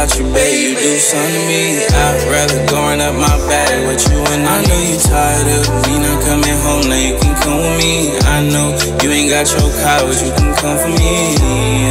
about 0.00 0.16
you, 0.18 0.24
babe. 0.32 0.56
You 0.56 0.74
do 0.76 0.96
something 0.96 1.34
to 1.34 1.40
me. 1.46 1.84
I'd 1.84 2.24
rather 2.32 2.64
going 2.72 3.00
up 3.00 3.14
my 3.14 3.36
back 3.48 3.68
with 3.86 4.00
you 4.08 4.16
and 4.32 4.48
I 4.48 4.64
know 4.64 4.80
you 4.80 4.96
tired 4.96 5.44
of 5.44 5.68
me 5.84 5.98
not 6.00 6.24
coming 6.24 6.56
home. 6.64 6.88
Now 6.88 6.96
you 6.96 7.18
can 7.20 7.34
come 7.42 7.60
with 7.60 7.76
me. 7.76 8.16
I 8.24 8.40
know 8.48 8.72
you 9.02 9.10
ain't 9.10 9.28
got 9.28 9.52
your 9.52 9.68
car, 9.84 10.00
but 10.00 10.16
you 10.24 10.32
can 10.32 10.54
come 10.56 10.78
for 10.80 10.88
me. 10.88 11.36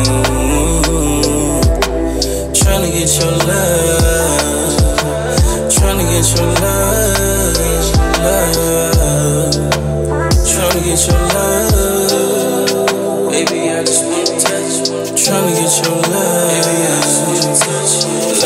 Ooh. 0.10 0.82
Tryna 2.58 2.90
get 2.90 3.14
your 3.14 3.30
love. 3.46 4.74
Tryna 5.70 6.06
get 6.10 6.26
your 6.34 6.50
love. 6.66 7.58
Love. 8.26 9.54
Tryna 10.50 10.82
get 10.82 11.00
your 11.06 11.22
love. 11.36 12.90
Baby, 13.30 13.70
I 13.70 13.84
just 13.86 14.04
wanna 14.04 14.34
touch. 14.42 14.74
Tryna 15.14 15.52
get 15.54 15.72
your 15.86 15.98
love. 16.10 16.39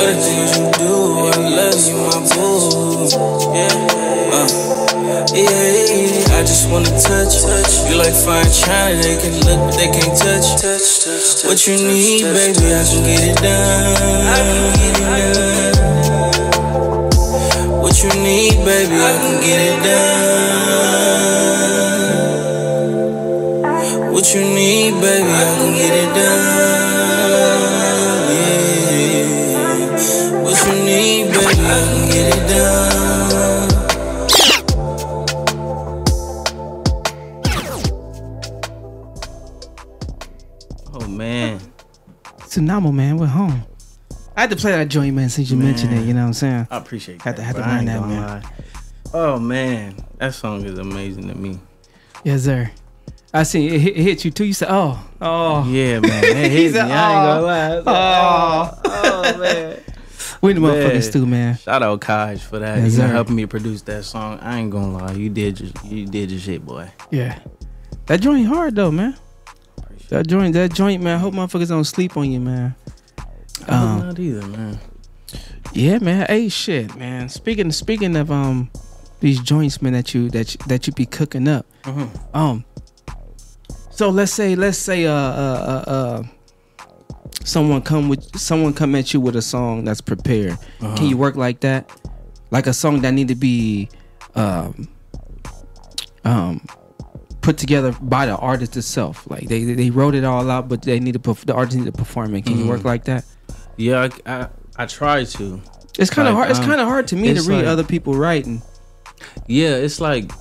The 0.04 0.12
things 0.20 0.52
you 0.60 0.68
do. 0.84 0.92
I 1.32 1.40
love 1.48 1.80
you, 1.88 1.96
my 1.96 2.20
boo. 2.36 3.08
Yeah. 3.56 3.72
Uh. 4.36 4.74
Yeah, 5.32 6.36
I 6.36 6.44
just 6.44 6.68
wanna 6.70 6.92
touch, 6.92 7.40
touch. 7.42 7.88
You 7.90 7.96
like 7.96 8.12
fine 8.14 8.52
china, 8.52 9.02
they 9.02 9.16
can 9.16 9.34
look, 9.48 9.60
but 9.64 9.76
they 9.80 9.88
can't 9.88 10.12
touch. 10.20 10.60
touch, 10.62 11.06
touch, 11.06 11.46
what 11.48 11.66
you 11.66 11.78
need, 11.78 12.24
baby, 12.36 12.68
I 12.68 12.84
can 12.84 13.04
get 13.08 13.24
it 13.32 13.38
done. 13.40 14.28
I 14.28 14.44
can 14.44 14.76
get 14.76 15.00
it 15.00 15.74
done. 15.80 16.52
What 17.82 17.96
you 18.04 18.10
need, 18.22 18.60
baby, 18.66 19.00
I 19.00 19.16
can 19.24 19.40
get 19.40 19.60
it 19.72 19.80
done. 19.88 20.12
What 24.12 24.26
you 24.36 24.42
need, 24.42 25.00
baby, 25.00 25.32
I 25.32 25.44
can 25.58 25.74
get. 25.78 25.83
To 44.56 44.62
play 44.62 44.72
that 44.72 44.88
joint, 44.90 45.16
man, 45.16 45.30
since 45.30 45.50
you 45.52 45.58
mentioned 45.58 45.94
it. 45.94 46.06
You 46.06 46.14
know 46.14 46.22
what 46.22 46.28
I'm 46.28 46.34
saying? 46.34 46.68
I 46.72 46.78
appreciate 46.78 47.22
Had 47.22 47.36
to 47.38 47.42
that, 47.42 47.46
had 47.46 47.56
to 47.56 47.62
bro. 47.62 47.72
Run 47.72 47.86
that, 47.86 48.02
man. 48.02 48.22
lie. 48.22 48.44
Oh 49.14 49.40
man, 49.40 49.96
that 50.18 50.34
song 50.34 50.66
is 50.66 50.80
amazing 50.80 51.28
to 51.28 51.36
me. 51.36 51.60
Yes, 52.24 52.44
sir. 52.44 52.72
I 53.34 53.44
see 53.44 53.68
it 53.68 53.80
hit, 53.80 53.98
it 53.98 54.04
hit 54.04 54.26
you 54.26 54.32
too. 54.32 54.46
You 54.46 54.54
said, 54.54 54.70
"Oh, 54.72 55.04
oh." 55.22 55.68
Yeah, 55.70 56.00
man, 56.00 56.24
it 56.24 56.36
hit 56.52 56.52
me. 56.52 56.70
said, 56.72 56.90
I 56.90 57.14
ain't 57.14 57.42
gonna 57.42 57.42
"Oh, 57.42 57.46
lie. 57.46 57.70
I 57.70 57.78
Oh, 57.78 57.82
like, 57.82 58.80
oh, 58.86 59.22
oh, 59.36 59.40
man. 59.40 59.80
We 60.42 60.52
the 60.52 60.60
motherfuckers 60.60 61.14
too, 61.14 61.26
man. 61.26 61.58
Shout 61.58 61.82
out 61.84 62.02
Kaj 62.02 62.40
for 62.42 62.60
that. 62.60 62.78
Yes, 62.80 62.98
you 62.98 63.04
helping 63.04 63.36
me 63.36 63.46
produce 63.46 63.82
that 63.84 64.04
song. 64.04 64.40
I 64.42 64.60
ain't 64.60 64.72
gonna 64.72 64.98
lie, 64.98 65.14
you 65.14 65.30
did 65.30 65.60
your, 65.60 65.70
you 65.86 66.06
did 66.06 66.32
your 66.32 66.40
shit, 66.40 66.66
boy. 66.66 66.92
Yeah. 67.12 67.40
That 68.08 68.20
joint 68.20 68.46
hard 68.48 68.76
though, 68.76 68.92
man. 68.92 69.16
That 70.10 70.28
joint, 70.28 70.54
that 70.54 70.74
joint, 70.74 71.02
man. 71.02 71.16
I 71.16 71.20
hope 71.20 71.34
motherfuckers 71.34 71.70
don't 71.70 71.86
sleep 71.86 72.18
on 72.18 72.30
you, 72.30 72.42
man. 72.42 72.76
Um, 73.68 74.00
not 74.00 74.20
either, 74.20 74.46
man. 74.48 74.80
Yeah, 75.74 76.00
man. 76.00 76.26
Hey, 76.28 76.50
shit, 76.50 76.96
man. 76.96 77.30
Speaking 77.30 77.72
speaking 77.72 78.16
of 78.16 78.32
um 78.32 78.70
these 79.20 79.40
joints, 79.40 79.82
man, 79.82 79.94
that 79.94 80.14
you 80.14 80.30
that 80.32 80.54
you, 80.54 80.60
that 80.68 80.86
you 80.88 80.94
be 80.94 81.06
cooking 81.06 81.48
up. 81.48 81.66
Mhm. 81.84 82.10
Um. 82.34 82.66
So 83.90 84.10
let's 84.10 84.32
say 84.34 84.56
let's 84.56 84.78
say 84.78 85.06
uh 85.06 85.12
uh 85.14 85.84
uh. 85.88 85.92
uh 85.92 86.24
Someone 87.46 87.82
come 87.82 88.08
with 88.08 88.40
someone 88.40 88.74
come 88.74 88.96
at 88.96 89.14
you 89.14 89.20
with 89.20 89.36
a 89.36 89.42
song 89.42 89.84
that's 89.84 90.00
prepared. 90.00 90.54
Uh-huh. 90.54 90.96
Can 90.96 91.08
you 91.08 91.18
work 91.18 91.36
like 91.36 91.60
that? 91.60 91.90
Like 92.52 92.68
a 92.68 92.74
song 92.74 93.02
that 93.02 93.12
need 93.12 93.28
to 93.28 93.36
be 93.36 93.90
um 94.36 94.88
um 96.24 96.62
put 97.44 97.58
together 97.60 97.92
by 98.02 98.26
the 98.26 98.36
artist 98.38 98.76
itself. 98.78 99.30
Like 99.30 99.48
they 99.48 99.64
they 99.64 99.90
wrote 99.92 100.16
it 100.16 100.24
all 100.24 100.50
out, 100.50 100.68
but 100.70 100.82
they 100.82 101.00
need 101.00 101.14
to 101.14 101.20
perf- 101.20 101.46
the 101.46 101.54
artist 101.54 101.78
need 101.78 101.86
to 101.86 101.92
perform 102.04 102.34
it. 102.36 102.46
Can 102.46 102.58
you 102.58 102.66
Mhm. 102.66 102.70
work 102.70 102.84
like 102.86 103.04
that? 103.06 103.24
Yeah, 103.78 104.08
I, 104.26 104.32
I, 104.34 104.48
I 104.78 104.86
try 104.88 105.24
to. 105.26 105.62
It's 106.00 106.10
kind 106.10 106.28
of 106.28 106.34
Like, 106.34 106.40
hard. 106.46 106.50
It's 106.52 106.60
um, 106.60 106.66
kind 106.66 106.82
of 106.82 106.88
hard 106.88 107.06
to 107.10 107.16
me 107.16 107.34
to 107.34 107.42
read 107.42 107.58
like- 107.58 107.66
other 107.74 107.84
people 107.84 108.14
writing 108.16 108.62
Yeah, 109.48 109.76
it's 109.86 110.00
like. 110.02 110.32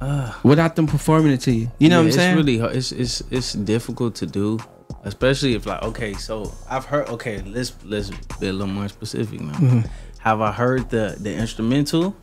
Uh, 0.00 0.32
without 0.44 0.76
them 0.76 0.86
performing 0.86 1.32
it 1.32 1.40
to 1.40 1.50
you. 1.52 1.70
You 1.78 1.88
know 1.88 1.96
yeah, 2.00 2.04
what 2.04 2.06
I'm 2.06 2.12
saying? 2.12 2.30
It's 2.38 2.46
really 2.46 2.58
hard. 2.58 2.76
It's 2.76 2.92
it's 2.92 3.22
it's 3.30 3.52
difficult 3.54 4.14
to 4.16 4.26
do, 4.26 4.58
especially 5.02 5.54
if 5.54 5.66
like 5.66 5.82
okay, 5.82 6.12
so 6.14 6.52
I've 6.70 6.84
heard 6.84 7.08
okay, 7.08 7.42
let's 7.46 7.72
let's 7.84 8.10
be 8.38 8.48
a 8.48 8.52
little 8.52 8.68
more 8.68 8.88
specific 8.88 9.40
now. 9.40 9.52
Mhm. 9.54 9.88
Have 10.20 10.40
I 10.40 10.52
heard 10.52 10.90
the 10.90 11.16
the 11.18 11.34
instrumental, 11.34 12.14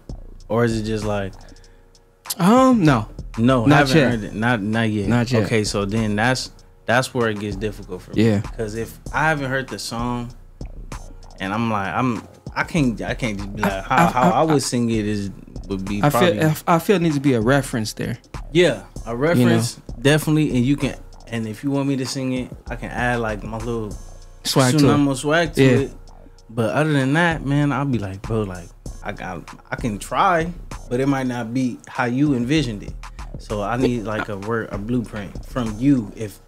or 0.48 0.64
is 0.64 0.80
it 0.80 0.84
just 0.84 1.04
like 1.04 1.34
um 2.40 2.84
no 2.84 3.08
no, 3.38 3.66
Not 3.66 3.72
I 3.76 3.78
haven't 3.80 3.96
yet. 3.98 4.12
heard 4.12 4.24
it. 4.26 4.34
Not 4.34 4.62
not 4.62 4.90
yet. 4.90 5.08
Not 5.08 5.32
yet. 5.32 5.44
Okay, 5.46 5.64
so 5.64 5.86
then 5.86 6.16
that's 6.18 6.52
that's 6.86 7.14
where 7.14 7.30
it 7.30 7.40
gets 7.40 7.56
difficult 7.56 8.02
for 8.02 8.12
me. 8.12 8.26
Yeah. 8.26 8.40
Because 8.42 8.76
if 8.76 9.00
I 9.14 9.30
haven't 9.30 9.50
heard 9.50 9.70
the 9.70 9.80
song, 9.80 10.34
and 11.40 11.54
I'm 11.54 11.72
like 11.72 11.94
I'm 11.94 12.28
I 12.56 12.64
can't 12.64 13.02
I 13.02 13.14
can't 13.14 13.38
just 13.38 13.56
be 13.56 13.62
like 13.62 13.84
how, 13.86 13.96
I- 14.08 14.12
how 14.12 14.22
I- 14.32 14.40
I, 14.42 14.44
would 14.44 14.62
sing 14.62 14.90
it 14.90 15.06
is 15.08 15.32
would 15.70 15.86
be 15.86 16.04
I 16.04 16.10
probably 16.10 16.40
feel 16.40 16.54
I 16.68 16.80
feel 16.80 16.96
it 16.98 17.02
needs 17.02 17.16
to 17.16 17.22
be 17.22 17.34
a 17.34 17.42
reference 17.42 17.94
there. 17.94 18.18
yeah 18.52 18.84
a 19.06 19.16
reference 19.16 19.76
definitely 20.02 20.50
and 20.50 20.66
you 20.66 20.76
can 20.76 20.96
and 21.28 21.48
if 21.48 21.64
you 21.64 21.72
want 21.72 21.88
me 21.88 21.96
to 21.96 22.06
sing 22.06 22.34
it 22.34 22.52
I 22.70 22.76
can 22.76 22.90
add 22.92 23.20
like 23.20 23.44
my 23.44 23.58
little 23.58 23.96
Swag 24.44 24.78
to 24.78 24.90
it. 25.12 25.16
Swag 25.16 25.54
to 25.54 25.64
Yeah. 25.64 25.70
it. 25.86 25.92
But 26.50 26.72
other 26.72 26.92
than 26.92 27.14
that, 27.14 27.46
man, 27.46 27.72
I'll 27.72 27.86
be 27.86 27.98
like, 28.00 28.22
bro, 28.24 28.42
like 28.42 28.68
I 29.04 29.12
got 29.12 29.44
I 29.72 29.76
can 29.76 29.98
try, 30.00 30.52
but 30.90 31.00
it 31.00 31.08
might 31.08 31.28
not 31.28 31.54
be 31.54 31.80
how 31.88 32.06
you 32.06 32.34
envisioned 32.34 32.84
it. 32.84 32.94
So 33.40 33.62
I 33.64 33.78
need 33.78 34.04
like 34.04 34.30
a 34.30 34.38
word 34.38 34.70
a 34.72 34.78
blueprint 34.78 35.46
from 35.46 35.76
you 35.80 36.12
if 36.16 36.40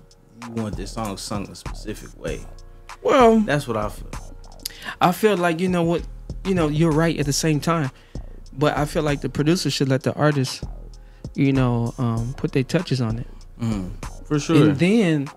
you 0.47 0.61
want 0.61 0.75
this 0.77 0.91
song 0.91 1.17
sung 1.17 1.49
a 1.49 1.55
specific 1.55 2.17
way. 2.19 2.41
Well, 3.01 3.39
That's 3.39 3.67
what 3.67 3.77
I 3.77 3.89
feel. 3.89 4.09
I 5.01 5.11
feel 5.11 5.37
like 5.37 5.59
you 5.59 5.67
know 5.69 5.83
what, 5.83 6.03
you 6.45 6.53
know, 6.53 6.67
you're 6.67 6.91
right 6.91 7.17
at 7.17 7.25
the 7.25 7.33
same 7.33 7.59
time, 7.59 7.89
but 8.53 8.77
I 8.77 8.85
feel 8.85 9.03
like 9.03 9.21
the 9.21 9.29
producer 9.29 9.69
should 9.69 9.89
let 9.89 10.03
the 10.03 10.13
artist, 10.13 10.63
you 11.35 11.53
know, 11.53 11.93
um, 11.97 12.33
put 12.35 12.51
their 12.51 12.63
touches 12.63 13.01
on 13.01 13.19
it, 13.19 13.27
Mm, 13.59 13.91
for 14.27 14.39
sure. 14.39 14.69
and 14.69 14.77
then 14.77 15.27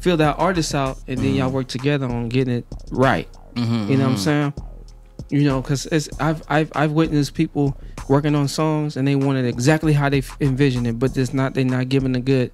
fill 0.00 0.16
that 0.16 0.38
artist 0.38 0.74
out, 0.74 0.98
and 1.06 1.18
then 1.18 1.34
y'all 1.34 1.50
work 1.50 1.68
together 1.68 2.06
on 2.06 2.28
getting 2.28 2.54
it 2.54 2.66
right. 2.90 3.28
Mhm, 3.54 3.88
You 3.90 3.96
know 3.98 4.04
what 4.04 4.10
I'm 4.12 4.16
mhm. 4.16 4.18
saying? 4.18 4.54
You 5.30 5.44
know, 5.44 5.60
because 5.60 5.86
it's 5.86 6.08
I've 6.20 6.42
I've 6.48 6.72
I've 6.74 6.92
witnessed 6.92 7.34
people 7.34 7.76
working 8.08 8.34
on 8.34 8.48
songs 8.48 8.96
and 8.96 9.06
they 9.06 9.14
want 9.14 9.36
it 9.38 9.44
exactly 9.44 9.92
how 9.92 10.08
they 10.08 10.18
f- 10.18 10.36
envision 10.40 10.86
it, 10.86 10.98
but 10.98 11.14
it's 11.16 11.34
not 11.34 11.52
they're 11.54 11.64
not 11.64 11.90
giving 11.90 12.16
a 12.16 12.20
good, 12.20 12.50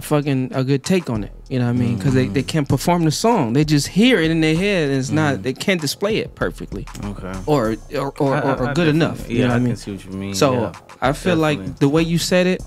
fucking 0.00 0.52
a 0.54 0.62
good 0.62 0.84
take 0.84 1.08
on 1.08 1.24
it. 1.24 1.32
You 1.48 1.58
know 1.58 1.64
what 1.66 1.70
I 1.76 1.78
mean? 1.78 1.96
Because 1.96 2.12
they, 2.12 2.26
they 2.28 2.42
can't 2.42 2.68
perform 2.68 3.04
the 3.04 3.10
song. 3.10 3.54
They 3.54 3.64
just 3.64 3.86
hear 3.88 4.20
it 4.20 4.30
in 4.30 4.40
their 4.42 4.54
head 4.56 4.90
and 4.90 4.98
it's 4.98 5.10
not 5.10 5.42
they 5.42 5.52
can't 5.54 5.80
display 5.80 6.18
it 6.18 6.34
perfectly. 6.34 6.86
Okay. 7.04 7.32
Or 7.46 7.76
or 7.94 8.12
or, 8.20 8.34
I- 8.34 8.40
or, 8.40 8.44
I- 8.44 8.54
or 8.58 8.68
I 8.68 8.72
good 8.74 8.88
enough. 8.88 9.12
definitely- 9.18 9.36
You 9.36 9.40
know 9.42 9.46
yeah, 9.46 9.48
what 9.48 9.52
I 9.52 9.56
I 9.56 9.58
mean? 9.60 9.68
can 9.68 9.76
see 9.76 9.92
what 9.92 10.04
you 10.04 10.10
mean, 10.10 10.34
So 10.34 10.52
yeah, 10.52 10.72
I 11.00 11.12
feel 11.12 11.36
like 11.36 11.78
the 11.78 11.88
way 11.88 12.02
you 12.02 12.18
said 12.18 12.46
it, 12.46 12.62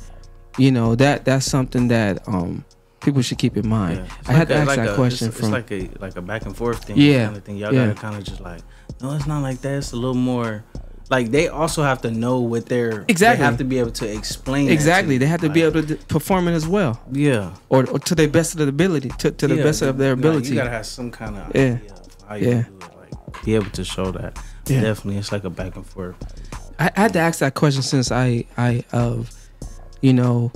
you 0.58 0.72
know 0.72 0.96
that 0.96 1.26
that's 1.26 1.46
something 1.46 1.88
that 1.90 2.28
um 2.28 2.66
people 3.02 3.22
should 3.22 3.38
keep 3.38 3.56
in 3.58 3.68
mind. 3.68 4.00
It's 4.20 4.30
I 4.30 4.34
had 4.34 4.47
to 4.50 4.54
a- 4.56 4.58
ask 4.58 4.68
like 4.68 4.78
that 4.78 4.89
a- 4.89 4.95
question 4.95 5.28
it's, 5.30 5.38
from. 5.39 5.54
It's 5.54 5.70
like 5.70 5.72
a 5.72 5.89
like 6.00 6.16
a 6.18 6.22
back 6.22 6.45
and 6.45 6.56
forth 6.56 6.84
thing. 6.86 6.97
Yeah, 6.97 7.26
kind 7.26 7.38
of 7.38 7.43
thing. 7.43 7.58
Y'all 7.58 7.74
yeah. 7.74 7.88
gotta 7.88 8.00
kind 8.00 8.16
of 8.18 8.24
just 8.24 8.41
like, 8.41 8.62
no, 9.02 9.14
it's 9.16 9.28
not 9.28 9.41
like 9.41 9.62
that. 9.62 9.78
It's 9.78 9.91
a 9.93 9.95
little 9.95 10.14
more. 10.16 10.64
Like 11.12 11.32
they 11.32 11.47
also 11.47 11.82
have 11.82 12.02
to 12.04 12.12
know 12.12 12.39
what 12.41 12.68
they're 12.68 13.04
Exactly. 13.08 13.39
They 13.39 13.43
have 13.45 13.58
to 13.58 13.64
be 13.64 13.80
able 13.80 13.89
to 13.93 14.08
explain. 14.14 14.66
that 14.66 14.70
to 14.70 14.74
Exactly, 14.76 15.18
they 15.18 15.26
have 15.26 15.41
to 15.41 15.50
be 15.50 15.64
able 15.64 15.82
to 15.82 15.95
perform 16.08 16.47
it 16.47 16.52
as 16.54 16.68
well. 16.68 17.02
Yeah. 17.12 17.56
or, 17.70 17.89
or 17.89 17.97
to 17.97 18.14
their 18.14 18.28
best 18.28 18.54
of 18.54 18.60
their 18.60 18.70
ability, 18.70 19.10
to, 19.18 19.32
to 19.32 19.47
the 19.47 19.56
Yeah, 19.56 19.64
best 19.64 19.82
of 19.82 19.97
their 19.97 20.12
ability. 20.14 20.50
You 20.50 20.56
gotta 20.56 20.70
have 20.70 20.86
some 20.86 21.10
kind 21.10 21.36
of 21.36 21.56
Yeah. 21.56 21.62
idea 21.62 21.80
how 22.28 22.36
you 22.36 22.47
Yeah. 22.50 22.62
do 22.62 22.76
it. 22.86 22.95
Like 23.26 23.43
be 23.43 23.56
able 23.56 23.72
to 23.72 23.84
show 23.84 24.12
that. 24.12 24.38
Yeah. 24.68 24.82
Definitely, 24.82 25.18
it's 25.18 25.32
like 25.32 25.45
a 25.45 25.50
back 25.50 25.76
and 25.76 25.84
forth. 25.86 26.16
I, 26.78 26.91
I 26.95 27.00
had 27.02 27.14
to 27.14 27.20
ask 27.20 27.39
that 27.39 27.56
question 27.56 27.82
since 27.82 28.12
I 28.12 28.45
I 28.56 28.84
of, 28.93 29.32
you 30.02 30.14
know, 30.14 30.52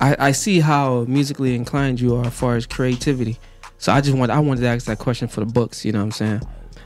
I 0.00 0.16
I 0.28 0.32
see 0.32 0.60
how 0.60 1.04
musically 1.08 1.54
inclined 1.54 2.00
you 2.00 2.16
are 2.16 2.26
as 2.26 2.34
far 2.34 2.56
as 2.56 2.66
creativity. 2.66 3.38
So 3.78 3.92
I 3.92 4.00
just 4.00 4.16
want 4.16 4.30
I 4.30 4.38
wanted 4.40 4.62
to 4.62 4.68
ask 4.68 4.86
that 4.86 4.98
question 4.98 5.28
for 5.28 5.40
the 5.40 5.46
books. 5.46 5.84
You 5.84 5.92
know 5.92 5.98
what 6.00 6.04
I'm 6.06 6.10
saying? 6.12 6.42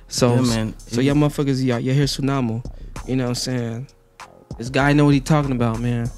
So 0.09 0.35
Yeah, 0.35 0.41
man. 0.43 0.75
so 0.79 1.01
y'all 1.01 1.15
motherfuckers, 1.15 1.65
y'all 1.65 1.79
you 1.79 1.93
hear 1.93 2.05
Tsunamo. 2.05 2.65
You 3.07 3.17
know 3.17 3.25
what 3.25 3.29
I'm 3.31 3.35
saying? 3.37 3.89
This 4.57 4.71
guy 4.71 4.93
know 4.93 5.05
what 5.05 5.15
he 5.15 5.21
talking 5.21 5.53
about, 5.53 5.81
man. 5.81 6.11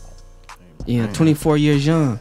You 0.87 1.03
know, 1.03 1.13
24 1.13 1.57
years 1.59 1.87
young. 1.87 2.19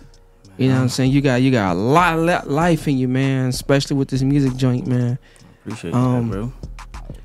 You 0.58 0.68
know 0.68 0.76
what 0.76 0.82
I'm 0.82 0.90
saying? 0.90 1.12
You 1.12 1.22
got 1.22 1.42
you 1.42 1.52
got 1.52 1.76
a 1.76 1.80
lot 1.80 2.20
of 2.20 2.48
life 2.48 2.88
in 2.88 2.98
you, 2.98 3.08
man. 3.08 3.48
Especially 3.50 3.96
with 3.96 4.10
this 4.10 4.22
music 4.22 4.56
joint, 4.58 4.88
man. 4.88 5.18
Appreciate 5.62 5.94
Um, 5.94 6.30
that, 6.30 6.36
bro. 6.36 6.54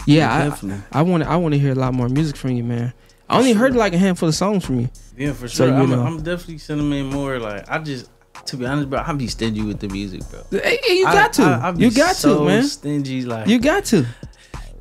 Yeah, 0.07 0.51
Definitely. 0.51 0.83
I 0.93 1.01
I 1.01 1.03
want 1.03 1.23
I 1.25 1.37
want 1.37 1.55
to 1.55 1.59
hear 1.59 1.73
a 1.73 1.75
lot 1.75 1.95
more 1.95 2.09
music 2.09 2.37
from 2.37 2.53
you, 2.53 2.63
man. 2.63 2.93
I 3.29 3.39
only 3.39 3.53
heard 3.53 3.75
like 3.75 3.93
a 3.95 3.99
handful 3.99 4.29
of 4.29 4.35
songs 4.35 4.65
from 4.65 4.81
you. 4.81 4.91
Yeah, 5.17 5.33
for 5.33 5.49
So, 5.49 5.67
sure. 5.67 5.69
you 5.69 5.93
I'm. 5.95 6.07
I'm 6.07 6.17
definitely 6.23 6.59
sending 6.59 6.93
in 6.93 7.07
more. 7.07 7.39
Like 7.39 7.65
I 7.71 7.79
just, 7.79 8.11
to 8.47 8.57
be 8.57 8.67
honest, 8.67 8.91
bro, 8.91 9.03
I 9.07 9.13
be 9.13 9.29
stingy 9.29 9.63
with 9.63 9.81
the 9.81 9.89
music, 9.89 10.23
bro. 10.31 10.43
Hey, 10.61 10.79
you 10.89 11.07
I- 11.07 11.13
got 11.13 11.33
to. 11.35 11.43
I- 11.43 11.69
I 11.69 11.71
be 11.73 11.85
you 11.85 11.91
got 11.91 12.17
so 12.17 12.39
to, 12.41 12.45
man. 12.45 12.63
Stingy, 12.65 13.25
like 13.25 13.47
You 13.49 13.59
got 13.61 13.85
to. 13.87 14.05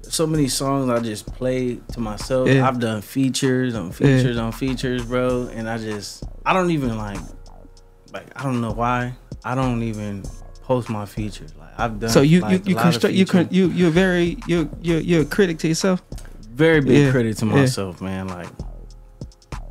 so 0.02 0.28
many 0.28 0.48
songs 0.48 0.90
I 0.90 1.00
just 1.00 1.26
play 1.34 1.80
to 1.94 2.00
myself. 2.00 2.48
Yeah. 2.50 2.68
I've 2.68 2.80
done 2.80 3.02
features 3.02 3.76
on 3.76 3.92
features 3.92 4.38
on 4.38 4.52
features, 4.52 5.06
bro, 5.06 5.50
and 5.54 5.70
I 5.70 5.78
just 5.78 6.24
I 6.46 6.54
don't 6.54 6.72
even 6.72 6.98
like 6.98 7.20
like 8.14 8.28
I 8.40 8.44
don't 8.44 8.62
know 8.62 8.72
why 8.74 9.14
I 9.46 9.56
don't 9.56 9.82
even 9.84 10.24
post 10.64 10.90
my 10.90 11.06
features. 11.06 11.54
Like 11.58 11.80
I've 11.80 12.00
done. 12.00 12.10
So 12.10 12.22
you 12.22 12.42
like, 12.42 12.66
you 12.66 12.72
you 12.72 12.76
a 12.76 12.78
lot 12.78 12.86
of 12.96 13.02
construct 13.02 13.16
you 13.52 13.68
you 13.68 13.68
you're 13.74 13.90
very 13.92 14.38
you 14.48 14.70
you 14.82 14.98
you're 14.98 15.22
a 15.22 15.26
critic 15.26 15.58
to 15.60 15.68
yourself. 15.68 16.02
Very 16.54 16.82
big 16.82 17.06
Yeah, 17.06 17.12
credit 17.12 17.38
to 17.38 17.46
yeah. 17.46 17.52
myself, 17.52 18.02
man. 18.02 18.28
Like 18.28 18.48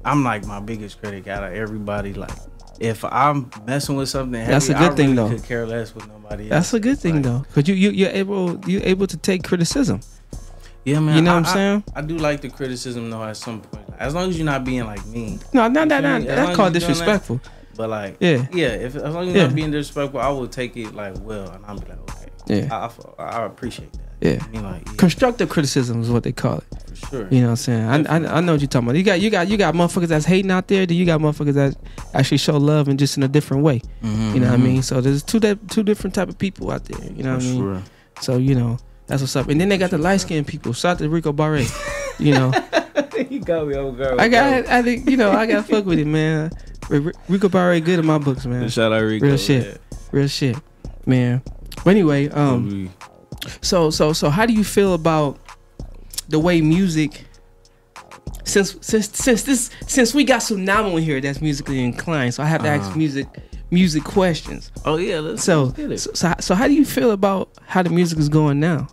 I'm 0.04 0.24
like 0.24 0.44
my 0.46 0.60
biggest 0.60 1.00
critic 1.00 1.28
out 1.28 1.44
of 1.44 1.52
everybody. 1.52 2.12
Like 2.14 2.32
if 2.80 3.04
I'm 3.04 3.50
messing 3.66 3.96
with 3.96 4.08
something 4.08 4.38
heavy, 4.40 4.52
That's 4.52 4.68
a 4.68 4.74
good 4.74 4.92
I 4.92 4.94
thing, 4.94 5.14
really 5.16 5.30
though. 5.30 5.36
Could 5.36 5.44
care 5.44 5.66
less 5.66 5.94
with 5.94 6.08
nobody 6.08 6.44
else. 6.44 6.50
That's 6.50 6.74
a 6.74 6.80
good 6.80 6.98
thing 6.98 7.22
though, 7.22 7.44
cause 7.54 7.68
you 7.68 7.74
you 7.74 7.90
you're 7.90 8.10
able 8.10 8.58
you're 8.68 8.82
able 8.84 9.06
to 9.06 9.16
take 9.16 9.44
criticism. 9.44 10.00
Yeah, 10.84 10.98
man. 10.98 11.14
You 11.16 11.22
know 11.22 11.32
I- 11.32 11.40
what 11.40 11.46
I'm 11.48 11.54
saying? 11.54 11.84
I, 11.94 12.00
do 12.02 12.18
like 12.18 12.40
the 12.40 12.50
criticism 12.50 13.08
though. 13.10 13.22
At 13.22 13.36
some 13.36 13.60
point, 13.60 13.86
as 13.98 14.14
long 14.14 14.28
as 14.30 14.36
you're 14.36 14.44
not 14.46 14.64
being 14.64 14.84
like 14.84 15.04
mean. 15.06 15.38
No, 15.52 15.68
no, 15.68 15.84
no, 15.84 16.00
no. 16.00 16.18
me? 16.18 16.26
As 16.26 16.36
long 16.36 16.46
That's 16.46 16.56
called 16.56 16.72
you're 16.74 16.80
that, 16.80 16.86
disrespectful. 16.88 17.40
But 17.76 17.88
like, 17.90 18.16
Yeah. 18.18 18.46
yeah. 18.52 18.66
If 18.68 18.96
as 18.96 19.14
long 19.14 19.28
as 19.28 19.28
you're 19.28 19.36
Yeah. 19.36 19.46
not 19.46 19.54
being 19.54 19.70
disrespectful, 19.70 20.18
I 20.20 20.28
will 20.30 20.48
take 20.48 20.76
it 20.76 20.92
like 20.94 21.14
well, 21.20 21.48
and 21.50 21.64
I'll 21.66 21.78
be 21.78 21.86
like, 21.88 22.00
okay, 22.10 22.30
Yeah. 22.66 22.88
I, 23.18 23.22
I, 23.22 23.26
I 23.42 23.44
appreciate 23.46 23.92
that. 23.92 24.00
Yeah. 24.22 24.38
I 24.42 24.48
mean, 24.48 24.62
like, 24.62 24.86
yeah, 24.86 24.92
Constructive 24.96 25.48
criticism 25.48 26.00
is 26.00 26.08
what 26.10 26.22
they 26.22 26.30
call 26.32 26.58
it. 26.58 26.64
for 26.94 27.06
sure. 27.08 27.28
You 27.30 27.40
know 27.40 27.46
what 27.46 27.50
I'm 27.50 27.56
saying? 27.56 28.06
I, 28.06 28.16
I 28.16 28.36
I 28.36 28.40
know 28.40 28.52
what 28.52 28.60
you're 28.60 28.68
talking 28.68 28.86
about. 28.88 28.96
You 28.96 29.02
got 29.02 29.20
you 29.20 29.30
got 29.30 29.48
you 29.48 29.56
got 29.56 29.74
motherfuckers 29.74 30.06
that's 30.08 30.24
hating 30.24 30.50
out 30.50 30.68
there. 30.68 30.86
Then 30.86 30.96
you 30.96 31.04
got 31.04 31.20
motherfuckers 31.20 31.54
that 31.54 31.76
actually 32.14 32.38
show 32.38 32.56
love 32.56 32.86
and 32.88 32.98
just 32.98 33.16
in 33.16 33.24
a 33.24 33.28
different 33.28 33.64
way. 33.64 33.80
Mhm, 34.04 34.34
You 34.34 34.40
know 34.40 34.46
what 34.46 34.54
I 34.54 34.62
mhm. 34.62 34.62
mean? 34.64 34.82
So 34.82 35.00
there's 35.00 35.22
two 35.24 35.40
two 35.40 35.82
different 35.82 36.14
type 36.14 36.28
of 36.28 36.38
people 36.38 36.70
out 36.70 36.84
there. 36.84 37.04
You 37.12 37.24
know 37.24 37.34
what 37.34 37.42
For 37.42 37.48
I 37.48 37.52
mean? 37.52 37.60
sure. 37.60 37.82
So 38.20 38.36
you 38.36 38.54
know 38.54 38.78
that's 39.08 39.20
what's 39.22 39.34
up. 39.34 39.48
And 39.48 39.60
then 39.60 39.68
they 39.68 39.76
got 39.78 39.90
the 39.90 39.98
light 39.98 40.20
skinned 40.20 40.46
people. 40.46 40.72
Shout 40.72 40.92
out 40.92 40.98
to 40.98 41.08
Rico 41.08 41.32
Barre. 41.32 41.66
you 42.20 42.32
know, 42.34 42.52
you 43.28 43.40
got 43.40 43.66
me 43.66 43.74
old 43.74 43.96
girl. 43.96 44.20
I 44.20 44.28
got 44.28 44.66
I 44.68 44.82
think 44.82 45.10
you 45.10 45.16
know 45.16 45.32
I 45.32 45.46
got 45.46 45.66
fuck 45.66 45.84
with 45.84 45.98
it, 45.98 46.06
man. 46.06 46.50
Rico 47.28 47.48
Barre 47.48 47.80
good 47.80 47.98
in 47.98 48.06
my 48.06 48.18
books, 48.18 48.46
man. 48.46 48.68
Shout 48.68 48.92
out 48.92 49.00
Rico. 49.02 49.26
Real 49.26 49.36
shit. 49.36 49.80
Real 50.12 50.28
shit, 50.28 50.56
man. 51.06 51.42
But 51.84 51.90
anyway, 51.90 52.28
um, 52.28 52.90
so 53.60 53.90
so 53.90 54.12
so 54.12 54.30
how 54.30 54.46
do 54.46 54.52
you 54.52 54.64
feel 54.64 54.94
about 54.94 55.38
the 56.28 56.38
way 56.38 56.60
music? 56.60 57.26
Since 58.44 58.76
since 58.80 59.08
since 59.18 59.42
this 59.44 59.70
since 59.86 60.14
we 60.14 60.24
got 60.24 60.40
Tsunamo 60.40 60.96
in 60.98 61.02
here 61.04 61.20
that's 61.20 61.40
musically 61.40 61.82
inclined, 61.84 62.34
so 62.34 62.42
I 62.42 62.46
have 62.46 62.62
to 62.62 62.68
ask 62.68 62.86
Uh-huh. 62.88 62.96
music 62.98 63.26
music 63.70 64.04
questions. 64.04 64.70
Oh 64.84 64.96
yeah, 64.96 65.20
let's, 65.20 65.42
So 65.44 65.72
let's 65.78 66.02
so 66.04 66.10
so, 66.14 66.34
so 66.40 66.54
how 66.54 66.66
do 66.66 66.74
you 66.74 66.84
feel 66.84 67.12
about 67.12 67.48
how 67.66 67.82
the 67.82 67.90
music 67.90 68.18
is 68.18 68.28
going 68.28 68.60
now? 68.60 68.88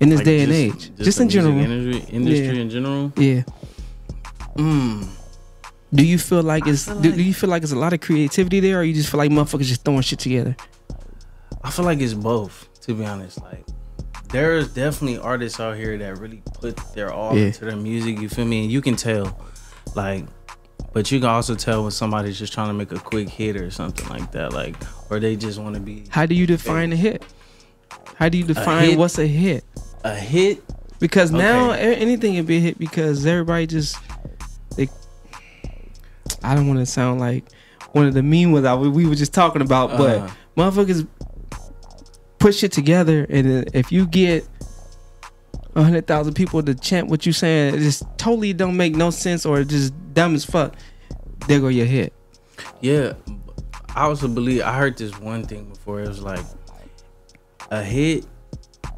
in 0.00 0.10
this 0.10 0.18
Like, 0.18 0.26
day 0.26 0.40
and 0.44 0.52
age, 0.52 0.92
just 0.94 1.04
just, 1.04 1.20
in 1.20 1.28
general, 1.28 1.58
industry- 1.58 2.14
industry 2.14 2.46
Yeah. 2.56 2.62
in 2.62 2.70
general? 2.70 3.12
Yeah. 3.16 3.42
Mm. 4.56 5.08
Do 5.92 6.06
you 6.06 6.18
feel 6.18 6.44
like 6.44 6.68
it's 6.68 6.86
do, 6.86 7.10
do 7.12 7.20
you 7.22 7.34
feel 7.34 7.50
like 7.50 7.64
it's 7.64 7.72
a 7.72 7.76
lot 7.78 7.92
of 7.92 8.00
creativity 8.00 8.60
there, 8.60 8.78
or 8.78 8.84
you 8.84 8.94
just 8.94 9.10
feel 9.10 9.18
like 9.18 9.32
motherfuckers 9.32 9.64
just 9.64 9.84
throwing 9.84 10.02
shit 10.02 10.20
together? 10.20 10.54
I 11.64 11.70
feel 11.72 11.84
like 11.84 11.98
it's 12.00 12.14
both, 12.14 12.67
to 12.88 12.94
be 12.94 13.04
honest. 13.04 13.40
Like 13.42 13.64
there's 14.30 14.68
definitely 14.72 15.18
artists 15.18 15.60
out 15.60 15.76
here 15.76 15.96
that 15.98 16.18
really 16.18 16.42
put 16.60 16.76
their 16.94 17.12
all 17.12 17.36
Yeah. 17.36 17.46
into 17.46 17.64
their 17.66 17.76
music, 17.76 18.18
you 18.18 18.28
feel 18.28 18.44
me? 18.46 18.62
And 18.64 18.72
you 18.72 18.80
can 18.80 18.96
tell. 18.96 19.38
Like 19.94 20.24
but 20.92 21.12
you 21.12 21.20
can 21.20 21.28
also 21.28 21.54
tell 21.54 21.82
when 21.82 21.90
somebody's 21.92 22.38
just 22.38 22.52
trying 22.52 22.68
to 22.68 22.74
make 22.74 22.90
a 22.92 22.98
quick 22.98 23.28
hit 23.28 23.56
or 23.56 23.70
something 23.70 24.08
like 24.08 24.32
that. 24.32 24.52
Like 24.52 24.74
or 25.10 25.20
they 25.20 25.36
just 25.36 25.58
want 25.60 25.74
to 25.76 25.80
be 25.80 26.04
How 26.08 26.26
do 26.26 26.34
you 26.34 26.46
define 26.46 26.92
a 26.92 26.96
hit? 26.96 27.22
How 28.16 28.28
do 28.28 28.38
you 28.38 28.44
define 28.44 28.90
hit? 28.90 28.98
what's 28.98 29.18
a 29.18 29.26
hit? 29.26 29.64
a 30.04 30.14
hit. 30.14 30.62
Because 30.98 31.30
now 31.30 31.72
Okay. 31.72 31.94
anything 31.96 32.34
can 32.34 32.44
be 32.46 32.56
a 32.56 32.60
hit 32.60 32.78
because 32.78 33.24
everybody 33.26 33.66
just 33.66 33.96
they. 34.76 34.88
I 36.42 36.54
don't 36.54 36.66
want 36.66 36.80
to 36.80 36.86
sound 36.86 37.20
like 37.20 37.44
one 37.92 38.06
of 38.06 38.14
the 38.14 38.22
mean 38.22 38.52
ones 38.52 38.64
I 38.66 38.74
we 38.74 38.88
we 38.88 39.06
were 39.06 39.14
just 39.14 39.32
talking 39.34 39.62
about, 39.62 39.96
but 39.96 40.18
Uh-huh. 40.18 40.28
motherfuckers 40.56 41.06
put 42.38 42.54
shit 42.54 42.72
together, 42.72 43.26
and 43.28 43.68
if 43.74 43.90
you 43.92 44.06
get 44.06 44.46
a 45.74 45.82
hundred 45.82 46.06
thousand 46.06 46.34
people 46.34 46.62
to 46.62 46.74
chant 46.74 47.08
what 47.08 47.24
you're 47.26 47.32
saying, 47.32 47.74
it 47.74 47.78
just 47.78 48.02
totally 48.18 48.52
don't 48.52 48.76
make 48.76 48.94
no 48.96 49.10
sense 49.10 49.44
or 49.46 49.62
just 49.64 49.92
dumb 50.14 50.34
as 50.34 50.44
fuck. 50.44 50.74
There 51.46 51.60
go 51.60 51.68
your 51.68 51.86
hit. 51.86 52.12
Yeah, 52.80 53.12
I 53.94 54.02
also 54.04 54.28
believe 54.28 54.62
I 54.62 54.72
heard 54.76 54.96
this 54.98 55.18
one 55.20 55.44
thing 55.44 55.68
before. 55.68 56.00
It 56.00 56.08
was 56.08 56.22
like 56.22 56.40
a 57.70 57.82
hit 57.82 58.26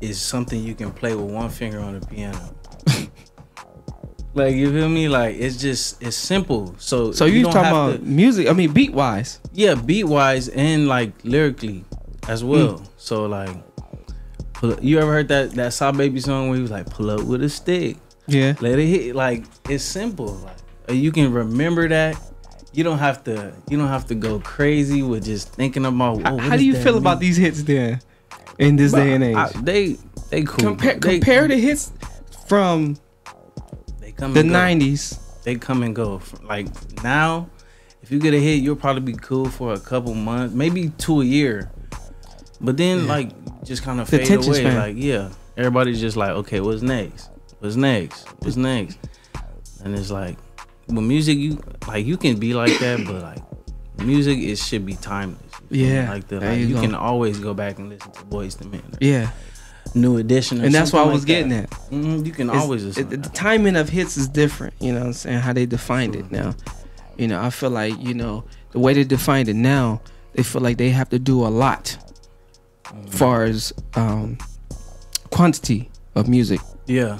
is 0.00 0.20
something 0.20 0.62
you 0.62 0.74
can 0.74 0.90
play 0.90 1.14
with 1.14 1.30
one 1.30 1.50
finger 1.50 1.80
on 1.80 1.98
the 2.00 2.06
piano. 2.06 2.54
like 4.34 4.54
you 4.54 4.70
feel 4.72 4.88
me? 4.88 5.08
Like 5.08 5.36
it's 5.36 5.56
just 5.56 6.02
it's 6.02 6.16
simple. 6.16 6.74
So 6.78 7.12
So 7.12 7.26
you, 7.26 7.42
don't 7.42 7.52
talking 7.52 7.68
about 7.70 7.92
to- 7.96 8.02
music? 8.02 8.48
I 8.48 8.52
mean, 8.52 8.72
beat 8.72 8.92
wise. 8.92 9.40
yeah, 9.52 9.74
beat 9.74 10.04
wise 10.04 10.48
and 10.48 10.88
like 10.88 11.12
lyrically 11.24 11.84
as 12.28 12.42
hmm. 12.42 12.48
well. 12.48 12.82
So 12.96 13.26
like, 13.26 13.56
you 14.80 14.98
ever 14.98 15.12
heard 15.12 15.28
that 15.28 15.52
that 15.52 15.72
Saw 15.72 15.92
Baby 15.92 16.20
song 16.20 16.48
where 16.48 16.56
he 16.56 16.62
was 16.62 16.70
like, 16.70 16.88
"Pull 16.90 17.10
up 17.10 17.22
with 17.22 17.42
a 17.42 17.48
stick, 17.48 17.96
Yeah. 18.26 18.54
let 18.60 18.78
it 18.78 18.86
hit." 18.86 19.14
Like 19.14 19.44
it's 19.68 19.84
simple. 19.84 20.34
Like 20.34 20.96
you 20.96 21.12
can 21.12 21.32
remember 21.32 21.88
that. 21.88 22.16
You 22.72 22.84
don't 22.84 22.98
have 22.98 23.24
to. 23.24 23.52
You 23.68 23.78
don't 23.78 23.88
have 23.88 24.06
to 24.08 24.14
go 24.14 24.38
crazy 24.40 25.02
with 25.02 25.24
just 25.24 25.52
thinking 25.54 25.84
about. 25.84 26.18
Whoa, 26.18 26.22
oh, 26.26 26.34
what 26.34 26.44
How 26.44 26.56
do 26.56 26.64
you 26.64 26.74
feel 26.74 26.94
mean? 26.94 27.02
about 27.02 27.20
these 27.20 27.36
hits 27.36 27.62
then? 27.62 28.00
In 28.58 28.76
this 28.76 28.92
day 28.92 29.14
and 29.14 29.24
age, 29.24 29.36
I- 29.36 29.50
they 29.62 29.96
they 30.30 30.42
cool. 30.42 30.58
compare 30.58 30.94
They- 30.94 31.18
compare 31.18 31.48
the 31.48 31.56
hits 31.56 31.92
from 32.46 32.96
they 34.00 34.12
come 34.12 34.34
the 34.34 34.42
'90s. 34.42 35.18
They 35.44 35.54
come 35.54 35.82
and 35.82 35.96
go. 35.96 36.20
Like 36.42 36.68
now, 37.02 37.48
if 38.02 38.12
you 38.12 38.18
get 38.18 38.34
a 38.34 38.38
hit, 38.38 38.62
you'll 38.62 38.76
probably 38.76 39.12
be 39.12 39.18
cool 39.18 39.46
for 39.46 39.72
a 39.72 39.80
couple 39.80 40.14
months, 40.14 40.54
maybe 40.54 40.90
to 40.98 41.22
a 41.22 41.24
year. 41.24 41.70
But 42.60 42.76
then, 42.76 43.06
like, 43.06 43.30
just 43.64 43.82
kind 43.82 44.00
of 44.00 44.10
The 44.10 44.18
fade 44.18 44.30
away. 44.44 44.60
span. 44.60 44.76
Like, 44.76 44.94
yeah, 44.98 45.30
everybody's 45.56 46.00
just 46.00 46.16
like, 46.16 46.30
okay, 46.30 46.60
what's 46.60 46.82
next? 46.82 47.30
What's 47.60 47.76
next? 47.76 48.26
What's 48.40 48.56
next? 48.56 48.98
And 49.84 49.98
it's 49.98 50.10
like, 50.10 50.36
with 50.88 51.04
music, 51.04 51.38
you 51.38 51.58
like 51.86 52.04
you 52.04 52.16
can 52.16 52.38
be 52.38 52.52
like 52.54 52.78
that, 52.80 53.04
but 53.06 53.22
like, 53.22 53.38
music 54.04 54.38
it 54.38 54.56
should 54.56 54.84
be 54.84 54.94
timeless. 54.94 55.40
Yeah, 55.70 56.10
like 56.10 56.26
the 56.28 56.40
like, 56.40 56.58
you 56.58 56.66
you, 56.66 56.74
can 56.80 56.94
always 56.94 57.38
go 57.38 57.54
back 57.54 57.78
and 57.78 57.88
listen 57.88 58.10
to 58.12 58.20
Boyz 58.24 58.60
II 58.60 58.68
Men. 58.72 58.82
Yeah, 59.00 59.30
New 59.94 60.16
Edition, 60.18 60.60
or 60.60 60.64
and 60.64 60.74
that's 60.74 60.92
what 60.92 61.06
I 61.06 61.10
was 61.10 61.22
like 61.22 61.26
getting 61.28 61.50
that. 61.50 61.64
at. 61.72 61.90
Mhm, 61.90 62.26
you 62.26 62.32
can 62.32 62.48
It's- 62.48 62.62
always 62.62 62.98
it- 62.98 63.08
the 63.08 63.16
timing 63.30 63.76
of 63.76 63.88
hits 63.88 64.16
is 64.16 64.28
different. 64.28 64.74
You 64.80 64.92
know 64.92 65.00
what 65.00 65.06
I'm 65.06 65.12
saying? 65.12 65.38
How 65.38 65.52
they 65.52 65.64
defined 65.66 66.16
it 66.16 66.30
now. 66.30 66.54
You 67.16 67.28
know, 67.28 67.40
I 67.40 67.50
feel 67.50 67.70
like 67.70 67.94
you 68.00 68.12
know 68.14 68.44
the 68.72 68.80
way 68.80 68.92
they 68.94 69.04
defined 69.04 69.48
it 69.48 69.56
now. 69.56 70.00
They 70.34 70.42
feel 70.42 70.60
like 70.60 70.76
they 70.78 70.90
have 70.90 71.08
to 71.10 71.18
do 71.18 71.44
a 71.46 71.48
lot, 71.48 71.96
far 73.08 73.44
as 73.44 73.72
um, 73.94 74.38
quantity 75.30 75.90
of 76.14 76.28
music 76.28 76.60
yeah. 76.86 77.18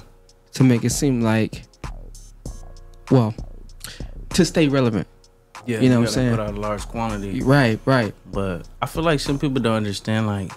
to 0.53 0.65
make 0.65 0.85
it 0.85 0.91
seem 0.91 1.21
like, 1.21 1.63
well, 3.11 3.35
to 4.31 4.45
stay 4.45 4.69
relevant. 4.69 5.07
Yeah, 5.67 5.81
You 5.81 5.91
know 5.91 6.01
what 6.01 6.09
I'm 6.09 6.15
saying? 6.15 6.31
Put 6.31 6.41
out 6.41 6.55
a 6.55 6.61
large 6.61 6.89
quantity. 6.89 7.43
Right, 7.43 7.79
right. 7.85 8.15
But 8.33 8.67
I 8.81 8.87
feel 8.87 9.03
like 9.03 9.21
some 9.21 9.39
people 9.39 9.61
don't 9.61 9.75
understand. 9.77 10.27
Like, 10.27 10.53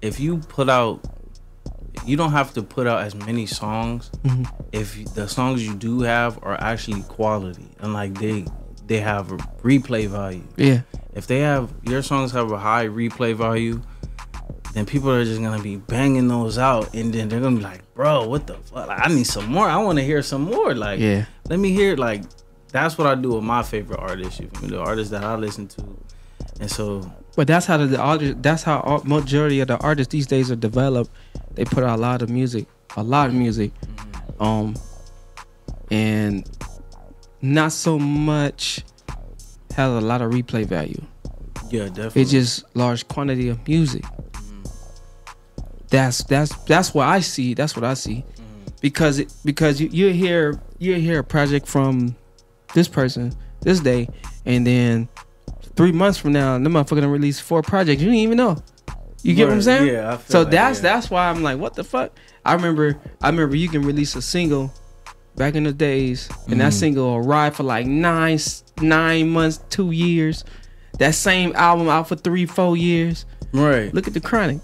if 0.00 0.18
you 0.18 0.38
put 0.38 0.68
out, 0.68 1.04
you 2.06 2.16
don't 2.16 2.32
have 2.32 2.54
to 2.54 2.62
put 2.62 2.86
out 2.86 3.02
as 3.02 3.14
many 3.14 3.46
songs. 3.46 4.10
Mhm. 4.24 4.50
If 4.72 5.14
the 5.14 5.28
songs 5.28 5.66
you 5.66 5.74
do 5.74 6.00
have 6.00 6.38
are 6.42 6.58
actually 6.60 7.02
quality 7.02 7.68
and 7.80 7.92
like 7.92 8.18
they 8.18 8.46
they 8.86 9.00
have 9.00 9.32
a 9.32 9.36
replay 9.62 10.06
value. 10.06 10.42
Yeah. 10.56 10.80
If 11.14 11.26
they 11.26 11.40
have 11.40 11.72
your 11.82 12.02
songs 12.02 12.32
have 12.32 12.50
a 12.52 12.58
high 12.58 12.86
replay 12.86 13.34
value, 13.34 13.80
then 14.74 14.84
people 14.86 15.10
are 15.10 15.24
just 15.24 15.40
gonna 15.40 15.62
be 15.62 15.76
banging 15.76 16.28
those 16.28 16.58
out, 16.58 16.94
and 16.94 17.12
then 17.12 17.28
they're 17.28 17.40
gonna 17.40 17.56
be 17.56 17.62
like, 17.62 17.82
"Bro, 17.94 18.28
what 18.28 18.46
the 18.46 18.54
fuck? 18.54 18.86
Like, 18.88 19.00
I 19.02 19.08
need 19.08 19.26
some 19.26 19.46
more. 19.46 19.68
I 19.68 19.76
want 19.78 19.98
to 19.98 20.04
hear 20.04 20.22
some 20.22 20.42
more. 20.42 20.74
Like, 20.74 21.00
Yeah. 21.00 21.24
let 21.48 21.58
me 21.58 21.72
hear 21.72 21.96
like 21.96 22.22
that's 22.72 22.98
what 22.98 23.06
I 23.06 23.14
do 23.14 23.30
with 23.34 23.44
my 23.44 23.62
favorite 23.62 23.98
artists. 24.00 24.38
You 24.38 24.50
me? 24.60 24.68
The 24.68 24.78
artists 24.80 25.10
that 25.12 25.24
I 25.24 25.34
listen 25.36 25.66
to, 25.68 25.96
and 26.60 26.70
so 26.70 27.10
But 27.36 27.46
that's 27.46 27.64
how 27.66 27.78
the, 27.78 27.98
artist, 27.98 28.42
that's 28.42 28.62
how 28.64 28.80
all, 28.80 29.02
majority 29.04 29.60
of 29.60 29.68
the 29.68 29.78
artists 29.78 30.10
these 30.12 30.26
days 30.26 30.50
are 30.50 30.56
developed. 30.56 31.10
They 31.54 31.64
put 31.64 31.82
out 31.84 31.98
a 31.98 32.02
lot 32.02 32.20
of 32.22 32.28
music, 32.28 32.66
a 32.96 33.02
lot 33.02 33.28
of 33.28 33.34
music, 33.34 33.72
um, 34.40 34.74
and 35.90 36.48
not 37.42 37.72
so 37.72 37.98
much 37.98 38.84
has 39.74 39.90
a 39.92 40.00
lot 40.00 40.22
of 40.22 40.32
replay 40.32 40.64
value. 40.64 41.00
yeah, 41.70 41.84
definitely. 41.84 42.22
It's 42.22 42.30
just 42.30 42.64
large 42.74 43.06
quantity 43.08 43.48
of 43.48 43.66
music. 43.68 44.04
That's 45.88 46.24
that's 46.24 46.54
that's 46.64 46.94
what 46.94 47.06
I 47.06 47.20
see. 47.20 47.54
That's 47.54 47.76
what 47.76 47.84
I 47.84 47.94
see. 47.94 48.24
Mm-hmm. 48.24 48.64
Because 48.80 49.18
it, 49.18 49.32
because 49.44 49.80
you 49.80 49.88
you 49.88 50.12
hear 50.12 50.60
you 50.78 50.94
hear 50.94 51.20
a 51.20 51.24
project 51.24 51.68
from 51.68 52.16
this 52.74 52.88
person 52.88 53.32
this 53.60 53.80
day, 53.80 54.08
and 54.44 54.66
then 54.66 55.08
three 55.76 55.92
months 55.92 56.18
from 56.18 56.32
now, 56.32 56.58
the 56.58 56.68
motherfucker 56.68 57.00
done 57.00 57.10
release 57.10 57.38
four 57.38 57.62
projects. 57.62 58.00
You 58.02 58.08
didn't 58.08 58.20
even 58.20 58.36
know. 58.36 58.56
You 59.22 59.34
get 59.34 59.48
what 59.48 59.54
I'm 59.54 59.62
saying? 59.62 59.88
yeah, 59.88 60.12
I 60.12 60.16
feel 60.16 60.32
so 60.32 60.42
like, 60.42 60.50
that's 60.52 60.78
yeah. 60.78 60.82
that's 60.82 61.10
why 61.10 61.28
I'm 61.28 61.42
like, 61.42 61.58
what 61.58 61.74
the 61.74 61.84
fuck? 61.84 62.12
I 62.44 62.54
remember 62.54 62.98
I 63.20 63.28
remember 63.28 63.56
you 63.56 63.68
can 63.68 63.82
release 63.82 64.14
a 64.16 64.22
single 64.22 64.72
back 65.36 65.54
in 65.54 65.64
the 65.64 65.72
days, 65.72 66.28
and 66.48 66.60
that 66.60 66.72
Mhm. 66.72 66.76
single 66.78 67.14
arrived 67.16 67.56
for 67.56 67.62
like 67.62 67.86
nine 67.86 68.38
nine 68.80 69.28
months, 69.30 69.60
two 69.70 69.90
years. 69.90 70.44
That 70.98 71.14
same 71.14 71.54
album 71.54 71.88
out 71.88 72.08
for 72.08 72.16
three, 72.16 72.46
four 72.46 72.76
years. 72.76 73.24
right. 73.52 73.92
Look 73.94 74.06
at 74.06 74.14
the 74.14 74.20
Chronic. 74.20 74.60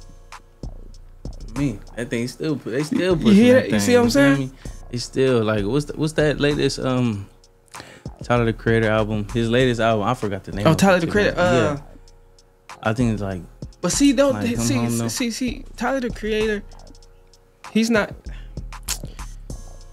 me. 1.57 1.79
That 1.97 2.09
thing 2.11 2.27
still 2.29 2.55
they 2.57 2.83
still 2.83 3.17
You 3.17 3.25
pushing 3.25 3.35
hear 3.35 3.55
that 3.57 3.67
it? 3.67 3.73
You 3.73 3.81
see 3.81 3.95
what 3.97 4.05
I'm 4.05 4.11
saying? 4.11 4.39
me? 4.39 4.51
It's 4.91 5.05
still 5.05 5.43
like 5.45 5.65
what's 5.65 5.87
the, 5.87 5.93
what's 5.97 6.15
that 6.15 6.41
latest 6.41 6.79
um 6.79 7.27
Tyler 8.23 8.45
the 8.47 8.53
Creator 8.53 8.89
album? 8.89 9.27
His 9.35 9.49
latest 9.51 9.81
album, 9.81 10.07
I 10.07 10.15
forgot 10.15 10.45
the 10.45 10.53
name. 10.53 10.67
Oh, 10.67 10.75
Tyler 10.75 11.01
the. 11.01 11.07
Creator. 11.07 11.39
Uh, 11.39 11.53
yeah. 11.53 12.77
I 12.83 12.93
think 12.95 13.13
it's 13.13 13.23
like 13.23 13.43
But 13.81 13.93
see, 13.93 14.13
though, 14.13 14.31
Like, 14.31 14.55
come 14.57 14.65
see, 14.65 15.09
see, 15.09 15.31
see, 15.31 15.65
Tyler 15.77 16.01
the 16.01 16.11
Creator, 16.11 16.63
he's 17.73 17.91
not, 17.91 18.13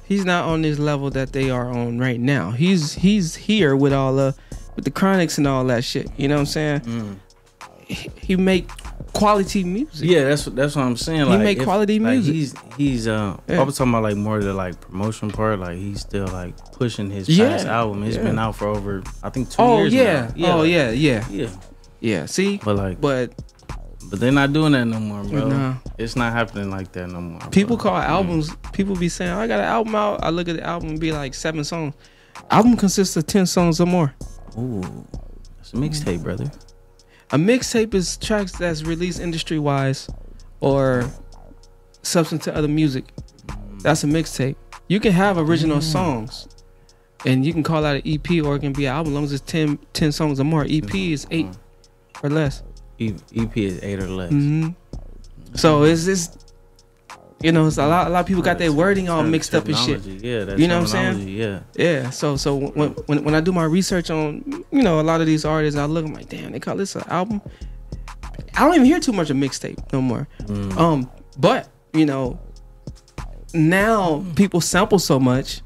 he's 0.10 0.26
not 0.26 0.44
on 0.46 0.62
this 0.64 0.78
level 0.80 1.10
that 1.12 1.32
they 1.32 1.50
are 1.50 1.70
on 1.70 1.98
right 2.00 2.20
now. 2.20 2.52
He's 2.52 2.94
he's 2.96 3.36
here 3.36 3.76
with 3.78 3.94
all 3.94 4.14
the 4.16 4.36
with 4.76 4.84
the 4.84 4.92
Chronics 4.92 5.38
and 5.38 5.48
all 5.48 5.64
that 5.66 5.86
shit. 5.86 6.10
You 6.18 6.28
know 6.28 6.36
what 6.36 6.40
I'm 6.42 6.46
saying? 6.48 6.80
mm. 6.82 7.16
He, 7.88 8.10
he 8.22 8.36
make 8.36 8.70
quality 9.14 9.64
music. 9.64 10.08
Yeah, 10.08 10.26
that's 10.26 10.46
that's 10.46 10.76
what 10.76 10.84
I'm 10.86 10.96
saying. 10.98 11.22
He 11.22 11.26
Like 11.26 11.40
make 11.42 11.64
quality 11.64 11.98
like, 12.00 12.12
music. 12.14 12.34
he's 12.36 12.54
he's 12.78 13.08
uh 13.08 13.36
Yeah. 13.48 13.62
I 13.62 13.64
was 13.64 13.78
talking 13.78 13.92
about 13.92 14.04
like 14.04 14.16
more 14.16 14.38
of 14.38 14.44
the 14.44 14.54
like 14.54 14.80
promotion 14.80 15.32
part. 15.32 15.60
Like 15.60 15.78
he's 15.78 16.02
still 16.02 16.28
like 16.28 16.56
pushing 16.74 17.10
his 17.10 17.28
Yeah, 17.28 17.50
past 17.50 17.66
album. 17.66 18.04
It's 18.04 18.16
yeah. 18.18 18.24
been 18.24 18.38
out 18.38 18.56
for 18.58 18.68
over 18.68 19.02
I 19.24 19.30
think 19.32 19.50
two 19.50 19.56
Oh 19.62 19.80
years. 19.80 19.94
Oh 19.94 19.98
yeah. 19.98 20.32
now. 20.36 20.60
Oh 20.60 20.64
yeah. 20.64 20.92
Yeah. 20.92 21.26
Yeah. 21.30 21.50
Yeah. 22.00 22.26
See, 22.28 22.58
But 22.64 22.76
like 22.76 23.02
but 23.02 23.34
but 24.10 24.20
they're 24.20 24.32
not 24.32 24.54
doing 24.54 24.72
that 24.74 24.86
no 24.86 25.00
more, 25.00 25.24
bro. 25.24 25.50
Nah. 25.50 25.76
It's 25.98 26.16
not 26.16 26.34
happening 26.34 26.70
like 26.72 26.92
that 26.94 27.08
no 27.10 27.22
more. 27.22 27.40
people 27.52 27.78
bro. 27.78 27.92
call 27.92 27.98
albums. 27.98 28.56
People 28.74 28.96
be 28.96 29.10
saying, 29.10 29.32
"I 29.32 29.48
got 29.48 29.60
an 29.60 29.66
album 29.66 29.96
out." 29.96 30.24
I 30.24 30.30
look 30.30 30.48
at 30.48 30.56
the 30.56 30.64
album 30.64 30.90
and 30.90 31.00
be 31.00 31.12
like 31.12 31.34
seven 31.34 31.64
songs. 31.64 31.94
Album 32.50 32.78
consists 32.78 33.16
of 33.18 33.28
ten 33.28 33.46
songs 33.46 33.80
or 33.80 33.86
more. 33.86 34.14
Ooh, 34.58 35.06
it's 35.60 35.74
a 35.74 35.78
mixtape, 35.78 36.24
brother. 36.24 36.52
A 37.32 37.38
mixtape 37.38 37.94
is 37.94 38.18
tracks 38.18 38.54
that's 38.54 38.84
released 38.84 39.20
industry 39.20 39.60
wise 39.60 40.10
or 40.62 41.10
substance 42.02 42.44
to 42.46 42.56
other 42.56 42.68
music. 42.68 43.06
That's 43.84 44.04
a 44.04 44.08
mixtape. 44.08 44.56
You 44.88 45.00
can 45.00 45.12
have 45.12 45.38
original 45.38 45.78
mm. 45.78 45.84
songs 45.84 46.48
and 47.26 47.46
you 47.46 47.54
can 47.54 47.62
call 47.62 47.84
that 47.84 47.98
an 47.98 48.02
EP 48.06 48.44
or 48.44 48.56
it 48.56 48.60
can 48.60 48.74
be 48.74 48.86
an 48.86 48.96
album 48.96 49.14
as 49.14 49.16
long 49.16 49.24
as 49.26 49.34
it's 49.34 49.52
10, 49.52 49.78
10 49.94 50.12
songs 50.12 50.40
or 50.40 50.44
more. 50.44 50.64
EP 50.64 50.94
is 50.96 51.28
eight 51.30 51.46
mm. 51.46 51.58
or 52.24 52.30
less. 52.30 52.64
E- 53.00 53.16
EP 53.36 53.58
is 53.58 53.82
eight 53.82 54.00
or 54.00 54.08
less. 54.08 54.30
hmm 54.32 54.70
So 55.56 55.84
it's 55.84 56.06
this 56.06 56.30
You 57.42 57.54
know, 57.54 57.68
it's 57.68 57.78
a 57.78 57.88
lot. 57.88 58.08
A 58.08 58.10
lot 58.10 58.20
of 58.20 58.26
people 58.26 58.44
got 58.44 58.58
their 58.58 58.72
wording 58.74 59.08
all 59.08 59.24
mixed 59.24 59.56
up 59.56 59.66
and 59.66 59.78
shit. 59.78 60.04
yeah, 60.06 60.56
you 60.56 60.68
know 60.68 60.82
what 60.82 60.94
I'm 60.94 61.16
saying? 61.16 61.28
yeah. 61.30 61.62
yeah. 61.76 62.10
So, 62.10 62.36
so 62.36 62.56
when, 62.76 62.90
when 63.08 63.24
when 63.24 63.34
I 63.36 63.40
do 63.40 63.54
my 63.54 63.64
research 63.64 64.10
on, 64.12 64.44
you 64.72 64.84
know, 64.84 65.00
a 65.00 65.06
lot 65.08 65.22
of 65.22 65.28
these 65.28 65.46
artists, 65.46 65.80
I 65.80 65.86
look, 65.86 66.06
I'm 66.06 66.14
like, 66.14 66.28
damn, 66.28 66.52
they 66.52 66.60
call 66.60 66.76
this 66.76 66.96
an 66.98 67.04
album. 67.08 67.40
I 68.56 68.66
don't 68.66 68.76
even 68.76 68.86
hear 68.86 69.00
too 69.00 69.14
much 69.14 69.30
of 69.30 69.38
mixtape 69.38 69.80
no 69.94 70.02
more. 70.02 70.28
Mm. 70.48 70.76
Um, 70.78 71.10
but 71.38 71.70
you 71.94 72.06
know, 72.06 72.38
now 73.54 74.26
people 74.36 74.60
sample 74.62 75.00
so 75.00 75.18
much 75.20 75.62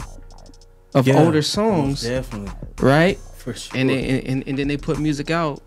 of 0.93 1.07
Yeah, 1.07 1.19
older 1.23 1.41
songs, 1.41 2.03
definitely. 2.03 2.53
right? 2.80 3.18
For 3.38 3.53
sure. 3.53 3.80
And, 3.80 3.89
they, 3.89 4.22
and 4.22 4.47
and 4.47 4.57
then 4.60 4.68
they 4.68 4.77
put 4.77 4.99
music 4.99 5.31
out 5.31 5.60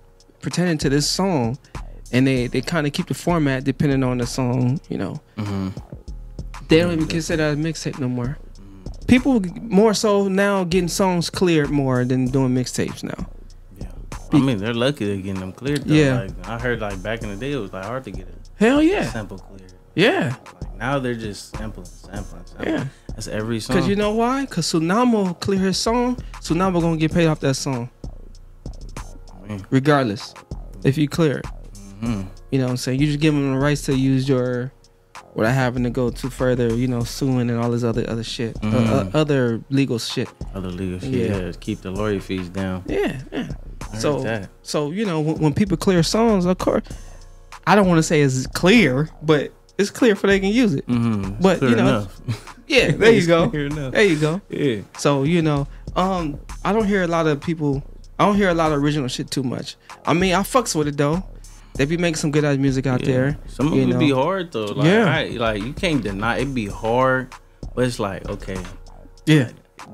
pretending 0.47 0.79
to 0.79 0.89
this 0.89 1.09
song, 1.11 1.59
and 2.13 2.25
they 2.25 2.47
they 2.47 2.61
kind 2.61 2.87
of 2.87 2.93
keep 2.93 3.09
the 3.09 3.15
format 3.15 3.65
depending 3.65 4.05
on 4.05 4.19
the 4.19 4.27
song. 4.27 4.79
You 4.89 4.99
know, 4.99 5.21
Mm-hmm. 5.37 5.69
they 6.69 6.79
don't 6.81 6.93
even 6.93 7.09
consider 7.09 7.43
that 7.55 7.55
a 7.55 7.57
mixtape 7.57 7.99
no 7.99 8.09
more. 8.09 8.39
People 9.09 9.41
more 9.61 9.93
so 9.93 10.29
now 10.29 10.63
getting 10.63 10.87
songs 10.89 11.31
cleared 11.31 11.71
more 11.71 12.05
than 12.05 12.27
doing 12.27 12.55
mixtapes 12.55 13.03
now. 13.03 13.27
Yeah, 13.81 13.91
I 14.33 14.39
mean, 14.39 14.59
they're 14.59 14.73
lucky 14.75 15.05
they're 15.07 15.17
getting 15.17 15.41
them 15.41 15.53
cleared. 15.53 15.83
Though. 15.83 15.95
Yeah. 15.95 16.21
Like, 16.23 16.47
I 16.49 16.59
heard 16.61 16.81
like 16.81 17.03
back 17.03 17.23
in 17.25 17.29
the 17.31 17.37
day, 17.37 17.53
it 17.53 17.57
was 17.57 17.73
like 17.73 17.85
hard 17.85 18.05
to 18.05 18.13
get 18.13 18.29
it. 18.29 18.35
Hell 18.57 18.81
yeah. 18.83 19.11
Sample 19.11 19.39
cleared. 19.39 19.73
Yeah. 19.97 20.37
Like 20.63 20.77
now 20.79 20.99
they're 21.01 21.15
just 21.15 21.57
sampling, 21.57 21.87
sampling, 21.87 22.47
sampling. 22.47 22.69
Yeah. 22.69 22.85
That's 23.09 23.29
every 23.29 23.61
song. 23.61 23.77
Cause 23.79 23.89
you 23.89 23.97
know 23.97 24.13
why? 24.13 24.47
Cause 24.47 24.67
Tsunamo 24.73 25.39
clear 25.41 25.59
his 25.61 25.79
song. 25.79 26.17
Tsunamo 26.41 26.81
gonna 26.81 26.97
get 26.99 27.13
paid 27.13 27.27
off 27.27 27.41
that 27.41 27.55
song, 27.55 27.89
regardless. 29.71 30.35
If 30.85 30.97
you 30.99 31.09
clear 31.09 31.39
it, 31.39 31.47
Mhm. 32.03 32.27
you 32.51 32.59
know 32.59 32.65
what 32.67 32.71
I'm 32.73 32.77
saying. 32.77 33.01
You 33.01 33.07
just 33.07 33.21
give 33.21 33.35
them 33.35 33.53
the 33.53 33.59
rights 33.59 33.83
to 33.83 33.97
use 33.97 34.29
your, 34.29 34.73
without 35.35 35.55
having 35.55 35.83
to 35.85 35.91
go 35.91 36.11
too 36.11 36.31
further. 36.31 36.75
You 36.75 36.87
know, 36.89 37.03
suing 37.05 37.49
and 37.51 37.59
all 37.59 37.71
this 37.71 37.83
other 37.85 38.05
other 38.09 38.25
shit, 38.25 38.57
uh, 38.63 38.69
uh, 38.69 39.05
Mhm. 39.05 39.15
other 39.15 39.61
legal 39.71 39.99
shit. 39.99 40.29
Other 40.55 40.69
legal 40.71 40.99
shit. 41.01 41.11
Yeah. 41.11 41.37
Yeah. 41.47 41.53
keep 41.61 41.81
the 41.83 41.91
lawyer 41.91 42.21
fees 42.21 42.49
down. 42.49 42.83
Yeah, 42.87 43.21
yeah. 43.33 43.49
So, 43.99 44.21
that. 44.21 44.49
so 44.63 44.91
you 44.91 45.07
know, 45.07 45.21
when, 45.21 45.37
when 45.39 45.55
people 45.55 45.77
clear 45.77 46.03
songs, 46.03 46.45
of 46.45 46.59
course, 46.59 46.85
I 47.67 47.75
don't 47.75 47.87
want 47.89 47.99
to 47.99 48.03
say 48.03 48.21
it's 48.21 48.47
clear, 48.49 49.09
but 49.23 49.53
it's 49.79 49.91
clear 49.91 50.15
for 50.17 50.27
they 50.27 50.39
can 50.41 50.51
use 50.51 50.75
it. 50.75 50.87
Mhm. 50.87 51.41
But 51.41 51.63
you 51.63 51.71
know, 51.77 51.87
enough. 51.89 52.21
yeah, 52.69 52.91
there 52.93 53.13
you 53.19 53.27
go. 53.27 53.47
There 53.49 54.05
you 54.05 54.17
go. 54.17 54.41
Yeah. 54.51 54.81
So 54.99 55.23
you 55.25 55.41
know, 55.43 55.67
um, 55.97 56.39
I 56.65 56.73
don't 56.73 56.87
hear 56.87 57.03
a 57.03 57.07
lot 57.09 57.27
of 57.27 57.41
people. 57.41 57.83
I 58.19 58.25
don't 58.27 58.37
hear 58.37 58.49
a 58.49 58.55
lot 58.55 58.73
of 58.73 58.83
original 58.83 59.09
shit 59.09 59.31
too 59.31 59.43
much. 59.43 59.77
I 60.05 60.15
mean, 60.15 60.35
I 60.35 60.41
fucks 60.41 60.75
with 60.75 60.89
it 60.89 60.97
though. 60.97 61.23
They 61.75 61.85
be 61.85 61.99
making 61.99 62.17
some 62.17 62.31
good 62.31 62.45
ass 62.45 62.57
music 62.57 62.87
out 62.87 63.01
Yeah. 63.03 63.07
there. 63.13 63.39
Some 63.49 63.73
of 63.73 63.79
it 63.79 63.87
know. 63.87 63.99
be 63.99 64.11
hard 64.11 64.53
though. 64.53 64.65
Like, 64.67 64.87
Yeah. 64.87 65.15
I, 65.15 65.25
like 65.37 65.63
you 65.63 65.73
can't 65.75 66.03
deny 66.03 66.39
it. 66.39 66.55
Be 66.55 66.67
hard, 66.67 67.35
but 67.75 67.85
it's 67.85 67.99
like 67.99 68.27
okay. 68.29 68.57
Yeah. 69.27 69.51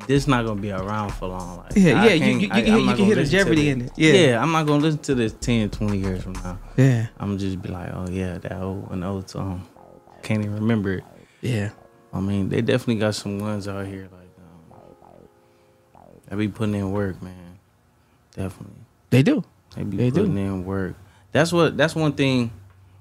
This 0.07 0.27
not 0.29 0.47
gonna 0.47 0.61
be 0.61 0.71
around 0.71 1.11
for 1.11 1.27
long. 1.29 1.59
Like, 1.59 1.73
Yeah, 1.75 2.01
I 2.01 2.07
yeah, 2.07 2.13
you- 2.15 2.25
you- 2.35 2.39
you 2.39 2.49
I- 2.53 2.63
can- 2.63 2.81
you 2.81 2.87
can 2.95 3.05
hear 3.05 3.15
the 3.17 3.25
jeopardy 3.25 3.69
in 3.71 3.83
it. 3.83 3.93
Yeah. 3.97 4.13
yeah, 4.13 4.43
I'm 4.43 4.53
not 4.53 4.67
gonna 4.67 4.83
listen 4.83 5.01
to 5.01 5.15
this 5.17 5.35
10, 5.41 5.69
20 5.71 5.99
years 5.99 6.23
from 6.23 6.35
now. 6.35 6.59
Yeah. 6.77 7.09
I'm 7.19 7.37
just 7.39 7.61
be 7.61 7.69
like, 7.69 7.91
oh 7.93 8.07
yeah, 8.09 8.39
that 8.39 8.53
old 8.63 8.89
an 8.93 9.03
old 9.03 9.29
song. 9.29 9.67
Can't 10.23 10.41
even 10.45 10.55
remember 10.55 10.93
it. 10.99 11.05
Yeah. 11.41 11.71
I 12.15 12.21
mean, 12.21 12.49
they 12.49 12.61
definitely 12.63 13.01
got 13.01 13.17
some 13.17 13.39
ones 13.41 13.67
out 13.67 13.87
here 13.87 14.03
like 14.13 14.31
um, 14.39 14.79
they 16.31 16.37
be 16.37 16.49
putting 16.49 16.77
in 16.77 16.93
work, 16.93 17.21
man. 17.21 17.35
Definitely. 18.35 18.81
They 19.11 19.23
do. 19.23 19.45
They 19.77 19.83
be 19.85 19.97
They 19.97 20.11
do. 20.11 20.21
putting 20.23 20.39
in 20.39 20.65
work. 20.65 20.95
That's 21.33 21.53
what. 21.53 21.77
That's 21.77 21.95
one 21.95 22.13
thing 22.13 22.51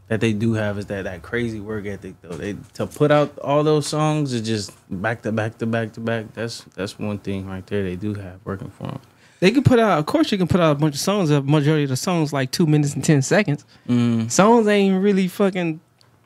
that 0.08 0.20
they 0.20 0.34
do 0.34 0.54
have 0.54 0.78
is 0.78 0.86
that 0.88 1.04
that 1.06 1.22
crazy 1.22 1.60
work 1.60 1.86
ethic 1.86 2.16
though. 2.22 2.36
They 2.36 2.56
to 2.74 2.88
put 2.88 3.12
out 3.12 3.38
all 3.40 3.64
those 3.64 3.88
songs 3.88 4.34
is 4.34 4.42
just 4.42 4.72
back 4.90 5.22
to 5.24 5.32
back 5.32 5.58
to 5.60 5.66
back 5.66 5.94
to 5.94 6.00
back. 6.00 6.34
That's 6.34 6.64
that's 6.76 7.00
one 7.00 7.18
thing 7.18 7.48
right 7.48 7.66
there. 7.68 7.84
They 7.84 7.96
do 7.96 8.14
have 8.14 8.40
working 8.44 8.70
for 8.70 8.88
them. 8.88 9.00
They 9.40 9.50
can 9.50 9.64
put 9.64 9.80
out, 9.80 9.98
of 9.98 10.06
course, 10.06 10.32
you 10.32 10.38
can 10.38 10.48
put 10.48 10.60
out 10.62 10.74
a 10.74 10.76
bunch 10.76 10.94
of 10.94 11.00
songs. 11.00 11.32
A 11.32 11.42
majority 11.42 11.86
of 11.86 11.90
the 11.90 11.96
songs 11.96 12.32
like 12.32 12.52
two 12.52 12.68
minutes 12.68 12.94
and 12.94 13.04
ten 13.04 13.24
seconds. 13.24 13.66
Mm. 13.90 14.30
Songs 14.30 14.68
ain't 14.68 15.02
really 15.04 15.28
fucking 15.28 15.80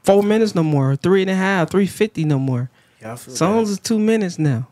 four 0.04 0.22
minutes 0.22 0.54
no 0.54 0.64
more, 0.64 0.96
three 0.98 1.22
and 1.22 1.30
a 1.32 1.36
half, 1.36 1.70
three 1.72 1.88
fifty 1.88 2.26
no 2.26 2.38
more. 2.38 2.70
Yeah, 3.02 3.16
songs 3.16 3.70
is 3.70 3.80
two 3.80 4.00
minutes 4.00 4.38
now. 4.38 4.68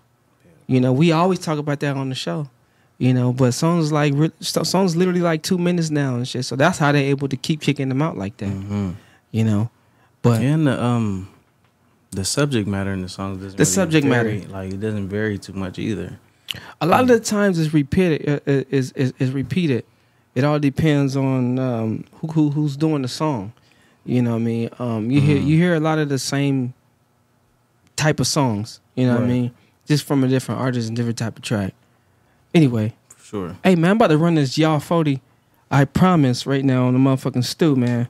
You 0.67 0.81
know, 0.81 0.91
we 0.91 1.11
always 1.11 1.39
talk 1.39 1.57
about 1.57 1.79
that 1.81 1.95
on 1.95 2.09
the 2.09 2.15
show. 2.15 2.49
You 3.03 3.13
know, 3.13 3.33
but 3.33 3.51
songs 3.53 3.91
like 3.91 4.13
songs 4.41 4.95
literally 4.95 5.19
like 5.19 5.43
two 5.43 5.57
minutes 5.57 5.89
now 5.89 6.15
and 6.15 6.25
shit. 6.25 6.45
So 6.45 6.55
that's 6.55 6.77
how 6.77 6.93
they're 6.93 7.03
able 7.15 7.27
to 7.27 7.35
keep 7.35 7.59
kicking 7.59 7.89
them 7.89 8.01
out 8.01 8.17
like 8.17 8.37
that. 8.37 8.47
Mm-hmm. 8.49 8.91
You 9.31 9.43
know, 9.43 9.69
but 10.21 10.41
and 10.41 10.65
the 10.67 10.81
um 10.81 11.27
the 12.11 12.23
subject 12.23 12.65
matter 12.65 12.93
in 12.93 13.01
the 13.01 13.09
songs 13.09 13.37
doesn't 13.41 13.57
The 13.57 13.63
really 13.63 13.65
subject 13.65 14.07
vary. 14.07 14.37
matter. 14.39 14.49
like 14.51 14.73
it 14.73 14.79
doesn't 14.79 15.09
vary 15.09 15.37
too 15.37 15.51
much 15.53 15.79
either. 15.79 16.17
a 16.79 16.85
lot 16.85 17.01
of 17.01 17.07
the 17.09 17.19
times 17.19 17.59
it's 17.59 17.73
repeated 17.73 18.29
uh, 18.29 18.39
uh, 18.49 18.63
is, 18.69 18.91
is 18.93 19.11
is 19.19 19.31
repeated 19.31 19.83
it 20.35 20.43
all 20.45 20.59
depends 20.59 21.17
on 21.17 21.57
um 21.59 22.05
who, 22.21 22.27
who 22.27 22.49
who's 22.51 22.77
doing 22.77 23.01
the 23.01 23.07
song 23.07 23.51
you 24.05 24.21
know 24.21 24.31
what 24.37 24.43
i 24.43 24.49
mean 24.51 24.69
um 24.79 25.09
you 25.11 25.19
hear 25.19 25.39
Mhm. 25.39 25.47
you 25.47 25.57
hear 25.57 25.73
a 25.73 25.79
lot 25.79 25.97
of 25.97 26.07
the 26.09 26.19
same 26.19 26.73
type 27.95 28.19
of 28.19 28.27
songs 28.27 28.79
you 28.95 29.05
know 29.07 29.15
what 29.15 29.23
i 29.23 29.27
mean 29.27 29.51
just 29.87 30.03
from 30.05 30.23
a 30.23 30.27
different 30.27 30.61
artist 30.61 30.87
and 30.87 30.95
different 30.95 31.17
type 31.17 31.35
of 31.37 31.43
track 31.43 31.73
anyway 32.53 32.93
Sure. 33.21 33.55
hey 33.63 33.75
man 33.75 33.91
i'm 33.91 33.97
about 33.97 34.07
to 34.07 34.17
run 34.17 34.35
this 34.35 34.57
y'all 34.57 34.79
40 34.79 35.21
i 35.71 35.85
promise 35.85 36.45
right 36.45 36.63
now 36.63 36.85
on 36.87 36.93
the 36.93 36.99
motherfucking 36.99 37.43
Stu 37.43 37.75
man 37.75 38.07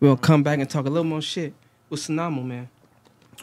we'll 0.00 0.16
come 0.16 0.42
back 0.42 0.58
and 0.58 0.68
talk 0.68 0.86
a 0.86 0.90
little 0.90 1.04
more 1.04 1.22
shit 1.22 1.54
with 1.88 2.00
Tsunamo, 2.00 2.44
man 2.44 2.68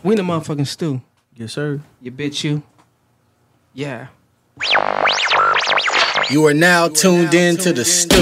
we 0.04 0.14
in 0.14 0.18
the 0.18 0.24
motherfucking 0.24 0.68
Stu 0.68 1.02
Yes, 1.36 1.54
sir. 1.54 1.82
you 2.02 2.12
bitch 2.12 2.44
you 2.44 2.64
yeah 3.74 4.08
You 6.32 6.46
are 6.48 6.54
now 6.54 6.88
tuned 6.90 7.34
in 7.36 7.58
to 7.58 7.72
the 7.72 7.86
Stu. 7.86 8.18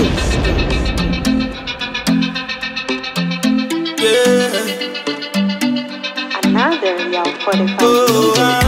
Yeah. 4.04 4.52
Another 6.44 7.10
Y'all 7.10 7.24
45 7.40 8.65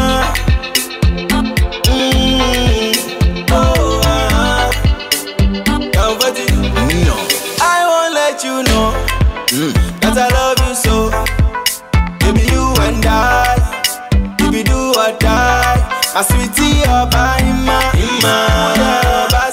my 16.17 16.23
sweetie, 16.23 16.81
your 16.81 17.05
ima, 17.45 17.77
ima, 17.93 18.35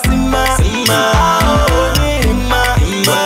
ima, 0.09 0.45
oh, 1.45 1.93
ima, 2.25 2.63
ima, 2.89 3.19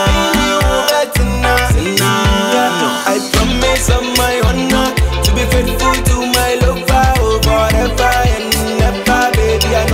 you 0.43 0.59
better 0.89 1.23
not, 1.39 1.71
yeah. 1.73 3.07
I 3.07 3.15
promise 3.31 3.89
on 3.91 4.03
my 4.19 4.41
honor 4.43 4.91
to 5.23 5.29
be 5.33 5.43
faithful 5.51 5.95
to 6.09 6.15
my 6.35 6.51
lover, 6.59 7.13
oh, 7.23 7.39
forever 7.41 8.11
and 8.27 8.53
ever, 8.83 9.31
baby. 9.31 9.69
I 9.73 9.85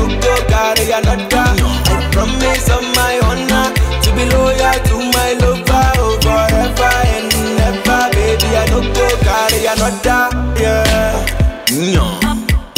no 11.94 12.25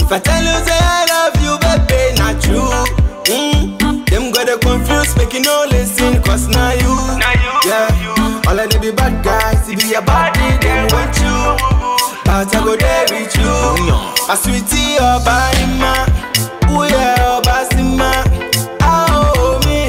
If 0.08 0.14
I 0.14 0.20
tell 0.20 0.40
you 0.42 0.56
say 0.64 0.72
I 0.72 1.04
love 1.12 1.36
you, 1.44 1.60
baby, 1.60 2.16
not 2.16 2.40
true. 2.40 2.64
Mm. 3.28 4.08
Them 4.08 4.32
got 4.32 4.48
to 4.48 4.58
confuse, 4.58 5.14
make 5.18 5.34
you 5.34 5.42
no 5.42 5.66
listen, 5.70 6.24
cause 6.24 6.48
now 6.48 6.72
you, 6.72 6.96
yeah. 7.68 7.92
All 8.48 8.58
of 8.58 8.70
them 8.70 8.80
be 8.80 8.92
bad 8.92 9.22
guys, 9.22 9.68
if 9.68 9.82
be 9.84 9.96
a 9.96 10.02
body, 10.02 10.40
them 10.64 10.88
want 10.96 11.12
you. 11.20 11.60
But 12.24 12.56
I 12.56 12.64
go 12.64 12.78
there 12.78 13.06
with 13.12 13.36
you. 13.36 13.52
A 14.32 14.36
sweetie, 14.40 14.96
or 14.96 15.20
ma. 15.76 16.08
Ooh, 16.72 16.88
yeah, 16.88 17.28
or 17.28 17.42
basima. 17.42 18.24
Ah, 18.80 19.12
oh, 19.12 19.60
me, 19.68 19.88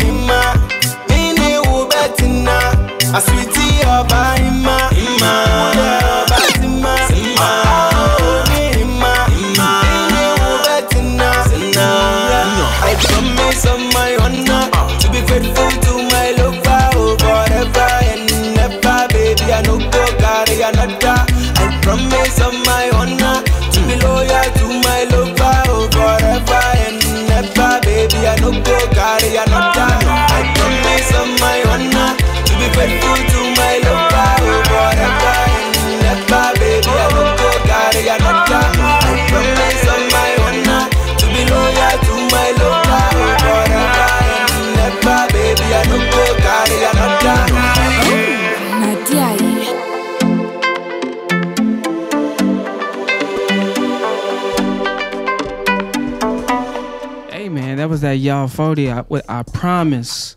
was 57.99 58.03
that 58.03 58.12
y'all 58.19 58.47
40. 58.47 58.91
I, 58.93 59.01
with 59.09 59.25
I 59.29 59.43
promise. 59.43 60.37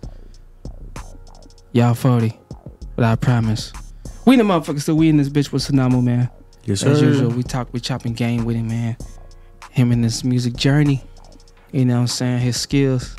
Y'all 1.73 1.93
40. 1.93 2.33
But 2.95 3.05
I 3.05 3.15
promise. 3.15 3.71
We 4.25 4.35
the 4.35 4.43
motherfuckers, 4.43 4.81
so 4.81 4.95
we 4.95 5.09
in 5.09 5.17
this 5.17 5.29
bitch 5.29 5.51
with 5.51 5.61
Tsunamo, 5.63 6.03
man. 6.03 6.29
Yes, 6.65 6.83
As 6.83 6.99
sir. 6.99 7.05
usual, 7.05 7.29
we 7.29 7.43
talk, 7.43 7.71
we 7.71 7.79
chopping 7.79 8.13
game 8.13 8.45
with 8.45 8.55
him, 8.55 8.67
man. 8.67 8.97
Him 9.69 9.91
and 9.91 10.03
his 10.03 10.23
music 10.23 10.55
journey. 10.55 11.03
You 11.71 11.85
know 11.85 11.95
what 11.95 11.99
I'm 12.01 12.07
saying? 12.07 12.39
His 12.39 12.59
skills. 12.59 13.15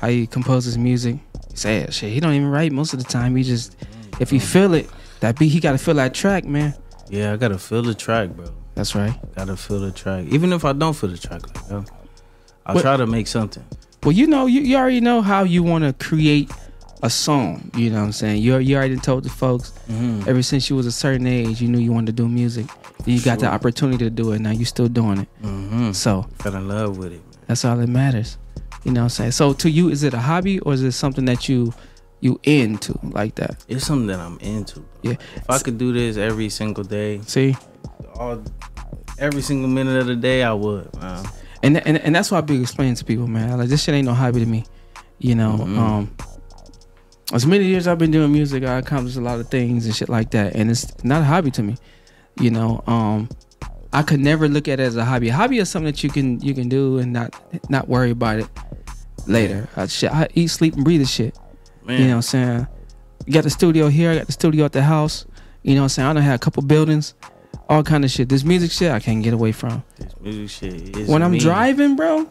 How 0.00 0.08
he 0.08 0.26
composes 0.26 0.76
music. 0.76 1.18
Sad 1.54 1.94
shit. 1.94 2.12
He 2.12 2.18
don't 2.20 2.34
even 2.34 2.50
write 2.50 2.72
most 2.72 2.92
of 2.94 2.98
the 2.98 3.08
time. 3.08 3.36
He 3.36 3.44
just 3.44 3.76
if 4.20 4.28
he 4.28 4.40
feel 4.40 4.74
it, 4.74 4.90
that 5.20 5.38
beat, 5.38 5.48
he 5.48 5.60
gotta 5.60 5.78
feel 5.78 5.94
that 5.94 6.14
track, 6.14 6.44
man. 6.44 6.74
Yeah, 7.08 7.32
I 7.32 7.36
gotta 7.36 7.58
feel 7.58 7.82
the 7.82 7.94
track, 7.94 8.30
bro. 8.30 8.46
That's 8.74 8.94
right. 8.94 9.14
Gotta 9.36 9.56
feel 9.56 9.80
the 9.80 9.92
track. 9.92 10.26
Even 10.26 10.52
if 10.52 10.64
I 10.64 10.72
don't 10.72 10.92
feel 10.94 11.10
the 11.10 11.16
track, 11.18 11.42
like, 11.46 11.70
yo, 11.70 11.84
I'll 12.66 12.80
try 12.80 12.96
to 12.96 13.06
make 13.06 13.26
something. 13.26 13.64
Well, 14.02 14.12
you 14.12 14.26
know, 14.26 14.46
you, 14.46 14.60
you 14.60 14.76
already 14.76 15.00
know 15.00 15.22
how 15.22 15.44
you 15.44 15.62
want 15.62 15.84
to 15.84 15.92
create 16.04 16.50
a 17.02 17.10
song. 17.10 17.70
You 17.76 17.90
know 17.90 17.98
what 18.00 18.04
I'm 18.06 18.12
saying? 18.12 18.42
You 18.42 18.58
you 18.58 18.76
already 18.76 18.96
told 18.96 19.24
the 19.24 19.28
folks 19.30 19.72
Mhm. 19.90 20.26
ever 20.26 20.42
since 20.42 20.68
you 20.70 20.76
was 20.76 20.86
a 20.86 20.92
certain 20.92 21.26
age, 21.26 21.60
you 21.60 21.68
knew 21.68 21.78
you 21.78 21.92
wanted 21.92 22.06
to 22.16 22.22
do 22.22 22.28
music. 22.28 22.66
You 23.04 23.20
got 23.20 23.38
the 23.38 23.46
opportunity 23.46 23.98
to 24.04 24.10
do 24.10 24.32
it. 24.32 24.40
Now 24.40 24.50
you're 24.50 24.64
still 24.66 24.88
doing 24.88 25.18
it. 25.20 25.28
Mm-hmm. 25.44 25.92
So 25.92 26.26
Fell 26.38 26.56
in 26.56 26.66
love 26.68 26.98
with 26.98 27.12
it. 27.12 27.20
that's 27.46 27.64
all 27.64 27.76
that 27.76 27.88
matters. 27.88 28.38
You 28.84 28.92
know 28.92 29.00
what 29.00 29.04
I'm 29.04 29.08
saying? 29.10 29.32
So 29.32 29.52
to 29.52 29.68
you, 29.70 29.88
is 29.90 30.02
it 30.02 30.14
a 30.14 30.18
hobby 30.20 30.58
or 30.60 30.72
is 30.72 30.82
it 30.82 30.92
something 30.92 31.24
that 31.26 31.48
you 31.48 31.72
you 32.20 32.40
into 32.44 32.98
like 33.02 33.34
that? 33.36 33.62
It's 33.68 33.84
something 33.86 34.06
that 34.06 34.18
I'm 34.20 34.38
into. 34.40 34.82
Yeah. 35.02 35.16
If 35.36 35.50
I 35.50 35.58
could 35.58 35.76
do 35.78 35.92
this 35.92 36.16
every 36.16 36.48
single 36.48 36.82
day, 36.84 37.20
See, 37.26 37.56
all 38.14 38.42
every 39.18 39.42
single 39.42 39.68
minute 39.68 39.96
of 40.00 40.06
the 40.06 40.16
day, 40.16 40.42
I 40.42 40.52
would. 40.54 40.88
Man. 41.00 41.24
And 41.66 41.86
and, 41.86 41.98
and 41.98 42.14
that's 42.14 42.30
why 42.30 42.38
I 42.38 42.40
be 42.42 42.60
explaining 42.60 42.94
to 42.96 43.04
people, 43.04 43.26
man. 43.26 43.58
Like 43.58 43.68
this 43.68 43.82
shit 43.82 43.94
ain't 43.94 44.06
no 44.06 44.14
hobby 44.14 44.40
to 44.40 44.46
me. 44.46 44.64
You 45.18 45.34
know, 45.34 45.52
Mhm. 45.58 45.78
um, 45.78 46.10
as 47.32 47.46
many 47.46 47.64
years 47.66 47.86
I've 47.86 47.98
been 47.98 48.10
doing 48.10 48.30
music, 48.32 48.64
I 48.64 48.78
accomplished 48.78 49.16
a 49.16 49.20
lot 49.20 49.40
of 49.40 49.48
things 49.48 49.86
and 49.86 49.94
shit 49.94 50.08
like 50.08 50.30
that, 50.32 50.54
and 50.54 50.70
it's 50.70 50.86
not 51.04 51.22
a 51.22 51.24
hobby 51.24 51.50
to 51.52 51.62
me. 51.62 51.76
You 52.40 52.50
know, 52.50 52.82
um, 52.86 53.28
I 53.92 54.02
could 54.02 54.20
never 54.20 54.46
look 54.48 54.68
at 54.68 54.78
it 54.78 54.82
as 54.84 54.96
a 54.96 55.04
hobby. 55.04 55.28
A 55.30 55.32
hobby 55.34 55.58
is 55.58 55.68
something 55.70 55.86
that 55.92 56.04
you 56.04 56.10
can 56.10 56.40
you 56.40 56.54
can 56.54 56.68
do 56.68 56.98
and 56.98 57.12
not 57.12 57.34
not 57.70 57.88
worry 57.88 58.10
about 58.10 58.40
it 58.40 58.48
later. 59.26 59.68
I, 59.76 59.86
shit, 59.86 60.12
I 60.12 60.28
eat, 60.34 60.48
sleep, 60.48 60.74
and 60.74 60.84
breathe 60.84 61.00
this 61.00 61.10
shit. 61.10 61.36
Man. 61.84 62.00
You 62.00 62.06
know 62.06 62.10
what 62.12 62.16
I'm 62.16 62.22
saying? 62.22 62.66
You 63.26 63.32
got 63.32 63.44
the 63.44 63.50
studio 63.50 63.88
here, 63.88 64.10
I 64.12 64.16
got 64.18 64.26
the 64.26 64.32
studio 64.32 64.64
at 64.64 64.72
the 64.72 64.82
house. 64.82 65.24
You 65.62 65.74
know 65.74 65.80
what 65.80 65.84
I'm 65.84 65.88
saying? 65.88 66.08
I 66.08 66.12
don't 66.12 66.22
have 66.22 66.34
a 66.36 66.38
couple 66.38 66.62
buildings, 66.62 67.14
all 67.68 67.82
kind 67.82 68.04
of 68.04 68.10
shit. 68.10 68.28
This 68.28 68.44
music 68.44 68.70
shit 68.70 68.90
I 68.92 69.00
can't 69.00 69.22
get 69.22 69.34
away 69.34 69.52
from. 69.52 69.82
This 69.98 70.12
music 70.20 70.50
shit 70.50 70.96
is 70.96 71.08
when 71.08 71.22
I'm 71.22 71.36
driving, 71.38 71.96
bro, 71.96 72.28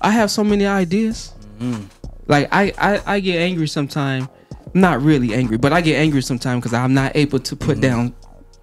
I 0.00 0.10
have 0.10 0.30
so 0.30 0.42
many 0.44 0.66
ideas. 0.66 1.32
Mhm. 1.60 1.84
Like 2.26 2.48
I, 2.52 2.72
I, 2.78 3.02
I 3.16 3.20
get 3.20 3.38
angry 3.40 3.68
sometimes. 3.68 4.28
Not 4.72 5.02
really 5.02 5.34
angry, 5.34 5.56
but 5.56 5.72
I 5.72 5.80
get 5.80 5.96
angry 5.96 6.20
sometimes 6.22 6.60
because 6.62 6.74
I'm 6.74 6.94
not 6.94 7.12
able 7.14 7.38
to 7.38 7.54
put 7.56 7.80
down 7.80 8.12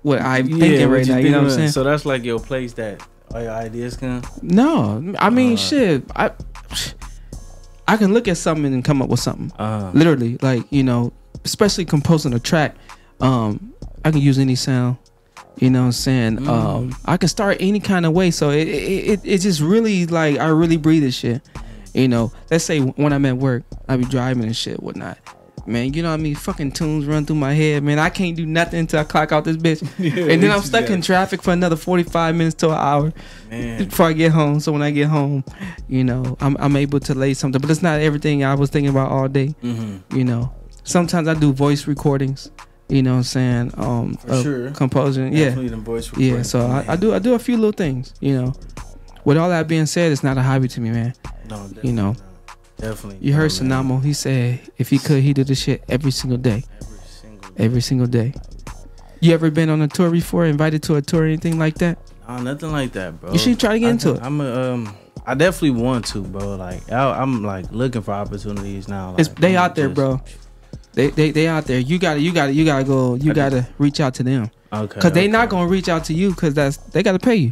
what 0.02 0.20
I'm 0.22 0.48
Yeah, 0.50 0.58
thinking 0.58 0.90
right 0.90 1.08
now. 1.08 1.18
You 1.18 1.30
know 1.30 1.38
what 1.44 1.52
I'm 1.52 1.58
saying? 1.58 1.70
So 1.70 1.84
that's 1.84 2.06
like 2.06 2.24
your 2.26 2.40
place 2.40 2.74
that 2.74 3.02
all 3.34 3.42
your 3.42 3.52
ideas 3.52 3.96
come. 3.96 4.22
no, 4.42 5.14
I 5.20 5.30
mean 5.30 5.54
Uh. 5.54 5.58
shit. 5.58 6.04
I, 6.16 6.32
I 7.88 7.98
can 7.98 8.14
look 8.14 8.28
at 8.28 8.38
something 8.38 8.74
and 8.74 8.84
come 8.84 9.02
up 9.02 9.10
with 9.10 9.20
something. 9.20 9.52
Uh, 9.58 9.92
Literally, 9.94 10.38
like 10.42 10.64
you 10.70 10.84
know, 10.84 11.14
especially 11.46 11.86
composing 11.86 12.34
a 12.34 12.40
track. 12.40 12.76
Um, 13.20 13.74
I 14.04 14.12
can 14.12 14.20
use 14.22 14.40
any 14.40 14.56
sound. 14.56 14.98
You 15.62 15.70
know 15.70 15.82
what 15.82 15.86
I'm 15.86 15.92
saying? 15.92 16.38
Mm. 16.38 16.48
Um, 16.48 16.96
I 17.06 17.18
can 17.18 17.30
start 17.30 17.58
any 17.60 17.80
kind 17.80 18.06
of 18.08 18.14
way. 18.14 18.32
So 18.32 18.50
it, 18.50 18.68
it 18.68 19.06
it 19.06 19.20
it 19.24 19.38
just 19.42 19.62
really 19.62 20.08
like 20.08 20.40
I 20.40 20.48
really 20.48 20.78
breathe 20.78 21.04
this 21.04 21.16
shit. 21.16 21.42
You 21.94 22.08
know, 22.08 22.32
let's 22.50 22.64
say 22.66 22.80
when 22.80 23.14
I'm 23.14 23.26
at 23.26 23.38
work, 23.38 23.64
I 23.88 23.96
be 23.96 24.06
driving 24.06 24.44
and 24.44 24.56
shit, 24.56 24.82
whatnot. 24.82 25.20
Man, 25.68 25.94
you 25.94 26.02
know 26.02 26.10
what 26.10 26.20
I 26.20 26.24
mean? 26.24 26.34
Fucking 26.34 26.72
tunes 26.72 27.06
run 27.06 27.28
through 27.28 27.36
my 27.36 27.54
head, 27.54 27.84
man. 27.84 28.00
I 28.00 28.10
can't 28.10 28.36
do 28.36 28.48
nothing 28.48 28.80
until 28.80 29.02
I 29.02 29.04
clock 29.04 29.32
out 29.32 29.44
this 29.46 29.58
bitch. 29.58 29.88
Yeah, 30.00 30.34
and 30.34 30.42
then 30.42 30.50
I'm 30.50 30.62
stuck 30.62 30.90
in 30.90 31.04
traffic 31.04 31.44
for 31.44 31.52
another 31.54 31.76
45 31.76 32.36
minutes 32.36 32.56
to 32.56 32.70
an 32.70 32.78
hour 32.78 33.14
Man. 33.52 33.84
before 33.88 34.08
I 34.08 34.14
get 34.14 34.32
home. 34.32 34.60
So 34.60 34.72
when 34.72 34.82
I 34.82 34.90
get 34.90 35.10
home, 35.10 35.44
you 35.88 36.04
know, 36.04 36.36
I'm, 36.40 36.58
I'm 36.60 36.76
able 36.76 37.00
to 37.02 37.14
lay 37.14 37.36
something. 37.36 37.62
But 37.62 37.70
it's 37.70 37.84
not 37.84 38.00
everything 38.02 38.44
I 38.44 38.56
was 38.56 38.72
thinking 38.72 38.90
about 38.90 39.12
all 39.12 39.28
day. 39.28 39.54
Mhm. 39.62 40.02
You 40.16 40.24
know, 40.24 40.52
sometimes 40.84 41.28
I 41.28 41.36
do 41.36 41.54
voice 41.54 41.86
recordings. 41.86 42.50
You 42.92 43.02
know 43.02 43.12
what 43.12 43.18
I'm 43.18 43.24
saying? 43.24 43.74
Um, 43.78 44.16
For 44.16 44.42
sure. 44.44 44.72
Composing. 44.72 45.32
Definitely 45.32 45.70
yeah. 45.70 45.76
voice 45.78 46.12
Yeah. 46.18 46.42
So 46.42 46.68
I, 46.68 46.86
I 46.90 46.96
do 46.98 47.14
I 47.14 47.20
do 47.20 47.34
a 47.36 47.40
few 47.40 47.56
little 47.56 47.72
things. 47.72 48.14
You 48.20 48.42
know. 48.42 48.54
With 49.24 49.38
all 49.38 49.50
that 49.50 49.68
being 49.68 49.86
said, 49.86 50.12
it's 50.12 50.24
not 50.24 50.38
a 50.38 50.42
hobby 50.42 50.68
to 50.68 50.82
me, 50.82 50.90
man. 50.90 51.14
No, 51.50 51.58
You 51.58 51.68
definitely 51.68 51.92
know. 51.94 52.16
Definitely. 52.78 53.18
You 53.22 53.34
heard. 53.34 53.52
Tsunamo. 53.52 54.04
He 54.04 54.14
said 54.14 54.60
if 54.78 54.90
he 54.90 54.98
could, 54.98 55.24
he 55.24 55.34
do 55.34 55.44
this 55.44 55.62
shit 55.62 55.84
every 55.88 56.12
single 56.12 56.38
day. 56.38 56.64
Every 56.82 56.98
single. 57.08 57.52
Every 57.58 57.82
single 57.82 58.08
day. 58.08 58.34
You 59.22 59.34
ever 59.34 59.52
been 59.52 59.70
on 59.70 59.82
a 59.82 59.88
tour 59.88 60.10
before? 60.10 60.46
Invited 60.46 60.84
to 60.84 60.96
a 60.96 61.02
tour 61.02 61.22
or 61.22 61.26
anything 61.26 61.60
like 61.60 61.76
that? 61.76 61.98
Nah, 62.28 62.42
nothing 62.42 62.72
like 62.72 62.92
that, 62.94 63.22
bro. 63.22 63.32
You 63.32 63.38
should 63.40 63.60
try 63.60 63.74
to 63.74 63.80
get 63.80 63.88
I 63.88 63.92
into 63.92 64.16
it. 64.16 64.22
I'm 64.22 64.42
a, 64.42 64.74
um, 64.74 64.96
I 65.26 65.36
definitely 65.36 65.82
want 65.82 66.08
to, 66.08 66.22
bro. 66.24 66.56
Like 66.56 66.92
I, 66.92 67.22
I'm 67.22 67.44
like 67.44 67.72
looking 67.72 68.02
for 68.02 68.14
opportunities 68.14 68.88
now. 68.88 69.16
It's 69.18 69.30
like, 69.30 69.40
they 69.40 69.56
I'm 69.56 69.64
out 69.64 69.76
there, 69.76 69.88
just- 69.88 69.96
bro. 69.96 70.22
They 70.94 71.10
they 71.10 71.32
they 71.32 71.48
out 71.48 71.66
there. 71.66 71.80
You 71.80 71.98
gotta 72.00 72.20
you 72.20 72.34
gotta 72.34 72.52
you 72.54 72.66
gotta 72.66 72.84
go. 72.84 73.16
You 73.16 73.34
gotta 73.34 73.68
reach 73.78 74.00
out 74.00 74.14
to 74.16 74.24
them. 74.24 74.52
Okay. 74.74 75.00
Cause 75.02 75.12
they 75.12 75.24
okay. 75.24 75.28
not 75.32 75.50
gonna 75.50 75.68
reach 75.68 75.90
out 75.90 76.06
to 76.06 76.14
you 76.14 76.32
because 76.32 76.54
that's 76.54 76.78
they 76.78 77.04
gotta 77.04 77.20
pay 77.20 77.36
you. 77.36 77.52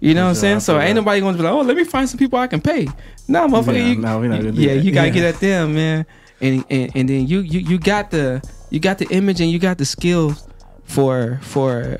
You 0.00 0.12
know 0.14 0.24
what 0.24 0.30
I'm 0.30 0.34
saying? 0.34 0.60
So 0.60 0.78
ain't 0.78 0.96
nobody 0.96 1.20
gonna 1.20 1.36
be 1.36 1.42
like, 1.42 1.52
oh, 1.52 1.60
let 1.62 1.76
me 1.76 1.84
find 1.84 2.06
some 2.08 2.18
people 2.18 2.38
I 2.38 2.46
can 2.46 2.60
pay. 2.60 2.86
Nah, 3.26 3.46
motherfucker. 3.46 3.74
Yeah, 3.74 3.88
you, 3.88 3.96
nah, 3.96 4.18
we 4.18 4.28
not 4.28 4.40
gonna 4.40 4.52
do 4.52 4.60
yeah, 4.60 4.74
that. 4.74 4.80
you 4.84 4.92
gotta 4.92 5.08
Yeah. 5.08 5.14
get 5.14 5.34
at 5.34 5.40
them, 5.40 5.74
man. 5.74 6.06
And, 6.40 6.64
and 6.68 6.92
and 6.94 7.08
then 7.08 7.26
you 7.26 7.40
you 7.40 7.60
you 7.60 7.78
got 7.78 8.10
the 8.10 8.42
you 8.70 8.80
got 8.80 8.98
the 8.98 9.06
image 9.06 9.40
and 9.40 9.50
you 9.50 9.58
got 9.58 9.78
the 9.78 9.84
skills 9.86 10.46
for 10.84 11.38
for 11.42 11.98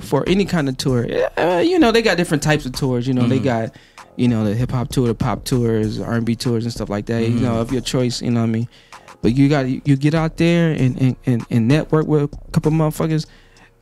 for 0.00 0.24
any 0.28 0.44
kind 0.44 0.68
of 0.68 0.76
tour. 0.76 1.06
Uh, 1.36 1.62
you 1.64 1.78
know, 1.78 1.92
they 1.92 2.02
got 2.02 2.16
different 2.16 2.42
types 2.42 2.66
of 2.66 2.72
tours. 2.72 3.06
You 3.06 3.14
know, 3.14 3.28
they 3.28 3.38
Mhm. 3.38 3.44
got 3.44 3.76
you 4.16 4.26
know 4.26 4.44
the 4.44 4.54
hip 4.54 4.70
hop 4.72 4.88
tour, 4.88 5.06
the 5.06 5.14
pop 5.14 5.44
tours, 5.44 6.00
R 6.00 6.14
and 6.14 6.26
B 6.26 6.34
tours, 6.34 6.64
and 6.64 6.72
stuff 6.72 6.88
like 6.88 7.06
that. 7.06 7.22
You 7.22 7.36
Mhm. 7.36 7.40
know, 7.42 7.60
of 7.60 7.70
your 7.72 7.82
choice. 7.82 8.20
You 8.22 8.30
know 8.32 8.40
what 8.40 8.48
I 8.48 8.52
mean? 8.52 8.68
But 9.24 9.34
you 9.34 9.48
got 9.48 9.66
you 9.66 9.96
get 9.96 10.12
out 10.14 10.36
there 10.36 10.72
and 10.72 11.00
and, 11.00 11.16
and, 11.24 11.46
and 11.48 11.66
network 11.66 12.06
with 12.06 12.24
a 12.24 12.50
couple 12.52 12.70
motherfuckers, 12.72 13.24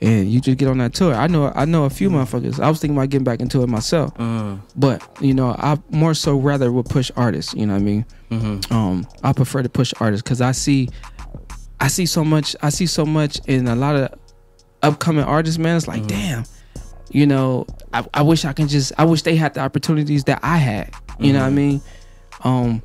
and 0.01 0.31
you 0.31 0.41
just 0.41 0.57
get 0.57 0.69
on 0.69 0.79
that 0.79 0.95
tour. 0.95 1.15
I 1.15 1.27
know 1.27 1.51
I 1.57 1.65
know 1.65 1.83
a 1.83 1.91
few 1.91 2.11
motherfuckers. 2.11 2.61
I 2.61 2.69
was 2.71 2.79
thinking 2.81 2.97
about 2.97 3.09
getting 3.11 3.25
back 3.25 3.41
into 3.41 3.61
it 3.61 3.67
myself, 3.69 4.13
Uh, 4.21 4.55
but 4.77 5.03
you 5.21 5.35
know 5.35 5.49
I 5.59 5.79
more 5.91 6.15
so 6.15 6.37
rather 6.39 6.71
would 6.71 6.87
push 6.87 7.11
artists. 7.17 7.55
You 7.55 7.67
know 7.67 7.73
what 7.73 7.81
I 7.83 7.85
mean? 7.85 8.07
mhm. 8.31 8.71
um 8.73 9.05
I 9.25 9.33
prefer 9.33 9.65
to 9.65 9.69
push 9.69 9.93
artists 9.99 10.23
because 10.23 10.41
I 10.41 10.53
see 10.53 10.89
I 11.81 11.89
see 11.89 12.07
so 12.07 12.23
much 12.25 12.55
I 12.63 12.69
see 12.71 12.87
so 12.87 13.05
much 13.05 13.41
in 13.49 13.67
a 13.67 13.75
lot 13.75 13.97
of 13.97 14.15
upcoming 14.85 15.25
artists, 15.25 15.59
man. 15.59 15.77
It's 15.77 15.89
like, 15.89 16.07
damn, 16.07 16.45
you 17.11 17.27
know, 17.27 17.67
I, 17.93 18.07
I 18.15 18.23
wish 18.23 18.45
I 18.45 18.53
can 18.53 18.69
just 18.69 18.93
I 18.97 19.05
wish 19.07 19.23
they 19.23 19.35
had 19.35 19.55
the 19.55 19.61
opportunities 19.61 20.23
that 20.25 20.39
I 20.45 20.59
had. 20.59 20.95
You 21.19 21.33
know 21.33 21.41
what 21.41 21.47
I 21.47 21.51
Mhm. 21.51 21.55
mean? 21.55 21.81
Um 22.45 22.83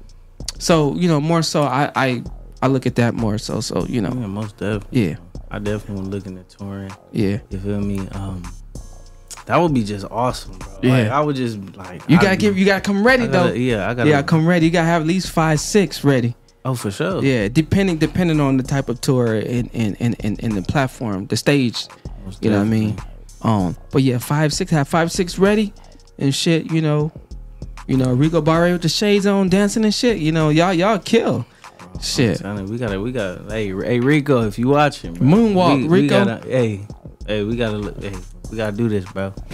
so, 0.60 0.96
you 0.96 1.08
know, 1.08 1.22
more 1.22 1.44
so 1.44 1.62
I 1.62 1.92
I, 1.96 2.24
I 2.62 2.68
look 2.68 2.86
at 2.86 2.96
that 2.96 3.14
more 3.14 3.38
so 3.38 3.60
so, 3.62 3.86
you 3.88 4.02
know. 4.02 4.10
Yeah, 4.10 4.28
most 4.28 4.58
definitely. 4.58 5.08
Yeah. 5.10 5.16
I 5.52 5.60
definitely 5.60 6.02
was 6.02 6.10
looking 6.10 6.38
at 6.38 6.50
touring. 6.50 6.92
Yeah. 7.12 7.40
You 7.50 7.60
feel 7.60 7.80
me? 7.80 8.08
Um, 8.10 8.44
that 9.46 9.58
would 9.58 9.74
be 9.74 9.84
just 9.84 10.06
awesome, 10.12 10.58
bro. 10.58 10.70
Like, 10.74 10.84
Yeah. 10.84 11.18
I 11.18 11.22
would 11.22 11.36
just 11.36 11.58
like. 11.76 12.02
You 12.10 12.18
gotta 12.20 12.32
be- 12.32 12.38
give 12.42 12.58
you 12.58 12.66
gotta 12.66 12.82
come 12.82 13.06
ready 13.06 13.28
gotta- 13.28 13.50
though. 13.50 13.56
yeah, 13.56 13.90
I 13.90 13.94
gotta- 13.94 14.10
Yeah, 14.10 14.22
come 14.24 14.46
ready. 14.48 14.66
You 14.66 14.72
gotta 14.72 14.88
have 14.88 15.02
at 15.04 15.08
least 15.08 15.30
five, 15.32 15.60
six 15.60 16.04
ready. 16.04 16.36
Oh, 16.66 16.74
for 16.76 16.92
sure. 16.92 17.24
Yeah, 17.24 17.48
depending 17.48 17.98
depending 17.98 18.42
on 18.42 18.58
the 18.58 18.64
type 18.64 18.90
of 18.90 19.00
tour 19.00 19.36
and 19.36 19.70
and, 19.74 19.96
and, 20.02 20.16
and, 20.20 20.44
and 20.44 20.54
the 20.54 20.62
platform, 20.64 21.28
the 21.28 21.38
stage. 21.38 21.88
Most 22.26 22.44
you 22.44 22.50
know 22.52 22.58
what 22.58 22.66
I 22.66 22.70
mean? 22.70 22.98
Um, 23.42 23.78
but 23.92 24.04
yeah, 24.04 24.18
five 24.18 24.52
six 24.52 24.70
have 24.72 24.88
five 24.90 25.12
six 25.12 25.40
ready 25.40 25.74
and 26.20 26.36
shit. 26.36 26.70
You 26.74 26.82
know, 26.82 27.12
you 27.88 27.96
know 27.96 28.12
Rico 28.12 28.42
Barre 28.42 28.74
with 28.74 28.82
the 28.82 28.90
shades 28.90 29.26
on, 29.26 29.48
dancing 29.48 29.86
and 29.86 29.94
shit. 29.94 30.18
You 30.18 30.34
know, 30.34 30.50
y'all 30.50 30.74
y'all 30.74 31.00
kill. 31.00 31.46
Shit. 32.02 32.40
Telling 32.40 32.68
we 32.68 32.78
gotta, 32.78 33.00
we 33.00 33.12
gotta. 33.12 33.44
Hey, 33.50 33.68
hey, 33.68 34.00
Rico, 34.00 34.44
if 34.44 34.60
you 34.60 34.68
watching, 34.70 35.14
bro, 35.14 35.28
Moonwalk, 35.28 35.78
we, 35.82 35.88
we 35.88 36.02
Rico. 36.04 36.26
gotta, 36.26 36.48
hey, 36.48 36.88
hey, 37.26 37.44
we 37.44 37.56
gotta, 37.56 37.94
hey, 38.00 38.16
we 38.52 38.58
gotta 38.58 38.76
do 38.76 38.88
this, 38.90 39.06
bro. 39.06 39.34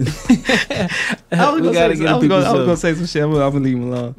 I 0.00 1.50
was 1.50 1.60
gonna, 1.60 1.74
say, 1.74 1.84
I 1.84 1.88
was 1.88 2.00
gonna, 2.00 2.14
I 2.14 2.18
was 2.18 2.44
some. 2.44 2.56
gonna 2.56 2.76
say 2.76 2.94
some 2.94 3.06
shit. 3.06 3.22
I'm 3.22 3.32
gonna, 3.32 3.44
I'm 3.46 3.52
gonna 3.52 3.64
leave 3.64 3.76
him 3.76 3.92
alone. 3.92 4.14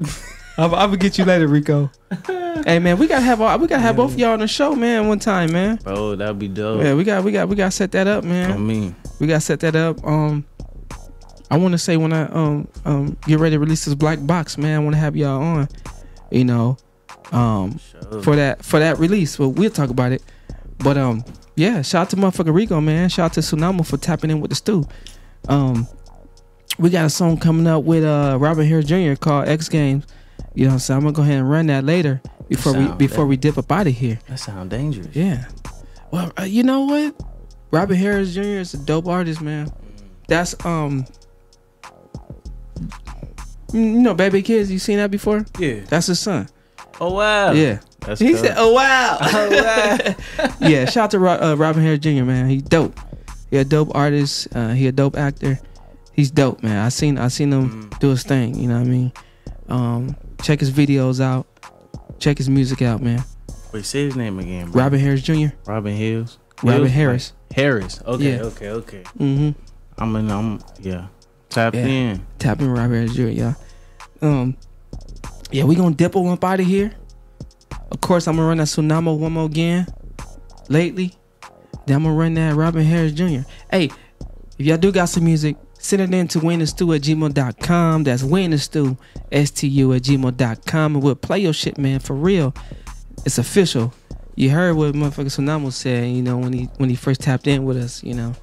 I'm, 0.57 0.73
I'm 0.73 0.89
gonna 0.89 0.97
get 0.97 1.17
you 1.17 1.25
later, 1.25 1.47
Rico. 1.47 1.89
hey 2.27 2.77
man, 2.79 2.97
we 2.99 3.07
gotta 3.07 3.23
have 3.23 3.41
all, 3.41 3.57
we 3.57 3.67
gotta 3.67 3.81
have 3.81 3.95
both 3.95 4.13
of 4.13 4.19
y'all 4.19 4.33
on 4.33 4.39
the 4.39 4.47
show, 4.47 4.75
man, 4.75 5.07
one 5.07 5.19
time, 5.19 5.51
man. 5.51 5.77
Bro, 5.77 6.17
that'd 6.17 6.37
be 6.37 6.47
dope. 6.47 6.83
Yeah, 6.83 6.93
we 6.93 7.03
got 7.03 7.23
we 7.23 7.31
got 7.31 7.49
we 7.49 7.55
got 7.55 7.65
to 7.65 7.71
set 7.71 7.91
that 7.93 8.07
up, 8.07 8.23
man. 8.23 8.51
I 8.51 8.57
mean, 8.57 8.95
we 9.19 9.25
got 9.27 9.35
to 9.35 9.41
set 9.41 9.59
that 9.61 9.75
up. 9.75 10.05
Um, 10.05 10.45
I 11.49 11.57
want 11.57 11.71
to 11.73 11.77
say 11.79 11.97
when 11.97 12.13
I 12.13 12.23
um 12.29 12.67
um 12.85 13.17
get 13.25 13.39
ready 13.39 13.55
to 13.55 13.59
release 13.59 13.85
this 13.85 13.95
black 13.95 14.19
box, 14.25 14.57
man, 14.57 14.79
I 14.79 14.83
want 14.83 14.93
to 14.93 14.99
have 14.99 15.15
y'all 15.15 15.41
on. 15.41 15.67
You 16.31 16.45
know, 16.45 16.77
um 17.33 17.79
for 18.21 18.35
that 18.35 18.63
for 18.63 18.79
that 18.79 18.99
release. 18.99 19.37
Well, 19.37 19.51
we'll 19.51 19.71
talk 19.71 19.89
about 19.89 20.11
it. 20.11 20.23
But 20.77 20.97
um, 20.97 21.23
yeah, 21.55 21.81
shout 21.81 22.03
out 22.03 22.09
to 22.11 22.15
motherfucker 22.15 22.53
Rico, 22.53 22.79
man. 22.81 23.09
Shout 23.09 23.25
out 23.25 23.33
to 23.33 23.39
Tsunamo 23.41 23.85
for 23.85 23.97
tapping 23.97 24.29
in 24.31 24.39
with 24.41 24.49
the 24.49 24.55
Stu. 24.55 24.85
Um, 25.47 25.87
we 26.79 26.89
got 26.89 27.05
a 27.05 27.09
song 27.09 27.37
coming 27.37 27.67
up 27.67 27.83
with 27.83 28.03
uh 28.03 28.37
Robin 28.39 28.67
Harris 28.67 28.85
Jr. 28.85 29.13
called 29.15 29.47
X 29.47 29.69
Games. 29.69 30.05
You 30.53 30.65
know, 30.65 30.69
what 30.69 30.73
I'm 30.73 30.79
saying 30.79 30.97
I'm 30.97 31.03
gonna 31.03 31.15
go 31.15 31.21
ahead 31.23 31.39
and 31.39 31.49
run 31.49 31.67
that 31.67 31.83
later 31.83 32.21
before 32.47 32.73
we 32.73 32.87
before 32.93 33.25
we 33.25 33.37
dip 33.37 33.57
up 33.57 33.71
out 33.71 33.87
of 33.87 33.93
here. 33.93 34.19
That 34.27 34.39
sound 34.39 34.69
dangerous. 34.69 35.07
Yeah. 35.13 35.45
Well, 36.11 36.31
uh, 36.39 36.43
you 36.43 36.63
know 36.63 36.81
what? 36.81 37.15
Robin 37.71 37.97
Harris 37.97 38.35
Jr. 38.35 38.41
is 38.41 38.73
a 38.75 38.77
dope 38.77 39.07
artist, 39.07 39.41
man. 39.41 39.71
That's 40.27 40.55
um. 40.65 41.05
You 43.73 43.81
know, 43.81 44.13
Bebe's 44.13 44.43
Kids. 44.43 44.71
You 44.71 44.77
seen 44.77 44.97
that 44.97 45.09
before? 45.09 45.45
Yeah. 45.57 45.79
That's 45.89 46.05
his 46.05 46.19
son. 46.19 46.47
Oh 47.01 47.13
wow. 47.13 47.51
Yeah. 47.51 47.79
That's 48.01 48.19
he 48.19 48.31
tough. 48.33 48.41
said, 48.41 48.55
"Oh 48.57 48.73
wow." 48.73 49.17
Oh, 49.21 49.49
wow. 49.49 50.55
yeah. 50.67 50.85
Shout 50.85 51.05
out 51.05 51.11
to 51.11 51.45
uh, 51.45 51.55
Robin 51.55 51.81
Harris 51.81 51.99
Jr. 51.99 52.23
Man, 52.23 52.49
he's 52.49 52.61
dope. 52.63 52.97
He 53.49 53.57
a 53.57 53.63
dope 53.65 53.91
artist. 53.95 54.47
Uh, 54.55 54.69
he 54.69 54.87
a 54.87 54.91
dope 54.91 55.15
actor. 55.17 55.59
He's 56.11 56.29
dope, 56.31 56.61
man. 56.63 56.83
I 56.85 56.89
seen 56.89 57.17
I 57.17 57.27
seen 57.29 57.51
him 57.53 57.89
Mm. 57.89 57.99
do 57.99 58.09
his 58.09 58.23
thing. 58.23 58.55
You 58.55 58.67
know 58.67 58.75
what 58.79 58.87
I 58.87 58.89
mean? 58.89 59.11
Um, 59.69 60.15
check 60.41 60.59
his 60.59 60.71
videos 60.71 61.19
out. 61.21 61.47
Check 62.19 62.37
his 62.37 62.49
music 62.49 62.81
out, 62.81 63.01
man. 63.01 63.23
Wait, 63.71 63.85
say 63.85 64.05
his 64.05 64.15
name 64.15 64.37
again. 64.39 64.69
Bro. 64.69 64.83
Robin 64.83 64.99
Harris 64.99 65.21
Jr. 65.23 65.47
Robin 65.65 65.95
Hills. 65.95 66.37
Robin 66.61 66.81
Hills? 66.81 66.91
Harris. 66.91 67.33
Harris. 67.55 68.01
Okay. 68.05 68.35
Yeah. 68.35 68.41
Okay. 68.43 68.69
Okay. 68.69 69.03
Mm-hmm. 69.19 69.51
I'm 69.97 70.15
in. 70.17 70.29
I'm 70.31 70.59
yeah. 70.79 71.07
Tapped 71.49 71.75
Yeah. 71.75 71.85
in. 71.85 72.25
Tap 72.39 72.59
in 72.61 72.69
Robert 72.69 72.95
Harris 72.95 73.15
Jr. 73.15 73.27
Yeah. 73.29 73.53
Um. 74.21 74.57
Yeah, 75.53 75.65
we 75.65 75.75
gonna 75.75 75.93
dip 75.93 76.15
up 76.15 76.43
out 76.43 76.59
of 76.59 76.65
here. 76.65 76.91
Of 77.91 78.01
course, 78.01 78.27
I'm 78.27 78.37
gonna 78.37 78.47
run 78.47 78.57
that 78.57 78.65
Tsunamo 78.65 79.15
one 79.15 79.33
more 79.33 79.45
again. 79.45 79.85
Lately, 80.67 81.13
then 81.85 81.97
I'm 81.97 82.03
gonna 82.03 82.15
run 82.15 82.33
that 82.33 82.55
Robin 82.55 82.83
Harris 82.83 83.11
Jr. 83.11 83.47
Hey, 83.69 83.91
if 84.57 84.65
y'all 84.65 84.79
do 84.79 84.91
got 84.91 85.09
some 85.09 85.25
music, 85.25 85.55
send 85.77 86.01
it 86.01 86.11
in 86.11 86.27
to 86.29 86.39
winthestew 86.39 86.95
at 86.95 87.03
gmail.com. 87.03 88.03
That's 88.03 88.23
winthestew, 88.23 88.97
S-T-U 89.31 89.93
at 89.93 90.01
gmail.com. 90.01 90.95
And 90.95 91.03
we'll 91.03 91.13
play 91.13 91.37
your 91.37 91.53
shit, 91.53 91.77
man, 91.77 91.99
for 91.99 92.15
real. 92.15 92.55
It's 93.23 93.37
official. 93.37 93.93
You 94.33 94.49
heard 94.49 94.75
what 94.75 94.95
motherfucker 94.95 95.25
Tsunamo 95.25 95.71
said, 95.71 96.09
you 96.09 96.23
know, 96.23 96.39
when 96.39 96.53
he 96.53 96.63
when 96.77 96.89
he 96.89 96.95
first 96.95 97.21
tapped 97.21 97.45
in 97.45 97.63
with 97.63 97.77
us, 97.77 98.03
you 98.03 98.15
know. 98.15 98.33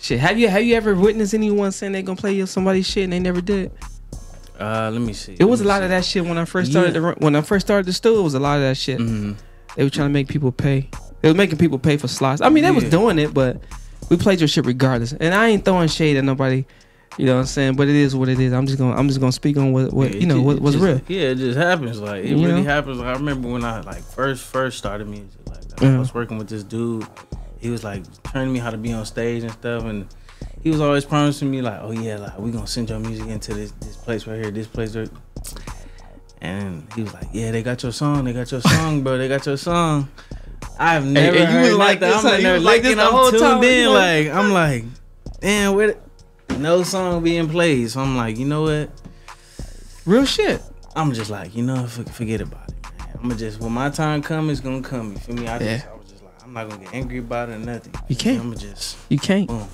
Shit, 0.00 0.18
have 0.18 0.40
you 0.40 0.48
have 0.48 0.64
you 0.64 0.74
ever 0.74 0.96
witnessed 0.96 1.34
anyone 1.34 1.70
saying 1.70 1.92
they 1.92 2.02
gonna 2.02 2.16
play 2.16 2.32
you 2.32 2.46
somebody's 2.46 2.88
shit 2.88 3.04
and 3.04 3.12
they 3.12 3.20
never 3.20 3.40
did? 3.40 3.70
Uh, 4.58 4.90
let 4.92 5.00
me 5.00 5.12
see. 5.12 5.36
It 5.38 5.44
was 5.44 5.60
a 5.60 5.64
lot 5.64 5.82
of 5.82 5.90
that 5.90 6.04
shit 6.04 6.24
when 6.24 6.36
I 6.38 6.44
first 6.44 6.70
started. 6.70 6.94
Yeah. 6.94 7.00
The, 7.00 7.14
when 7.18 7.36
I 7.36 7.42
first 7.42 7.66
started 7.66 7.86
the 7.86 7.92
stool, 7.92 8.18
it 8.20 8.22
was 8.22 8.34
a 8.34 8.40
lot 8.40 8.56
of 8.56 8.62
that 8.62 8.76
shit. 8.76 8.98
Mm-hmm. 8.98 9.32
They 9.76 9.84
were 9.84 9.90
trying 9.90 10.08
to 10.08 10.12
make 10.12 10.28
people 10.28 10.50
pay. 10.50 10.88
They 11.20 11.28
was 11.28 11.36
making 11.36 11.58
people 11.58 11.78
pay 11.78 11.96
for 11.96 12.08
slots. 12.08 12.40
I 12.40 12.48
mean, 12.48 12.64
they 12.64 12.70
was 12.70 12.84
doing 12.84 13.18
it, 13.18 13.32
but 13.34 13.60
we 14.08 14.16
played 14.16 14.40
your 14.40 14.48
shit 14.48 14.66
regardless. 14.66 15.12
And 15.12 15.32
I 15.34 15.48
ain't 15.48 15.64
throwing 15.64 15.88
shade 15.88 16.16
at 16.16 16.24
nobody. 16.24 16.64
You 17.16 17.26
know 17.26 17.34
what 17.34 17.40
I'm 17.40 17.46
saying? 17.46 17.74
But 17.76 17.88
it 17.88 17.96
is 17.96 18.14
what 18.14 18.28
it 18.28 18.38
is. 18.38 18.52
I'm 18.52 18.66
just 18.66 18.78
gonna 18.78 18.94
I'm 18.96 19.08
just 19.08 19.18
gonna 19.18 19.32
speak 19.32 19.56
on 19.56 19.72
what, 19.72 19.92
what 19.92 20.14
Yeah, 20.14 20.20
you 20.20 20.26
know 20.26 20.40
what 20.40 20.56
ju- 20.58 20.62
was 20.62 20.74
just- 20.74 20.84
real. 20.84 21.00
Yeah, 21.08 21.28
it 21.30 21.34
just 21.36 21.58
happens. 21.58 22.00
Like 22.00 22.24
it 22.24 22.30
You 22.30 22.36
really 22.46 22.62
know? 22.62 22.68
happens. 22.68 22.98
Like, 22.98 23.08
I 23.08 23.12
remember 23.12 23.48
when 23.48 23.64
I 23.64 23.80
like 23.80 24.02
first 24.02 24.44
first 24.44 24.78
started 24.78 25.08
music. 25.08 25.40
Like 25.48 25.82
I 25.82 25.86
Uh-huh. 25.86 25.98
was 25.98 26.14
working 26.14 26.38
with 26.38 26.48
this 26.48 26.62
dude. 26.62 27.06
He 27.58 27.70
was 27.70 27.82
like 27.82 28.04
turning 28.22 28.52
me 28.52 28.60
how 28.60 28.70
to 28.70 28.76
be 28.78 28.92
on 28.92 29.04
stage 29.04 29.42
and 29.42 29.50
stuff, 29.52 29.82
and 29.84 30.06
he 30.68 30.72
was 30.72 30.82
always 30.82 31.06
promising 31.06 31.50
me 31.50 31.62
like, 31.62 31.78
"Oh 31.80 31.92
yeah, 31.92 32.16
like 32.18 32.38
we 32.38 32.50
gonna 32.50 32.66
send 32.66 32.90
your 32.90 32.98
music 32.98 33.26
into 33.28 33.54
this 33.54 33.70
this 33.80 33.96
place 33.96 34.26
right 34.26 34.38
here, 34.38 34.50
this 34.50 34.66
place." 34.66 34.94
Right. 34.94 35.08
And 36.42 36.86
he 36.94 37.02
was 37.02 37.14
like, 37.14 37.26
"Yeah, 37.32 37.50
they 37.52 37.62
got 37.62 37.82
your 37.82 37.92
song. 37.92 38.24
They 38.24 38.34
got 38.34 38.50
your 38.52 38.60
song, 38.60 39.02
bro. 39.02 39.16
They 39.16 39.28
got 39.28 39.46
your 39.46 39.56
song." 39.56 40.08
I've 40.78 41.06
never 41.06 41.36
and 41.38 41.52
you 41.52 41.58
heard 41.70 41.72
like 41.78 42.00
that. 42.00 42.16
I'm 42.16 42.22
huh? 42.22 42.28
in 42.32 42.36
You 42.36 42.42
there 42.42 42.54
was 42.54 42.64
like 42.64 42.82
this 42.82 42.96
the 42.96 43.02
I'm 43.02 43.12
whole 43.12 43.30
tuned 43.30 43.42
time, 43.42 43.62
in. 43.64 43.92
Like 43.92 44.28
I'm 44.28 44.52
like, 44.52 44.84
damn, 45.40 45.74
where? 45.74 45.96
the- 46.48 46.58
No 46.58 46.82
song 46.82 47.22
being 47.24 47.48
played. 47.48 47.90
So 47.90 48.00
I'm 48.00 48.14
like, 48.16 48.36
you 48.36 48.44
know 48.44 48.62
what? 48.62 48.90
Real 50.04 50.24
shit. 50.26 50.60
I'm 50.94 51.12
just 51.14 51.30
like, 51.30 51.54
you 51.56 51.62
know, 51.62 51.86
forget 51.86 52.40
about 52.42 52.68
it, 52.68 52.74
man. 52.98 53.08
I'm 53.14 53.22
gonna 53.22 53.36
just 53.36 53.58
when 53.60 53.72
my 53.72 53.88
time 53.90 54.20
come, 54.22 54.50
it's 54.50 54.60
gonna 54.60 54.82
come. 54.82 55.12
You 55.12 55.18
feel 55.18 55.34
me? 55.36 55.48
I 55.48 55.58
just, 55.58 55.84
Yeah. 55.86 55.90
I 55.92 55.96
was 55.96 56.10
just 56.10 56.22
like, 56.22 56.34
I'm 56.44 56.52
not 56.52 56.68
gonna 56.68 56.84
get 56.84 56.94
angry 56.94 57.18
about 57.18 57.48
it 57.48 57.54
or 57.54 57.58
nothing. 57.58 57.94
You 58.08 58.16
can't. 58.16 58.40
I'm 58.40 58.50
gonna 58.50 58.60
just 58.60 58.96
You 59.08 59.18
can't. 59.18 59.48
boom. 59.48 59.66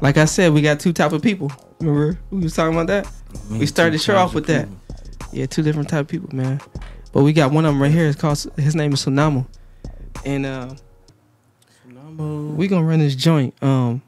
Like 0.00 0.16
I 0.16 0.24
said, 0.24 0.52
we 0.52 0.62
got 0.62 0.80
two 0.80 0.92
type 0.92 1.12
of 1.12 1.22
people. 1.22 1.50
Remember 1.80 2.18
we 2.30 2.40
was 2.40 2.54
talking 2.56 2.74
about 2.74 2.86
that? 2.88 3.06
Me 3.50 3.60
we 3.60 3.66
started 3.66 3.94
the 3.94 3.98
show 3.98 4.16
off 4.16 4.34
with 4.34 4.46
that. 4.46 4.68
Yeah, 5.32 5.46
two 5.46 5.62
different 5.62 5.88
type 5.88 6.00
of 6.02 6.08
people, 6.08 6.34
man. 6.34 6.60
But 7.12 7.22
we 7.22 7.32
got 7.32 7.52
one 7.52 7.64
of 7.64 7.72
them 7.74 7.82
right 7.82 7.90
here. 7.90 8.06
It's 8.06 8.20
called 8.20 8.38
his 8.56 8.74
name 8.74 8.92
is 8.92 9.04
Tsunamo, 9.04 9.46
and 10.24 10.46
uh, 10.46 10.74
we 12.56 12.68
gonna 12.68 12.84
run 12.86 12.98
this 13.00 13.14
joint. 13.14 13.54
Um, 13.62 14.02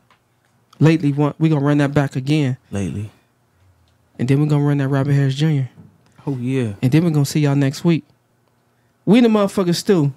lately, 0.81 1.13
one 1.13 1.35
we 1.39 1.49
gonna 1.49 1.65
run 1.65 1.79
that 1.79 1.93
back 1.95 2.17
again, 2.17 2.57
Lately. 2.71 3.11
and 4.19 4.29
then 4.29 4.41
we 4.41 4.47
gonna 4.47 4.65
run 4.65 4.79
that 4.79 4.89
Robert 4.89 5.13
Harris 5.13 5.35
Jr. 5.35 5.63
Oh 6.27 6.37
yeah. 6.39 6.75
And 6.83 6.91
then 6.91 7.05
we 7.05 7.11
gonna 7.11 7.25
see 7.25 7.41
y'all 7.41 7.55
next 7.55 7.85
week. 7.85 8.05
We 9.05 9.21
the 9.21 9.29
motherfuckers 9.29 9.77
Stu. 9.77 10.13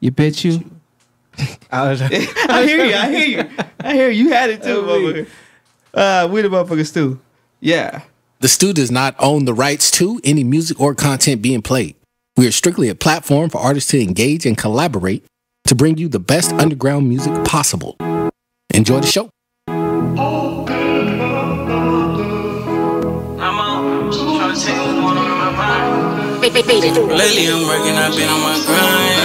You 0.00 0.10
bet 0.10 0.44
you. 0.44 0.70
I, 1.70 1.90
I 2.48 2.66
hear 2.66 2.84
you. 2.84 2.94
I 2.94 3.10
hear 3.10 3.26
you. 3.26 3.50
I 3.80 3.94
hear 3.94 4.10
you. 4.10 4.24
You 4.24 4.32
had 4.32 4.50
it 4.50 4.62
too, 4.62 4.82
motherfucker. 4.82 5.28
Uh, 5.92 6.28
we 6.30 6.42
the 6.42 6.48
motherfuckers 6.48 6.92
too. 6.92 7.20
Yeah. 7.60 8.02
The 8.40 8.48
Stu 8.48 8.72
does 8.72 8.90
not 8.90 9.14
own 9.18 9.44
the 9.44 9.54
rights 9.54 9.90
to 9.92 10.20
any 10.24 10.44
music 10.44 10.80
or 10.80 10.94
content 10.94 11.40
being 11.40 11.62
played. 11.62 11.96
We 12.36 12.46
are 12.46 12.52
strictly 12.52 12.88
a 12.88 12.94
platform 12.94 13.48
for 13.48 13.58
artists 13.58 13.90
to 13.92 14.02
engage 14.02 14.44
and 14.44 14.58
collaborate 14.58 15.24
to 15.64 15.74
bring 15.74 15.98
you 15.98 16.08
the 16.08 16.18
best 16.18 16.52
underground 16.54 17.08
music 17.08 17.32
possible. 17.44 17.96
Enjoy 18.74 19.00
the 19.00 19.06
show. 19.06 19.30
I'm 19.68 20.18
out, 23.60 24.12
trying 24.12 24.54
to 24.54 24.60
take 24.60 24.76
what's 24.76 24.92
going 24.92 25.16
on 25.16 25.30
in 25.30 25.38
my 25.38 25.50
mind. 25.56 26.40
Lately 26.42 27.46
I'm 27.48 27.66
working, 27.66 27.94
I've 27.94 28.14
been 28.16 28.28
on 28.28 28.40
my 28.40 28.62
grind. 28.66 29.23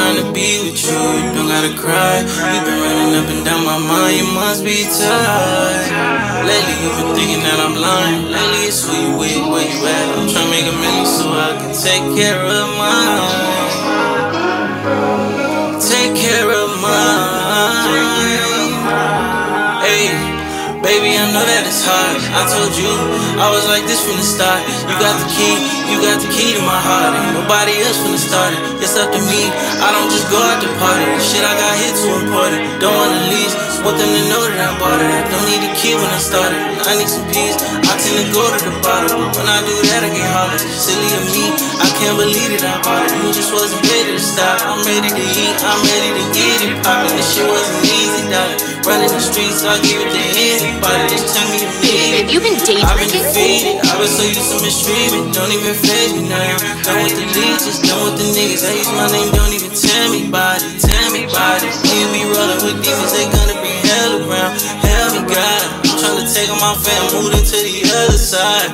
Time 0.00 0.16
to 0.16 0.26
be 0.32 0.48
with 0.64 0.80
you. 0.80 0.96
You 0.96 1.30
don't 1.36 1.48
gotta 1.52 1.72
cry. 1.76 2.24
You've 2.24 2.64
been 2.64 2.80
running 2.80 3.12
up 3.20 3.28
and 3.28 3.44
down 3.44 3.62
my 3.68 3.76
mind. 3.76 4.16
You 4.16 4.26
must 4.32 4.64
be 4.64 4.88
tired. 4.88 6.48
Lately 6.48 6.76
you've 6.80 6.96
been 6.96 7.12
thinking 7.12 7.42
that 7.44 7.58
I'm 7.60 7.76
lying. 7.76 8.32
Lately 8.32 8.62
it's 8.70 8.80
who 8.86 8.96
you 8.96 9.12
with, 9.20 9.44
where 9.52 9.68
you 9.68 9.80
at. 9.84 10.06
I'm 10.16 10.24
trying 10.32 10.48
to 10.48 10.52
make 10.56 10.66
a 10.72 10.76
million 10.80 11.04
so 11.04 11.28
I 11.28 11.52
can 11.60 11.72
take 11.76 12.04
care 12.16 12.40
of 12.40 12.66
mine. 12.80 13.28
Take 15.92 16.16
care 16.16 16.48
of 16.48 16.68
mine. 16.80 18.00
Hey. 19.84 20.30
Baby, 20.80 21.12
I 21.12 21.28
know 21.36 21.44
that 21.44 21.68
it's 21.68 21.84
hard. 21.84 22.16
I 22.32 22.48
told 22.48 22.72
you 22.72 22.88
I 23.36 23.52
was 23.52 23.68
like 23.68 23.84
this 23.84 24.00
from 24.00 24.16
the 24.16 24.24
start. 24.24 24.64
You 24.64 24.96
got 24.96 25.12
the 25.20 25.28
key, 25.28 25.60
you 25.90 25.98
got 25.98 26.22
the 26.22 26.30
key 26.30 26.54
to 26.54 26.62
my 26.62 26.78
heart. 26.78 27.18
Ain't 27.18 27.34
nobody 27.34 27.82
else 27.82 27.98
the 28.06 28.14
start. 28.14 28.54
It's 28.78 28.94
up 28.94 29.10
to 29.10 29.20
me. 29.26 29.50
I 29.82 29.90
don't 29.90 30.08
just 30.08 30.30
go 30.30 30.38
out 30.38 30.62
the 30.62 30.70
party. 30.78 31.04
Shit, 31.18 31.42
I 31.42 31.54
got 31.58 31.74
hit 31.82 31.94
too 31.98 32.14
important. 32.22 32.62
Don't 32.78 32.94
wanna 32.94 33.26
leave. 33.26 33.52
Want 33.80 33.96
them 33.96 34.12
to 34.12 34.22
know 34.28 34.44
that 34.44 34.60
I 34.60 34.70
bought 34.76 35.00
it. 35.00 35.08
I 35.08 35.24
don't 35.24 35.46
need 35.48 35.64
a 35.64 35.72
key 35.72 35.96
when 35.96 36.04
I 36.04 36.20
started. 36.20 36.60
I 36.84 37.00
need 37.00 37.08
some 37.08 37.24
peace. 37.32 37.56
I 37.80 37.96
tend 37.96 38.12
to 38.20 38.26
go 38.28 38.44
to 38.44 38.60
the 38.60 38.76
bottom. 38.84 39.32
When 39.32 39.48
I 39.48 39.64
do 39.64 39.72
that, 39.88 40.04
I 40.04 40.10
get 40.12 40.28
hollered. 40.36 40.60
Silly 40.60 41.08
of 41.16 41.24
me. 41.32 41.48
I 41.80 41.88
can't 41.96 42.16
believe 42.20 42.60
that 42.60 42.64
I 42.68 42.76
bought 42.84 43.08
it. 43.08 43.16
You 43.16 43.32
just 43.32 43.56
wasn't 43.56 43.80
ready 43.88 44.12
to 44.14 44.20
stop. 44.20 44.60
I'm 44.68 44.84
ready 44.84 45.08
to 45.08 45.24
eat. 45.24 45.56
I'm 45.64 45.80
ready 45.80 46.10
to 46.12 46.24
get 46.36 46.56
it 46.60 46.76
poppin'. 46.84 47.16
This 47.16 47.32
shit 47.32 47.48
wasn't 47.48 47.80
easy, 47.88 48.28
darling. 48.28 48.60
Running 48.84 49.12
the 49.12 49.20
streets, 49.20 49.64
I 49.64 49.80
give 49.80 49.96
it 49.96 50.12
to 50.12 50.22
anybody. 50.28 51.04
Just 51.08 51.32
tell 51.32 51.48
me 51.48 51.64
you 51.64 51.72
need 51.80 52.00
it. 52.04 52.20
Have 52.20 52.30
you 52.36 52.40
been 52.44 52.60
day 52.68 52.84
I've 52.84 53.00
been 53.00 53.12
defeated. 53.12 53.80
I've 53.80 53.96
been 53.96 54.12
so 54.12 54.24
used 54.28 54.44
to 54.52 54.60
mistreatment. 54.60 55.32
Don't 55.32 55.52
even 55.52 55.72
phase 55.80 56.12
me 56.12 56.28
now. 56.28 56.56
Done 56.84 57.00
with 57.04 57.16
the 57.16 57.26
leeches, 57.32 57.80
done 57.80 58.00
with 58.04 58.16
the 58.20 58.26
niggas. 58.36 58.62
Use 58.64 58.92
my 58.92 59.08
name, 59.08 59.30
don't 59.32 59.52
even 59.52 59.72
tell 59.72 60.06
me 60.12 60.28
about 60.28 60.60
it. 60.60 60.80
Tell 60.80 61.08
me 61.12 61.24
about 61.24 61.64
it. 61.64 61.72
You 61.88 62.06
be 62.12 62.22
rolling 62.28 62.60
with 62.64 62.78
demons, 62.84 63.12
they 63.12 63.26
gonna 63.28 63.56
bring 63.60 63.80
hell 63.88 64.12
around. 64.24 64.60
Hell 64.84 65.08
me, 65.16 65.20
God. 65.28 65.62
I'm 65.84 65.96
trying 65.96 66.20
to 66.20 66.26
take 66.28 66.48
on 66.48 66.60
my 66.60 66.74
fam, 66.80 67.02
move 67.12 67.32
to 67.32 67.58
the 67.60 67.76
other 68.04 68.20
side. 68.20 68.68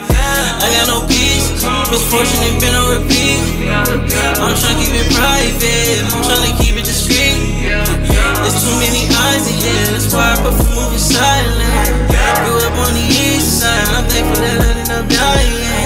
I 0.62 0.66
got 0.78 0.86
no 0.90 0.98
peace. 1.06 1.46
Misfortune 1.90 2.42
ain't 2.42 2.60
been 2.60 2.74
on 2.74 3.02
repeat. 3.02 3.40
I'm 3.66 4.54
trying 4.54 4.78
to 4.78 4.84
keep 4.84 4.94
it 4.94 5.08
private. 5.14 6.02
I'm 6.12 6.22
trying 6.26 6.46
to 6.46 6.54
keep 6.58 6.74
it 6.76 6.86
discreet. 6.86 7.66
There's 7.66 8.58
too 8.62 8.76
many 8.78 9.06
eyes 9.10 9.46
in 9.50 9.58
here. 9.58 9.86
That's 9.94 10.10
why 10.14 10.34
I 10.34 10.36
prefer 10.42 10.70
moving 10.74 11.02
silent. 11.02 12.10
Grew 12.10 12.58
up 12.62 12.76
on 12.78 12.94
the 12.94 13.06
east 13.06 13.62
side. 13.62 13.86
I'm 13.94 14.06
thankful 14.06 14.38
that 14.42 14.60
I 14.60 14.70
ended 14.70 14.90
up 14.94 15.06
dying. 15.10 15.85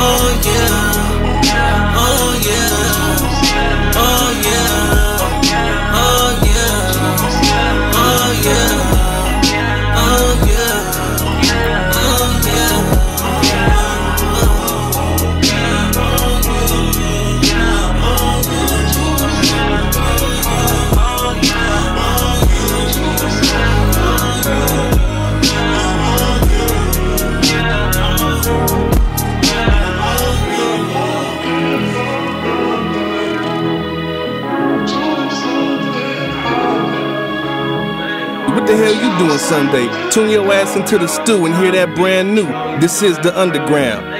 Oh 0.00 0.40
yeah. 0.44 0.87
Doing 38.78 39.38
Sunday? 39.38 39.88
Tune 40.12 40.30
your 40.30 40.52
ass 40.52 40.76
into 40.76 40.98
the 40.98 41.08
Stu 41.08 41.46
and 41.46 41.54
hear 41.56 41.72
that 41.72 41.96
brand 41.96 42.32
new. 42.32 42.46
This 42.80 43.02
is 43.02 43.16
the 43.18 43.36
underground. 43.36 44.17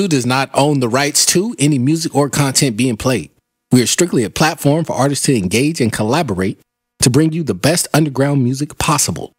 The 0.00 0.04
Stu 0.04 0.16
does 0.16 0.24
not 0.24 0.48
own 0.54 0.80
the 0.80 0.88
rights 0.88 1.26
to 1.26 1.54
any 1.58 1.78
music 1.78 2.14
or 2.14 2.30
content 2.30 2.74
being 2.74 2.96
played. 2.96 3.30
We 3.70 3.82
are 3.82 3.86
strictly 3.86 4.24
a 4.24 4.30
platform 4.30 4.86
for 4.86 4.94
artists 4.94 5.26
to 5.26 5.36
engage 5.36 5.78
and 5.78 5.92
collaborate 5.92 6.58
to 7.00 7.10
bring 7.10 7.32
you 7.32 7.42
the 7.42 7.52
best 7.52 7.86
underground 7.92 8.42
music 8.42 8.78
possible. 8.78 9.34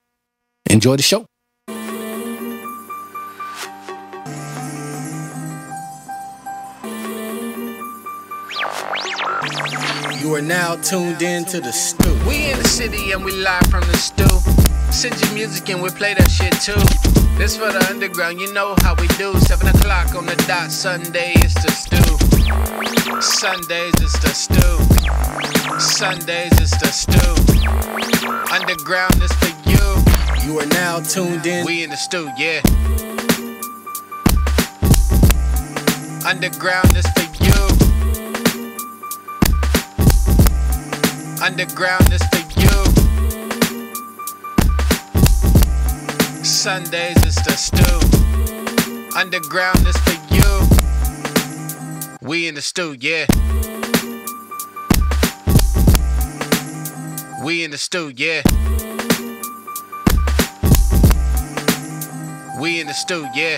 Enjoy 0.69 0.97
the 0.97 1.01
show. 1.01 1.25
You 10.21 10.35
are 10.35 10.43
now 10.43 10.75
tuned 10.75 11.23
in 11.23 11.43
to 11.45 11.59
the 11.59 11.71
Stu. 11.71 12.13
We 12.29 12.51
in 12.51 12.59
the 12.59 12.67
city 12.67 13.13
and 13.13 13.25
we 13.25 13.31
live 13.31 13.65
from 13.71 13.81
the 13.87 13.97
Stu. 13.97 14.27
Send 14.91 15.19
your 15.21 15.33
music 15.33 15.67
and 15.69 15.81
we 15.81 15.89
play 15.89 16.13
that 16.13 16.29
shit 16.29 16.53
too. 16.61 17.20
This 17.37 17.57
for 17.57 17.71
the 17.71 17.85
underground, 17.89 18.39
you 18.39 18.53
know 18.53 18.75
how 18.81 18.93
we 18.95 19.07
do. 19.09 19.33
Seven 19.39 19.67
o'clock 19.67 20.15
on 20.15 20.25
the 20.25 20.35
dot, 20.47 20.71
Sunday 20.71 21.33
is 21.43 21.53
the 21.55 21.71
Stu. 21.71 22.01
Sundays 23.21 23.93
is 24.01 24.13
the 24.21 24.29
Stu. 24.29 25.79
Sundays 25.79 26.59
is 26.59 26.71
the 26.71 26.91
Stu. 26.91 27.19
Underground 28.53 29.21
is 29.21 29.31
for 29.33 29.53
you. 29.69 30.03
You 30.45 30.59
are 30.59 30.67
now 30.67 30.99
tuned 30.99 31.45
in. 31.45 31.65
We 31.65 31.83
in 31.83 31.89
the 31.89 31.97
Stu, 31.97 32.29
yeah. 32.37 32.61
Underground 36.27 36.95
is 36.95 37.07
for 37.15 37.27
you. 37.43 37.51
Underground 41.43 42.13
is 42.13 42.21
for 42.27 42.37
you. 42.37 42.50
Sundays 46.61 47.17
is 47.25 47.33
the 47.37 47.55
Stu. 47.57 49.17
Underground 49.17 49.79
is 49.87 49.97
for 49.97 50.13
you. 50.31 50.67
We 52.21 52.47
in 52.47 52.53
the 52.53 52.61
Stu, 52.61 52.95
yeah. 52.99 53.25
We 57.43 57.63
in 57.63 57.71
the 57.71 57.79
Stu, 57.79 58.13
yeah. 58.15 58.43
We 62.59 62.79
in 62.79 62.85
the 62.85 62.93
Stu, 62.93 63.27
yeah. 63.33 63.57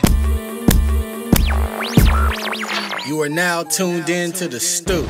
You 3.06 3.22
are 3.22 3.28
now 3.28 3.64
tuned 3.64 4.10
in 4.10 4.32
to 4.32 4.48
the 4.48 4.62
Stu. 4.62 5.06